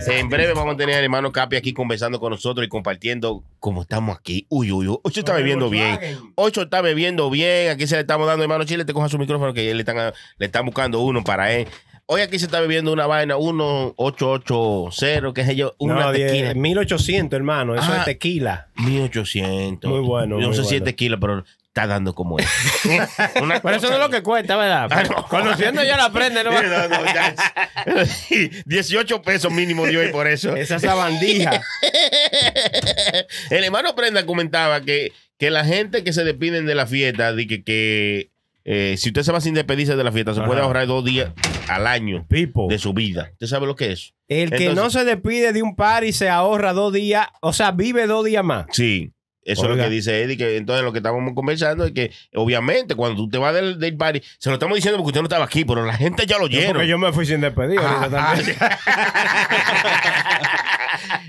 En 0.07 0.29
breve 0.29 0.53
vamos 0.53 0.75
a 0.75 0.77
tener 0.77 0.95
al 0.95 1.03
hermano 1.03 1.33
Capi 1.33 1.57
aquí 1.57 1.73
conversando 1.73 2.21
con 2.21 2.31
nosotros 2.31 2.65
y 2.65 2.69
compartiendo 2.69 3.43
cómo 3.59 3.83
estamos 3.83 4.17
aquí. 4.17 4.47
Uy, 4.51 4.71
uy, 4.71 4.87
uy. 4.87 4.99
Se 5.13 5.19
está 5.19 5.33
bebiendo 5.33 5.69
bien. 5.69 5.99
Se 6.55 6.63
está 6.63 6.81
bebiendo 6.81 7.29
bien. 7.29 7.71
Aquí 7.71 7.89
se 7.89 7.97
le 7.97 8.03
estamos 8.03 8.29
dando, 8.29 8.45
hermano 8.45 8.63
Chile, 8.67 8.85
te 8.85 8.93
coja 8.93 9.09
su 9.09 9.19
micrófono 9.19 9.53
que 9.53 9.75
le 9.75 9.81
están, 9.81 10.13
le 10.39 10.47
están 10.47 10.65
buscando 10.65 11.01
uno 11.01 11.25
para 11.25 11.53
él. 11.53 11.67
Hoy 12.11 12.23
aquí 12.23 12.39
se 12.39 12.47
está 12.47 12.59
bebiendo 12.61 12.91
una 12.91 13.07
vaina 13.07 13.37
1880, 13.37 15.35
qué 15.35 15.45
sé 15.45 15.55
yo, 15.57 15.75
una 15.79 15.95
No, 16.07 16.11
tequila. 16.13 16.33
10, 16.33 16.57
1800, 16.57 17.37
hermano. 17.37 17.75
Eso 17.75 17.85
Ah. 17.93 17.99
es 17.99 18.05
tequila. 18.07 18.69
1800. 18.77 19.91
Muy 19.91 20.01
bueno, 20.01 20.37
Yo 20.37 20.41
no 20.41 20.49
muy 20.49 20.57
sé 20.57 20.65
si 20.65 20.77
es 20.77 20.83
tequila, 20.85 21.19
pero 21.21 21.45
está 21.67 21.87
dando 21.87 22.15
como 22.15 22.39
es. 22.39 22.47
Una 23.43 23.61
Pero 23.61 23.77
eso 23.77 23.89
no 23.89 23.95
es 23.97 24.01
lo 24.01 24.09
que 24.09 24.23
cuesta, 24.23 24.57
¿verdad? 24.57 24.89
Ah, 24.91 25.03
no. 25.03 25.27
Conociendo 25.29 25.85
ya 25.85 25.99
la 25.99 26.11
prende, 26.11 26.43
¿no? 26.43 26.51
No, 26.51 26.89
no, 26.89 27.05
ya. 27.05 27.35
18 28.65 29.21
pesos 29.23 29.53
mínimo 29.53 29.85
dio 29.87 30.01
hoy 30.01 30.09
por 30.09 30.27
eso. 30.29 30.57
Esa 30.57 30.79
sabandija. 30.79 31.61
El 33.51 33.65
hermano 33.65 33.95
Prenda 33.95 34.25
comentaba 34.25 34.81
que, 34.81 35.13
que 35.39 35.51
la 35.51 35.67
gente 35.67 36.03
que 36.05 36.15
se 36.15 36.25
despiden 36.25 36.65
de 36.65 36.75
la 36.75 36.87
fiesta, 36.87 37.35
de 37.35 37.47
que, 37.47 37.63
que 37.63 38.31
eh, 38.71 38.97
si 38.99 39.09
usted 39.09 39.23
se 39.23 39.33
va 39.33 39.41
sin 39.41 39.55
despedirse 39.55 39.97
de 39.97 40.05
la 40.05 40.13
fiesta, 40.13 40.35
se 40.35 40.41
Ajá. 40.41 40.47
puede 40.47 40.61
ahorrar 40.61 40.87
dos 40.87 41.03
días 41.03 41.33
al 41.69 41.87
año 41.87 42.27
Pipo. 42.29 42.67
de 42.69 42.79
su 42.79 42.93
vida. 42.93 43.31
¿Usted 43.33 43.47
sabe 43.47 43.67
lo 43.67 43.75
que 43.75 43.93
es? 43.93 44.13
El 44.29 44.51
que 44.51 44.67
Entonces- 44.67 44.75
no 44.85 44.91
se 44.91 45.05
despide 45.07 45.55
de 45.55 45.63
un 45.63 45.75
par 45.75 46.05
y 46.05 46.13
se 46.13 46.29
ahorra 46.29 46.75
dos 46.75 46.93
días, 46.93 47.29
o 47.41 47.55
sea, 47.55 47.71
vive 47.71 48.07
dos 48.07 48.27
días 48.27 48.45
más. 48.45 48.67
Sí. 48.73 49.13
Eso 49.49 49.63
es 49.63 49.71
lo 49.71 49.83
que 49.83 49.89
dice 49.89 50.23
Eddie, 50.23 50.37
que 50.37 50.57
entonces 50.59 50.85
lo 50.85 50.93
que 50.93 50.99
estábamos 50.99 51.33
conversando 51.35 51.87
es 51.87 51.93
que 51.93 52.13
obviamente 52.35 52.95
cuando 52.95 53.17
tú 53.17 53.31
te 53.31 53.39
vas 53.39 53.55
del, 53.55 53.79
del 53.79 53.97
party, 53.97 54.21
se 54.39 54.51
lo 54.51 54.57
estamos 54.57 54.77
diciendo 54.77 54.99
porque 54.99 55.09
usted 55.09 55.21
no 55.23 55.27
estaba 55.27 55.47
aquí, 55.47 55.65
pero 55.65 55.87
la 55.87 55.95
gente 55.95 56.27
ya 56.27 56.37
lo 56.37 56.45
oyeron. 56.45 56.73
Porque 56.75 56.87
yo 56.87 56.99
me 56.99 57.11
fui 57.15 57.25
sin 57.25 57.41
despedir. 57.41 57.81
Ah. 57.83 58.37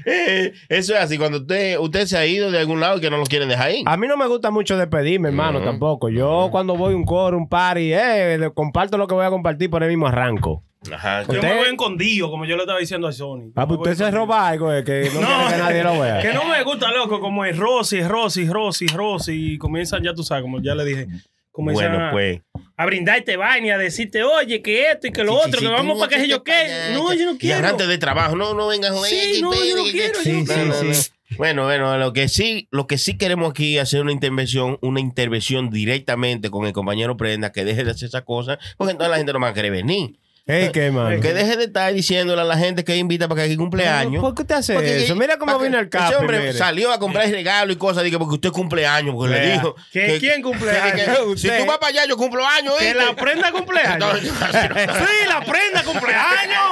Eh, 0.06 0.54
Eso 0.70 0.94
es 0.96 1.00
así, 1.00 1.18
cuando 1.18 1.38
usted, 1.38 1.78
usted 1.80 2.06
se 2.08 2.18
ha 2.18 2.26
ido 2.26 2.52
de 2.52 2.60
algún 2.60 2.82
lado 2.82 2.98
y 2.98 3.02
que 3.02 3.10
no 3.10 3.18
lo 3.18 3.24
quieren 3.24 3.48
dejar 3.48 3.68
ahí. 3.68 3.84
A 3.86 3.96
mí 3.96 4.06
no 4.08 4.18
me 4.18 4.28
gusta 4.28 4.52
mucho 4.52 4.78
despedirme, 4.78 5.30
hermano, 5.30 5.62
tampoco. 5.62 6.10
Yo 6.10 6.50
cuando 6.52 6.76
voy 6.76 6.94
a 6.94 6.98
un 6.98 7.06
coro, 7.06 7.38
un 7.38 7.48
party, 7.48 7.94
eh, 7.94 8.52
comparto 8.54 8.98
lo 8.98 9.08
que 9.08 9.16
voy 9.16 9.26
a 9.26 9.30
compartir 9.30 9.70
por 9.70 9.82
el 9.82 9.90
mismo 9.90 10.08
arranco. 10.08 10.64
Ajá. 10.92 11.24
Yo 11.24 11.42
me 11.42 11.56
voy 11.58 11.68
escondido, 11.70 12.30
como 12.32 12.46
yo 12.46 12.56
le 12.56 12.62
estaba 12.64 12.80
diciendo 12.80 13.08
a 13.08 13.12
Sony. 13.12 13.52
Ah, 13.56 13.68
pues 13.68 13.80
usted 13.80 13.96
se 13.96 14.12
roba 14.12 14.48
algo, 14.48 14.74
eh, 14.74 14.84
que 14.84 15.10
no, 15.14 15.20
No, 15.22 15.28
quiere 15.28 15.52
que 15.52 15.58
nadie 15.58 15.84
lo 15.84 16.00
vea. 16.00 16.20
Que 16.22 16.34
no 16.34 16.46
me 16.46 16.64
gusta, 16.64 16.92
loco, 16.92 17.20
como 17.20 17.44
es 17.46 17.58
Rosy, 17.58 18.02
Rosy, 18.02 18.48
Rosy, 18.48 18.88
Rosy. 18.88 19.54
Y 19.54 19.58
comienzan, 19.58 20.04
ya 20.04 20.14
tú 20.14 20.24
sabes, 20.24 20.42
como 20.44 20.62
ya 20.62 20.76
le 20.76 20.86
dije, 20.86 21.08
comienzan 21.52 21.90
Bueno, 21.92 22.08
a, 22.08 22.12
pues. 22.12 22.42
a 22.78 22.86
brindarte 22.86 23.36
vaina 23.36 23.68
y 23.68 23.70
a 23.72 23.78
decirte, 23.78 24.24
oye, 24.24 24.62
que 24.62 24.90
esto 24.90 25.08
y 25.08 25.12
que 25.12 25.24
lo 25.26 25.34
Sí, 25.34 25.42
otro, 25.48 25.60
sí, 25.60 25.66
que 25.66 25.72
vamos 25.72 26.00
para 26.00 26.10
que 26.10 26.22
sé 26.22 26.28
yo 26.30 26.44
qué. 26.46 26.92
No, 26.94 27.14
yo 27.14 27.26
no 27.26 27.34
Y 27.34 27.38
quiero. 27.40 27.68
antes 27.68 27.88
de 27.88 27.98
trabajo, 27.98 28.36
no, 28.38 28.54
no 28.54 28.68
venga 28.68 28.90
a. 28.90 28.94
Sí, 29.04 29.40
no, 29.42 29.54
yo 29.54 29.76
no 29.76 29.84
quiero, 29.84 30.16
Sí, 30.22 30.46
sí, 30.46 30.54
sí. 30.56 30.86
no. 31.32 31.38
Bueno, 31.38 31.66
bueno, 31.66 31.98
lo 31.98 32.12
que 32.14 32.28
sí, 32.28 32.68
lo 32.72 32.88
que 32.88 32.98
sí 32.98 33.16
queremos 33.18 33.52
aquí 33.52 33.78
es 33.78 33.84
hacer 33.84 34.02
una 34.02 34.12
intervención, 34.12 34.80
una 34.82 35.00
intervención 35.00 35.70
directamente 35.70 36.50
con 36.50 36.66
el 36.66 36.74
compañero 36.74 37.18
Prenda, 37.18 37.52
que 37.52 37.66
deje 37.66 37.84
de 37.84 37.92
hacer 37.92 38.08
esas 38.08 38.24
cosas, 38.24 38.58
porque 38.78 38.92
entonces 38.94 39.12
la 39.12 39.18
gente 39.18 39.34
no 39.34 39.40
va 39.40 39.50
a 39.50 39.54
querer 39.54 39.72
venir. 39.72 40.18
Ey, 40.50 40.72
qué, 40.72 40.90
mano. 40.92 41.22
Que 41.22 41.34
deje 41.34 41.56
de 41.58 41.66
estar 41.66 41.94
diciéndole 41.94 42.42
a 42.42 42.46
la 42.46 42.58
gente 42.58 42.84
que 42.84 42.96
invita 42.98 43.28
para 43.28 43.42
que 43.42 43.46
aquí 43.48 43.56
cumpleaños. 43.56 44.22
¿Por 44.22 44.34
qué 44.36 44.42
usted 44.42 44.56
hace 44.56 44.74
Porque- 44.74 45.06
eso? 45.06 45.16
Mira 45.16 45.38
cómo 45.38 45.60
vino 45.60 45.78
el 45.80 45.90
capi, 45.90 46.06
Ese 46.06 46.16
hombre 46.16 46.54
salió 46.54 46.92
a 46.92 47.00
comprar 47.00 47.30
regalo 47.30 47.72
y 47.72 47.76
cosas, 47.76 48.04
dije, 48.04 48.18
porque 48.18 48.36
usted 48.36 48.50
cumpleaños, 48.50 49.14
porque 49.16 49.34
le 49.36 49.52
dijo. 49.52 49.76
¿Que 49.92 50.18
quién 50.20 50.42
cumple 50.42 50.72
que- 50.72 51.10
Si 51.38 51.48
tú 51.48 51.66
vas 51.68 51.78
para 51.78 51.90
allá, 51.90 52.06
yo 52.06 52.18
cumplo 52.18 52.46
años. 52.46 52.74
Que 52.80 52.94
la 52.94 53.16
prenda 53.16 53.52
cumpleaños. 53.54 54.20
Sí, 54.22 55.28
la 55.28 55.40
prenda 55.46 55.84
cumpleaños. 55.84 56.66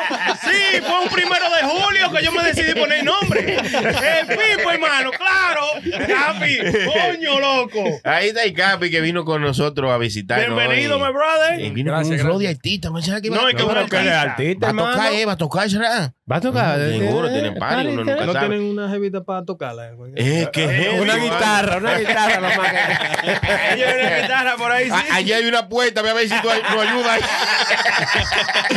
Sí, 0.43 0.81
fue 0.81 1.01
un 1.03 1.09
primero 1.09 1.45
de 1.49 1.61
julio 1.67 1.96
que 2.17 2.25
yo 2.25 2.31
me 2.31 2.43
decidí 2.43 2.73
poner 2.79 3.03
nombre. 3.03 3.55
El 3.55 4.27
Pipo, 4.27 4.71
hermano, 4.71 5.11
claro. 5.11 5.61
Capi, 6.07 6.57
coño, 6.85 7.39
loco. 7.39 7.83
Ahí 8.03 8.27
está 8.29 8.43
el 8.43 8.53
Capi 8.53 8.89
que 8.89 9.01
vino 9.01 9.25
con 9.25 9.41
nosotros 9.41 9.91
a 9.91 9.97
visitarnos. 9.97 10.57
Bienvenido, 10.57 10.97
hoy. 10.97 11.03
my 11.03 11.11
brother. 11.13 11.59
Y 11.59 11.69
vino 11.71 11.91
Gracias, 11.91 12.21
con 12.21 12.31
un 12.31 12.39
de 12.39 12.47
artista. 12.49 12.89
¿me 12.91 13.01
va 13.01 13.07
No, 13.07 13.13
a 13.13 13.17
es 13.49 13.55
que 13.55 13.63
tocar? 13.63 13.89
que 13.89 13.97
él 13.97 14.07
es 14.07 14.13
artista. 14.13 14.71
Va 14.71 14.89
a 14.89 14.93
tocar, 14.93 15.13
eh, 15.13 15.25
va 15.25 15.31
a 15.33 15.37
tocar, 15.37 15.69
será. 15.69 16.13
Va 16.29 16.35
a 16.37 16.41
tocar. 16.41 16.77
Seguro, 16.79 17.27
eh, 17.27 17.31
tienen 17.31 17.55
party, 17.55 17.87
uno 17.87 18.03
nunca 18.03 18.25
No 18.25 18.33
sabe. 18.33 18.47
tienen 18.49 18.67
una 18.69 18.89
jevita 18.89 19.23
para 19.23 19.45
tocarla. 19.45 19.91
Eh, 20.15 20.47
¿qué 20.51 20.65
es 20.65 20.87
eso, 20.87 21.01
Una 21.01 21.15
guitarra, 21.15 21.77
una 21.77 21.93
guitarra 21.99 22.39
lo 22.41 22.47
más 22.49 22.71
que- 22.71 23.51
Ahí 23.51 23.81
hay 23.81 24.05
una 24.07 24.17
guitarra 24.21 24.55
por 24.57 24.71
ahí, 24.71 24.85
sí. 24.85 24.91
A- 24.91 25.15
Allí 25.15 25.33
hay 25.33 25.45
una 25.45 25.69
puerta, 25.69 26.01
ve 26.01 26.09
a 26.09 26.13
ver 26.13 26.27
si 26.29 26.35
tú 26.41 26.47
nos 26.47 26.87
ayudas. 26.87 27.19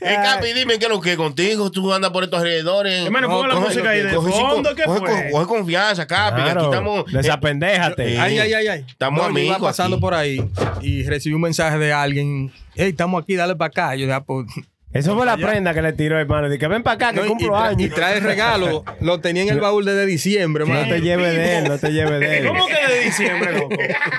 eh, 0.00 0.16
Capi, 0.22 0.52
dime 0.52 0.78
qué 0.78 0.86
es 0.86 0.90
lo 0.90 1.00
que 1.00 1.16
contigo. 1.16 1.70
Tú 1.70 1.81
andas 1.92 2.10
por 2.10 2.22
estos 2.24 2.40
alrededores. 2.40 3.04
Hermano, 3.06 3.28
ponga 3.28 3.48
la 3.48 3.54
Coge- 3.54 3.64
música 3.68 3.90
ahí 3.90 4.02
de 4.02 4.10
coge- 4.14 4.30
fondo, 4.30 4.74
¿qué 4.74 4.84
coge- 4.84 4.98
fue? 4.98 5.08
coge- 5.10 5.30
Coge 5.32 5.46
confianza, 5.46 6.06
Capi. 6.06 6.40
aquí 6.42 6.64
estamos. 6.64 7.00
eh, 7.08 7.16
Desapendéjate. 7.16 8.14
eh, 8.14 8.18
Ay, 8.20 8.38
ay, 8.38 8.52
ay, 8.52 8.66
ay. 8.68 8.84
Estamos 8.88 9.18
No, 9.18 9.24
yo 9.32 9.38
iba 9.38 9.54
amigos 9.54 9.68
pasando 9.70 9.96
aquí. 9.96 10.00
por 10.00 10.14
ahí 10.14 10.44
y 10.82 11.02
recibí 11.04 11.34
un 11.34 11.40
mensaje 11.42 11.78
de 11.78 11.92
alguien. 11.92 12.52
Hey, 12.74 12.90
estamos 12.90 13.22
aquí, 13.22 13.34
dale 13.36 13.56
para 13.56 13.68
acá. 13.68 13.94
Yo 13.94 14.02
dije, 14.06 14.12
ah, 14.12 14.22
pues, 14.24 14.46
Eso 14.92 15.16
fue 15.16 15.24
la 15.24 15.36
prenda 15.36 15.72
que 15.72 15.80
le 15.82 15.92
tiró, 15.94 16.18
hermano. 16.20 16.48
Dije, 16.50 16.68
ven 16.68 16.82
para 16.82 16.94
acá, 16.96 17.10
que 17.12 17.20
no, 17.20 17.24
y, 17.26 17.28
cumplo 17.28 17.54
y 17.54 17.58
años. 17.62 17.94
trae 17.94 18.18
el 18.18 18.22
regalo. 18.24 18.84
Lo 19.00 19.20
tenía 19.20 19.42
en 19.42 19.48
el 19.48 19.60
baúl 19.60 19.84
desde 19.84 20.04
diciembre, 20.06 20.64
No 20.66 20.72
hermano. 20.74 20.92
te 20.94 21.00
lleves 21.00 21.34
de 21.34 21.58
él, 21.58 21.64
no 21.68 21.78
te 21.78 21.90
lleves 21.92 22.20
de 22.20 22.38
él. 22.38 22.46
¿Cómo 22.46 22.66
que 22.66 22.92
de 22.94 23.00
diciembre, 23.04 23.52
loco? 23.52 23.74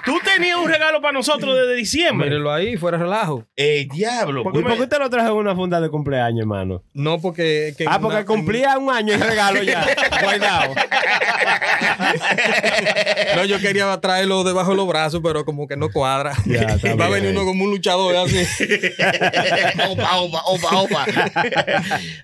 Tú 0.05 0.19
tenías 0.24 0.57
un 0.57 0.67
regalo 0.69 0.99
para 1.01 1.11
nosotros 1.13 1.55
desde 1.55 1.76
diciembre. 1.76 2.28
Mírelo 2.30 2.51
ahí, 2.51 2.76
fuera 2.78 2.97
relajo. 2.97 3.45
Eh, 3.55 3.88
diablo. 3.93 4.41
¿Y 4.41 4.61
por 4.63 4.76
qué 4.76 4.82
usted 4.84 4.97
lo 4.99 5.09
trajo 5.09 5.30
en 5.30 5.36
una 5.38 5.55
funda 5.55 5.80
de 5.80 5.89
cumpleaños, 5.89 6.39
hermano? 6.41 6.82
No 6.93 7.19
porque... 7.21 7.74
que 7.78 7.86
Ah, 7.88 7.99
porque 7.99 8.17
una- 8.17 8.26
cumplía 8.26 8.78
un 8.78 8.89
año 8.89 9.13
y 9.13 9.17
regalo 9.17 9.61
ya. 9.61 9.86
Guardado. 10.24 10.74
No, 13.36 13.45
yo 13.45 13.59
quería 13.59 13.99
traerlo 13.99 14.43
debajo 14.43 14.71
de 14.71 14.77
los 14.77 14.88
brazos, 14.88 15.21
pero 15.23 15.43
como 15.45 15.67
que 15.67 15.75
no 15.75 15.89
cuadra. 15.89 16.34
Ya, 16.45 16.77
Va 16.95 17.05
a 17.05 17.09
venir 17.09 17.31
uno 17.31 17.45
como 17.45 17.63
un 17.63 17.71
luchador 17.71 18.15
así. 18.15 18.38
opa, 19.89 20.17
opa, 20.17 20.41
opa, 20.45 20.77
opa. 20.77 21.05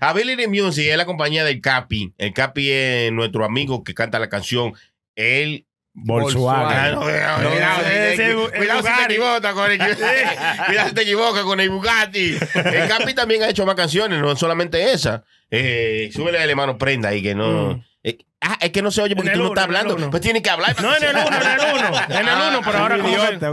Ability 0.00 0.46
Music 0.46 0.86
es 0.88 0.96
la 0.96 1.06
compañía 1.06 1.44
del 1.44 1.60
Capi. 1.60 2.12
El 2.18 2.32
Capi 2.32 2.70
es 2.70 3.12
nuestro 3.12 3.44
amigo 3.44 3.82
que 3.82 3.94
canta 3.94 4.18
la 4.18 4.28
canción. 4.28 4.72
Él. 5.16 5.66
Volkswagen. 5.92 6.94
Ah, 6.94 6.96
cuidado, 6.96 7.50
el 8.54 8.82
si 8.82 8.84
te 8.84 9.04
equivocas 9.12 9.54
con 9.54 9.72
el 9.72 9.78
cuidado 9.78 10.88
si 10.88 10.94
te 10.94 11.02
equivocas 11.02 11.42
con 11.42 11.60
el 11.60 11.68
Bugatti. 11.68 12.38
El 12.54 12.88
Capi 12.88 13.12
también 13.12 13.42
ha 13.42 13.48
hecho 13.48 13.66
más 13.66 13.74
canciones, 13.74 14.20
no 14.20 14.36
solamente 14.36 14.92
esa. 14.92 15.24
Eh, 15.50 16.10
súbele 16.12 16.38
al 16.38 16.48
hermano 16.48 16.78
Prenda 16.78 17.08
ahí 17.08 17.22
que 17.22 17.34
no. 17.34 17.72
Eh, 17.72 17.82
ah, 18.40 18.56
es 18.60 18.70
que 18.70 18.80
no 18.80 18.90
se 18.90 19.02
oye 19.02 19.14
porque 19.14 19.30
tú 19.32 19.38
no 19.40 19.48
estás 19.48 19.66
uno, 19.68 19.78
hablando. 19.78 20.10
Pues 20.10 20.22
tienes 20.22 20.42
que 20.42 20.48
hablar. 20.50 20.74
No, 20.80 20.96
en 20.96 21.02
el 21.04 21.10
uno, 21.16 21.26
en 21.26 21.60
el 21.60 21.74
uno. 21.74 22.00
En 22.08 22.28
el 22.28 22.34
uno, 22.48 22.60
pero 22.64 22.78
ahora 22.78 22.96
como 22.98 23.08
que. 23.14 23.46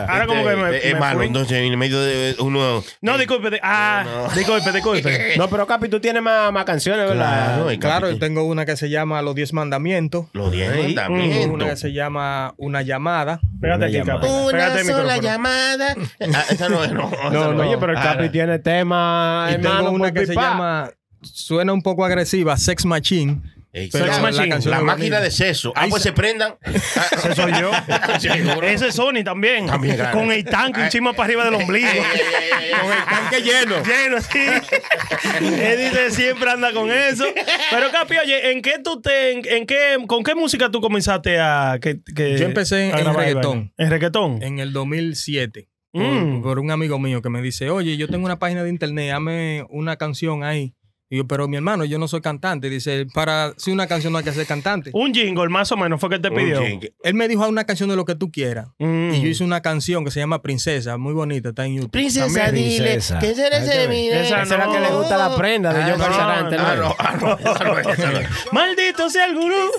ahora- 0.00 0.26
como 0.26 0.44
que 0.44 0.56
me. 0.56 0.70
Eh, 0.76 0.80
Es 0.90 0.98
malo, 0.98 1.22
entonces 1.22 1.58
en 1.58 1.64
el 1.72 1.76
medio 1.76 2.00
de 2.00 2.34
uno. 2.40 2.82
No, 3.00 3.18
disculpe. 3.18 3.50
di- 3.50 3.58
Ah, 3.62 4.28
disculpe, 4.34 4.72
disculpe. 4.72 5.34
No, 5.38 5.48
pero 5.48 5.66
Capi, 5.66 5.88
tú 5.88 6.00
tienes 6.00 6.22
más, 6.22 6.52
más 6.52 6.64
canciones, 6.64 7.08
¿verdad? 7.08 7.66
Claro, 7.78 8.10
yo 8.10 8.18
tengo 8.18 8.44
una 8.44 8.66
que 8.66 8.76
se 8.76 8.90
llama 8.90 9.22
Los 9.22 9.34
Diez 9.34 9.52
Mandamientos. 9.52 10.26
Los 10.32 10.50
diez 10.50 10.70
Ay, 10.72 10.92
Una 10.92 11.04
que 11.04 11.10
mandamientos. 11.10 11.78
se 11.80 11.92
llama 11.92 12.54
Una 12.56 12.82
Llamada. 12.82 13.40
Pégate 13.60 13.84
aquí, 13.86 13.94
llamada. 13.94 14.20
Capi. 14.20 14.56
El 14.76 14.84
micrófono. 14.84 15.20
llamada. 15.22 15.94
Ah, 16.34 16.44
esa 16.50 16.68
no 16.68 16.84
es, 16.84 16.92
no. 16.92 17.10
No, 17.30 17.52
no. 17.52 17.62
Oye, 17.62 17.78
pero 17.78 17.92
el 17.92 17.98
Capi 17.98 18.24
Ah, 18.24 18.32
tiene 18.32 18.58
tema, 18.58 19.48
Y 19.56 19.60
tengo 19.60 19.90
una 19.90 20.12
que 20.12 20.26
se 20.26 20.34
llama, 20.34 20.90
suena 21.22 21.72
un 21.72 21.82
poco 21.82 22.04
agresiva, 22.04 22.56
Sex 22.56 22.84
Machine. 22.84 23.40
Ey, 23.76 23.88
Pero 23.90 24.04
Sex 24.04 24.36
la 24.36 24.48
canción 24.48 24.86
máquina 24.86 25.20
de 25.20 25.32
seso. 25.32 25.72
Ah, 25.74 25.82
Ahí 25.82 25.90
pues 25.90 26.02
se- 26.04 26.10
se 26.10 26.12
prendan. 26.14 26.54
Ese 26.62 27.34
soy 27.34 27.52
yo. 27.60 27.72
Ese 28.62 28.86
es 28.88 28.94
Sony 28.94 29.24
también. 29.24 29.66
También, 29.66 29.96
claro. 29.96 30.16
Con 30.16 30.30
el 30.30 30.44
tanque 30.44 30.80
encima 30.84 31.12
para 31.12 31.24
arriba 31.24 31.44
del 31.44 31.54
ombligo. 31.54 31.88
Con 31.88 32.92
el 32.92 33.04
tanque 33.04 33.42
lleno. 33.42 33.74
Lleno, 33.84 34.20
sí. 34.20 34.38
Él 35.60 35.90
dice 35.90 36.10
siempre 36.12 36.50
anda 36.50 36.72
con 36.72 36.88
eso. 36.90 37.24
Pero 37.70 37.90
Capi, 37.90 38.16
oye, 38.18 38.52
¿en 38.52 38.62
qué 38.62 38.78
tú 38.82 39.00
te, 39.00 39.32
en, 39.32 39.42
en 39.44 39.66
qué, 39.66 39.96
con 40.06 40.22
qué 40.22 40.36
música 40.36 40.70
tú 40.70 40.80
comenzaste 40.80 41.40
a 41.40 41.78
que, 41.80 41.98
que- 42.14 42.38
Yo 42.38 42.44
empecé 42.46 42.90
en- 42.90 42.94
a 42.94 43.00
en 43.00 43.12
reggaetón. 43.14 43.72
En 43.76 43.90
reggaetón. 43.90 44.42
En 44.42 44.58
el 44.60 44.72
2007. 44.72 45.68
por- 45.92 46.00
Mm. 46.02 46.42
Por, 46.42 46.58
un 46.58 46.70
amigo 46.72 46.98
mío 46.98 47.22
que 47.22 47.28
me 47.30 47.40
dice, 47.40 47.70
oye, 47.70 47.96
yo 47.96 48.08
tengo 48.08 48.24
una 48.24 48.38
página 48.40 48.62
de 48.64 48.68
internet, 48.70 49.10
dame 49.10 49.64
una 49.68 49.96
canción 49.96 50.42
ahí. 50.44 50.74
Y 51.14 51.18
yo, 51.18 51.26
pero 51.28 51.46
mi 51.46 51.56
hermano, 51.56 51.84
yo 51.84 51.96
no 51.98 52.08
soy 52.08 52.20
cantante. 52.20 52.68
Dice, 52.68 53.06
para 53.14 53.52
si 53.56 53.70
una 53.70 53.86
canción 53.86 54.12
no 54.12 54.18
hay 54.18 54.24
que 54.24 54.32
ser 54.32 54.46
cantante. 54.46 54.90
Un 54.92 55.14
jingle 55.14 55.48
más 55.48 55.70
o 55.70 55.76
menos 55.76 56.00
fue 56.00 56.10
que 56.10 56.18
te 56.18 56.28
pidió. 56.30 56.60
Jingle. 56.60 56.92
Él 57.04 57.14
me 57.14 57.28
dijo, 57.28 57.44
haz 57.44 57.50
una 57.50 57.64
canción 57.64 57.88
de 57.88 57.94
lo 57.94 58.04
que 58.04 58.16
tú 58.16 58.32
quieras. 58.32 58.66
Mm. 58.80 59.10
Y 59.14 59.20
yo 59.22 59.28
hice 59.28 59.44
una 59.44 59.60
canción 59.62 60.04
que 60.04 60.10
se 60.10 60.18
llama 60.18 60.42
Princesa, 60.42 60.96
muy 60.98 61.12
bonita, 61.12 61.50
está 61.50 61.66
en 61.66 61.76
YouTube. 61.76 61.90
Princesa, 61.92 62.26
También. 62.26 62.54
dile 62.54 62.90
Princesa. 62.90 63.18
que 63.20 63.34
se 63.34 63.48
ve. 63.50 63.88
mire. 63.88 64.22
Esa 64.26 64.42
Esa 64.42 64.54
es 64.54 64.58
la 64.58 64.66
no. 64.66 64.72
que 64.72 64.80
le 64.80 64.88
gusta 64.88 65.16
la 65.16 65.36
prenda 65.36 65.72
de 65.72 65.82
Ah, 65.82 65.86
John 65.90 65.98
no, 65.98 66.04
Calzarante. 66.04 66.56
Ah, 66.58 66.74
¿no? 66.76 66.82
no, 66.82 66.96
ah, 66.98 67.16
no, 67.20 67.38
esa 67.38 67.64
no 67.64 67.78
es, 67.78 67.86
esa 67.98 68.10
no 68.10 68.18
es. 68.18 68.28
Maldito 68.52 69.08
sea 69.08 69.26
el 69.26 69.36
gurú. 69.36 69.70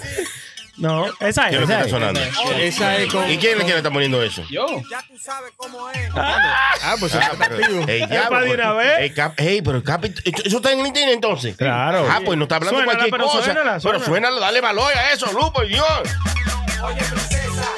No, 0.78 1.06
esa 1.22 1.50
¿Qué 1.50 1.56
es 1.56 1.62
lo 1.62 1.64
es. 1.64 1.68
que 1.68 1.74
Esa 1.74 1.74
está 1.74 1.86
es. 1.86 1.92
sonando? 1.92 2.20
Esa 2.60 2.98
es 2.98 3.12
con... 3.12 3.32
¿Y 3.32 3.38
quién 3.38 3.54
es 3.54 3.60
el 3.62 3.66
que 3.66 3.72
le 3.72 3.78
está 3.78 3.92
poniendo 3.92 4.22
eso? 4.22 4.44
Ah, 6.16 6.96
pues 7.00 7.16
Ah, 7.16 7.30
está 7.32 7.48
pero, 7.50 7.56
activo. 7.64 7.86
ey, 7.88 8.02
Es 8.04 8.10
ya, 8.10 8.30
para 8.30 8.42
de 8.42 8.48
pues, 8.48 8.60
una 8.60 8.74
vez. 8.74 9.00
ey, 9.00 9.10
Cap- 9.12 9.40
ey, 9.40 9.62
pero 9.62 9.78
el 9.78 9.84
Capi, 9.84 10.14
eso 10.44 10.58
está 10.58 10.72
en 10.74 10.80
el 10.82 10.88
internet 10.88 11.16
entonces. 11.16 11.56
Claro. 11.56 12.08
Ah, 12.10 12.20
pues 12.24 12.38
no 12.38 12.44
está 12.44 12.58
hablando 12.58 12.78
Suénala, 12.80 12.98
cualquier 12.98 13.12
pero 13.12 13.24
cosa. 13.26 13.44
suénala, 13.44 13.72
Pero 13.72 13.80
suénala. 13.82 14.06
suénalo, 14.06 14.40
dale 14.40 14.62
valor 14.62 14.92
a 14.94 15.12
eso, 15.14 15.32
Lu, 15.32 15.52
por 15.54 15.68
Dios. 15.68 15.86
Oye, 16.84 16.96
princesa, 17.04 17.70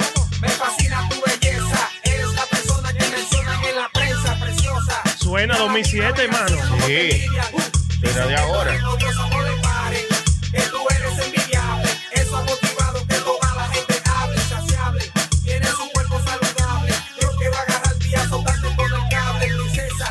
me 0.42 0.50
fascina 0.50 1.08
tu 1.10 1.22
belleza. 1.22 1.90
Eres 2.04 2.34
la 2.34 2.46
persona 2.46 2.94
que 2.94 3.08
mencionan 3.10 3.64
en 3.64 3.76
la 3.76 3.90
prensa 3.90 4.36
preciosa. 4.40 5.04
Suena 5.20 5.58
2007, 5.58 6.24
hermano. 6.24 6.58
Sí, 6.86 7.26
pero 8.02 8.28
de 8.28 8.36
ahora. 8.36 8.80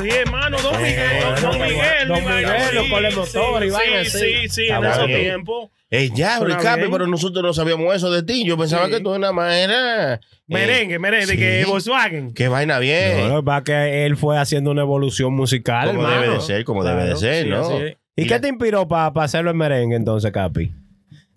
10, 0.07 0.31
mano. 0.31 0.57
Don 0.59 0.75
eh, 0.77 0.79
Miguel, 0.79 1.43
don, 1.43 1.53
Miguel, 1.53 2.09
Don 2.09 2.25
Miguel, 2.25 2.75
los 2.75 2.89
colemotor, 2.89 3.63
sí, 3.63 4.11
sí, 4.11 4.49
sí, 4.49 4.67
en 4.69 4.85
ese 4.85 5.07
tiempo. 5.07 5.71
Es 5.89 6.11
eh, 6.11 6.13
ya, 6.15 6.41
Ricapi, 6.41 6.89
pero 6.91 7.07
nosotros 7.07 7.45
no 7.45 7.53
sabíamos 7.53 7.95
eso 7.95 8.11
de 8.11 8.23
ti. 8.23 8.45
Yo 8.45 8.57
pensaba 8.57 8.89
que 8.89 9.01
tú 9.01 9.17
nada 9.19 9.33
más 9.33 9.55
eras. 9.55 10.19
Eh, 10.19 10.27
merengue, 10.49 10.99
merengue, 10.99 11.27
sí. 11.27 11.37
que 11.37 11.65
Volkswagen. 11.65 12.35
Qué 12.35 12.49
vaina 12.49 12.79
bien. 12.79 13.29
No, 13.29 13.43
va 13.43 13.63
que 13.63 14.05
él 14.05 14.17
fue 14.17 14.39
haciendo 14.39 14.73
una 14.73 14.83
evolución 14.83 15.33
musical. 15.33 15.89
Como 15.95 16.09
debe 16.09 16.29
de 16.29 16.41
ser, 16.41 16.65
como 16.65 16.85
debe 16.85 17.05
de 17.05 17.17
ser, 17.17 17.47
¿no? 17.47 17.79
Sí. 17.79 17.97
¿Y, 18.17 18.27
qué 18.27 18.41
te 18.41 18.49
inspiró 18.49 18.89
para 18.89 19.13
pa 19.13 19.25
hacerlo 19.25 19.51
en 19.51 19.57
merengue 19.59 19.97
entonces, 19.97 20.33
Capi? 20.33 20.73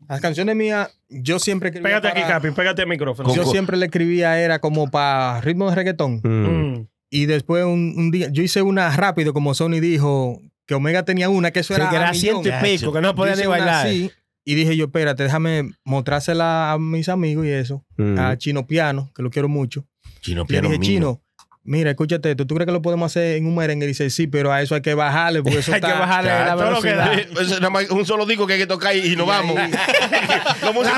Las 0.07 0.21
canciones 0.21 0.55
mías, 0.55 0.89
yo 1.09 1.37
siempre 1.37 1.69
escribía. 1.69 2.01
Pégate 2.01 2.07
aquí, 2.07 2.27
Capi, 2.27 2.51
pégate 2.51 2.81
el 2.81 2.87
micrófono. 2.87 3.33
Yo 3.35 3.45
siempre 3.45 3.77
le 3.77 3.85
escribía, 3.85 4.39
era 4.39 4.59
como 4.59 4.89
para 4.89 5.41
ritmo 5.41 5.69
de 5.69 5.75
reggaetón. 5.75 6.21
Mm. 6.23 6.27
mm. 6.27 6.87
Y 7.09 7.25
después 7.25 7.63
un, 7.65 7.93
un 7.97 8.11
día, 8.11 8.29
yo 8.31 8.43
hice 8.43 8.61
una 8.61 8.95
rápido, 8.95 9.33
como 9.33 9.53
Sony 9.53 9.79
dijo, 9.81 10.41
que 10.67 10.75
Omega 10.75 11.03
tenía 11.03 11.29
una, 11.29 11.51
que 11.51 11.61
eso 11.61 11.73
Sí, 11.73 11.81
era. 11.81 11.89
que 11.89 11.95
era 11.95 12.13
ciento 12.13 12.47
y 12.49 12.51
pico, 12.63 12.93
que 12.93 13.01
no 13.01 13.15
podía 13.15 13.35
ni 13.35 13.45
bailar. 13.47 13.87
así, 13.87 14.11
y 14.45 14.55
dije 14.55 14.75
yo, 14.77 14.85
espérate, 14.85 15.23
déjame 15.23 15.71
mostrársela 15.83 16.71
a 16.71 16.79
mis 16.79 17.09
amigos 17.09 17.45
y 17.45 17.49
eso. 17.49 17.83
Mm. 17.97 18.17
A 18.19 18.37
Chino 18.37 18.65
Piano, 18.67 19.11
que 19.15 19.21
lo 19.23 19.29
quiero 19.29 19.49
mucho. 19.49 19.85
Chino 20.21 20.41
Le 20.43 20.47
piano 20.47 20.67
dije, 20.69 20.79
mío. 20.79 20.87
Chino, 20.87 21.21
mira, 21.63 21.91
escúchate 21.91 22.31
esto, 22.31 22.47
¿tú 22.47 22.55
crees 22.55 22.65
que 22.65 22.71
lo 22.71 22.81
podemos 22.81 23.11
hacer 23.11 23.37
en 23.37 23.45
un 23.45 23.55
merengue? 23.55 23.85
Y 23.85 23.89
dice, 23.89 24.09
sí, 24.09 24.27
pero 24.27 24.51
a 24.51 24.61
eso 24.61 24.75
hay 24.75 24.81
que 24.81 24.93
bajarle, 24.93 25.43
porque 25.43 25.59
eso 25.59 25.73
Hay 25.73 25.81
que 25.81 25.87
está... 25.87 25.99
bajarle 25.99 26.29
Ya, 26.29 26.45
la 26.45 26.55
todo 26.55 26.71
lo 26.71 26.81
que 26.81 26.89
velocidad. 26.93 27.33
da. 27.43 27.55
Nada 27.59 27.69
más 27.69 27.89
un 27.91 28.05
solo 28.05 28.25
disco 28.25 28.47
que 28.47 28.53
hay 28.53 28.59
que 28.59 28.67
tocar 28.67 28.95
y, 28.95 29.13
y 29.13 29.15
nos 29.15 29.27
vamos. 29.27 29.55
Los 30.63 30.73
músicos- 30.75 30.97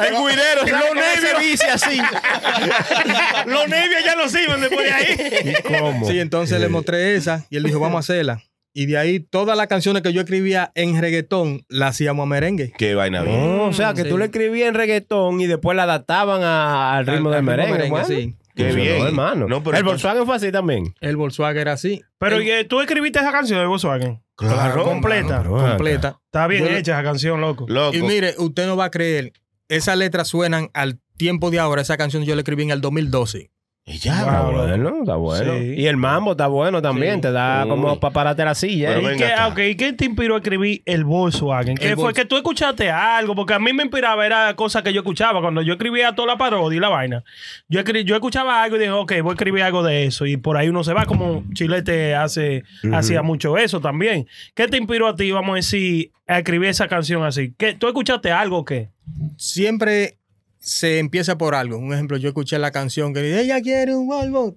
el 0.00 0.14
guirero, 0.14 0.62
Los 0.62 0.70
¿sabes 0.70 0.86
que 0.88 0.94
nervios. 0.94 1.20
se 1.20 1.38
vicia 1.48 1.74
así? 1.74 2.00
Los 3.46 3.68
nervios 3.68 4.04
ya 4.04 4.16
los 4.16 4.34
iban 4.34 4.60
después 4.60 4.84
de 4.86 4.92
ahí. 4.92 5.54
¿Cómo? 5.80 6.06
Sí, 6.08 6.18
entonces 6.18 6.60
le 6.60 6.68
mostré 6.68 7.16
esa 7.16 7.44
y 7.50 7.56
él 7.56 7.62
dijo, 7.64 7.80
vamos 7.80 7.96
a 7.96 8.00
hacerla. 8.12 8.42
Y 8.72 8.86
de 8.86 8.98
ahí 8.98 9.18
todas 9.20 9.56
las 9.56 9.66
canciones 9.66 10.02
que 10.02 10.12
yo 10.12 10.20
escribía 10.20 10.70
en 10.76 11.00
reggaetón 11.00 11.64
las 11.68 11.90
hacíamos 11.96 12.22
a 12.22 12.26
merengue. 12.26 12.72
Qué 12.78 12.94
vaina 12.94 13.22
bien. 13.22 13.36
Oh, 13.40 13.64
o 13.66 13.72
sea, 13.72 13.94
que 13.94 14.02
Sí. 14.04 14.08
tú 14.08 14.16
le 14.16 14.26
escribías 14.26 14.68
en 14.68 14.74
reggaetón 14.74 15.40
y 15.40 15.46
después 15.48 15.76
la 15.76 15.82
adaptaban 15.84 16.42
a- 16.44 16.96
al 16.96 17.06
ritmo 17.06 17.28
Al- 17.28 17.32
de 17.32 17.38
al 17.38 17.42
merengue. 17.44 17.72
merengue, 17.72 17.90
bueno. 17.90 18.06
sí. 18.06 18.36
Qué 18.64 18.72
Funcionó, 18.72 18.94
bien. 18.96 19.06
hermano. 19.06 19.48
No, 19.48 19.62
pero 19.62 19.76
el 19.76 19.80
entonces- 19.80 20.02
Volkswagen 20.04 20.26
fue 20.26 20.36
así 20.36 20.52
también. 20.52 20.94
El 21.00 21.16
Volkswagen 21.16 21.58
era 21.58 21.72
así. 21.72 22.02
Pero 22.18 22.36
El- 22.36 22.42
¿y 22.60 22.64
tú 22.66 22.80
escribiste 22.80 23.18
esa 23.18 23.32
canción 23.32 23.58
de 23.60 23.66
Volkswagen. 23.66 24.22
Claro, 24.36 24.84
completa. 24.84 25.42
Pero, 25.42 25.56
completa. 25.56 26.20
Está 26.26 26.46
bien 26.46 26.64
Yo- 26.64 26.70
hecha 26.70 26.92
esa 26.92 27.02
canción, 27.02 27.40
loco. 27.40 27.66
Loco. 27.68 27.96
Y 27.96 28.02
mire, 28.02 28.34
usted 28.38 28.66
no 28.66 28.76
va 28.76 28.86
a 28.86 28.90
creer, 28.90 29.32
esas 29.68 29.96
letras 29.98 30.28
suenan 30.28 30.70
al 30.74 30.98
tiempo 31.16 31.50
de 31.50 31.58
ahora. 31.58 31.82
Esa 31.82 31.96
canción 31.98 32.24
yo 32.24 32.34
la 32.34 32.40
escribí 32.40 32.62
en 32.62 32.70
el 32.70 32.80
2012. 32.80 33.50
Y 33.92 33.98
ya, 33.98 34.20
Está 34.20 34.40
Wow, 34.42 34.52
bueno, 34.52 34.98
está 35.00 35.16
bueno. 35.16 35.52
Sí. 35.58 35.74
Y 35.78 35.86
el 35.86 35.96
mambo 35.96 36.30
está 36.32 36.46
bueno 36.46 36.80
también, 36.80 37.16
Sí. 37.16 37.20
te 37.22 37.32
da 37.32 37.64
Uy. 37.64 37.70
como 37.70 37.98
para 37.98 38.12
pararte 38.12 38.44
la 38.44 38.54
silla. 38.54 38.94
Pero 38.94 39.10
¿eh? 39.10 39.14
¿Y 39.14 39.18
qué, 39.18 39.24
acá. 39.26 39.48
ok, 39.48 39.58
¿y 39.58 39.74
qué 39.74 39.92
te 39.92 40.04
inspiró 40.04 40.34
a 40.34 40.38
escribir 40.38 40.82
el 40.86 41.04
Volkswagen? 41.04 41.76
¿Qué 41.76 41.88
El 41.88 41.94
fue 41.96 42.12
Volks- 42.12 42.14
que 42.14 42.24
tú 42.24 42.36
escuchaste 42.36 42.90
algo? 42.90 43.34
Porque 43.34 43.54
a 43.54 43.58
mí 43.58 43.72
me 43.72 43.82
inspiraba, 43.82 44.24
era 44.24 44.54
cosas 44.54 44.82
que 44.82 44.92
yo 44.92 45.00
escuchaba. 45.00 45.40
Cuando 45.40 45.62
yo 45.62 45.72
escribía 45.72 46.14
toda 46.14 46.28
la 46.28 46.38
parodia 46.38 46.76
y 46.76 46.80
la 46.80 46.88
vaina, 46.88 47.24
yo, 47.68 47.80
escri- 47.80 48.04
yo 48.04 48.14
escuchaba 48.14 48.62
algo 48.62 48.76
y 48.76 48.78
dije, 48.78 48.90
ok, 48.92 49.12
voy 49.22 49.30
a 49.30 49.34
escribir 49.34 49.62
algo 49.64 49.82
de 49.82 50.04
eso. 50.04 50.24
Y 50.26 50.36
por 50.36 50.56
ahí 50.56 50.68
uno 50.68 50.84
se 50.84 50.92
va, 50.92 51.04
como 51.06 51.42
Chilete 51.52 52.14
hace, 52.14 52.62
hacía 52.92 53.22
mucho 53.22 53.58
eso 53.58 53.80
también. 53.80 54.26
¿Qué 54.54 54.68
te 54.68 54.76
inspiró 54.76 55.08
a 55.08 55.16
ti, 55.16 55.30
vamos 55.32 55.52
a 55.52 55.56
decir, 55.56 56.12
a 56.28 56.38
escribir 56.38 56.68
esa 56.68 56.86
canción 56.86 57.24
así? 57.24 57.54
¿Qué, 57.58 57.74
¿Tú 57.74 57.88
escuchaste 57.88 58.30
algo 58.30 58.58
o 58.58 58.64
qué? 58.64 58.90
Siempre 59.36 60.18
se 60.60 60.98
empieza 60.98 61.36
por 61.38 61.54
algo. 61.54 61.78
Un 61.78 61.92
ejemplo, 61.92 62.16
yo 62.18 62.28
escuché 62.28 62.58
la 62.58 62.70
canción 62.70 63.12
que 63.14 63.22
dice, 63.22 63.40
ella 63.40 63.60
quiere 63.60 63.96
un 63.96 64.06
Volvo. 64.06 64.54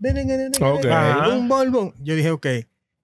Un 1.31 1.47
Volvo. 1.47 1.93
Yo 1.99 2.15
dije, 2.15 2.29
ok, 2.31 2.45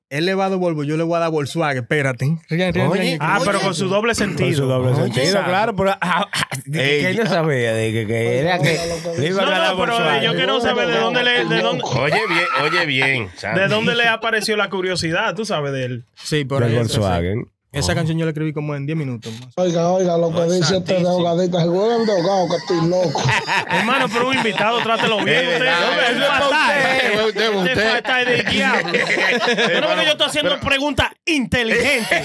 él 0.10 0.26
le 0.26 0.34
va 0.34 0.46
a 0.46 0.50
dar 0.50 0.58
Volvo, 0.60 0.84
yo 0.84 0.98
le 0.98 1.04
voy 1.04 1.16
a 1.18 1.20
dar 1.20 1.32
Volkswagen. 1.32 1.84
Espérate. 1.84 2.26
Oye, 2.52 3.18
Ah, 3.20 3.38
Oye. 3.38 3.46
pero 3.46 3.60
con 3.62 3.76
su 3.76 3.88
doble 3.88 4.10
Con 4.16 4.28
sentido. 4.28 4.58
su 4.58 4.66
doble 4.66 4.92
Oye, 4.92 5.04
sentido, 5.04 5.24
exacto. 5.26 5.50
claro. 5.50 5.76
Pero 5.76 5.92
ah, 5.92 6.28
ah, 6.32 6.48
de 6.66 6.80
que, 6.80 6.96
Ey, 6.96 7.02
que 7.02 7.10
él 7.12 7.18
no 7.18 7.26
sabía 7.30 7.74
de 7.74 7.92
que, 7.94 8.08
que 8.08 8.40
era 8.40 8.58
que 8.60 8.78
le 9.20 9.28
iban 9.28 9.46
No, 9.46 9.52
a 9.52 9.60
dar 9.60 9.72
no, 9.76 9.80
pero 9.80 9.94
Volkswagen. 9.94 10.24
yo 10.24 10.34
quiero 10.36 10.62
saber 10.62 10.88
de 10.88 10.98
dónde 10.98 11.24
le, 11.24 11.46
de 11.46 11.62
dónde, 11.62 11.84
Oye 11.86 12.22
bien, 12.28 12.46
oye 12.64 12.86
bien. 12.86 13.30
de 13.56 13.68
dónde 13.68 13.96
le 13.96 14.08
apareció 14.08 14.58
la 14.58 14.70
curiosidad, 14.70 15.36
tú 15.36 15.46
sabes, 15.46 15.72
de 15.74 15.86
él. 15.86 16.06
Sí, 16.24 16.44
por 16.44 16.64
ahí. 16.64 16.76
Volkswagen. 16.76 17.46
Esa 17.72 17.94
canción 17.94 18.18
yo 18.18 18.26
la 18.26 18.32
escribí 18.32 18.52
como 18.52 18.76
en 18.76 18.88
10 18.88 18.98
minutos. 18.98 19.32
más. 19.40 19.54
Oiga, 19.56 19.90
oiga, 19.90 20.18
lo 20.18 20.34
que 20.34 20.42
dice 20.54 20.78
este 20.78 20.96
de 20.96 21.08
ahogadita. 21.08 21.62
Se 21.62 21.68
juegan 21.68 22.04
de 22.04 22.12
ahogado, 22.14 22.48
que 22.50 22.56
estoy 22.56 22.90
loco. 22.90 23.24
Hermano, 23.70 24.08
pero 24.12 24.28
un 24.30 24.36
invitado, 24.38 24.82
trátelo 24.82 25.24
bien. 25.24 25.46
Es 25.48 25.54
Usted, 25.54 25.68
es 25.68 26.18
es. 26.18 27.26
Usted, 27.26 27.28
usted, 27.28 27.56
Usted 27.56 27.72
usted. 27.78 27.92
fatal 27.96 28.26
de 28.26 28.44
diablo. 28.44 28.94
Yo 28.94 29.82
no 29.82 29.88
veo 29.88 29.98
que 30.00 30.06
yo 30.06 30.12
estoy 30.12 30.28
haciendo 30.28 30.60
preguntas 30.60 31.10
inteligentes. 31.28 32.22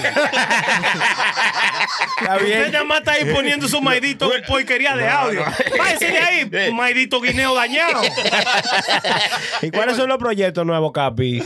Está 2.21 2.35
Usted 2.37 2.45
bien. 2.45 2.71
nada 2.71 2.83
más 2.85 2.99
está 2.99 3.11
ahí 3.13 3.25
poniendo 3.31 3.67
su 3.67 3.81
maidito 3.81 4.31
porquería 4.47 4.95
de 4.95 5.07
audio. 5.07 5.43
Váyase 5.77 6.07
de 6.07 6.17
ahí, 6.17 6.73
maidito 6.73 7.21
guineo 7.21 7.53
dañado. 7.53 8.01
¿Y 9.61 9.69
cuáles 9.69 9.95
son 9.97 10.09
los 10.09 10.17
proyectos 10.17 10.65
nuevos, 10.65 10.91
Capi? 10.91 11.43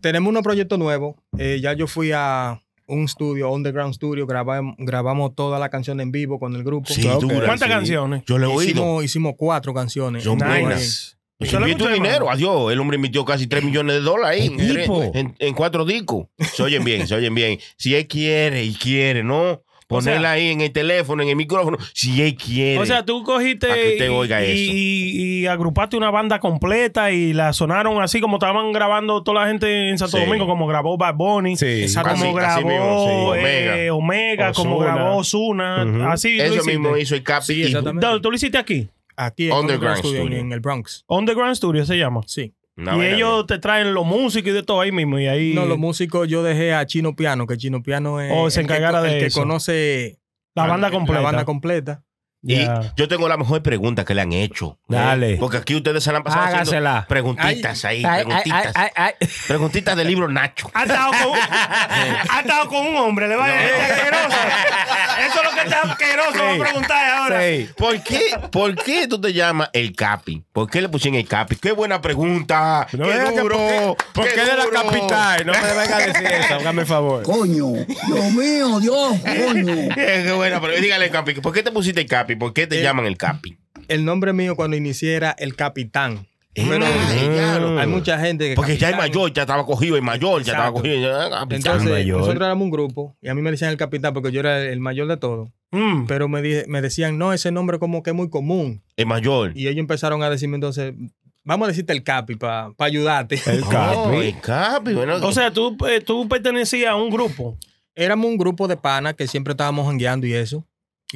Tenemos 0.00 0.28
unos 0.30 0.42
proyectos 0.42 0.78
nuevos. 0.78 1.14
Eh, 1.38 1.60
ya 1.62 1.72
yo 1.74 1.86
fui 1.86 2.10
a 2.14 2.60
un 2.88 3.04
estudio, 3.04 3.50
Underground 3.50 3.94
Studio, 3.94 4.26
grabamos, 4.26 4.74
grabamos 4.78 5.34
toda 5.34 5.58
la 5.58 5.68
canción 5.68 6.00
en 6.00 6.10
vivo 6.10 6.38
con 6.40 6.56
el 6.56 6.64
grupo. 6.64 6.92
Sí, 6.92 7.06
Ok. 7.06 7.20
dura, 7.22 7.46
¿Cuántas 7.46 7.68
sí. 7.68 7.74
canciones? 7.74 8.22
Yo 8.26 8.38
le 8.38 8.46
he 8.46 8.48
oído. 8.48 8.62
Hicimos, 8.72 9.04
hicimos 9.04 9.34
cuatro 9.36 9.72
canciones. 9.74 10.24
Son 10.24 10.38
buenas. 10.38 11.14
Yo 11.40 11.46
Se 11.46 11.56
escuché, 11.56 11.92
dinero, 11.92 12.14
hermano. 12.16 12.30
adiós. 12.32 12.72
El 12.72 12.80
hombre 12.80 12.96
invirtió 12.96 13.24
casi 13.24 13.46
3 13.46 13.62
millones 13.62 13.94
de 13.96 14.00
dólares 14.00 14.40
ahí 14.40 14.46
en, 14.48 15.16
en- 15.16 15.36
en 15.38 15.54
cuatro 15.54 15.84
discos. 15.84 16.26
Se 16.52 16.64
oyen 16.64 16.82
bien, 16.82 17.06
se 17.06 17.14
oyen 17.14 17.32
bien. 17.34 17.60
Si 17.76 17.94
él 17.94 18.08
quiere 18.08 18.64
y 18.64 18.74
quiere, 18.74 19.22
¿no? 19.22 19.62
Ponerla 19.88 20.20
sea- 20.20 20.30
ahí 20.32 20.48
en 20.50 20.60
el 20.60 20.70
teléfono, 20.70 21.22
en 21.24 21.30
el 21.30 21.36
micrófono, 21.36 21.76
si 21.94 22.22
él 22.22 22.36
quiere. 22.36 22.78
O 22.78 22.86
sea, 22.86 23.04
tú 23.04 23.24
cogiste 23.24 23.66
Para 23.66 23.80
que 23.82 23.88
usted 23.94 24.06
y, 24.06 24.08
oiga 24.08 24.44
y- 24.44 24.50
eso. 24.50 24.72
y- 24.72 25.38
y 25.42 25.46
agrupaste 25.46 25.96
una 25.96 26.10
banda 26.10 26.38
completa 26.38 27.10
y 27.10 27.32
la 27.32 27.52
sonaron 27.52 28.00
así 28.02 28.20
como 28.20 28.36
estaban 28.36 28.70
grabando 28.72 29.22
toda 29.24 29.42
la 29.42 29.48
gente 29.48 29.88
en 29.90 29.98
Santo 29.98 30.18
Sí. 30.18 30.24
Domingo, 30.24 30.46
como 30.46 30.66
grabó 30.68 30.96
Bad 30.96 31.14
Bunny, 31.14 31.56
Sí, 31.56 31.86
como 31.94 32.08
así- 32.10 32.22
así 32.26 32.34
grabó 32.34 32.68
mismo, 32.68 33.34
sí. 33.34 33.40
eh, 33.44 33.90
Omega, 33.90 34.52
como 34.52 34.76
Ozuna. 34.76 34.94
grabó 34.94 35.16
Ujú. 35.18 36.02
así 36.08 36.36
lo 36.36 36.44
Eso 36.44 36.54
hiciste. 36.54 36.70
mismo 36.78 36.96
hizo 36.96 37.14
el 37.14 37.22
Capi. 37.22 37.46
Sí, 37.46 37.54
y- 37.54 37.62
exactamente. 37.64 38.06
¿Dónde 38.06 38.20
¿Tú 38.22 38.30
lo 38.30 38.36
hiciste 38.36 38.58
aquí? 38.58 38.88
Aquí 39.16 39.46
en 39.46 39.52
Underground 39.52 39.62
Underground 39.62 39.98
Studio, 39.98 40.20
en, 40.20 40.26
Studio. 40.26 40.40
en 40.42 40.52
el 40.52 40.60
Bronx. 40.60 41.04
Underground 41.08 41.56
Studio 41.56 41.84
se 41.84 41.96
llama. 41.98 42.20
Sí. 42.26 42.52
Una 42.78 42.96
y 42.96 43.14
ellos 43.14 43.44
te 43.46 43.58
traen 43.58 43.92
los 43.92 44.06
músicos 44.06 44.50
y 44.50 44.52
de 44.52 44.62
todo 44.62 44.80
ahí 44.80 44.92
mismo. 44.92 45.18
Y 45.18 45.26
ahí. 45.26 45.52
No, 45.54 45.66
los 45.66 45.78
músicos 45.78 46.28
yo 46.28 46.42
dejé 46.42 46.72
a 46.72 46.86
Chino 46.86 47.14
Piano, 47.16 47.46
que 47.46 47.56
Chino 47.56 47.82
Piano 47.82 48.20
es 48.20 48.30
Oh, 48.34 48.48
se 48.50 48.60
el 48.60 48.66
que- 48.66 48.72
encargara 48.74 49.02
de 49.02 49.18
el 49.18 49.24
que 49.26 49.30
conoce 49.32 50.20
La 50.54 50.66
banda 50.66 50.90
completa. 50.90 51.20
La 51.20 51.24
banda 51.24 51.44
completa. 51.44 52.04
Y 52.48 52.66
yo 52.96 53.08
tengo 53.08 53.28
la 53.28 53.36
mejor 53.36 53.62
pregunta 53.62 54.04
que 54.04 54.14
le 54.14 54.22
han 54.22 54.32
hecho. 54.32 54.78
Dale. 54.88 55.34
Eh, 55.34 55.36
Porque 55.38 55.58
aquí 55.58 55.74
ustedes 55.76 56.02
se 56.02 56.10
la 56.12 56.18
han 56.18 56.24
pasado 56.24 56.44
haciendo 56.44 56.62
Hágasela. 56.70 57.06
preguntitas 57.08 57.84
ahí, 57.84 58.02
Ay, 58.04 58.24
preguntitas. 58.24 58.72
ay. 58.96 59.12
Preguntitas 59.46 59.96
del 59.96 60.06
libro 60.08 60.28
Nacho. 60.28 60.70
Ha 60.74 60.84
estado, 60.84 61.10
con, 61.10 61.38
ha 62.30 62.40
estado 62.40 62.68
con 62.68 62.86
un 62.86 62.96
hombre, 62.96 63.28
le 63.28 63.36
va 63.36 63.44
a 63.46 63.48
decir 63.48 63.70
"Este 63.78 63.92
asqueroso. 63.92 64.36
Eso 65.26 65.38
es 65.40 65.44
lo 65.44 65.50
que 65.50 65.60
está 65.68 65.80
asqueroso, 65.82 66.44
va 66.44 66.54
a 66.54 66.58
preguntar 66.58 67.10
ahora. 67.10 67.40
Sí. 67.42 67.68
¿Por 67.76 68.02
qué, 68.02 68.20
¿Por 68.50 68.74
qué 68.76 69.06
tú 69.08 69.20
te 69.20 69.32
llamas 69.32 69.68
el 69.72 69.94
Capi? 69.94 70.42
¿Por 70.52 70.70
qué 70.70 70.80
le 70.80 70.88
pusieron 70.88 71.18
el 71.20 71.26
Capi? 71.28 71.56
Qué 71.56 71.72
buena 71.72 72.00
pregunta. 72.00 72.86
No 72.92 73.06
qué 73.06 73.12
que 73.12 73.40
duro. 73.40 73.56
¿Por 73.58 73.96
qué, 73.96 74.04
por 74.14 74.24
qué 74.24 74.34
qué 74.34 74.40
de 74.44 74.56
la 74.56 74.82
capital? 74.82 75.46
No 75.46 75.52
me 75.52 75.60
venga 75.74 75.96
a 75.96 75.98
decir 76.00 76.26
eso, 76.26 76.54
hágame 76.60 76.82
el 76.82 76.88
favor. 76.88 77.22
Coño, 77.24 77.66
Dios 78.06 78.32
mío, 78.32 78.80
Dios, 78.80 79.12
coño. 79.20 79.74
Qué 79.94 80.32
buena, 80.32 80.60
pero 80.60 80.74
dígale 80.80 81.10
Capi, 81.10 81.34
¿por 81.34 81.52
qué 81.52 81.62
te 81.62 81.70
pusiste 81.72 82.00
el 82.00 82.06
Capi? 82.06 82.36
¿Por 82.38 82.52
qué 82.52 82.66
te 82.66 82.80
Eh, 82.80 82.82
llaman 82.82 83.06
el 83.06 83.16
Capi? 83.16 83.56
El 83.88 84.04
nombre 84.04 84.32
mío 84.32 84.56
cuando 84.56 84.76
inicié 84.76 85.14
era 85.14 85.30
El 85.38 85.54
Capitán. 85.56 86.26
Pero 86.54 86.84
Ay, 86.84 87.28
claro. 87.28 87.78
hay 87.78 87.86
mucha 87.86 88.18
gente 88.18 88.48
que. 88.48 88.54
Porque 88.56 88.76
ya 88.76 88.90
el 88.90 88.96
mayor, 88.96 89.32
ya 89.32 89.42
estaba 89.42 89.64
cogido 89.64 89.94
el 89.96 90.02
mayor, 90.02 90.42
ya 90.42 90.52
estaba 90.54 90.72
cogido. 90.72 90.96
ya, 90.96 91.30
Capitán. 91.30 91.56
Entonces, 91.56 91.90
mayor. 91.90 92.18
nosotros 92.18 92.42
éramos 92.46 92.64
un 92.64 92.70
grupo 92.70 93.16
y 93.22 93.28
a 93.28 93.34
mí 93.34 93.42
me 93.42 93.50
decían 93.52 93.70
el 93.70 93.76
capitán 93.76 94.12
porque 94.12 94.32
yo 94.32 94.40
era 94.40 94.60
el 94.62 94.80
mayor 94.80 95.06
de 95.06 95.16
todo. 95.18 95.52
Mm. 95.70 96.06
Pero 96.06 96.26
me, 96.28 96.42
di- 96.42 96.64
me 96.66 96.80
decían, 96.82 97.16
no, 97.16 97.32
ese 97.32 97.52
nombre 97.52 97.78
como 97.78 98.02
que 98.02 98.10
es 98.10 98.16
muy 98.16 98.28
común. 98.28 98.82
el 98.96 99.06
mayor. 99.06 99.52
Y 99.54 99.68
ellos 99.68 99.78
empezaron 99.78 100.22
a 100.24 100.30
decirme 100.30 100.56
entonces, 100.56 100.94
vamos 101.44 101.66
a 101.66 101.70
decirte 101.70 101.92
el 101.92 102.02
capi 102.02 102.34
para 102.34 102.70
ayudarte. 102.78 103.40
El 103.46 103.62
Oh, 103.62 103.68
Capi. 103.68 104.16
el 104.16 104.40
Capi, 104.40 104.94
bueno. 104.94 105.14
O 105.24 105.30
sea, 105.32 105.52
tú, 105.52 105.76
eh, 105.88 106.00
tú 106.00 106.26
pertenecías 106.28 106.90
a 106.90 106.96
un 106.96 107.10
grupo. 107.10 107.56
Éramos 107.94 108.26
un 108.26 108.36
grupo 108.36 108.66
de 108.66 108.76
panas 108.76 109.14
que 109.14 109.28
siempre 109.28 109.52
estábamos 109.52 109.86
jangueando 109.86 110.26
y 110.26 110.32
eso. 110.32 110.64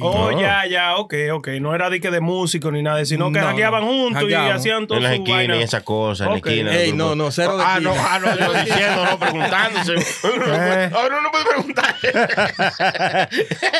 Oh, 0.01 0.31
No. 0.31 0.41
ya, 0.41 0.65
ya, 0.65 0.95
ok, 0.95 1.13
ok. 1.33 1.47
No 1.61 1.75
era 1.75 1.91
de 1.91 2.01
que 2.01 2.09
de 2.09 2.19
músico 2.19 2.71
ni 2.71 2.81
nada, 2.81 3.05
sino 3.05 3.31
que 3.31 3.39
No, 3.39 3.45
jangueaban 3.45 3.81
no. 3.81 3.87
juntos 3.87 4.23
y 4.27 4.33
hacían 4.33 4.87
todo 4.87 4.97
en 4.97 5.03
las 5.03 5.15
su 5.15 5.21
esquinas 5.21 5.57
y 5.59 5.61
esas 5.61 5.83
cosas, 5.83 6.25
en 6.25 6.31
la 6.33 6.37
esquina. 6.37 6.75
Ey, 6.75 6.93
no, 6.93 7.13
no, 7.15 7.29
cero 7.29 7.57
de 7.57 7.63
Ah, 7.63 7.79
no, 7.79 7.93
ah, 7.95 8.17
no, 8.19 8.35
yo 8.35 8.53
diciendo, 8.65 9.05
no, 9.05 9.19
preguntándose. 9.19 9.93
Eh. 9.93 10.03
Ah, 10.95 11.07
no, 11.11 11.21
no 11.21 11.31
puede 11.31 11.45
preguntar. 11.45 11.95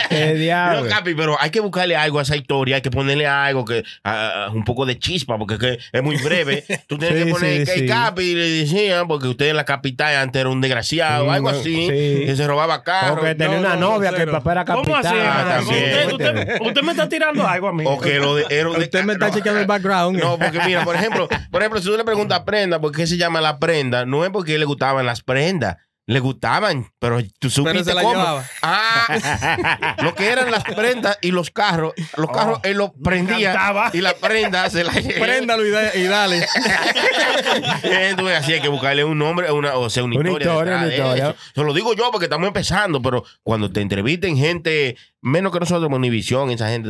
¿Qué 0.10 0.28
No, 0.28 0.40
diablo? 0.40 0.90
Capi, 0.90 1.16
pero 1.16 1.36
hay 1.40 1.50
que 1.50 1.60
buscarle 1.60 1.96
algo 1.96 2.20
a 2.20 2.22
esa 2.22 2.36
historia, 2.36 2.76
hay 2.76 2.82
que 2.82 2.92
ponerle 2.92 3.26
algo 3.28 3.66
que 3.66 3.84
ah, 4.04 4.50
un 4.54 4.64
poco 4.64 4.86
de 4.86 5.00
chispa, 5.00 5.38
porque 5.38 5.56
es, 5.56 5.60
que 5.60 5.80
es 5.92 6.04
muy 6.04 6.18
breve. 6.18 6.64
Tú 6.88 6.98
tienes 6.98 7.20
Sí, 7.20 7.26
que 7.26 7.32
poner 7.32 7.66
sí, 7.66 7.74
que 7.74 7.80
sí. 7.80 7.86
Capi 7.88 8.36
le 8.36 8.50
decían, 8.50 9.08
porque 9.08 9.28
usted 9.28 9.50
en 9.50 9.56
la 9.56 9.66
capital 9.66 10.16
antes 10.16 10.40
era 10.40 10.50
un 10.50 10.62
desgraciado, 10.62 11.32
algo 11.32 11.50
así, 11.50 11.88
sí. 11.88 12.26
que 12.26 12.34
se 12.36 12.48
robaba 12.48 12.84
carros. 12.84 13.18
Porque 13.20 13.36
tenía 13.36 13.56
no, 13.56 13.62
una 13.68 13.76
no, 13.76 13.92
novia 13.96 14.12
no, 14.12 14.18
que 14.18 14.24
el 14.24 14.30
papá 14.32 14.52
era 14.54 14.66
¿Cómo 14.66 14.84
capitán. 14.84 15.48
así? 15.58 15.74
Ah, 16.10 16.14
usted, 16.14 16.38
usted- 16.38 16.62
usted 16.62 16.82
me 16.82 16.92
está 16.92 17.10
tirando 17.10 17.48
algo 17.48 17.68
a 17.68 17.74
mí. 17.74 17.84
O 17.88 18.00
que 18.00 18.20
lo 18.20 18.36
de, 18.36 18.46
era 18.50 18.70
de- 18.70 18.80
Usted 18.80 19.04
me 19.04 19.14
está 19.14 19.28
no. 19.30 19.34
chequeando 19.34 19.62
el 19.62 19.68
background. 19.68 20.20
No, 20.20 20.38
porque 20.38 20.60
mira, 20.66 20.84
por 20.84 20.96
ejemplo, 20.96 21.28
por 21.52 21.62
ejemplo, 21.62 21.80
si 21.82 21.86
tú 21.88 21.98
le 21.98 22.04
preguntas 22.04 22.40
a 22.40 22.46
Prenda 22.46 22.80
por 22.80 22.92
qué 22.92 23.08
se 23.08 23.18
llama 23.18 23.42
la 23.42 23.60
prenda, 23.60 24.06
no 24.06 24.24
es 24.26 24.32
porque 24.32 24.58
le 24.58 24.66
gustaban 24.66 25.06
las 25.06 25.22
prendas. 25.22 25.78
Le 26.06 26.20
gustaban, 26.20 26.86
pero 27.00 27.20
tú 27.40 27.50
supiste 27.50 27.86
se 27.86 27.94
la 27.94 28.02
cómo. 28.02 28.14
llevaba. 28.14 28.44
Ah, 28.62 29.96
lo 30.00 30.14
que 30.14 30.28
eran 30.28 30.52
las 30.52 30.66
prendas 30.66 31.18
y 31.22 31.32
los 31.32 31.50
carros. 31.50 31.94
Los 32.18 32.30
carros 32.30 32.60
él 32.64 32.76
los 32.76 32.92
prendía 33.02 33.56
y 33.94 34.02
la 34.02 34.14
prenda 34.14 34.70
se 34.70 34.84
la 34.84 34.92
Préndalo 35.22 35.66
y, 35.66 35.70
da- 35.72 35.96
y 35.96 36.04
dale. 36.04 36.46
Entonces, 37.84 38.38
así 38.38 38.52
hay 38.54 38.62
que 38.62 38.68
buscarle 38.68 39.04
un 39.06 39.18
nombre, 39.18 39.50
una, 39.52 39.76
o 39.78 39.90
sea, 39.90 40.04
una 40.04 40.18
Una 40.20 40.30
historia. 40.30 40.52
historia, 40.52 40.74
una 40.76 40.86
de 40.86 40.96
historia. 40.98 41.24
eso. 41.30 41.36
Se 41.56 41.64
lo 41.64 41.74
digo 41.74 41.94
yo 41.94 42.12
porque 42.12 42.26
estamos 42.26 42.48
empezando, 42.48 43.02
pero 43.02 43.24
cuando 43.42 43.72
te 43.72 43.80
entrevisten 43.82 44.36
gente 44.38 44.98
menos 45.24 45.52
que 45.52 45.60
nosotros, 45.60 45.90
Univisión, 45.92 46.52
esa 46.52 46.70
gente, 46.70 46.90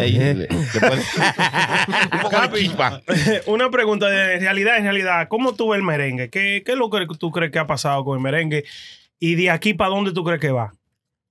ahí, 0.00 0.12
le- 0.18 0.48
un 0.50 2.20
poco 2.22 2.40
de 2.40 2.58
chispa. 2.58 3.00
Una 3.46 3.70
pregunta 3.70 4.08
de 4.08 4.38
realidad, 4.38 4.76
en 4.78 4.84
realidad, 4.84 5.28
¿cómo 5.28 5.54
tú 5.54 5.70
ves 5.70 5.78
el 5.78 5.84
merengue? 5.84 6.28
¿Qué, 6.28 6.62
¿Qué 6.66 6.72
es 6.72 6.78
lo 6.78 6.90
que 6.90 7.06
tú 7.18 7.30
crees 7.30 7.50
que 7.52 7.58
ha 7.58 7.66
pasado 7.66 8.04
con 8.04 8.18
el 8.18 8.22
merengue? 8.22 8.64
Y 9.20 9.34
de 9.36 9.50
aquí 9.50 9.74
para 9.74 9.90
dónde 9.90 10.12
tú 10.12 10.24
crees 10.24 10.40
que 10.40 10.50
va? 10.50 10.72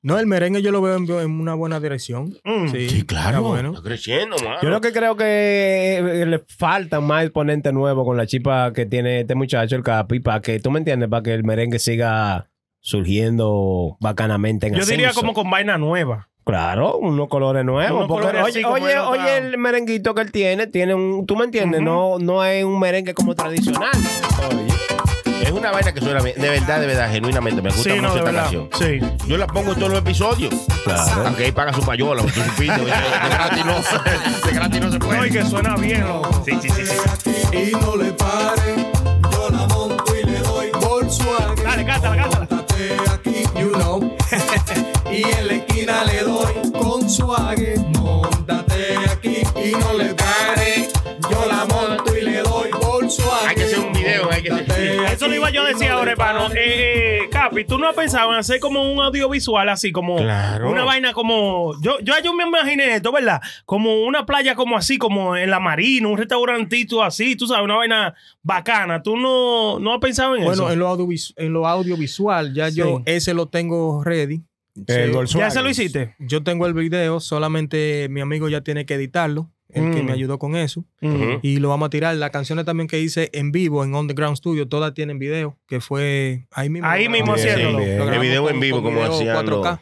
No, 0.04 0.18
el 0.20 0.28
merengue 0.28 0.62
yo 0.62 0.72
lo 0.72 0.82
veo 0.82 0.96
en, 0.96 1.04
en 1.10 1.40
una 1.42 1.54
buena 1.54 1.80
dirección. 1.80 2.38
Mm. 2.46 2.68
Sí, 2.70 2.90
Sí, 2.90 3.02
claro. 3.04 3.30
está 3.30 3.40
bueno. 3.42 3.70
Está 3.72 3.82
creciendo, 3.84 4.38
mano. 4.38 4.58
Yo 4.62 4.70
lo 4.70 4.80
que 4.80 4.94
creo 4.94 5.18
que 5.18 5.98
eh, 5.98 6.26
le 6.26 6.40
falta 6.48 7.02
más 7.02 7.24
exponente 7.24 7.74
nuevo 7.74 8.06
con 8.06 8.16
la 8.16 8.26
chipa 8.26 8.72
que 8.74 8.86
tiene 8.86 9.22
este 9.22 9.36
muchacho, 9.36 9.76
el 9.76 9.84
Capi, 9.84 10.20
para 10.22 10.42
que, 10.42 10.60
tú 10.60 10.72
me 10.72 10.80
entiendes, 10.80 11.10
para 11.10 11.24
que 11.24 11.34
el 11.34 11.44
merengue 11.44 11.80
siga 11.80 12.48
surgiendo 12.80 13.98
bacanamente 14.00 14.68
en 14.68 14.76
Yo 14.76 14.86
diría 14.86 15.12
como 15.14 15.34
con 15.34 15.50
vaina 15.50 15.78
nueva. 15.78 16.30
Claro, 16.48 16.98
unos 16.98 17.28
colores 17.28 17.64
nuevos. 17.66 17.92
Unos 17.98 18.08
porque, 18.08 18.28
colores 18.28 18.56
oye, 18.56 18.66
oye, 18.66 18.98
oye, 19.00 19.38
el 19.38 19.58
merenguito 19.58 20.16
que 20.16 20.22
él 20.22 20.32
tiene, 20.32 20.66
tiene 20.68 20.96
un, 20.96 21.26
tú 21.28 21.36
me 21.36 21.46
entiendes, 21.46 21.82
no, 21.82 22.18
no 22.20 22.44
es 22.44 22.64
un 22.64 22.80
merengue 22.80 23.14
como 23.14 23.36
tradicional. 23.36 23.92
Oye. 24.50 24.68
Es 25.44 25.52
una 25.52 25.72
vaina 25.72 25.94
que 25.94 26.02
suena 26.02 26.20
bien. 26.22 26.36
De 26.42 26.50
verdad, 26.50 26.80
de 26.82 26.88
verdad, 26.88 27.12
genuinamente. 27.12 27.62
Me 27.62 27.70
gusta 27.70 27.84
Sí, 27.84 28.02
no, 28.02 28.10
mucho 28.10 28.14
de 28.14 28.20
esta 28.20 28.32
verdad. 28.32 28.42
canción. 28.44 28.70
Sí. 29.20 29.28
Yo 29.28 29.38
la 29.38 29.48
pongo 29.48 29.72
en 29.74 29.76
todos 29.80 29.90
los 29.92 30.00
episodios. 30.00 30.54
Claro. 30.84 31.24
Aunque 31.28 31.46
ahí 31.46 31.52
paga 31.52 31.74
su 31.74 31.82
payola, 31.82 32.22
porque 32.24 32.40
tú 32.40 32.46
supiste. 32.50 32.80
De 32.80 32.86
gratis 33.30 33.66
no, 33.66 33.74
de 34.48 34.52
gratis 34.54 34.82
no 34.82 34.92
se 34.92 35.00
No, 35.00 35.06
y 35.06 35.10
puede. 35.18 35.30
que 35.30 35.44
suena 35.46 35.76
bien, 35.78 36.08
loco. 36.08 36.42
Sí, 36.46 36.58
sí, 36.62 36.70
sí. 36.70 36.84
sí. 36.86 37.58
Y 37.58 37.72
no 37.76 37.96
le 37.96 38.12
pare, 38.14 38.92
yo 39.32 39.50
la 39.52 39.68
monto 39.68 40.04
y 40.16 40.26
le 40.26 40.40
doy 40.40 40.70
Volkswagen. 40.82 41.64
Dale, 41.64 41.86
cántala, 41.86 42.16
cántala. 42.24 42.47
Y 45.18 45.24
en 45.40 45.48
la 45.48 45.54
esquina 45.54 46.04
le 46.06 46.22
doy 46.22 46.72
con 46.72 47.10
suave. 47.10 47.76
Montate 48.00 48.98
aquí 49.12 49.38
y 49.56 49.72
no 49.72 49.94
le 49.98 50.14
pare. 50.14 50.88
Yo 51.30 51.46
la 51.48 51.66
monto 51.66 52.16
y 52.16 52.22
le 52.22 52.40
doy 52.42 52.70
Volkswagen. 52.72 53.50
Hay 53.50 53.56
que 53.56 53.64
hacer 53.64 53.80
un 53.80 53.94
video, 53.94 54.32
hay 54.32 54.42
que 54.44 54.52
hacer- 54.52 55.06
Eso 55.14 55.28
lo 55.28 55.36
iba 55.36 55.50
yo 55.50 55.64
a 55.64 55.68
decir 55.70 55.90
no 55.90 55.98
ahora, 55.98 56.12
hermano. 56.12 56.48
Eh, 56.54 57.22
eh, 57.24 57.30
Capi, 57.32 57.66
¿tú 57.66 57.78
no 57.78 57.90
has 57.90 57.96
pensado 57.96 58.32
en 58.32 58.38
hacer 58.40 58.60
como 58.60 58.92
un 58.92 59.00
audiovisual 59.02 59.68
así, 59.70 59.92
como 59.92 60.18
Claro. 60.18 60.70
una 60.70 60.84
vaina 60.84 61.14
como... 61.14 61.74
Yo, 61.82 62.00
yo, 62.02 62.14
yo 62.24 62.34
me 62.34 62.44
imaginé 62.46 62.96
esto, 62.96 63.12
¿verdad? 63.12 63.42
Como 63.66 64.04
una 64.04 64.26
playa 64.26 64.56
como 64.56 64.78
así, 64.78 64.98
como 64.98 65.36
en 65.36 65.50
la 65.50 65.60
marina, 65.60 66.08
un 66.08 66.18
restaurantito 66.18 67.04
así, 67.04 67.36
tú 67.36 67.48
sabes, 67.48 67.64
una 67.64 67.76
vaina 67.76 68.16
bacana. 68.44 69.02
¿Tú 69.04 69.18
no, 69.18 69.80
no 69.80 69.94
has 69.94 70.00
pensado 70.00 70.36
en 70.36 70.44
Bueno, 70.46 70.64
eso? 70.66 70.72
en 70.72 70.80
lo, 70.80 70.90
audiovis- 70.96 71.34
en 71.38 71.54
lo 71.54 71.68
audiovisual, 71.68 72.54
ya 72.54 72.70
yo 72.70 73.02
ese 73.06 73.34
lo 73.34 73.48
tengo 73.48 74.04
ready. 74.04 74.42
El 74.88 75.08
Sí, 75.08 75.12
Volkswagen. 75.12 75.48
¿Ya 75.48 75.52
se 75.52 75.62
lo 75.64 75.70
hiciste? 75.70 76.16
Yo 76.20 76.44
tengo 76.44 76.68
el 76.68 76.74
video, 76.74 77.20
solamente 77.20 78.08
mi 78.10 78.22
amigo 78.22 78.48
ya 78.50 78.62
tiene 78.62 78.86
que 78.86 78.94
editarlo, 78.96 79.50
el 79.70 79.92
que 79.94 80.02
Mm. 80.02 80.06
me 80.06 80.12
ayudó 80.14 80.38
con 80.40 80.56
eso. 80.56 80.86
Y 81.42 81.58
lo 81.58 81.70
vamos 81.70 81.88
a 81.88 81.90
tirar. 81.90 82.16
Las 82.16 82.30
canciones 82.32 82.66
también 82.66 82.88
que 82.88 83.00
hice 83.00 83.30
en 83.34 83.52
vivo 83.52 83.84
en 83.84 83.96
Underground 83.96 84.38
Studio, 84.38 84.68
todas 84.68 84.94
tienen 84.94 85.20
video, 85.20 85.58
que 85.68 85.82
fue 85.82 86.48
ahí 86.52 86.70
mismo. 86.70 86.88
Ahí 86.88 87.10
mismo 87.10 87.34
haciéndolo. 87.34 87.80
Lo 87.80 88.12
El 88.14 88.20
video 88.20 88.44
con- 88.44 88.54
en 88.54 88.60
vivo, 88.60 88.84
como 88.84 89.04
hacían. 89.04 89.36
4K. 89.36 89.82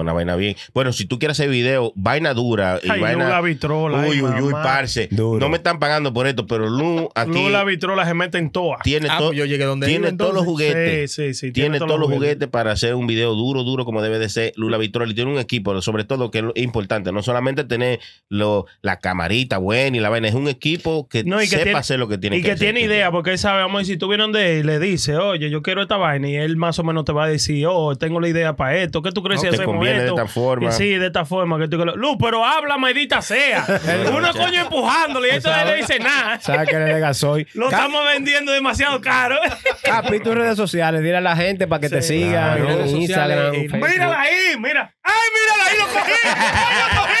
Una 0.00 0.12
vaina 0.12 0.36
bien. 0.36 0.56
Bueno, 0.72 0.92
si 0.92 1.04
tú 1.06 1.18
quieres 1.18 1.38
hacer 1.38 1.50
video, 1.50 1.92
vaina 1.96 2.34
dura 2.34 2.80
y 2.82 2.90
Ay, 2.90 3.00
vaina. 3.00 3.24
Lula 3.24 3.40
Vitrola. 3.40 3.98
uy, 4.06 4.22
uy, 4.22 4.40
uy, 4.42 4.52
parce. 4.52 5.08
Duro. 5.10 5.40
No 5.40 5.48
me 5.48 5.56
están 5.56 5.78
pagando 5.78 6.12
por 6.12 6.26
esto, 6.26 6.46
pero 6.46 6.68
Lu 6.68 7.08
aquí 7.14 7.30
Lula 7.32 7.64
Vitrola 7.64 8.04
se 8.06 8.14
mete 8.14 8.38
en 8.38 8.50
toa. 8.50 8.78
tiene, 8.82 9.08
Ah, 9.10 9.18
to- 9.18 9.26
pues 9.28 9.38
yo 9.38 9.44
llegué 9.44 9.64
donde 9.64 9.86
tiene 9.86 10.12
todos 10.12 10.34
los 10.34 10.44
juguetes. 10.44 11.12
Sí, 11.12 11.34
sí, 11.34 11.48
sí. 11.48 11.52
Tiene 11.52 11.78
todos 11.78 11.98
los 11.98 12.08
juguetes 12.10 12.48
para 12.48 12.72
hacer 12.72 12.94
un 12.94 13.06
video 13.06 13.34
duro, 13.34 13.62
duro 13.64 13.84
como 13.84 14.02
debe 14.02 14.18
de 14.18 14.28
ser 14.28 14.52
Lula 14.56 14.78
Vitrola. 14.78 15.10
Y 15.10 15.14
tiene 15.14 15.32
un 15.32 15.38
equipo, 15.38 15.80
sobre 15.82 16.04
todo, 16.04 16.30
que 16.30 16.38
es 16.54 16.62
importante. 16.62 17.12
No 17.12 17.22
solamente 17.22 17.64
tener 17.64 18.00
lo, 18.28 18.66
la 18.82 18.98
camarita 18.98 19.58
buena 19.58 19.96
y 19.96 20.00
la 20.00 20.08
vaina, 20.08 20.28
es 20.28 20.34
un 20.34 20.48
equipo 20.48 21.08
que, 21.08 21.24
No, 21.24 21.38
y 21.40 21.44
que 21.44 21.50
sepa 21.50 21.62
tiene- 21.64 21.78
hacer 21.78 21.98
lo 21.98 22.08
que 22.08 22.18
tiene 22.18 22.36
Y 22.36 22.40
que, 22.40 22.46
que 22.48 22.52
hacer. 22.52 22.66
tiene 22.74 22.80
idea, 22.80 23.10
porque 23.10 23.30
él 23.32 23.38
sabe, 23.38 23.60
vamos 23.62 23.76
a 23.76 23.78
decir, 23.80 23.98
tú 23.98 24.08
vienes 24.08 24.24
donde 24.24 24.58
él 24.60 24.60
y 24.60 24.62
le 24.66 24.78
dice, 24.78 25.16
oye, 25.16 25.50
yo 25.50 25.62
quiero 25.62 25.82
esta 25.82 25.96
vaina, 25.96 26.28
y 26.28 26.36
él 26.36 26.56
más 26.56 26.78
o 26.78 26.84
menos 26.84 27.04
te 27.04 27.12
va 27.12 27.24
a 27.24 27.28
decir, 27.28 27.66
oh, 27.68 27.94
tengo 27.96 28.20
la 28.20 28.28
idea 28.28 28.56
para 28.56 28.76
esto, 28.78 29.02
¿qué 29.02 29.10
tú 29.12 29.22
crees 29.22 29.40
si 29.40 29.48
Te 29.48 29.63
hacemos 29.64 29.76
conviene 29.76 30.00
de 30.00 30.08
esta 30.08 30.26
forma. 30.26 30.72
Sí, 30.72 30.94
de 30.94 31.06
esta 31.06 31.24
forma. 31.24 31.58
Que 31.58 31.68
tú, 31.68 31.78
que 31.78 31.84
lo- 31.84 31.96
Luz, 31.96 32.16
pero 32.20 32.44
habla, 32.44 32.76
maldita 32.78 33.22
sea. 33.22 33.64
Uno 34.14 34.32
coño 34.32 34.60
empujándole 34.62 35.28
y 35.28 35.30
esto 35.32 35.50
no 35.50 35.64
le 35.64 35.76
dice 35.76 35.98
nada. 35.98 36.40
¿Sabes 36.40 36.68
que 36.68 36.76
eres 36.76 36.94
de 36.94 37.00
gasoil? 37.00 37.48
Lo 37.54 37.66
estamos 37.70 38.04
vendiendo 38.06 38.52
demasiado 38.52 39.00
caro. 39.00 39.38
Capi, 39.82 40.20
tus 40.20 40.34
redes 40.34 40.56
sociales, 40.56 41.02
dile 41.02 41.16
a 41.16 41.20
la 41.20 41.36
gente 41.36 41.66
para 41.66 41.80
que 41.80 41.88
te 41.88 42.02
sigan 42.02 42.62
claro. 42.62 42.80
en 42.80 42.88
Instagram. 42.88 43.52
Mírala 43.52 44.20
ahí, 44.20 44.56
mira. 44.58 44.94
¡Ay, 45.02 45.12
mírala 45.34 45.64
ahí! 45.70 45.78
¡Lo 45.78 45.86
cogí! 45.86 46.12
¡Ay, 46.24 46.76
lo 46.80 46.86
cogí! 47.00 47.14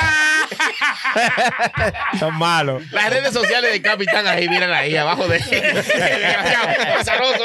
¡Ay, 0.00 0.41
Son 2.18 2.36
malos. 2.38 2.82
Las 2.90 3.10
redes 3.10 3.32
sociales 3.32 3.72
de 3.72 3.80
Capitán 3.82 4.26
ahí, 4.26 4.48
miran 4.48 4.72
ahí, 4.72 4.96
abajo 4.96 5.26
de 5.28 5.36
azaroso. 6.98 7.44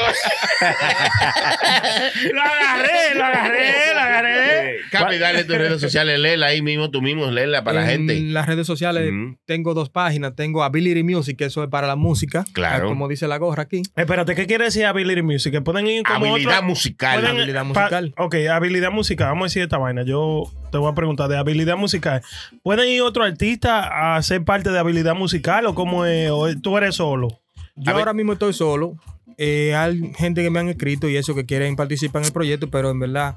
lo, 2.24 2.34
lo 2.34 2.42
agarré, 2.42 3.14
lo 3.14 3.24
agarré, 3.24 3.94
lo 3.94 4.00
agarré. 4.00 4.76
Capi, 4.90 5.18
dale 5.18 5.44
tus 5.44 5.56
redes 5.56 5.80
sociales, 5.80 6.18
léela 6.18 6.46
ahí 6.46 6.62
mismo, 6.62 6.90
tú 6.90 7.02
mismo, 7.02 7.30
léela 7.30 7.62
para 7.64 7.80
la 7.82 7.92
en 7.92 8.08
gente. 8.08 8.20
las 8.32 8.46
redes 8.46 8.66
sociales 8.66 9.12
tengo 9.46 9.74
dos 9.74 9.90
páginas. 9.90 10.34
Tengo 10.36 10.62
Ability 10.62 11.02
Music, 11.02 11.36
que 11.36 11.46
eso 11.46 11.62
es 11.62 11.68
para 11.70 11.86
la 11.86 11.96
música. 11.96 12.44
Claro. 12.52 12.88
Como 12.88 13.08
dice 13.08 13.26
la 13.28 13.38
gorra 13.38 13.62
aquí. 13.64 13.82
Espérate, 13.96 14.34
¿qué 14.34 14.46
quiere 14.46 14.64
decir 14.66 14.84
Ability 14.86 15.22
Music? 15.22 15.52
Que 15.52 15.60
pueden 15.60 15.86
ir 15.86 16.02
como 16.04 16.26
Habilidad 16.32 16.56
otro- 16.58 16.66
musical. 16.68 17.20
pueden- 17.20 17.36
Habilidad 17.36 17.64
musical. 17.64 18.14
ok, 18.16 18.34
habilidad 18.52 18.90
musical. 18.90 19.28
Vamos 19.28 19.44
a 19.44 19.46
decir 19.46 19.62
esta 19.62 19.78
vaina. 19.78 20.02
Yo 20.04 20.44
te 20.70 20.78
voy 20.78 20.90
a 20.90 20.94
preguntar 20.94 21.28
de 21.28 21.36
habilidad 21.36 21.76
musical. 21.76 22.22
¿Pueden 22.62 22.88
ir 22.88 23.02
otro 23.02 23.24
artista 23.24 24.16
a 24.16 24.22
ser 24.22 24.44
parte 24.44 24.70
de 24.70 24.78
habilidad 24.78 25.14
musical 25.14 25.66
o 25.66 25.74
cómo 25.74 26.04
es? 26.04 26.30
¿O 26.30 26.46
tú 26.60 26.76
eres 26.76 26.96
solo? 26.96 27.28
Yo 27.76 27.92
ahora 27.92 28.12
mismo 28.12 28.32
estoy 28.32 28.52
solo. 28.52 28.96
Eh, 29.36 29.74
hay 29.74 30.12
gente 30.16 30.42
que 30.42 30.50
me 30.50 30.58
han 30.58 30.68
escrito 30.68 31.08
y 31.08 31.16
eso 31.16 31.34
que 31.34 31.46
quieren 31.46 31.76
participar 31.76 32.22
en 32.22 32.26
el 32.26 32.32
proyecto, 32.32 32.68
pero 32.68 32.90
en 32.90 32.98
verdad 32.98 33.36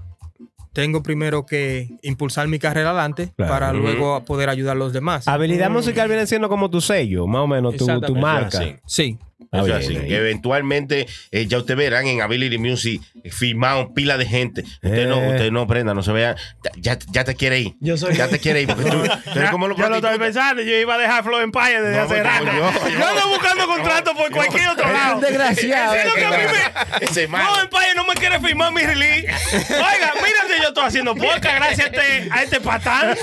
tengo 0.73 1.03
primero 1.03 1.45
que 1.45 1.89
impulsar 2.01 2.47
mi 2.47 2.57
carrera 2.57 2.89
adelante 2.89 3.31
Claro. 3.35 3.51
para 3.51 3.73
luego 3.73 4.23
poder 4.23 4.49
ayudar 4.49 4.75
a 4.75 4.79
los 4.79 4.93
demás. 4.93 5.27
Habilidad 5.27 5.69
musical 5.69 6.07
viene 6.07 6.25
siendo 6.25 6.49
como 6.49 6.69
tu 6.69 6.81
sello, 6.81 7.27
más 7.27 7.41
o 7.41 7.47
menos, 7.47 7.75
tu, 7.75 8.15
marca. 8.15 8.59
Sí. 8.59 8.75
Sí. 8.85 9.17
Bien. 9.51 10.07
Que 10.07 10.15
eventualmente 10.17 11.07
eh, 11.31 11.45
ya 11.47 11.57
ustedes 11.57 11.77
verán 11.77 12.07
en 12.07 12.21
Ability 12.21 12.57
Music 12.57 13.01
eh, 13.23 13.31
firmado 13.31 13.93
pila 13.93 14.17
de 14.17 14.25
gente. 14.25 14.61
Usted 14.83 15.07
no, 15.07 15.21
Eh. 15.21 15.29
usted 15.31 15.51
no 15.51 15.67
prenda, 15.67 15.93
no 15.93 16.03
se 16.03 16.11
vea. 16.11 16.35
Ya, 16.77 16.97
ya, 17.11 17.23
te 17.23 17.35
quiere 17.35 17.59
ir. 17.59 17.73
Yo 17.79 17.97
soy- 17.97 18.15
Ya 18.15 18.27
te 18.27 18.39
quiere 18.39 18.61
ir. 18.61 18.67
Porque 18.67 18.83
tú, 18.89 18.97
tú 19.23 19.29
eres 19.31 19.43
Ya- 19.43 19.51
como 19.51 19.67
los 19.67 19.77
yo 19.77 19.89
lo 19.89 19.95
estoy 19.97 20.17
pensando. 20.19 20.61
Yo 20.61 20.75
iba 20.77 20.95
a 20.95 20.97
dejar 20.97 21.23
Flow 21.23 21.39
Empire 21.39 21.81
desde 21.81 21.97
No, 21.97 22.03
hace 22.03 22.23
rato. 22.23 22.45
yo- 22.45 22.89
Yo, 22.99 23.07
ando 23.07 23.27
buscando 23.29 23.67
contrato 23.67 24.15
por 24.15 24.31
cualquier 24.31 24.67
otro 24.69 24.91
lado. 24.91 25.19
desgraciado, 25.19 25.95
Es 25.95 26.05
lo 26.05 26.15
que 26.15 26.25
a 26.25 26.29
mí 26.31 26.37
me- 26.37 27.05
Ese 27.05 27.27
Flow 27.27 27.29
malo. 27.39 27.61
Empire 27.61 27.95
no 27.95 28.05
me 28.05 28.13
quiere 28.15 28.39
firmar 28.39 28.71
mi 28.73 28.81
release. 28.81 29.27
Oiga, 29.69 30.13
mira 30.15 30.55
si 30.55 30.61
yo 30.61 30.67
estoy 30.69 30.83
haciendo 30.85 31.15
podcast 31.15 31.55
gracias 31.55 31.79
a 31.79 31.83
este, 31.87 32.29
a 32.31 32.43
este 32.43 32.61
patán. 32.61 33.15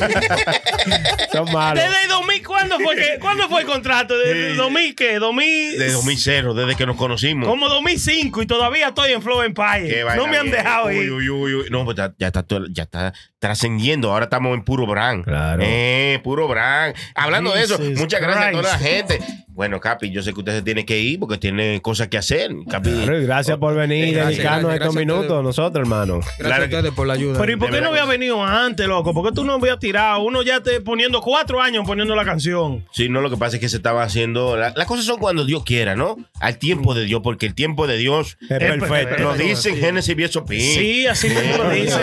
Son 1.33 1.51
malos. 1.53 1.83
Desde 1.83 2.03
el 2.05 2.09
2000, 2.09 2.43
¿cuándo 2.45 2.79
fue, 2.81 2.97
que, 2.97 3.19
¿cuándo 3.21 3.49
fue 3.49 3.61
el 3.63 3.67
contrato? 3.67 4.17
¿Desde 4.19 4.51
Sí. 4.53 4.57
2000 4.57 4.95
qué? 4.95 5.19
2000, 5.19 5.79
De 5.79 5.93
2000, 5.93 6.08
desde 6.09 6.77
que 6.77 6.87
nos 6.87 6.97
conocimos. 6.97 7.49
Como 7.49 7.69
2005 7.69 8.43
y 8.43 8.47
todavía 8.47 8.89
estoy 8.89 9.13
en 9.13 9.23
Flow 9.23 9.43
Empire. 9.43 10.05
No 10.17 10.27
me 10.27 10.39
han 10.39 10.51
dejado 10.51 10.87
Uy, 10.89 10.97
ir. 10.97 11.11
uy, 11.13 11.29
uy, 11.29 11.55
uy. 11.55 11.67
No, 11.71 11.85
pues 11.85 11.97
ya, 11.97 12.13
ya 12.19 12.29
está, 12.29 12.45
ya 12.71 12.83
está 12.85 13.13
trascendiendo. 13.39 14.13
Ahora 14.13 14.25
estamos 14.25 14.55
en 14.55 14.63
puro 14.65 14.87
brand. 14.87 15.25
Claro. 15.25 15.63
Eh, 15.65 16.21
puro 16.23 16.49
brand. 16.49 16.95
Hablando 17.15 17.53
de 17.53 17.63
eso, 17.63 17.79
muchas 17.97 18.21
gracias 18.21 18.47
a 18.47 18.51
toda 18.51 18.63
la 18.63 18.79
gente. 18.79 19.21
Bueno, 19.59 19.81
Capi, 19.81 20.11
yo 20.13 20.23
sé 20.23 20.33
que 20.33 20.39
usted 20.39 20.53
se 20.55 20.63
tiene 20.63 20.85
que 20.87 21.01
ir 21.01 21.19
porque 21.19 21.37
tiene 21.37 21.83
cosas 21.83 22.07
que 22.07 22.17
hacer. 22.17 22.49
Capi. 22.71 22.91
Claro, 22.93 23.21
gracias 23.23 23.59
por 23.59 23.75
venir 23.75 24.07
y 24.07 24.13
dedicarnos 24.13 24.71
gracias, 24.71 24.81
estos 24.83 24.95
minutos 24.95 25.43
nosotros, 25.43 25.83
hermano. 25.83 26.21
Gracias 26.21 26.39
Claro 26.39 26.63
a 26.63 26.67
ustedes 26.67 26.93
por 26.93 27.09
la 27.09 27.15
ayuda. 27.15 27.41
Pero 27.41 27.51
¿y 27.53 27.57
por 27.57 27.69
qué 27.73 27.81
no 27.81 27.89
había 27.89 28.05
venido 28.05 28.41
antes, 28.45 28.87
loco? 28.87 29.13
¿Por 29.13 29.27
qué 29.29 29.35
tú 29.35 29.45
no 29.45 29.55
habías 29.55 29.81
tirado? 29.81 30.21
Uno 30.23 30.43
ya 30.43 30.61
te 30.63 30.81
poniendo 30.81 31.21
cuatro 31.23 31.61
años 31.61 31.83
poniendo 31.85 32.15
la 32.15 32.25
canción. 32.25 32.87
Sí, 32.93 33.09
no, 33.09 33.21
lo 33.21 33.31
que 33.31 33.37
pasa 33.37 33.57
es 33.57 33.61
que 33.61 33.69
se 33.69 33.79
estaba 33.79 34.05
haciendo. 34.05 34.57
la- 34.57 34.73
las 34.77 34.87
cosas 34.87 35.05
son 35.05 35.19
cuando 35.19 35.45
Dios 35.45 35.65
quiera, 35.65 35.97
¿no? 35.97 36.17
Al 36.39 36.57
tiempo 36.59 36.95
de 36.95 37.05
Dios, 37.05 37.21
porque 37.25 37.47
el 37.47 37.57
tiempo 37.57 37.89
de 37.89 37.97
Dios 37.97 38.39
Es 38.43 38.59
perfecto. 38.61 39.21
lo 39.25 39.35
dice 39.35 39.71
en 39.71 39.79
Génesis 39.79 40.15
y 40.17 40.23
eso 40.23 40.45
Sí, 40.49 41.07
así 41.09 41.31
mismo 41.31 41.65
lo 41.65 41.71
dice. 41.71 41.99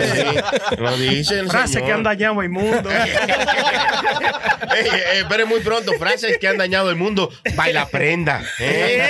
Lo 0.78 0.94
dice 0.98 1.40
el 1.40 1.48
Frase 1.48 1.72
Señor. 1.72 1.86
que 1.86 1.92
han 1.94 2.02
dañado 2.02 2.42
el 2.42 2.50
mundo. 2.50 2.90
Ey, 2.90 4.86
eh, 4.92 5.20
espere 5.20 5.46
muy 5.46 5.60
pronto, 5.60 5.92
frases 5.98 6.36
que 6.38 6.48
han 6.48 6.58
dañado 6.58 6.90
el 6.90 6.96
mundo. 6.96 7.30
Baila 7.54 7.86
prenda. 7.86 8.42
¿eh? 8.60 9.02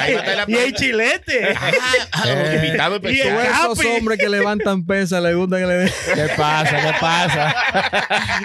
Ahí 0.00 0.14
va 0.14 0.20
a 0.20 0.24
estar 0.24 0.36
la 0.36 0.44
y 0.48 0.54
hay 0.56 0.72
chilete. 0.72 1.54
Ah, 1.54 1.70
ah, 2.12 2.22
los 2.26 2.54
invitados 2.54 3.00
Y 3.02 3.06
el 3.06 3.12
especiales. 3.28 3.50
Esos 3.50 3.78
Capi. 3.78 3.86
hombres 3.98 4.18
que 4.18 4.28
levantan 4.28 4.84
pesas 4.86 5.22
les 5.22 5.36
gusta 5.36 5.58
que 5.58 5.66
le 5.66 5.74
den. 5.74 5.90
¿Qué 6.14 6.28
pasa? 6.36 6.76
¿Qué 6.80 6.92
pasa? 7.00 7.54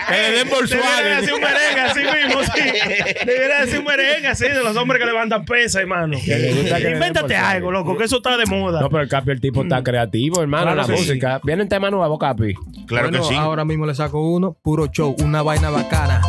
que 0.08 0.14
le 0.14 0.32
den 0.32 0.50
Debería 0.50 0.56
Volkswagen. 0.56 1.20
decir 1.22 1.34
un 1.34 1.42
merengue 1.42 1.82
así 1.82 2.00
mismo, 2.00 2.44
sí. 2.44 2.62
Debería 3.26 3.62
decir 3.62 3.80
un 3.80 3.86
merengue 3.86 4.28
así 4.28 4.44
de 4.48 4.64
los 4.64 4.76
hombres 4.78 5.00
que 5.00 5.06
levantan 5.06 5.46
pesa, 5.46 5.80
hermano. 5.82 6.18
Que 6.24 6.36
le 6.38 6.54
gusta 6.54 6.76
que 6.78 6.84
le 6.84 6.86
den 6.86 6.94
Invéntate 6.96 7.22
Volkswagen. 7.28 7.56
algo, 7.56 7.72
loco, 7.72 7.98
que 7.98 8.04
eso 8.06 8.18
está 8.18 8.38
de 8.38 8.46
moda. 8.46 8.82
No, 8.82 8.90
pero 8.90 9.04
el 9.04 9.10
Capi, 9.10 9.32
el 9.32 9.42
tipo 9.42 9.64
está 9.64 9.84
creativo, 9.84 10.42
hermano, 10.42 10.64
Claro 10.74 10.82
la 10.82 10.88
que 10.88 10.98
sí. 10.98 11.08
música. 11.08 11.40
Viene 11.44 11.64
un 11.64 11.70
tema 11.70 11.90
nuevo, 11.90 12.18
Capi. 12.20 12.54
Claro 12.88 13.10
Bueno, 13.10 13.24
que 13.24 13.30
sí. 13.30 13.36
ahora 13.40 13.66
mismo 13.66 13.86
le 13.86 13.96
saco 13.96 14.22
uno, 14.22 14.58
puro 14.62 14.88
show, 14.88 15.16
una 15.24 15.42
vaina 15.42 15.70
bacana. 15.70 16.22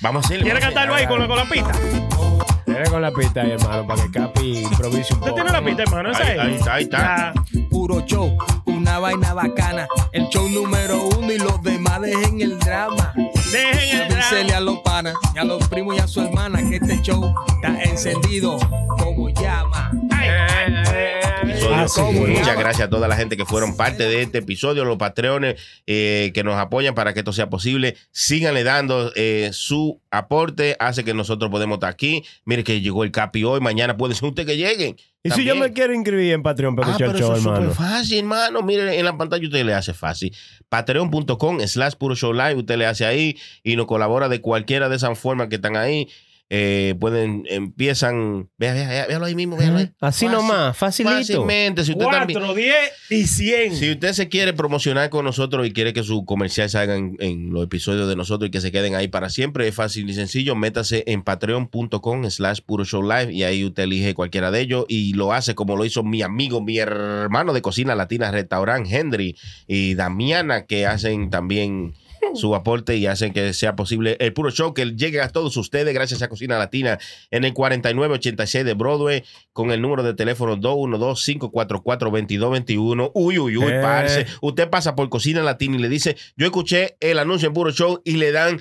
Vamos 0.00 0.24
a 0.24 0.26
hacerlo. 0.26 0.44
¿Quieres 0.44 0.64
cantarlo 0.64 0.94
ahí 0.94 1.06
con 1.06 1.20
la, 1.20 1.26
con 1.26 1.36
la 1.36 1.44
pista? 1.44 1.72
Viene 2.70 2.88
con 2.90 3.02
la 3.02 3.10
pista 3.10 3.40
ahí, 3.42 3.50
hermano, 3.52 3.86
para 3.86 4.02
que 4.02 4.10
Capi 4.10 4.58
improvise 4.58 5.12
un 5.14 5.18
¿Usted 5.20 5.30
poco. 5.30 5.34
tiene 5.34 5.50
la 5.50 5.64
pista, 5.64 5.82
hermano? 5.82 6.10
¿Esa 6.12 6.22
Ahí, 6.22 6.30
es? 6.32 6.38
ahí 6.40 6.54
está, 6.54 6.74
ahí 6.74 6.82
está. 6.84 7.32
Ya. 7.52 7.68
Puro 7.68 8.00
show, 8.06 8.36
una 8.66 8.98
vaina 8.98 9.34
bacana. 9.34 9.88
El 10.12 10.28
show 10.28 10.48
número 10.48 11.02
uno 11.18 11.32
y 11.32 11.38
los 11.38 11.62
demás 11.62 12.00
dejen 12.00 12.40
el 12.40 12.58
drama. 12.58 13.12
Dejen 13.52 14.02
el 14.02 14.08
Dísele 14.16 14.44
drama. 14.44 14.56
a 14.56 14.60
los 14.60 14.78
panas, 14.80 15.14
y 15.34 15.38
a 15.38 15.44
los 15.44 15.66
primos 15.68 15.96
y 15.96 15.98
a 15.98 16.06
su 16.06 16.20
hermana 16.20 16.60
que 16.68 16.76
este 16.76 17.00
show 17.02 17.34
está 17.48 17.82
encendido 17.82 18.56
como 18.98 19.28
llama. 19.30 19.90
Episodio. 21.60 21.76
Ah, 21.76 21.88
sí. 21.88 22.18
Muchas 22.38 22.58
gracias 22.58 22.86
a 22.86 22.90
toda 22.90 23.08
la 23.08 23.16
gente 23.16 23.36
que 23.36 23.44
fueron 23.44 23.76
parte 23.76 24.04
de 24.04 24.22
este 24.22 24.38
episodio, 24.38 24.84
los 24.84 24.96
patreones 24.96 25.56
eh, 25.86 26.30
que 26.34 26.42
nos 26.44 26.56
apoyan 26.56 26.94
para 26.94 27.12
que 27.12 27.20
esto 27.20 27.32
sea 27.32 27.48
posible. 27.50 27.96
Síganle 28.12 28.64
dando 28.64 29.12
eh, 29.16 29.50
su 29.52 30.00
aporte, 30.10 30.76
hace 30.78 31.04
que 31.04 31.14
nosotros 31.14 31.50
podemos 31.50 31.76
estar 31.76 31.90
aquí. 31.90 32.24
Mire 32.44 32.64
que 32.64 32.80
llegó 32.80 33.04
el 33.04 33.10
Capi 33.10 33.44
hoy, 33.44 33.60
mañana 33.60 33.96
puede 33.96 34.14
ser 34.14 34.28
usted 34.28 34.46
que 34.46 34.56
lleguen. 34.56 34.96
Y 35.22 35.30
si 35.30 35.44
yo 35.44 35.54
me 35.54 35.72
quiero 35.74 35.92
inscribir 35.92 36.32
en 36.32 36.42
Patreon 36.42 36.74
para 36.74 36.94
Ah, 36.94 36.96
pero 36.98 37.12
show, 37.18 37.32
eso 37.32 37.34
es 37.34 37.44
hermano. 37.44 37.70
súper 37.72 37.76
fácil, 37.76 38.18
hermano. 38.20 38.62
Mire, 38.62 38.98
en 38.98 39.04
la 39.04 39.16
pantalla 39.18 39.44
usted 39.44 39.64
le 39.66 39.74
hace 39.74 39.92
fácil. 39.92 40.34
Patreon.com 40.70 41.60
slash 41.66 41.92
puro 41.94 42.14
show 42.16 42.32
live. 42.32 42.54
Usted 42.54 42.78
le 42.78 42.86
hace 42.86 43.04
ahí 43.04 43.36
y 43.62 43.76
nos 43.76 43.86
colabora 43.86 44.30
de 44.30 44.40
cualquiera 44.40 44.88
de 44.88 44.96
esas 44.96 45.18
formas 45.18 45.48
que 45.48 45.56
están 45.56 45.76
ahí. 45.76 46.08
Eh, 46.52 46.96
pueden, 46.98 47.44
empiezan. 47.48 48.50
Vea, 48.58 48.74
vea, 48.74 48.88
vea, 48.88 49.06
véalo 49.06 49.24
ahí 49.24 49.36
mismo, 49.36 49.56
véalo 49.56 49.78
ahí. 49.78 49.90
Así 50.00 50.26
Fácil- 50.26 50.32
nomás, 50.32 50.76
facilito. 50.76 51.14
Fácilmente. 51.16 51.84
Si 51.84 51.92
usted 51.92 52.06
también. 52.06 52.40
4, 52.40 52.54
10 52.56 52.74
y 53.10 53.26
100. 53.28 53.76
Si 53.76 53.90
usted 53.92 54.12
se 54.12 54.28
quiere 54.28 54.52
promocionar 54.52 55.10
con 55.10 55.24
nosotros 55.24 55.64
y 55.64 55.72
quiere 55.72 55.92
que 55.92 56.02
su 56.02 56.24
comercial 56.24 56.68
salga 56.68 56.96
en, 56.96 57.16
en 57.20 57.52
los 57.52 57.62
episodios 57.62 58.08
de 58.08 58.16
nosotros 58.16 58.48
y 58.48 58.50
que 58.50 58.60
se 58.60 58.72
queden 58.72 58.96
ahí 58.96 59.06
para 59.06 59.30
siempre, 59.30 59.68
es 59.68 59.74
fácil 59.76 60.10
y 60.10 60.14
sencillo. 60.14 60.56
Métase 60.56 61.04
en 61.06 61.22
patreon.com 61.22 62.28
slash 62.28 62.58
puro 62.66 62.84
show 62.84 63.02
live 63.02 63.32
y 63.32 63.44
ahí 63.44 63.64
usted 63.64 63.84
elige 63.84 64.14
cualquiera 64.14 64.50
de 64.50 64.60
ellos 64.60 64.86
y 64.88 65.12
lo 65.14 65.32
hace 65.32 65.54
como 65.54 65.76
lo 65.76 65.84
hizo 65.84 66.02
mi 66.02 66.22
amigo, 66.22 66.60
mi 66.60 66.78
hermano 66.78 67.52
de 67.52 67.62
Cocina 67.62 67.94
Latina 67.94 68.30
Restaurant, 68.32 68.86
Henry 68.90 69.36
y 69.68 69.94
Damiana, 69.94 70.66
que 70.66 70.84
hacen 70.86 71.30
también 71.30 71.94
su 72.34 72.54
aporte 72.60 72.96
y 72.96 73.06
hacen 73.06 73.32
que 73.32 73.52
sea 73.52 73.76
posible 73.76 74.16
el 74.20 74.32
puro 74.32 74.50
show 74.50 74.74
que 74.74 74.86
llegue 74.96 75.20
a 75.20 75.28
todos 75.28 75.56
ustedes 75.56 75.92
gracias 75.94 76.22
a 76.22 76.28
Cocina 76.28 76.58
Latina 76.58 76.98
en 77.30 77.44
el 77.44 77.52
4986 77.54 78.64
de 78.64 78.74
Broadway 78.74 79.24
con 79.52 79.70
el 79.70 79.80
número 79.82 80.02
de 80.02 80.14
teléfono 80.14 80.56
212-544-2221. 80.56 83.10
Uy, 83.14 83.38
uy, 83.38 83.56
uy, 83.56 83.72
Eh. 83.72 83.80
parce. 83.82 84.26
Usted 84.40 84.68
pasa 84.68 84.94
por 84.94 85.08
Cocina 85.08 85.42
Latina 85.42 85.76
y 85.76 85.80
le 85.80 85.88
dice, 85.88 86.16
yo 86.36 86.46
escuché 86.46 86.96
el 87.00 87.18
anuncio 87.18 87.48
en 87.48 87.54
puro 87.54 87.70
show 87.72 88.00
y 88.04 88.12
le 88.16 88.32
dan 88.32 88.60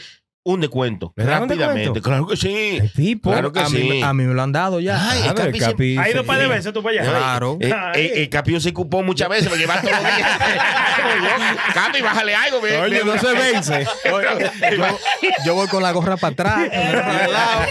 un 0.54 0.62
descuento. 0.62 1.14
¿Le 1.16 1.26
dan 1.26 1.44
un 1.44 1.50
Rápidamente. 1.50 1.80
descuento? 1.94 2.02
Claro 2.02 2.28
que 2.28 2.38
sí. 2.38 2.78
El 2.82 2.92
tipo. 2.92 3.32
Claro 3.32 3.52
que 3.52 3.60
a, 3.60 3.66
sí. 3.68 3.78
mí, 3.78 4.02
a 4.04 4.14
mí 4.14 4.24
me 4.24 4.34
lo 4.34 4.42
han 4.42 4.52
dado 4.52 4.80
ya. 4.80 5.10
Ay, 5.12 5.22
el 5.28 5.34
ver, 5.34 5.46
Capi 5.48 5.60
Capi. 5.60 5.98
Ha 5.98 6.10
ido 6.10 6.22
sí. 6.22 6.28
para 6.28 6.40
de 6.40 6.48
veces 6.48 6.74
tú 6.74 6.82
para 6.84 7.02
allá. 7.02 7.10
Claro. 7.10 7.58
Eh, 7.62 7.72
Ay. 7.74 8.02
eh, 8.06 8.12
el 8.24 8.30
Capi 8.30 8.60
se 8.60 8.74
cupó 8.74 9.04
muchas 9.04 9.30
veces 9.30 9.48
porque 9.50 9.66
va 9.66 9.82
todos 9.82 9.94
los 9.94 10.04
días. 10.16 10.30
Capi, 11.74 12.02
bájale 12.02 12.36
algo. 12.36 12.62
ve- 12.62 12.78
Oye, 12.78 13.00
ve- 13.00 13.06
no 13.06 13.18
se 13.18 13.34
vence. 13.34 13.86
Yo, 14.06 14.20
yo 15.46 15.56
voy 15.56 15.68
con 15.68 15.84
la 15.84 15.92
gorra 15.92 16.18
para 16.18 16.34
atrás, 16.34 16.70
con 16.70 16.80
el 16.80 16.92
para 17.02 17.26
el 17.26 17.32
lado, 17.34 17.62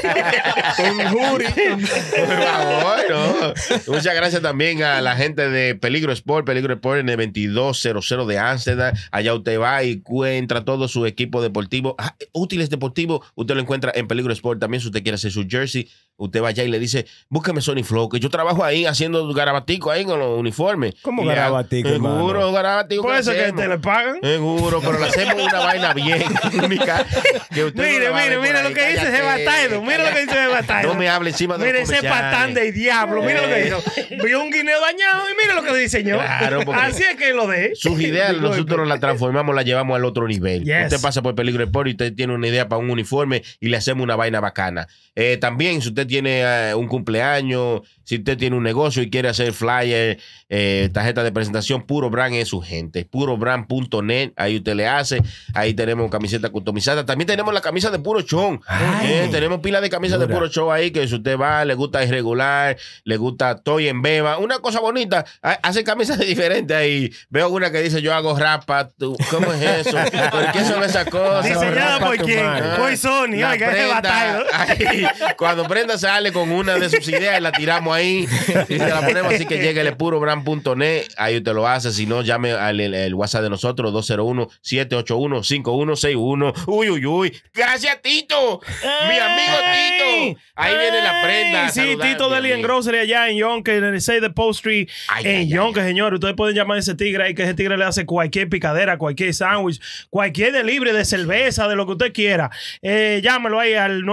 con 0.76 0.90
un 1.00 1.09
jury. 1.09 1.44
Por 1.46 2.42
favor, 2.44 2.98
no. 3.10 3.92
Muchas 3.94 4.14
gracias 4.14 4.42
también 4.42 4.82
a 4.82 5.00
la 5.00 5.16
gente 5.16 5.48
de 5.48 5.74
Peligro 5.74 6.12
Sport, 6.12 6.46
Peligro 6.46 6.74
Sport 6.74 7.00
en 7.00 7.09
el 7.09 7.16
2200 7.16 8.26
de 8.28 8.38
Amsterdam. 8.38 8.94
Allá 9.10 9.34
usted 9.34 9.60
va 9.60 9.82
y 9.82 9.92
encuentra 9.92 10.64
todo 10.64 10.88
su 10.88 11.06
equipo 11.06 11.42
deportivo, 11.42 11.94
ah, 11.98 12.14
útiles 12.32 12.68
deportivos. 12.70 13.27
Usted 13.35 13.55
lo 13.55 13.61
encuentra 13.61 13.93
en 13.95 14.07
Peligro 14.09 14.32
Sport 14.32 14.61
también 14.61 14.81
si 14.81 14.89
usted 14.89 15.03
quiere 15.03 15.16
hacer 15.16 15.31
su 15.32 15.47
jersey. 15.49 15.89
Usted 16.19 16.43
vaya 16.43 16.62
y 16.65 16.69
le 16.69 16.78
dice, 16.78 17.07
búsqueme 17.31 17.61
Sony 17.62 17.82
Flow, 17.85 18.09
que 18.09 18.20
yo 18.20 18.28
trabajo 18.28 18.62
ahí 18.65 18.85
haciendo 18.85 19.32
garabatico 19.32 19.90
ahí 19.90 20.05
con 20.05 20.19
los 20.19 20.39
uniformes. 20.39 20.95
¿Cómo 21.03 21.24
garabatico, 21.24 21.89
Seguro, 21.89 22.53
garabatico. 22.53 23.03
Por 23.03 23.15
eso 23.15 23.32
que 23.32 23.53
te 23.53 23.69
le 23.69 23.78
pagan. 23.78 24.19
Seguro, 24.23 24.81
pero 24.81 24.99
le 24.99 25.07
hacemos 25.07 25.35
una 25.43 25.59
vaina 25.61 25.95
bien 25.95 26.23
única. 26.65 27.07
Que 27.55 27.65
usted 27.65 27.82
no 27.82 27.89
Mire, 27.89 28.11
mire, 28.12 28.39
mire 28.39 28.55
por 28.61 28.69
lo 28.70 28.74
que 28.74 28.89
dice 28.90 29.09
ese 29.09 29.23
bataido. 29.23 29.82
Mira 29.82 29.99
lo 30.11 30.15
que 30.15 30.20
dice 30.23 30.32
ese 30.39 30.47
bataido. 30.49 30.93
No 30.93 30.99
me 30.99 31.09
hable 31.09 31.31
encima 31.31 31.57
de 31.57 31.66
Mire 31.66 31.82
ese 31.82 32.03
patán 32.03 32.53
de 32.55 32.73
diablo. 32.73 33.23
Mira 33.23 33.40
lo 33.43 33.49
que 33.49 33.62
dijo. 33.65 33.78
Vio 34.24 34.43
un 34.43 34.51
guineo 34.51 34.81
dañado 34.81 35.23
y 35.31 35.32
mira 35.40 35.55
lo 35.55 35.62
que 35.62 35.78
diseñó. 35.78 36.19
Claro, 36.19 36.62
porque- 36.65 36.81
Así 36.81 37.03
es 37.05 37.16
que 37.16 37.32
lo 37.32 37.47
de. 37.47 37.73
Sus 37.77 38.01
ideas 38.01 38.36
nosotros 38.36 38.86
las 38.89 38.99
transformamos, 39.01 39.55
las 39.55 39.65
llevamos 39.65 39.97
al 39.97 40.05
otro 40.05 40.27
nivel. 40.27 40.65
Yes. 40.65 40.85
Usted 40.93 41.01
pasa 41.01 41.23
por 41.23 41.35
Peligro 41.36 41.62
Sport 41.65 41.89
y 41.89 41.90
usted 41.93 42.15
tiene 42.15 42.35
una 42.35 42.49
idea 42.49 42.69
para 42.69 42.81
un 42.81 42.90
uniforme 42.90 43.43
y 43.61 43.69
le 43.69 43.77
hacemos 43.77 44.03
una 44.03 44.16
vaina 44.16 44.40
bacana. 44.40 44.89
Eh, 45.15 45.36
también, 45.40 45.81
si 45.82 45.89
usted 45.89 46.07
tiene 46.09 46.40
eh, 46.70 46.74
un 46.74 46.89
cumpleaños, 46.89 47.82
si 48.02 48.16
usted 48.16 48.36
tiene 48.36 48.56
un 48.56 48.62
negocio 48.64 49.02
y 49.02 49.10
quiere 49.10 49.28
hacer 49.28 49.52
flyer, 49.52 50.18
eh, 50.48 50.89
tarjeta 50.93 51.22
de 51.22 51.30
presentación, 51.30 51.82
Puro 51.86 52.10
Brand 52.10 52.35
es 52.35 52.48
su 52.48 52.60
gente. 52.60 53.05
Purobrand.net, 53.05 54.32
ahí 54.36 54.56
usted 54.56 54.74
le 54.74 54.86
hace. 54.86 55.22
Ahí 55.55 55.74
tenemos 55.74 56.10
camiseta 56.10 56.48
customizada. 56.51 57.05
También 57.05 57.26
tenemos 57.26 57.52
la 57.52 57.60
camisa 57.60 57.90
de 57.90 57.98
Puro 57.98 58.22
Show. 58.22 58.59
Eh, 59.05 59.28
tenemos 59.30 59.60
pila 59.60 59.80
de 59.80 59.90
camisas 59.90 60.18
de. 60.18 60.26
Puro 60.28 60.48
Show 60.48 60.70
ahí 60.72 60.90
que 60.90 61.06
si 61.06 61.14
usted 61.16 61.39
va, 61.39 61.64
le 61.64 61.74
gusta 61.74 62.02
irregular, 62.05 62.76
le 63.05 63.16
gusta 63.16 63.56
Toy 63.59 63.89
en 63.89 64.01
Beba. 64.02 64.39
Una 64.39 64.59
cosa 64.60 64.80
bonita, 64.80 65.24
ha- 65.43 65.59
hace 65.62 65.85
camisas 65.85 66.18
diferentes 66.26 66.76
ahí. 66.76 67.10
Veo 67.28 67.48
una 67.51 67.70
que 67.70 67.82
dice 67.82 68.01
yo 68.02 68.14
hago 68.14 68.36
rapa. 68.39 68.89
tú, 68.89 69.16
¿Cómo 69.30 69.52
es 69.52 69.86
eso? 69.86 69.97
¿Por 70.30 70.52
qué 70.52 70.64
son 70.64 70.82
esas 70.82 71.05
cosas? 71.09 71.44
Diseñada 71.44 71.98
por 72.01 72.16
quién? 72.18 72.44
Por 72.78 72.97
Sony. 72.97 73.36
La 73.36 73.51
Oiga, 73.52 73.66
ese 73.66 73.76
prenda, 73.76 73.94
bataido. 73.94 74.44
ahí, 74.52 75.06
cuando 75.36 75.64
Brenda 75.64 75.97
sale 75.98 76.32
con 76.32 76.50
una 76.50 76.76
de 76.76 76.88
sus 76.88 77.06
ideas 77.08 77.38
y 77.38 77.42
la 77.42 77.52
tiramos 77.52 77.94
ahí 77.94 78.26
y 78.68 78.78
se 78.78 78.88
la 78.88 79.04
ponemos 79.04 79.34
así 79.34 79.44
que 79.46 79.58
llegue 79.58 79.80
el 79.80 79.96
purobrand.net, 79.96 81.06
ahí 81.16 81.38
usted 81.38 81.52
lo 81.52 81.66
hace, 81.66 81.90
si 81.92 82.06
no 82.06 82.22
llame 82.22 82.52
al 82.52 82.78
el, 82.80 82.94
el 82.94 83.14
WhatsApp 83.14 83.42
de 83.42 83.50
nosotros 83.50 83.92
201-781-5161. 83.92 86.54
Uy, 86.66 86.90
uy, 86.90 87.06
uy. 87.06 87.36
Gracias 87.52 88.00
Tito, 88.02 88.60
mi 89.08 89.18
amigo. 89.18 89.56
Tito. 89.72 90.38
Ahí 90.54 90.76
viene 90.76 91.02
la 91.02 91.22
prenda. 91.22 91.68
Sí, 91.68 91.80
saludar, 91.80 92.08
Tito 92.08 92.30
Deli 92.30 92.52
en. 92.52 92.62
Grocery 92.62 92.98
allá 92.98 93.28
en 93.28 93.36
Yonke, 93.36 93.76
en 93.76 93.84
el 93.84 94.00
6 94.00 94.20
de 94.20 94.30
Post 94.30 94.58
Street. 94.58 94.88
Ay, 95.08 95.26
en 95.26 95.36
ay, 95.36 95.48
Yonke, 95.48 95.82
señor. 95.82 96.14
Ustedes 96.14 96.34
pueden 96.34 96.56
llamar 96.56 96.76
a 96.76 96.80
ese 96.80 96.94
tigre 96.94 97.24
ahí, 97.24 97.34
que 97.34 97.44
ese 97.44 97.54
tigre 97.54 97.76
le 97.76 97.84
hace 97.84 98.06
cualquier 98.06 98.48
picadera, 98.48 98.98
cualquier 98.98 99.32
sándwich, 99.32 99.80
cualquier 100.10 100.52
delivery 100.52 100.92
de 100.92 101.04
cerveza, 101.04 101.68
de 101.68 101.76
lo 101.76 101.86
que 101.86 101.92
usted 101.92 102.12
quiera. 102.12 102.50
Eh, 102.82 103.20
llámelo 103.22 103.60
ahí 103.60 103.74
al 103.74 104.04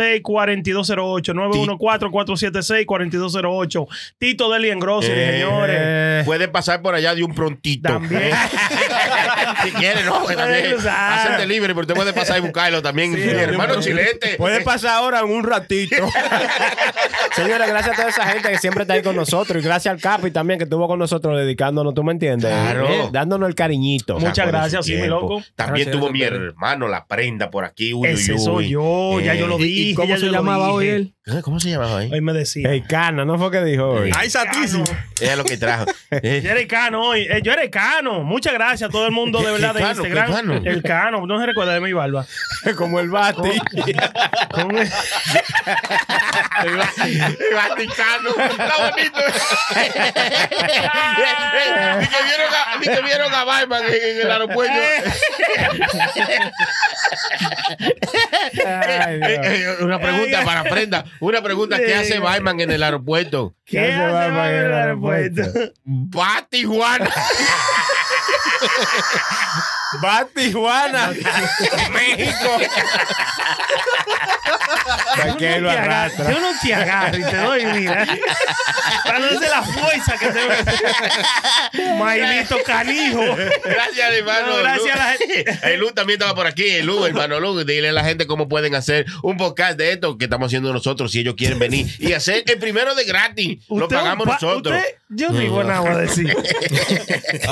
914-476-4208. 0.00 1.34
914-476-4208. 1.78 3.86
Tito 4.18 4.50
Deli 4.50 4.70
en 4.70 4.80
Grocery, 4.80 5.20
Eh, 5.20 5.30
señores. 5.32 5.76
Eh, 5.78 6.22
Puede 6.24 6.48
pasar 6.48 6.82
por 6.82 6.94
allá 6.94 7.14
de 7.14 7.22
un 7.22 7.34
prontito. 7.34 7.88
También. 7.88 8.22
¿eh? 8.22 8.32
si 9.64 9.70
quiere, 9.72 10.04
no. 10.04 10.22
También 10.24 10.74
hacen 10.88 11.36
delivery, 11.38 11.74
pero 11.74 11.82
usted 11.82 11.94
puede 11.94 12.12
pasar 12.12 12.38
y 12.38 12.40
buscarlo 12.40 12.82
también. 12.82 13.12
mi 13.12 13.20
hermano 13.20 13.80
chilete. 13.80 14.36
Puede 14.36 14.60
pasar 14.62 14.94
ahora 14.96 15.20
en 15.20 15.30
un 15.30 15.44
ratito. 15.44 15.96
Señores, 17.36 17.68
gracias 17.68 17.94
a 17.94 17.96
toda 17.96 18.08
esa 18.10 18.26
gente 18.26 18.48
que 18.50 18.58
siempre 18.58 18.82
está 18.82 18.94
ahí 18.94 19.02
con 19.02 19.14
nosotros. 19.16 19.62
Y 19.62 19.66
gracias 19.66 19.94
al 19.94 20.00
Capi 20.00 20.30
también 20.30 20.58
que 20.58 20.64
estuvo 20.64 20.86
con 20.88 20.98
nosotros 20.98 21.38
dedicándonos, 21.38 21.94
¿tú 21.94 22.02
me 22.02 22.12
entiendes? 22.12 22.50
Claro. 22.50 22.88
Eh, 22.88 23.08
Dándonos 23.12 23.48
el 23.48 23.54
cariñito. 23.54 24.18
Muchas 24.18 24.46
gracias, 24.46 24.84
sí, 24.86 24.96
mi 24.96 25.06
loco. 25.06 25.42
También 25.54 25.86
Gracias, 25.86 26.00
tuvo 26.02 26.12
mi 26.12 26.22
hermano 26.22 26.88
la 26.88 27.06
prenda 27.06 27.50
por 27.50 27.64
aquí. 27.64 27.92
Uy, 27.94 28.08
Ese 28.08 28.32
uy, 28.32 28.38
uy. 28.38 28.44
soy 28.44 28.68
yo, 28.70 29.20
ya 29.20 29.34
yo 29.34 29.46
lo 29.46 29.58
Eh, 29.58 29.62
dije. 29.90 29.92
¿Y 29.92 29.94
cómo 29.94 30.08
ya 30.08 30.18
se 30.18 30.26
yo 30.26 30.32
llamaba 30.32 30.72
hoy 30.72 30.88
él? 30.88 31.14
¿Cómo 31.42 31.60
se 31.60 31.70
llamaba 31.70 31.98
ahí? 31.98 32.10
Hoy 32.12 32.20
me 32.20 32.32
decía. 32.32 32.70
El 32.72 32.86
cana, 32.86 33.24
¿no 33.24 33.38
fue 33.38 33.50
que 33.50 33.62
dijo 33.62 33.86
hoy? 33.88 34.10
¡Ay, 34.16 34.28
satísimo! 34.30 34.84
Ella 35.20 35.36
lo 35.36 35.44
que 35.44 35.56
trajo. 35.56 35.86
Eh, 36.12 36.40
Yo 36.42 36.50
era 36.50 36.58
el 36.60 36.66
cano 36.66 37.02
hoy. 37.04 37.22
Eh, 37.30 37.40
yo 37.40 37.52
era 37.52 37.62
el 37.62 37.70
cano. 37.70 38.24
Muchas 38.24 38.52
gracias 38.52 38.88
a 38.88 38.92
todo 38.92 39.06
el 39.06 39.12
mundo 39.12 39.40
de 39.40 39.52
verdad 39.52 39.72
de 39.74 39.78
¿Qué 39.80 39.86
cano? 39.86 40.02
Instagram. 40.02 40.26
¿Qué 40.26 40.32
cano? 40.34 40.54
El 40.64 40.82
cano. 40.82 41.24
No 41.26 41.38
se 41.38 41.46
recuerda 41.46 41.72
de 41.74 41.80
mi 41.80 41.92
barba. 41.92 42.26
Como 42.76 42.98
el 42.98 43.10
Bati. 43.10 43.60
Con- 44.50 44.76
el 44.76 44.88
Vaticano. 47.54 48.30
Está 48.30 48.74
bonito. 48.90 49.20
Ni 52.00 52.06
que 52.08 52.22
vieron 52.24 52.50
a, 52.54 52.76
ni 52.80 52.86
que 52.88 53.02
vieron 53.02 53.32
a 53.34 53.44
Batman 53.44 53.82
en, 53.84 53.94
en 54.16 54.20
el 54.22 54.30
aeropuerto. 54.32 54.74
Ay, 58.66 59.16
Dios. 59.18 59.30
Eh, 59.30 59.40
eh, 59.80 59.84
una 59.84 59.98
pregunta 60.00 60.42
para 60.44 60.64
prenda. 60.64 61.04
Una 61.20 61.42
pregunta. 61.42 61.78
¿Qué 61.78 61.94
hace 61.94 62.18
Batman 62.18 62.60
en 62.60 62.70
el 62.70 62.82
aeropuerto? 62.82 63.54
¿Qué 63.64 63.78
hace 63.78 63.92
hace 63.92 64.12
Batman 64.12 64.48
en 64.48 64.54
el 64.54 64.64
en 64.64 64.64
el 64.66 64.72
aeropuerto? 64.72 65.42
Va 65.86 66.38
a 66.38 66.48
Tijuana. 66.48 67.10
Va 70.04 70.18
a 70.18 70.24
Tijuana. 70.26 71.08
México. 71.90 72.58
¿Para 75.16 75.36
qué 75.36 75.60
lo 75.60 75.68
Te 75.70 75.78
arrastra? 75.78 76.30
Yo 76.30 76.40
no 76.40 76.48
te 76.62 76.74
agarro 76.74 77.18
y 77.18 77.22
te 77.24 77.36
doy, 77.36 77.64
mira. 77.66 78.06
Para 79.04 79.18
no 79.18 79.26
hacer 79.26 79.50
la 79.50 79.62
fuerza 79.62 80.16
que 80.18 80.26
hacer. 80.26 80.64
Mailito 81.98 82.56
canijo. 82.64 83.20
Gracias, 83.64 84.12
hermano. 84.14 84.46
No, 84.48 84.56
gracias 84.58 84.84
Lu. 84.84 84.92
a 84.92 84.96
la 85.04 85.12
gente. 85.12 85.58
El 85.72 85.80
Lu 85.80 85.90
también 85.92 86.18
estaba 86.20 86.34
por 86.34 86.46
aquí. 86.46 86.68
El 86.68 86.86
Lu, 86.86 87.04
hermano 87.04 87.40
Lu. 87.40 87.64
Dile 87.64 87.88
a 87.88 87.92
la 87.92 88.04
gente 88.04 88.26
cómo 88.26 88.48
pueden 88.48 88.74
hacer 88.74 89.06
un 89.22 89.36
podcast 89.36 89.76
de 89.76 89.92
esto 89.92 90.16
que 90.18 90.24
estamos 90.26 90.46
haciendo 90.46 90.72
nosotros 90.72 91.10
si 91.12 91.20
ellos 91.20 91.34
quieren 91.36 91.58
venir 91.58 91.86
y 91.98 92.12
hacer 92.12 92.44
el 92.46 92.58
primero 92.58 92.94
de 92.94 93.04
gratis. 93.04 93.58
Lo 93.68 93.88
pagamos 93.88 94.26
pa- 94.26 94.34
nosotros. 94.34 94.76
usted- 94.76 94.94
yo 95.10 95.30
no 95.30 95.38
digo 95.38 95.62
nada 95.64 95.80
voy 95.80 95.90
a 95.90 95.98
decir. 95.98 96.34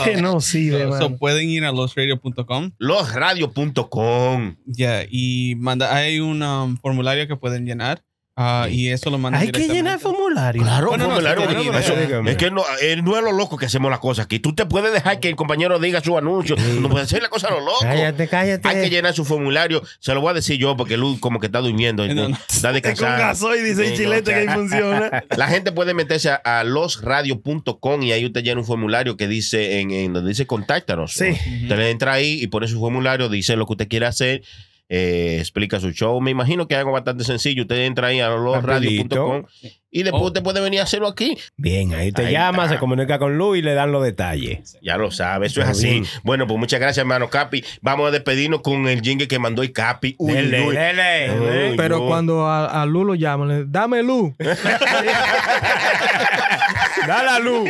que 0.04 0.16
no 0.16 0.40
sirve, 0.40 0.82
So, 0.84 0.88
mano. 0.88 1.16
pueden 1.16 1.48
ir 1.50 1.64
a 1.64 1.72
losradio.com 1.72 2.70
Losradio.com. 2.78 4.56
ya 4.66 5.04
y 5.10 5.54
manda, 5.58 5.94
hay 5.94 6.20
un 6.20 6.42
um, 6.42 6.76
formulario 6.76 7.26
que 7.28 7.36
pueden 7.36 7.66
llenar 7.66 8.02
ah, 8.38 8.66
y 8.70 8.88
eso 8.88 9.10
lo 9.10 9.18
mandan 9.18 9.42
Hay 9.42 9.50
que 9.52 9.68
llenar 9.68 9.94
el 9.94 10.00
formulario. 10.00 10.62
Claro, 10.62 10.88
Bueno, 10.88 11.04
no, 11.08 11.10
formulario. 11.16 11.78
Eso- 11.78 11.94
es 12.26 12.36
que 12.36 12.50
no, 12.50 12.62
eh, 12.80 12.96
no 13.02 13.16
es 13.18 13.22
lo 13.24 13.32
loco 13.32 13.56
que 13.58 13.66
hacemos 13.66 13.90
las 13.90 13.98
cosas 14.00 14.24
aquí. 14.24 14.38
Tú 14.38 14.54
te 14.54 14.64
puedes 14.64 14.92
dejar 14.92 15.20
que 15.20 15.28
el 15.28 15.36
compañero 15.36 15.78
diga 15.78 16.00
su 16.00 16.16
anuncio. 16.16 16.56
No 16.80 16.88
puedes 16.88 17.08
hacer 17.08 17.20
la 17.22 17.28
cosa 17.28 17.48
a 17.48 17.50
lo 17.50 17.60
loco. 17.60 17.80
Cállate, 17.82 18.28
cállate. 18.28 18.66
Hay 18.68 18.82
que 18.82 18.90
llenar 18.90 19.12
su 19.12 19.24
formulario. 19.24 19.82
Se 19.98 20.14
lo 20.14 20.20
voy 20.20 20.30
a 20.30 20.34
decir 20.34 20.58
yo 20.58 20.76
porque 20.76 20.96
Luz 20.96 21.18
como 21.20 21.40
que 21.40 21.46
está 21.46 21.58
durmiendo. 21.60 22.06
No, 22.06 22.28
no. 22.28 22.36
Está 22.48 22.68
Con 22.68 22.74
descansando. 22.74 23.18
gasoil 23.18 23.64
dice 23.64 23.82
el 23.84 23.90
Sí, 23.90 23.96
chilete 24.04 24.30
no, 24.30 24.36
que 24.44 24.48
ahí 24.50 24.56
funciona. 24.56 25.24
La 25.36 25.48
gente 25.48 25.72
puede 25.72 25.92
meterse 25.94 26.30
a, 26.30 26.36
a 26.36 26.64
losradio.com 26.64 28.02
y 28.02 28.12
ahí 28.12 28.24
usted 28.24 28.42
llena 28.42 28.60
un 28.60 28.66
formulario 28.66 29.16
que 29.16 29.26
dice 29.28 29.80
en, 29.80 29.90
en 29.90 30.12
donde 30.12 30.28
dice 30.30 30.46
contáctanos. 30.46 31.12
Sí. 31.14 31.30
Usted 31.30 31.76
le 31.76 31.90
entra 31.90 32.12
ahí 32.12 32.38
y 32.42 32.46
pone 32.46 32.68
su 32.68 32.78
formulario, 32.78 33.28
dice 33.28 33.56
lo 33.56 33.66
que 33.66 33.72
usted 33.72 33.88
quiere 33.88 34.06
hacer, 34.06 34.42
eh, 34.88 35.36
explica 35.40 35.80
su 35.80 35.90
show. 35.92 36.20
Me 36.20 36.30
imagino 36.30 36.66
que 36.66 36.74
es 36.74 36.78
algo 36.78 36.92
bastante 36.92 37.24
sencillo. 37.24 37.62
Usted 37.62 37.84
entra 37.84 38.08
ahí 38.08 38.20
a 38.20 38.28
losradio.com 38.30 39.44
y 39.90 40.02
después 40.02 40.22
Oh. 40.22 40.26
usted 40.26 40.42
puede 40.42 40.60
venir 40.60 40.80
a 40.80 40.82
hacerlo 40.82 41.08
aquí. 41.08 41.36
Bien, 41.56 41.94
ahí 41.94 42.12
te 42.12 42.26
Ahí 42.26 42.32
llama, 42.32 42.64
está. 42.64 42.74
se 42.74 42.78
comunica 42.80 43.18
con 43.18 43.38
Lu 43.38 43.54
y 43.56 43.62
le 43.62 43.72
dan 43.74 43.90
los 43.90 44.04
detalles. 44.04 44.76
Ya 44.82 44.96
lo 44.98 45.10
sabe, 45.10 45.46
eso 45.46 45.62
es 45.62 45.68
así. 45.68 45.86
bien. 45.90 46.04
Bueno, 46.24 46.46
pues 46.46 46.58
muchas 46.58 46.78
gracias, 46.78 46.98
hermano 46.98 47.30
Capi. 47.30 47.64
Vamos 47.80 48.08
a 48.08 48.10
despedirnos 48.10 48.60
con 48.60 48.86
el 48.86 49.00
jingle 49.00 49.28
que 49.28 49.38
mandó 49.38 49.62
el 49.62 49.72
Capi. 49.72 50.14
Uy, 50.18 50.32
Dele, 50.34 50.66
uy. 50.66 50.74
dele. 50.76 51.70
Uy, 51.70 51.76
Pero 51.76 52.06
cuando 52.06 52.46
a, 52.46 52.82
a 52.82 52.86
Lu 52.86 53.04
lo 53.04 53.14
llaman, 53.14 53.48
le, 53.48 53.64
dame 53.66 54.02
luz. 54.02 54.32
Da 57.06 57.22
la 57.22 57.38
luz. 57.38 57.68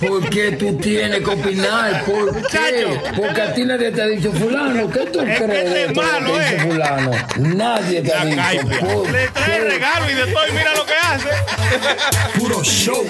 ¿Por 0.00 0.30
qué 0.30 0.52
tú 0.52 0.76
tienes 0.78 1.18
que 1.20 1.30
opinar? 1.30 2.04
¿Por 2.04 2.46
qué? 2.48 2.86
Porque 3.14 3.42
a 3.42 3.52
ti 3.52 3.64
nadie 3.64 3.90
te 3.92 4.00
ha 4.00 4.06
dicho 4.06 4.32
fulano. 4.32 4.90
¿Qué 4.90 5.00
tú 5.00 5.18
crees 5.18 5.40
este 5.66 5.84
es 5.84 5.94
malo, 5.94 6.32
que 6.32 6.40
eh. 6.40 6.58
fulano? 6.60 7.10
Nadie 7.36 8.00
te 8.00 8.14
ha 8.14 8.24
dicho. 8.24 8.66
¿Por 8.80 9.10
Le 9.10 9.28
trae 9.28 9.58
qué? 9.58 9.64
regalo 9.64 10.10
y 10.10 10.14
de 10.14 10.26
todo 10.32 10.48
y 10.48 10.52
mira 10.52 10.74
lo 10.74 10.86
que 10.86 10.94
hace. 10.94 11.28
Puro 12.38 12.64
show. 12.64 13.04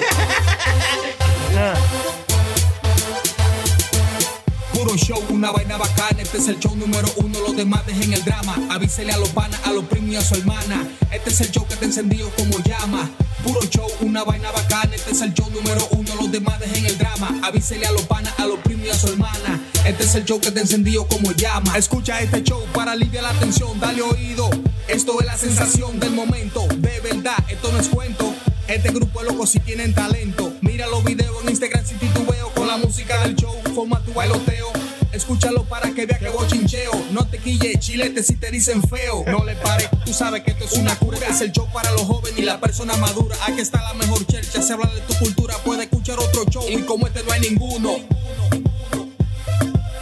Puro 4.80 4.96
show, 4.96 5.22
una 5.28 5.50
vaina 5.50 5.76
bacana. 5.76 6.22
Este 6.22 6.38
es 6.38 6.48
el 6.48 6.58
show 6.58 6.74
número 6.74 7.06
uno. 7.16 7.38
Los 7.40 7.54
demás 7.54 7.86
dejen 7.86 8.14
el 8.14 8.24
drama. 8.24 8.56
Avísele 8.70 9.12
a 9.12 9.18
los 9.18 9.28
panas, 9.28 9.60
a 9.66 9.72
los 9.72 9.84
primos 9.84 10.08
y 10.08 10.16
a 10.16 10.22
su 10.22 10.36
hermana. 10.36 10.88
Este 11.12 11.28
es 11.28 11.40
el 11.42 11.50
show 11.50 11.66
que 11.68 11.76
te 11.76 11.84
encendido 11.84 12.30
como 12.30 12.58
llama. 12.60 13.10
Puro 13.44 13.60
show, 13.68 13.86
una 14.00 14.24
vaina 14.24 14.50
bacana. 14.50 14.96
Este 14.96 15.10
es 15.10 15.20
el 15.20 15.34
show 15.34 15.50
número 15.50 15.86
uno. 15.90 16.14
Los 16.14 16.32
demás 16.32 16.58
dejen 16.60 16.86
el 16.86 16.96
drama. 16.96 17.28
Avísele 17.42 17.84
a 17.84 17.92
los 17.92 18.04
panas, 18.04 18.32
a 18.38 18.46
los 18.46 18.58
primos 18.60 18.86
y 18.86 18.90
a 18.90 18.94
su 18.94 19.08
hermana. 19.08 19.60
Este 19.84 20.04
es 20.04 20.14
el 20.14 20.24
show 20.24 20.40
que 20.40 20.50
te 20.50 20.60
encendido 20.60 21.06
como 21.06 21.32
llama. 21.32 21.76
Escucha 21.76 22.18
este 22.22 22.42
show 22.42 22.64
para 22.72 22.92
aliviar 22.92 23.24
la 23.24 23.34
tensión. 23.34 23.78
Dale 23.80 24.00
oído. 24.00 24.48
Esto 24.88 25.20
es 25.20 25.26
la 25.26 25.36
sensación 25.36 26.00
del 26.00 26.12
momento. 26.12 26.66
De 26.78 27.00
verdad, 27.00 27.36
esto 27.50 27.70
no 27.70 27.78
es 27.78 27.88
cuento. 27.88 28.34
Este 28.66 28.90
grupo 28.92 29.20
es 29.20 29.26
loco 29.26 29.46
si 29.46 29.60
tienen 29.60 29.92
talento. 29.92 30.54
Mira 30.62 30.86
los 30.86 31.04
videos 31.04 31.36
en 31.42 31.50
Instagram 31.50 31.84
si 31.84 31.96
titubeo 31.96 32.39
con 32.39 32.39
la 32.70 32.76
música 32.76 33.18
del 33.24 33.34
show. 33.34 33.54
Forma 33.74 34.00
tu 34.04 34.12
bailoteo. 34.12 34.68
Escúchalo 35.12 35.64
para 35.64 35.90
que 35.90 36.06
vea 36.06 36.18
que 36.18 36.28
bochincheo. 36.28 36.92
No 37.10 37.26
te 37.26 37.38
quille, 37.38 37.76
chilete 37.80 38.22
si 38.22 38.36
te 38.36 38.48
dicen 38.50 38.80
feo. 38.82 39.24
No 39.26 39.44
le 39.44 39.56
pare, 39.56 39.88
tú 40.04 40.14
sabes 40.14 40.42
que 40.44 40.52
esto 40.52 40.64
es 40.66 40.72
una 40.74 40.94
cura. 40.94 41.18
Es 41.28 41.40
el 41.40 41.50
show 41.50 41.68
para 41.72 41.90
los 41.92 42.02
jóvenes 42.02 42.38
y 42.38 42.42
la 42.42 42.60
persona 42.60 42.96
madura. 42.96 43.36
Aquí 43.48 43.60
está 43.60 43.82
la 43.82 43.94
mejor 43.94 44.24
chercha. 44.26 44.62
Se 44.62 44.72
habla 44.72 44.86
de 44.94 45.00
tu 45.00 45.14
cultura. 45.14 45.56
Puede 45.64 45.84
escuchar 45.84 46.18
otro 46.20 46.44
show 46.44 46.64
y 46.68 46.82
como 46.82 47.08
este 47.08 47.24
no 47.24 47.32
hay 47.32 47.40
ninguno. 47.40 47.96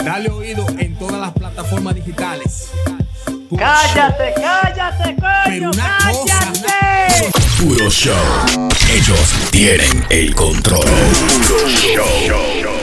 Dale 0.05 0.28
oído 0.31 0.66
en 0.78 0.95
todas 0.99 1.20
las 1.20 1.32
plataformas 1.32 1.95
digitales. 1.95 2.69
Puro 3.49 3.62
Cállate, 3.62 4.35
show. 4.35 4.43
cállate, 4.45 5.16
Pero 5.47 5.70
coño, 5.70 5.82
cosa, 6.12 6.53
cállate. 6.53 7.38
Puro 7.59 7.90
show. 7.90 8.14
Ellos 8.89 9.35
tienen 9.51 10.06
el 10.10 10.32
control. 10.32 10.85
Puro 11.48 11.68
show. 11.68 12.77